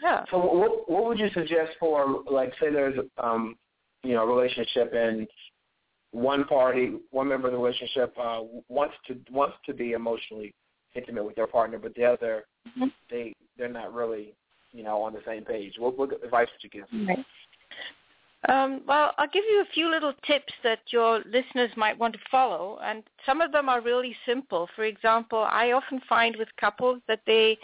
yeah 0.03 0.24
So 0.30 0.39
what 0.39 0.89
what 0.89 1.05
would 1.07 1.18
you 1.18 1.28
suggest 1.30 1.72
for 1.80 2.22
like 2.30 2.53
say 2.61 2.70
there's 2.70 2.99
um 3.18 3.57
you 4.05 4.14
know 4.14 4.22
a 4.22 4.26
relationship 4.26 4.93
and 4.95 5.26
one 6.12 6.45
party 6.45 6.95
one 7.11 7.28
member 7.28 7.49
of 7.49 7.53
the 7.53 7.59
relationship 7.59 8.14
uh 8.18 8.41
wants 8.68 8.95
to 9.07 9.18
wants 9.30 9.57
to 9.66 9.74
be 9.74 9.93
emotionally 9.93 10.55
intimate 10.95 11.24
with 11.24 11.36
their 11.36 11.47
partner 11.47 11.78
but 11.78 11.95
the 11.95 12.05
other 12.05 12.45
Mhm. 12.76 12.92
they 13.10 13.34
they're 13.56 13.68
not 13.68 13.92
really 13.92 14.34
you 14.72 14.82
know 14.82 15.02
on 15.02 15.12
the 15.12 15.22
same 15.26 15.44
page. 15.44 15.78
What 15.78 15.96
what 15.96 16.12
advice 16.24 16.48
would 16.52 16.62
you 16.62 16.70
give? 16.70 16.86
Right. 17.08 17.24
Um, 18.48 18.82
well, 18.86 19.14
I'll 19.18 19.28
give 19.28 19.44
you 19.50 19.62
a 19.62 19.72
few 19.74 19.90
little 19.90 20.12
tips 20.24 20.52
that 20.62 20.78
your 20.90 21.20
listeners 21.26 21.70
might 21.76 21.98
want 21.98 22.14
to 22.14 22.20
follow, 22.30 22.78
and 22.82 23.02
some 23.26 23.40
of 23.40 23.50
them 23.50 23.68
are 23.68 23.80
really 23.80 24.16
simple. 24.24 24.68
For 24.76 24.84
example, 24.84 25.40
I 25.50 25.72
often 25.72 26.00
find 26.08 26.36
with 26.36 26.48
couples 26.56 27.00
that 27.08 27.20
they 27.26 27.58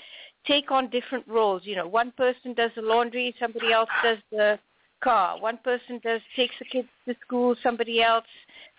take 0.46 0.72
on 0.72 0.90
different 0.90 1.26
roles. 1.28 1.62
You 1.64 1.76
know, 1.76 1.86
one 1.86 2.10
person 2.12 2.54
does 2.54 2.72
the 2.74 2.82
laundry, 2.82 3.34
somebody 3.38 3.72
else 3.72 3.88
does 4.02 4.18
the 4.32 4.58
car. 5.00 5.40
One 5.40 5.58
person 5.58 6.00
does 6.02 6.20
takes 6.34 6.54
the 6.58 6.64
kids 6.64 6.88
to 7.06 7.14
school, 7.24 7.54
somebody 7.62 8.02
else 8.02 8.24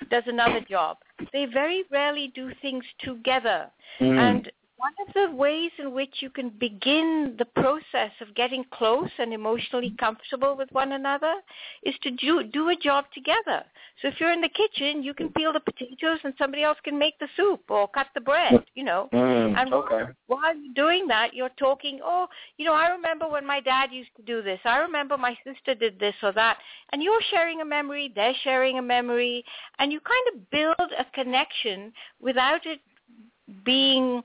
does 0.10 0.24
another 0.28 0.62
job. 0.62 0.98
They 1.32 1.46
very 1.46 1.84
rarely 1.92 2.32
do 2.36 2.52
things 2.62 2.84
together. 3.00 3.68
Mm. 4.02 4.18
And 4.18 4.52
one 4.86 5.08
of 5.08 5.14
the 5.16 5.36
ways 5.36 5.72
in 5.80 5.94
which 5.94 6.16
you 6.20 6.30
can 6.30 6.50
begin 6.60 7.36
the 7.40 7.46
process 7.46 8.12
of 8.22 8.36
getting 8.36 8.64
close 8.72 9.10
and 9.18 9.34
emotionally 9.34 9.96
comfortable 10.00 10.56
with 10.56 10.70
one 10.74 10.92
another 10.92 11.34
is 11.82 11.96
to 12.04 12.12
do, 12.12 12.44
do 12.54 12.70
a 12.70 12.76
job 12.76 13.06
together. 13.12 13.64
So 14.00 14.10
if 14.10 14.20
you're 14.20 14.32
in 14.32 14.42
the 14.42 14.50
kitchen, 14.50 15.02
you 15.02 15.16
can 15.16 15.30
peel 15.30 15.54
the 15.54 15.60
potatoes 15.60 16.20
and 16.24 16.36
somebody 16.38 16.62
else 16.62 16.78
can 16.84 17.00
make 17.00 17.18
the 17.18 17.28
soup 17.36 17.62
or 17.68 17.88
cut 17.88 18.08
the 18.14 18.22
bread, 18.22 18.64
you 18.76 18.84
know. 18.84 19.10
Mm. 19.12 19.58
And 19.58 19.74
okay. 19.74 20.12
while 20.28 20.56
you're 20.56 20.74
doing 20.76 21.08
that, 21.08 21.34
you're 21.34 21.50
talking, 21.58 22.00
oh, 22.04 22.28
you 22.58 22.66
know, 22.66 22.74
I 22.74 22.90
remember 22.90 23.28
when 23.28 23.46
my 23.46 23.62
dad 23.62 23.90
used 23.92 24.16
to 24.18 24.22
do 24.22 24.44
this. 24.44 24.60
I 24.66 24.78
remember 24.78 25.18
my 25.18 25.36
sister 25.44 25.74
did 25.74 26.00
this 26.00 26.16
or 26.22 26.32
that. 26.34 26.58
And 26.92 27.02
you're 27.02 27.22
sharing 27.32 27.62
a 27.62 27.66
memory, 27.66 28.12
they're 28.14 28.36
sharing 28.44 28.78
a 28.78 28.84
memory, 28.84 29.44
and 29.80 29.92
you 29.92 30.00
kind 30.00 30.36
of 30.36 30.50
build 30.52 30.92
a 31.00 31.06
connection 31.16 31.92
without 32.22 32.68
it 32.68 32.80
being 33.64 34.24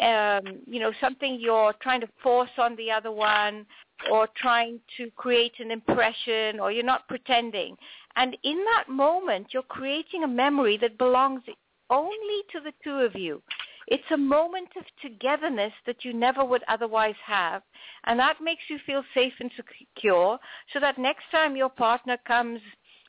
um, 0.00 0.58
you 0.66 0.80
know, 0.80 0.92
something 1.00 1.38
you're 1.40 1.72
trying 1.80 2.00
to 2.00 2.08
force 2.22 2.50
on 2.58 2.76
the 2.76 2.90
other 2.90 3.12
one 3.12 3.66
or 4.10 4.28
trying 4.36 4.80
to 4.96 5.10
create 5.12 5.52
an 5.60 5.70
impression 5.70 6.58
or 6.60 6.72
you're 6.72 6.84
not 6.84 7.06
pretending. 7.08 7.76
And 8.16 8.36
in 8.42 8.64
that 8.74 8.88
moment, 8.88 9.48
you're 9.50 9.62
creating 9.62 10.24
a 10.24 10.28
memory 10.28 10.76
that 10.78 10.98
belongs 10.98 11.42
only 11.90 12.42
to 12.52 12.60
the 12.60 12.72
two 12.82 12.98
of 12.98 13.14
you. 13.14 13.42
It's 13.86 14.10
a 14.12 14.16
moment 14.16 14.68
of 14.76 14.84
togetherness 15.02 15.72
that 15.86 16.04
you 16.04 16.14
never 16.14 16.44
would 16.44 16.62
otherwise 16.68 17.14
have. 17.24 17.62
And 18.04 18.18
that 18.18 18.40
makes 18.42 18.62
you 18.68 18.78
feel 18.86 19.02
safe 19.12 19.34
and 19.40 19.50
secure 19.56 20.38
so 20.72 20.80
that 20.80 20.98
next 20.98 21.24
time 21.30 21.56
your 21.56 21.68
partner 21.68 22.16
comes 22.26 22.60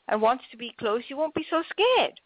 and 0.08 0.20
wants 0.20 0.44
to 0.50 0.56
be 0.56 0.74
close, 0.78 1.02
you 1.08 1.16
won't 1.16 1.34
be 1.34 1.46
so 1.50 1.62
scared. 1.70 2.20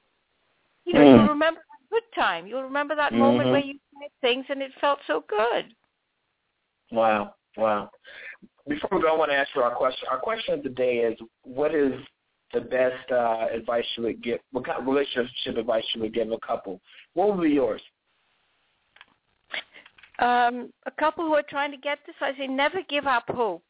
You 0.85 0.95
know, 0.95 1.01
Mm. 1.01 1.19
you'll 1.19 1.29
remember 1.29 1.61
that 1.61 1.70
good 1.91 2.03
time. 2.15 2.47
You'll 2.47 2.63
remember 2.63 2.95
that 2.95 3.13
moment 3.13 3.49
Mhm. 3.49 3.53
where 3.53 3.61
you 3.61 3.79
tried 3.93 4.11
things 4.21 4.47
and 4.49 4.63
it 4.63 4.73
felt 4.81 5.01
so 5.07 5.21
good. 5.21 5.75
Wow. 6.93 7.35
Wow. 7.57 7.91
Before 8.69 8.91
we 8.93 9.03
go, 9.03 9.13
I 9.13 9.17
want 9.17 9.31
to 9.31 9.37
ask 9.37 9.55
you 9.55 9.63
our 9.63 9.75
question. 9.75 10.09
Our 10.09 10.19
question 10.19 10.55
of 10.55 10.63
the 10.63 10.69
day 10.69 10.99
is: 10.99 11.19
What 11.43 11.75
is 11.75 11.93
the 12.53 12.61
best 12.61 13.11
uh, 13.11 13.49
advice 13.51 13.87
you 13.97 14.05
would 14.05 14.23
give? 14.23 14.41
What 14.53 14.65
kind 14.65 14.79
of 14.79 14.87
relationship 14.87 15.57
advice 15.57 15.85
you 15.95 16.01
would 16.03 16.15
give 16.15 16.31
a 16.31 16.39
couple? 16.39 16.81
What 17.15 17.37
would 17.37 17.43
be 17.43 17.51
yours? 17.51 17.83
Um, 20.19 20.73
a 20.85 20.91
couple 20.91 21.25
who 21.25 21.35
are 21.35 21.43
trying 21.43 21.71
to 21.71 21.79
get 21.79 21.99
this, 22.07 22.15
I 22.21 22.37
say 22.37 22.47
never 22.47 22.83
give 22.83 23.07
up 23.07 23.25
hope. 23.29 23.65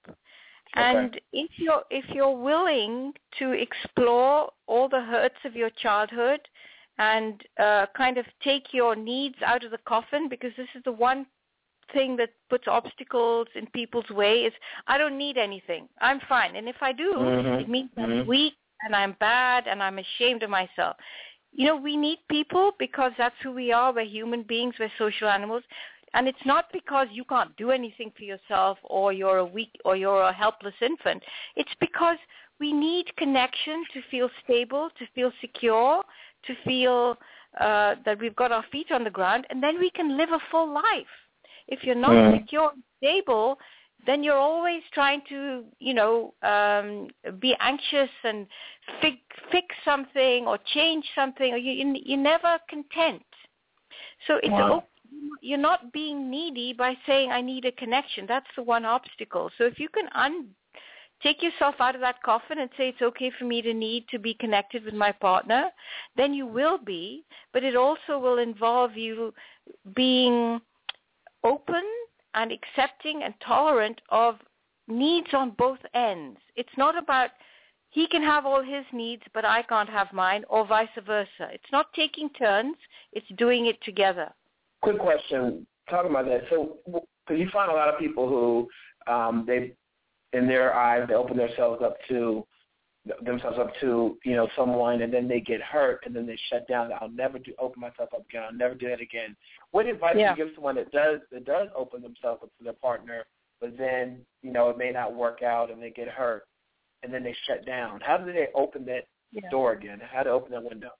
And 0.74 1.20
if 1.32 1.50
you're 1.56 1.82
if 1.90 2.04
you're 2.10 2.36
willing 2.36 3.12
to 3.38 3.52
explore 3.52 4.50
all 4.66 4.88
the 4.88 5.00
hurts 5.00 5.38
of 5.44 5.56
your 5.56 5.70
childhood 5.70 6.40
and 7.00 7.42
uh, 7.58 7.86
kind 7.96 8.18
of 8.18 8.26
take 8.44 8.66
your 8.72 8.94
needs 8.94 9.36
out 9.44 9.64
of 9.64 9.70
the 9.70 9.82
coffin, 9.92 10.28
because 10.28 10.52
this 10.56 10.68
is 10.74 10.82
the 10.84 10.92
one 10.92 11.26
thing 11.94 12.14
that 12.16 12.30
puts 12.50 12.66
obstacles 12.68 13.48
in 13.54 13.66
people's 13.68 14.10
way 14.10 14.34
is 14.48 14.52
I 14.86 14.98
don't 14.98 15.18
need 15.18 15.36
anything. 15.38 15.88
I'm 16.00 16.20
fine. 16.28 16.56
And 16.56 16.68
if 16.68 16.76
I 16.82 16.92
do, 16.92 17.10
Mhm. 17.14 17.60
it 17.62 17.68
means 17.68 17.90
I'm 17.96 18.10
Mhm. 18.10 18.26
weak 18.26 18.54
and 18.84 18.94
I'm 18.94 19.14
bad 19.18 19.66
and 19.66 19.82
I'm 19.82 19.98
ashamed 19.98 20.42
of 20.42 20.50
myself. 20.50 20.96
You 21.52 21.64
know, 21.66 21.76
we 21.76 21.96
need 21.96 22.18
people 22.28 22.66
because 22.78 23.12
that's 23.16 23.40
who 23.42 23.52
we 23.52 23.72
are. 23.72 23.92
We're 23.92 24.04
human 24.18 24.42
beings. 24.42 24.74
We're 24.78 24.92
social 24.98 25.28
animals. 25.28 25.64
And 26.14 26.28
it's 26.28 26.44
not 26.44 26.64
because 26.72 27.08
you 27.18 27.24
can't 27.24 27.56
do 27.56 27.70
anything 27.70 28.10
for 28.16 28.24
yourself 28.32 28.78
or 28.82 29.12
you're 29.12 29.38
a 29.38 29.52
weak 29.56 29.74
or 29.84 29.96
you're 29.96 30.22
a 30.22 30.32
helpless 30.44 30.78
infant. 30.80 31.20
It's 31.56 31.74
because 31.86 32.18
we 32.60 32.72
need 32.72 33.06
connection 33.16 33.84
to 33.94 34.02
feel 34.12 34.28
stable, 34.44 34.90
to 34.98 35.04
feel 35.14 35.32
secure, 35.40 36.04
to 36.44 36.54
feel 36.64 37.16
uh, 37.58 37.96
that 38.04 38.18
we've 38.20 38.36
got 38.36 38.52
our 38.52 38.64
feet 38.70 38.90
on 38.92 39.04
the 39.04 39.10
ground, 39.10 39.46
and 39.50 39.62
then 39.62 39.78
we 39.78 39.90
can 39.90 40.16
live 40.16 40.30
a 40.30 40.40
full 40.50 40.72
life. 40.72 41.14
If 41.68 41.84
you're 41.84 41.94
not 41.94 42.12
Mhm. 42.12 42.32
secure 42.34 42.70
and 42.72 42.82
stable, 42.98 43.58
then 44.06 44.22
you're 44.22 44.38
always 44.38 44.82
trying 44.92 45.22
to, 45.28 45.64
you 45.78 45.94
know, 45.94 46.34
um, 46.42 47.08
be 47.38 47.54
anxious 47.60 48.10
and 48.24 48.46
fix, 49.00 49.18
fix 49.50 49.66
something 49.84 50.46
or 50.46 50.58
change 50.58 51.04
something, 51.14 51.52
or 51.52 51.56
you, 51.58 51.72
you, 51.72 51.96
you're 52.04 52.18
never 52.18 52.58
content. 52.68 53.22
So 54.26 54.36
it's 54.42 54.52
Wow. 54.52 54.72
o- 54.72 54.84
you're 55.40 55.58
not 55.58 55.92
being 55.92 56.30
needy 56.30 56.72
by 56.72 56.96
saying 57.06 57.30
I 57.30 57.40
need 57.40 57.64
a 57.64 57.72
connection. 57.72 58.26
That's 58.26 58.46
the 58.56 58.62
one 58.62 58.84
obstacle. 58.84 59.50
So 59.58 59.64
if 59.64 59.78
you 59.78 59.88
can 59.88 60.08
un 60.14 60.54
take 61.22 61.42
yourself 61.42 61.74
out 61.80 61.94
of 61.94 62.00
that 62.00 62.22
coffin 62.22 62.58
and 62.58 62.70
say 62.76 62.88
it's 62.88 63.02
okay 63.02 63.30
for 63.38 63.44
me 63.44 63.62
to 63.62 63.74
need 63.74 64.06
to 64.08 64.18
be 64.18 64.34
connected 64.34 64.84
with 64.84 64.94
my 64.94 65.12
partner, 65.12 65.70
then 66.16 66.32
you 66.32 66.46
will 66.46 66.78
be, 66.78 67.24
but 67.52 67.64
it 67.64 67.76
also 67.76 68.18
will 68.18 68.38
involve 68.38 68.96
you 68.96 69.32
being 69.94 70.60
open 71.44 71.82
and 72.34 72.52
accepting 72.52 73.22
and 73.22 73.34
tolerant 73.44 74.00
of 74.10 74.36
needs 74.88 75.28
on 75.32 75.50
both 75.58 75.78
ends. 75.94 76.38
It's 76.56 76.76
not 76.76 76.96
about 76.96 77.30
he 77.90 78.06
can 78.06 78.22
have 78.22 78.46
all 78.46 78.62
his 78.62 78.84
needs, 78.92 79.22
but 79.34 79.44
I 79.44 79.62
can't 79.62 79.88
have 79.88 80.12
mine, 80.12 80.44
or 80.48 80.64
vice 80.64 80.88
versa. 81.04 81.48
It's 81.52 81.72
not 81.72 81.92
taking 81.92 82.30
turns, 82.30 82.76
it's 83.12 83.26
doing 83.36 83.66
it 83.66 83.82
together. 83.82 84.30
Quick 84.80 84.98
question, 84.98 85.66
talking 85.88 86.10
about 86.10 86.26
that. 86.26 86.42
So, 86.50 86.78
because 86.86 87.40
you 87.40 87.48
find 87.52 87.70
a 87.70 87.74
lot 87.74 87.88
of 87.88 87.98
people 87.98 88.28
who 88.28 89.12
um, 89.12 89.44
they, 89.46 89.72
in 90.32 90.46
their 90.46 90.74
eyes, 90.74 91.06
they 91.08 91.14
open 91.14 91.36
themselves 91.36 91.82
up 91.82 91.96
to 92.08 92.46
themselves 93.24 93.58
up 93.58 93.72
to 93.80 94.18
you 94.24 94.36
know 94.36 94.48
someone, 94.56 95.02
and 95.02 95.12
then 95.12 95.26
they 95.26 95.40
get 95.40 95.60
hurt, 95.62 96.00
and 96.04 96.14
then 96.14 96.26
they 96.26 96.38
shut 96.50 96.68
down. 96.68 96.90
I'll 97.00 97.10
never 97.10 97.38
do 97.38 97.52
open 97.58 97.80
myself 97.80 98.10
up 98.14 98.26
again. 98.28 98.42
I'll 98.44 98.52
never 98.52 98.74
do 98.74 98.88
that 98.88 99.00
again. 99.00 99.36
What 99.70 99.86
advice 99.86 100.16
Yeah. 100.16 100.34
do 100.34 100.40
you 100.40 100.46
give 100.46 100.54
someone 100.54 100.74
that 100.76 100.90
does 100.92 101.20
that 101.32 101.44
does 101.44 101.68
open 101.74 102.02
themselves 102.02 102.42
up 102.42 102.50
to 102.58 102.64
their 102.64 102.74
partner, 102.74 103.24
but 103.60 103.76
then 103.76 104.24
you 104.42 104.52
know 104.52 104.68
it 104.70 104.78
may 104.78 104.90
not 104.92 105.14
work 105.14 105.42
out, 105.42 105.70
and 105.70 105.82
they 105.82 105.90
get 105.90 106.08
hurt, 106.08 106.46
and 107.02 107.12
then 107.12 107.22
they 107.22 107.34
shut 107.46 107.64
down? 107.64 108.00
How 108.00 108.18
do 108.18 108.32
they 108.32 108.48
open 108.54 108.84
that 108.86 109.06
Yeah. 109.32 109.48
door 109.48 109.72
again? 109.72 110.00
How 110.00 110.22
to 110.22 110.30
open 110.30 110.52
that 110.52 110.62
window? 110.62 110.90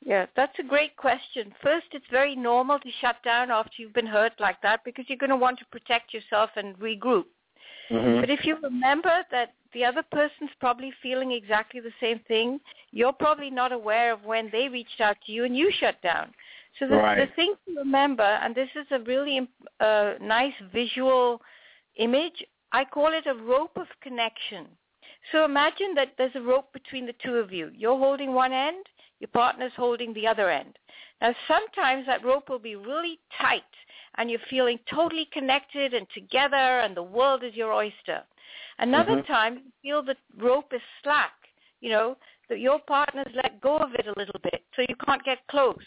Yeah, 0.00 0.26
that's 0.36 0.56
a 0.60 0.62
great 0.62 0.94
question. 0.96 1.52
First, 1.60 1.86
it's 1.92 2.06
very 2.06 2.36
normal 2.36 2.78
to 2.78 2.90
shut 3.00 3.20
down 3.24 3.50
after 3.50 3.82
you've 3.82 3.92
been 3.92 4.06
hurt 4.06 4.38
like 4.38 4.60
that 4.62 4.84
because 4.84 5.08
you're 5.08 5.18
going 5.18 5.30
to 5.30 5.36
want 5.36 5.58
to 5.58 5.66
protect 5.66 6.14
yourself 6.14 6.50
and 6.56 6.78
regroup. 6.78 7.26
Mm-hmm. 7.90 8.20
But 8.20 8.30
if 8.30 8.44
you 8.44 8.56
remember 8.62 9.24
that 9.30 9.54
the 9.72 9.84
other 9.84 10.02
person's 10.02 10.50
probably 10.60 10.92
feeling 11.02 11.32
exactly 11.32 11.80
the 11.80 11.92
same 12.00 12.20
thing, 12.28 12.60
you're 12.90 13.12
probably 13.12 13.50
not 13.50 13.72
aware 13.72 14.12
of 14.12 14.24
when 14.24 14.48
they 14.50 14.68
reached 14.68 15.00
out 15.00 15.16
to 15.26 15.32
you 15.32 15.44
and 15.44 15.56
you 15.56 15.70
shut 15.78 16.00
down. 16.02 16.32
So 16.78 16.86
the, 16.86 16.96
Right. 16.96 17.16
the 17.16 17.34
thing 17.34 17.54
to 17.66 17.78
remember, 17.78 18.22
and 18.22 18.54
this 18.54 18.68
is 18.74 18.86
a 18.90 19.00
really 19.00 19.48
uh, 19.80 20.14
nice 20.20 20.54
visual 20.72 21.40
image, 21.96 22.44
I 22.72 22.84
call 22.84 23.12
it 23.12 23.26
a 23.26 23.34
rope 23.34 23.76
of 23.76 23.86
connection. 24.00 24.66
So 25.32 25.44
imagine 25.44 25.94
that 25.96 26.14
there's 26.16 26.34
a 26.34 26.40
rope 26.40 26.72
between 26.72 27.06
the 27.06 27.14
two 27.24 27.36
of 27.36 27.52
you. 27.52 27.70
You're 27.74 27.98
holding 27.98 28.32
one 28.34 28.52
end, 28.52 28.86
your 29.20 29.28
partner's 29.28 29.72
holding 29.76 30.14
the 30.14 30.26
other 30.26 30.48
end. 30.48 30.78
Now 31.20 31.34
sometimes 31.48 32.06
that 32.06 32.24
rope 32.24 32.48
will 32.48 32.58
be 32.58 32.76
really 32.76 33.18
tight 33.40 33.62
and 34.18 34.30
you're 34.30 34.40
feeling 34.50 34.78
totally 34.92 35.28
connected 35.32 35.94
and 35.94 36.06
together 36.12 36.56
and 36.56 36.94
the 36.96 37.02
world 37.02 37.42
is 37.42 37.54
your 37.54 37.72
oyster. 37.72 38.22
Another 38.78 39.22
Mhm. 39.22 39.26
time 39.26 39.54
you 39.54 39.72
feel 39.82 40.02
the 40.02 40.16
rope 40.36 40.72
is 40.74 40.82
slack, 41.02 41.48
you 41.80 41.90
know, 41.90 42.16
that 42.48 42.58
your 42.58 42.78
partner's 42.80 43.34
let 43.34 43.60
go 43.60 43.78
of 43.78 43.94
it 43.94 44.06
a 44.06 44.18
little 44.18 44.40
bit 44.40 44.62
so 44.74 44.82
you 44.82 44.96
can't 44.96 45.24
get 45.24 45.46
close 45.46 45.86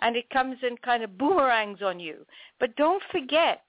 and 0.00 0.16
it 0.16 0.28
comes 0.30 0.62
in 0.62 0.76
kind 0.78 1.02
of 1.02 1.18
boomerangs 1.18 1.82
on 1.82 1.98
you. 1.98 2.26
But 2.58 2.76
don't 2.76 3.02
forget, 3.10 3.64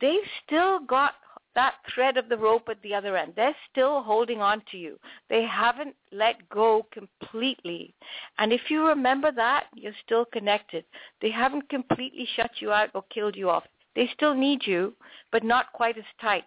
they've 0.00 0.30
still 0.44 0.80
got 0.80 1.14
that 1.56 1.74
thread 1.92 2.16
of 2.16 2.28
the 2.28 2.36
rope 2.36 2.68
at 2.68 2.80
the 2.82 2.94
other 2.94 3.16
end. 3.16 3.32
They're 3.34 3.56
still 3.72 4.02
holding 4.02 4.40
on 4.40 4.62
to 4.70 4.76
you. 4.76 4.98
They 5.28 5.42
haven't 5.42 5.96
let 6.12 6.48
go 6.48 6.86
completely. 6.92 7.94
And 8.38 8.52
if 8.52 8.70
you 8.70 8.86
remember 8.86 9.32
that, 9.32 9.64
you're 9.74 9.92
still 10.04 10.24
connected. 10.26 10.84
They 11.20 11.30
haven't 11.30 11.68
completely 11.68 12.28
shut 12.36 12.52
you 12.60 12.70
out 12.70 12.90
or 12.94 13.02
killed 13.12 13.34
you 13.34 13.50
off. 13.50 13.64
They 13.96 14.08
still 14.14 14.34
need 14.34 14.66
you, 14.66 14.94
but 15.32 15.42
not 15.42 15.72
quite 15.72 15.96
as 15.96 16.04
tight. 16.20 16.44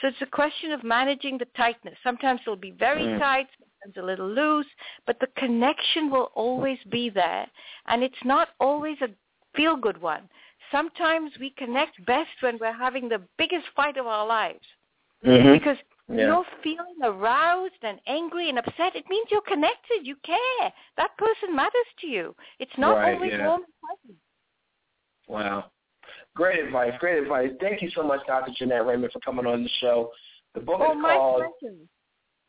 So 0.00 0.08
it's 0.08 0.22
a 0.22 0.26
question 0.26 0.72
of 0.72 0.82
managing 0.82 1.36
the 1.38 1.44
tightness. 1.56 1.94
Sometimes 2.02 2.40
it'll 2.40 2.56
be 2.56 2.70
very 2.70 3.04
Mm. 3.04 3.18
tight, 3.18 3.48
sometimes 3.58 3.98
a 3.98 4.02
little 4.02 4.28
loose, 4.28 4.66
but 5.04 5.20
the 5.20 5.26
connection 5.36 6.10
will 6.10 6.32
always 6.34 6.82
be 6.84 7.10
there. 7.10 7.46
And 7.86 8.02
it's 8.02 8.24
not 8.24 8.48
always 8.58 9.00
a 9.02 9.10
feel-good 9.54 10.00
one. 10.00 10.28
Sometimes 10.72 11.32
we 11.40 11.50
connect 11.50 12.04
best 12.06 12.30
when 12.40 12.58
we're 12.60 12.72
having 12.72 13.08
the 13.08 13.20
biggest 13.38 13.66
fight 13.74 13.96
of 13.96 14.06
our 14.06 14.26
lives. 14.26 14.64
Mm-hmm. 15.24 15.52
Because 15.52 15.76
Yeah. 16.08 16.26
you're 16.26 16.44
feeling 16.62 16.96
aroused 17.02 17.82
and 17.82 18.00
angry 18.06 18.48
and 18.48 18.58
upset. 18.58 18.94
It 18.94 19.04
means 19.08 19.28
you're 19.30 19.40
connected. 19.42 20.06
You 20.06 20.16
care. 20.24 20.72
That 20.96 21.16
person 21.18 21.54
matters 21.56 21.90
to 22.00 22.06
you. 22.06 22.34
It's 22.58 22.76
not 22.78 22.96
Right, 22.96 23.14
always 23.14 23.32
yeah. 23.32 23.46
warm 23.46 23.62
and 23.64 23.72
fuzzy. 23.80 24.18
Wow. 25.28 25.70
Great 26.34 26.60
advice. 26.64 26.92
Great 27.00 27.22
advice. 27.22 27.50
Thank 27.60 27.82
you 27.82 27.90
so 27.90 28.02
much, 28.02 28.20
Dr. 28.26 28.52
Jeanette 28.56 28.86
Raymond, 28.86 29.12
for 29.12 29.20
coming 29.20 29.46
on 29.46 29.62
the 29.62 29.68
show. 29.80 30.12
The 30.54 30.60
book 30.60 30.80
Oh, 30.80 30.92
is 30.96 31.00
called 31.02 31.42
pleasure. 31.60 31.76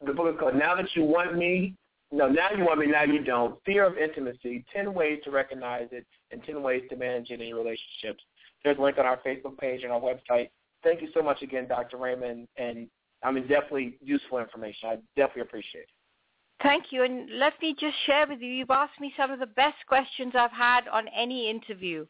the 0.06 0.14
book 0.14 0.34
is 0.34 0.40
called 0.40 0.56
Now 0.56 0.76
That 0.76 0.94
You 0.96 1.04
Want 1.04 1.36
Me. 1.36 1.74
No, 2.12 2.30
now 2.30 2.50
you 2.56 2.64
want 2.64 2.80
me, 2.80 2.88
now 2.88 3.04
you 3.04 3.24
don't. 3.24 3.58
Fear 3.66 3.86
of 3.86 3.98
intimacy, 3.98 4.64
ten 4.74 4.94
ways 4.94 5.20
to 5.26 5.32
recognize 5.32 5.88
it 5.92 6.06
and 6.32 6.42
ten 6.44 6.62
ways 6.64 6.84
to 6.90 6.96
manage 6.96 7.30
it 7.32 7.42
in 7.42 7.48
your 7.48 7.58
relationships. 7.58 8.24
There's 8.64 8.78
a 8.78 8.82
link 8.82 8.98
on 8.98 9.06
our 9.06 9.18
Facebook 9.26 9.58
page 9.58 9.84
and 9.84 9.92
our 9.92 10.00
website. 10.00 10.50
Thank 10.84 11.02
you 11.02 11.10
so 11.14 11.22
much 11.22 11.42
again, 11.42 11.68
Dr. 11.68 11.98
Raymond, 11.98 12.48
and 12.58 12.88
I 13.24 13.32
mean 13.32 13.48
definitely 13.48 13.98
useful 14.02 14.40
information. 14.40 14.90
I 14.90 14.96
definitely 15.16 15.44
appreciate 15.44 15.82
it. 15.82 15.90
Thank 16.64 16.86
you. 16.92 17.04
And 17.04 17.30
let 17.38 17.54
me 17.62 17.76
just 17.80 17.96
share 18.06 18.26
with 18.28 18.42
you, 18.42 18.52
you've 18.52 18.72
asked 18.72 19.00
me 19.00 19.14
some 19.18 19.30
of 19.32 19.40
the 19.40 19.46
best 19.46 19.78
questions 19.88 20.34
I've 20.36 20.52
had 20.52 20.88
on 20.88 21.08
any 21.10 21.50
interview. 21.50 22.06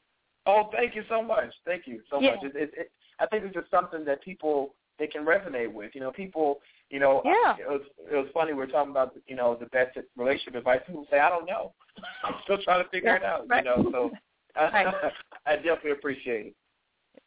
Oh, 0.45 0.69
thank 0.71 0.95
you 0.95 1.03
so 1.09 1.21
much. 1.21 1.51
Thank 1.65 1.85
you 1.87 2.01
so 2.09 2.21
Yeah. 2.21 2.35
much. 2.35 2.43
It, 2.45 2.55
it, 2.55 2.71
it, 2.77 2.91
I 3.19 3.25
think 3.25 3.43
it's 3.43 3.53
just 3.55 3.69
something 3.69 4.05
that 4.05 4.21
people 4.21 4.75
they 4.99 5.07
can 5.07 5.25
resonate 5.25 5.71
with. 5.73 5.93
You 5.95 6.01
know, 6.01 6.11
people. 6.11 6.61
You 6.89 6.99
know, 6.99 7.21
Yeah. 7.25 7.57
it 7.59 7.67
was 7.69 7.81
it 8.11 8.15
was 8.15 8.27
funny. 8.33 8.53
We 8.53 8.59
were 8.59 8.67
talking 8.67 8.91
about 8.91 9.13
you 9.27 9.35
know 9.35 9.55
the 9.55 9.65
best 9.67 9.97
relationship 10.15 10.55
advice. 10.55 10.81
People 10.87 11.05
say, 11.11 11.19
I 11.19 11.29
don't 11.29 11.45
know. 11.45 11.73
I'm 12.23 12.35
still 12.43 12.57
trying 12.63 12.83
to 12.83 12.89
figure 12.89 13.15
it 13.15 13.23
out. 13.23 13.45
right. 13.49 13.65
You 13.65 13.83
know, 13.83 13.91
so 13.91 14.11
Right. 14.57 14.87
I 15.45 15.55
definitely 15.55 15.91
appreciate 15.91 16.47
it. 16.47 16.55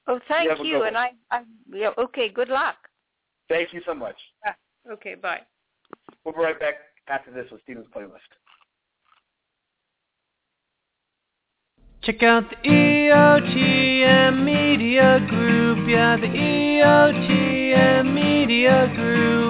Oh, 0.06 0.18
thank 0.28 0.50
have 0.50 0.60
a 0.60 0.64
you. 0.64 0.82
And. 0.82 0.96
I, 0.96 1.12
I, 1.30 1.42
yeah, 1.72 1.90
okay, 1.98 2.28
good 2.28 2.48
luck. 2.48 2.76
Thank 3.48 3.72
you 3.72 3.80
so 3.86 3.94
much. 3.94 4.16
Okay, 4.90 5.14
bye. 5.14 5.40
We'll 6.24 6.34
be 6.34 6.40
right 6.40 6.58
back 6.58 6.74
after 7.08 7.30
this 7.30 7.46
with 7.50 7.62
Steven's 7.62 7.86
playlist. 7.94 8.18
Check 12.02 12.22
out 12.22 12.44
the 12.50 12.56
EOTM 12.68 14.42
Media 14.44 15.20
Group. 15.28 15.88
Yeah, 15.88 16.16
the 16.16 16.28
EOTM 16.28 18.14
Media 18.14 18.90
Group. 18.94 19.49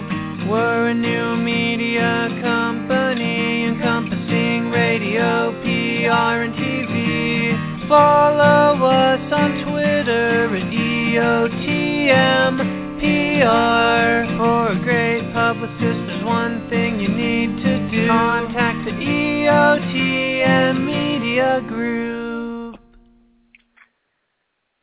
We're 0.51 0.89
a 0.89 0.95
new 0.95 1.37
media 1.37 2.27
company 2.43 3.67
encompassing 3.67 4.73
radio, 4.73 5.53
PR, 5.63 6.43
and 6.43 6.55
TV. 6.55 7.89
Follow 7.89 8.85
us 8.85 9.33
on 9.33 9.63
Twitter 9.63 10.57
at 10.57 10.73
E 10.73 11.15
EOTM 11.15 12.59
PR. 12.99 14.27
For 14.39 14.73
a 14.73 14.81
great 14.83 15.33
publicist, 15.33 15.79
there's 15.79 16.25
one 16.25 16.69
thing 16.69 16.99
you 16.99 17.11
need 17.11 17.63
to 17.63 17.89
do. 17.89 18.09
Contact 18.09 18.87
the 18.87 18.91
EOTM 18.91 20.85
Media 20.85 21.61
Group. 21.69 22.77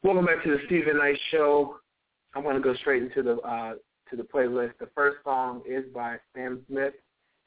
Welcome 0.01 0.27
back 0.27 0.45
to 0.45 0.49
the 0.49 0.59
Steven 0.67 0.97
Knight 0.97 1.19
Show. 1.29 1.75
I'm 2.33 2.43
going 2.43 2.55
to 2.55 2.61
go 2.61 2.73
straight 2.75 3.03
into 3.03 3.21
the 3.21 3.41
uh, 3.41 3.73
to 4.09 4.15
the 4.15 4.23
playlist. 4.23 4.73
The 4.79 4.89
first 4.95 5.17
song 5.23 5.61
is 5.67 5.85
by 5.93 6.17
Sam 6.35 6.63
Smith 6.67 6.93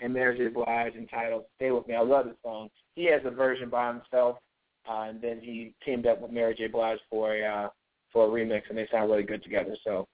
and 0.00 0.12
Mary 0.12 0.36
J. 0.36 0.48
Blige 0.48 0.94
entitled 0.94 1.44
"Stay 1.56 1.70
with 1.70 1.86
Me." 1.86 1.94
I 1.94 2.02
love 2.02 2.26
this 2.26 2.36
song. 2.42 2.68
He 2.94 3.04
has 3.06 3.22
a 3.24 3.30
version 3.30 3.68
by 3.68 3.88
himself, 3.88 4.38
uh, 4.88 5.06
and 5.08 5.20
then 5.20 5.40
he 5.40 5.74
teamed 5.84 6.06
up 6.06 6.20
with 6.20 6.30
Mary 6.30 6.54
J. 6.54 6.68
Blige 6.68 6.98
for 7.08 7.34
a 7.34 7.44
uh, 7.44 7.68
for 8.12 8.26
a 8.26 8.28
remix, 8.28 8.62
and 8.68 8.78
they 8.78 8.88
sound 8.90 9.10
really 9.10 9.22
good 9.22 9.42
together. 9.42 9.76
So 9.84 10.08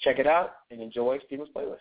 check 0.00 0.18
it 0.18 0.26
out 0.26 0.52
and 0.70 0.80
enjoy 0.80 1.18
Steven's 1.26 1.50
playlist. 1.54 1.78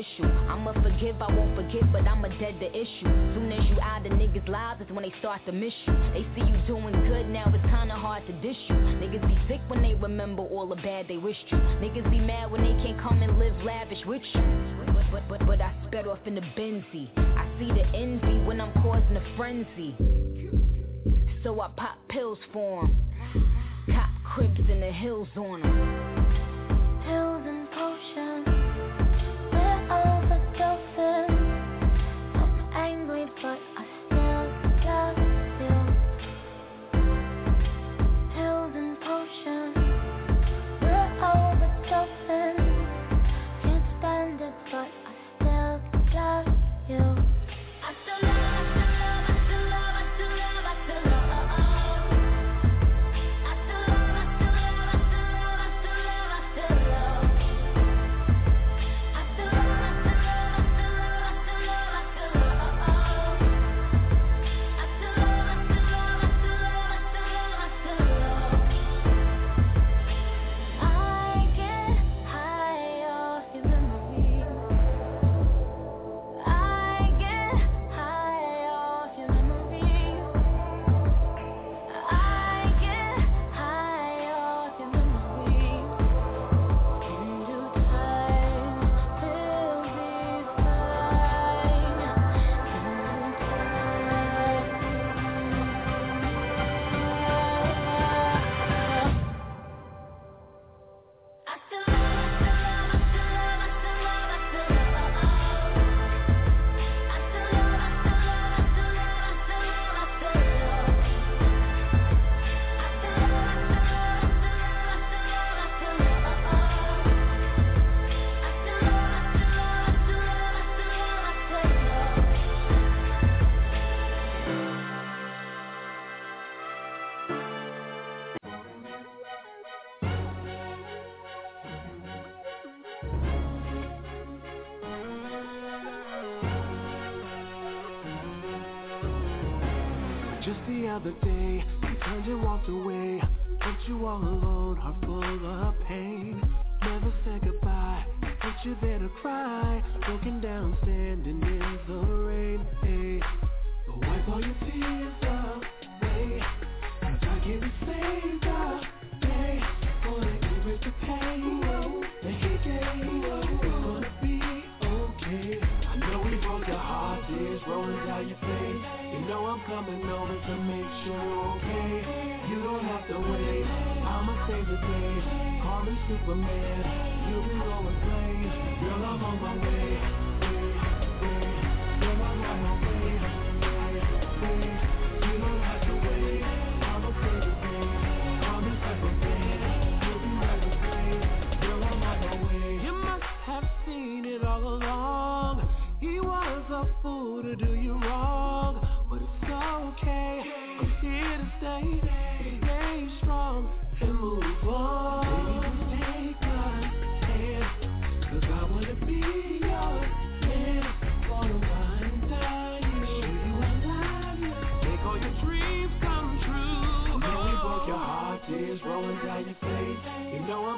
official. 0.00 0.26
I'ma 0.48 0.72
forgive, 0.82 1.20
I 1.20 1.32
won't 1.34 1.54
forget, 1.54 1.82
but 1.92 2.06
I'ma 2.06 2.28
dead 2.38 2.56
the 2.60 2.70
issue. 2.70 3.04
Soon 3.34 3.52
as 3.52 3.64
you 3.70 3.80
out 3.80 4.06
of 4.06 4.12
niggas' 4.12 4.48
lives 4.48 4.80
is 4.82 4.90
when 4.90 5.02
they 5.02 5.14
start 5.18 5.40
to 5.46 5.52
miss 5.52 5.72
you. 5.86 5.92
They 6.12 6.26
see 6.34 6.46
you 6.46 6.56
doing 6.66 6.92
good, 7.08 7.28
now 7.28 7.44
it's 7.52 7.64
kinda 7.64 7.94
hard 7.94 8.26
to 8.26 8.32
dish 8.34 8.56
you. 8.68 8.74
Niggas 8.74 9.26
be 9.26 9.38
sick 9.48 9.60
when 9.68 9.82
they 9.82 9.94
remember 9.94 10.42
all 10.42 10.66
the 10.66 10.76
bad 10.76 11.08
they 11.08 11.16
wished 11.16 11.44
you. 11.48 11.58
Niggas 11.80 12.10
be 12.10 12.18
mad 12.18 12.50
when 12.50 12.62
they 12.62 12.82
can't 12.82 13.00
come 13.00 13.22
and 13.22 13.38
live 13.38 13.54
lavish 13.62 14.04
with 14.06 14.22
you. 14.34 14.42
But, 14.86 15.10
but, 15.10 15.28
but, 15.28 15.46
but 15.46 15.60
I 15.60 15.72
sped 15.86 16.06
off 16.06 16.18
in 16.26 16.34
the 16.34 16.42
Benzie. 16.56 17.08
I 17.16 17.46
see 17.58 17.68
the 17.68 17.86
envy 17.96 18.38
when 18.46 18.60
I'm 18.60 18.72
causing 18.82 19.16
a 19.16 19.36
frenzy. 19.36 19.94
So 21.42 21.60
I 21.60 21.68
pop 21.76 21.96
pills 22.08 22.38
for 22.52 22.84
'em. 22.84 22.96
Cop 23.86 24.10
cribs 24.24 24.60
in 24.68 24.80
the 24.80 24.92
hills 24.92 25.28
on 25.36 25.62
'em. 25.62 27.02
Pills 27.04 27.46
and 27.46 27.70
potions 27.72 28.59
overdosing 29.90 31.30
I'm 32.34 32.74
angry 32.74 33.26
but. 33.42 33.69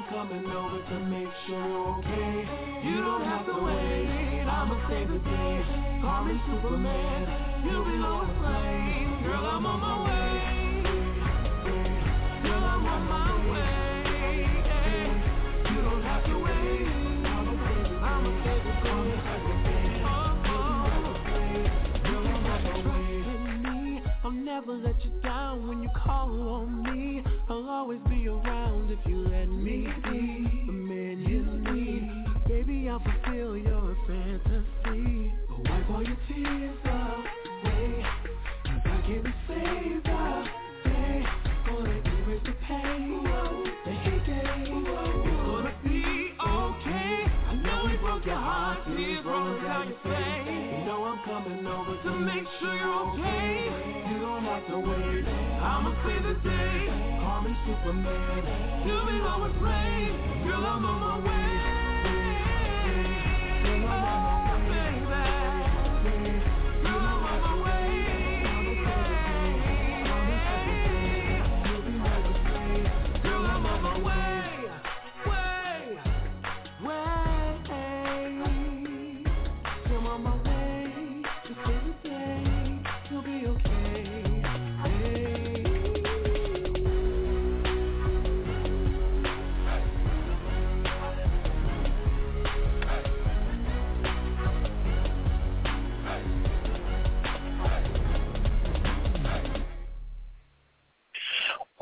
Coming 0.09 0.45
over 0.45 0.79
to 0.89 0.99
make 0.99 1.27
sure 1.47 1.57
you're 1.57 1.87
okay. 1.97 2.47
You 2.85 2.97
don't 3.01 3.23
have 3.23 3.45
to 3.45 3.53
wait, 3.53 4.45
I'ma 4.45 4.75
save 4.89 5.07
the 5.07 5.17
day. 5.17 5.63
Call 6.01 6.25
me 6.25 6.39
Superman, 6.45 7.27
you'll 7.65 7.85
be 7.85 7.97
Lois 7.97 8.29
Lane. 8.43 9.23
Girl, 9.23 9.45
I'm 9.45 9.65
on 9.65 9.79
my 9.79 10.03
way. 10.05 10.41
Girl, 12.43 12.63
I'm 12.63 12.85
on 12.85 13.03
my 13.07 13.31
way. 13.51 14.43
You 15.71 15.81
don't 15.81 16.03
have 16.03 16.23
to 16.25 16.35
wait, 16.37 16.87
I'ma 18.03 18.31
save 18.43 18.63
the 18.63 18.73
day. 18.83 18.83
Call 18.83 19.01
me 19.03 19.13
Superman. 19.23 20.03
You'll 20.43 20.83
be 20.83 20.83
Lois 21.03 21.21
Lane. 21.33 21.67
Girl, 22.03 22.27
I'm 22.27 22.45
on 22.45 22.61
my 22.63 22.75
way. 22.89 23.13
I'll 24.23 24.31
never 24.31 24.73
let 24.73 25.03
you 25.03 25.11
down 25.23 25.67
when 25.67 25.81
you 25.81 25.89
call 25.95 26.29
on 26.49 26.83
me. 26.83 27.22
I'll 27.49 27.69
always 27.69 27.99
be 28.09 28.27
around 28.27 28.89
if 28.89 28.99
you 29.05 29.17
let 29.27 29.49
me 29.49 29.87
be 30.05 30.65
the 30.65 30.71
man 30.71 31.19
you 31.19 31.43
need. 31.73 32.47
Baby, 32.47 32.87
I'll 32.89 32.99
fulfill 32.99 33.57
your 33.57 33.97
fantasy. 34.07 35.33
But 35.49 35.69
wipe 35.69 35.89
all 35.89 36.03
your 36.03 36.17
tears 36.27 36.77
away. 36.85 38.05
Cause 38.63 38.81
I 38.85 39.01
can 39.05 39.33
save 39.47 40.03
the 40.03 40.43
day. 40.89 41.25
Gonna 41.67 42.01
erase 42.25 42.41
the 42.45 42.53
pain. 42.65 44.12
Your 48.25 48.35
heart, 48.35 48.79
tears 48.85 49.25
rolling 49.25 49.63
down 49.63 49.87
your 49.87 49.97
face. 50.03 50.47
You 50.47 50.85
know 50.85 51.03
I'm 51.03 51.19
coming 51.25 51.67
over 51.67 51.95
to 52.03 52.11
make 52.23 52.47
sure 52.59 52.73
you're 52.73 53.11
okay. 53.11 53.67
You 54.11 54.19
don't 54.19 54.43
have 54.45 54.65
to 54.67 54.77
wait. 54.79 55.25
I'ma 55.27 55.91
save 56.07 56.23
the 56.23 56.35
day. 56.47 56.87
Call 57.19 57.41
me 57.41 57.51
Superman. 57.67 58.87
You 58.87 58.95
be 59.11 59.19
always 59.27 59.53
brave. 59.59 60.15
Girl, 60.47 60.65
I'm 60.65 60.85
on 60.85 61.21
my 61.23 61.27
way. 61.27 61.52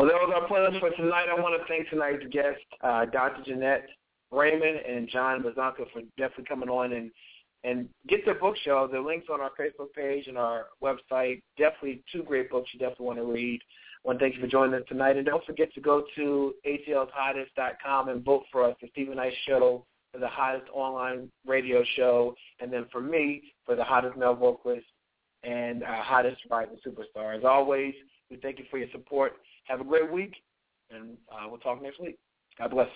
Well, 0.01 0.09
that 0.09 0.15
was 0.15 0.33
our 0.33 0.47
plans 0.47 0.75
for 0.79 0.89
tonight. 0.99 1.27
I 1.29 1.39
want 1.39 1.61
to 1.61 1.67
thank 1.67 1.87
tonight's 1.87 2.25
guests, 2.31 2.65
uh, 2.83 3.05
Dr. 3.05 3.43
Jeanette 3.43 3.87
Raymond 4.31 4.77
and 4.77 5.07
John 5.07 5.43
Buzzanca 5.43 5.85
for 5.93 6.01
definitely 6.17 6.45
coming 6.45 6.69
on 6.69 6.93
and 6.93 7.11
and 7.63 7.87
get 8.07 8.25
their 8.25 8.33
book 8.33 8.55
show. 8.65 8.89
The 8.91 8.99
links 8.99 9.27
on 9.31 9.41
our 9.41 9.51
Facebook 9.51 9.93
page 9.95 10.25
and 10.25 10.39
our 10.39 10.65
website. 10.81 11.43
Definitely 11.55 12.01
two 12.11 12.23
great 12.23 12.49
books 12.49 12.71
you 12.73 12.79
definitely 12.79 13.05
want 13.05 13.19
to 13.19 13.25
read. 13.25 13.61
I 14.03 14.07
want 14.07 14.17
to 14.17 14.25
thank 14.25 14.33
you 14.33 14.41
for 14.41 14.47
joining 14.47 14.73
us 14.73 14.81
tonight. 14.89 15.17
And 15.17 15.25
don't 15.27 15.45
forget 15.45 15.71
to 15.75 15.81
go 15.81 16.03
to 16.15 16.55
atlshottest.com 16.65 18.09
and 18.09 18.25
vote 18.25 18.45
for 18.51 18.63
us, 18.63 18.75
the 18.81 18.87
Steven 18.93 19.17
Knight 19.17 19.33
Show, 19.47 19.85
for 20.11 20.17
the 20.17 20.27
hottest 20.27 20.65
online 20.73 21.29
radio 21.45 21.83
show. 21.95 22.33
And 22.59 22.73
then 22.73 22.87
for 22.91 23.01
me, 23.01 23.53
for 23.67 23.75
the 23.75 23.83
hottest 23.83 24.17
male 24.17 24.33
vocalist 24.33 24.87
and 25.43 25.83
uh, 25.83 26.01
hottest 26.01 26.41
rising 26.49 26.77
superstar. 26.83 27.37
As 27.37 27.43
always, 27.45 27.93
we 28.31 28.37
thank 28.37 28.57
you 28.57 28.65
for 28.71 28.79
your 28.79 28.89
support. 28.91 29.33
Have 29.63 29.81
a 29.81 29.83
great 29.83 30.11
week, 30.11 30.35
and 30.89 31.17
uh, 31.31 31.47
we'll 31.49 31.59
talk 31.59 31.81
next 31.81 31.99
week. 31.99 32.17
God 32.57 32.71
bless. 32.71 32.89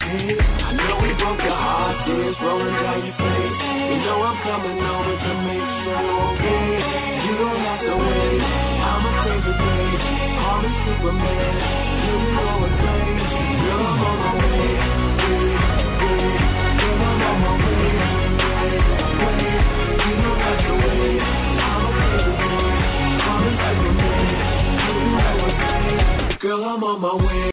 I 0.00 0.72
know 0.72 0.98
we 1.02 1.12
broke 1.20 1.40
your 1.44 1.54
heart, 1.54 2.06
tears 2.06 2.36
rolling 2.40 2.72
down 2.72 3.04
your 3.04 3.16
face. 3.18 3.58
You 3.92 3.96
know 4.04 4.22
I'm 4.22 4.38
coming 4.42 4.78
over 4.80 5.14
to 5.20 5.32
make 5.44 5.68
sure 5.84 6.00
you're 6.00 6.24
okay. 6.32 6.80
You 7.26 7.32
don't 7.36 7.60
have 7.60 7.80
to 7.84 7.94
wait. 7.96 8.40
I'ma. 8.40 9.18
Call 10.38 10.62
me 10.62 10.70
Superman. 10.86 11.54
You 12.08 12.16
I'm 13.68 14.02
on 14.02 14.18
my 14.18 14.32
way. 14.38 14.77
Girl, 26.40 26.62
I'm 26.62 26.84
on 26.84 27.00
my 27.00 27.14
way. 27.16 27.38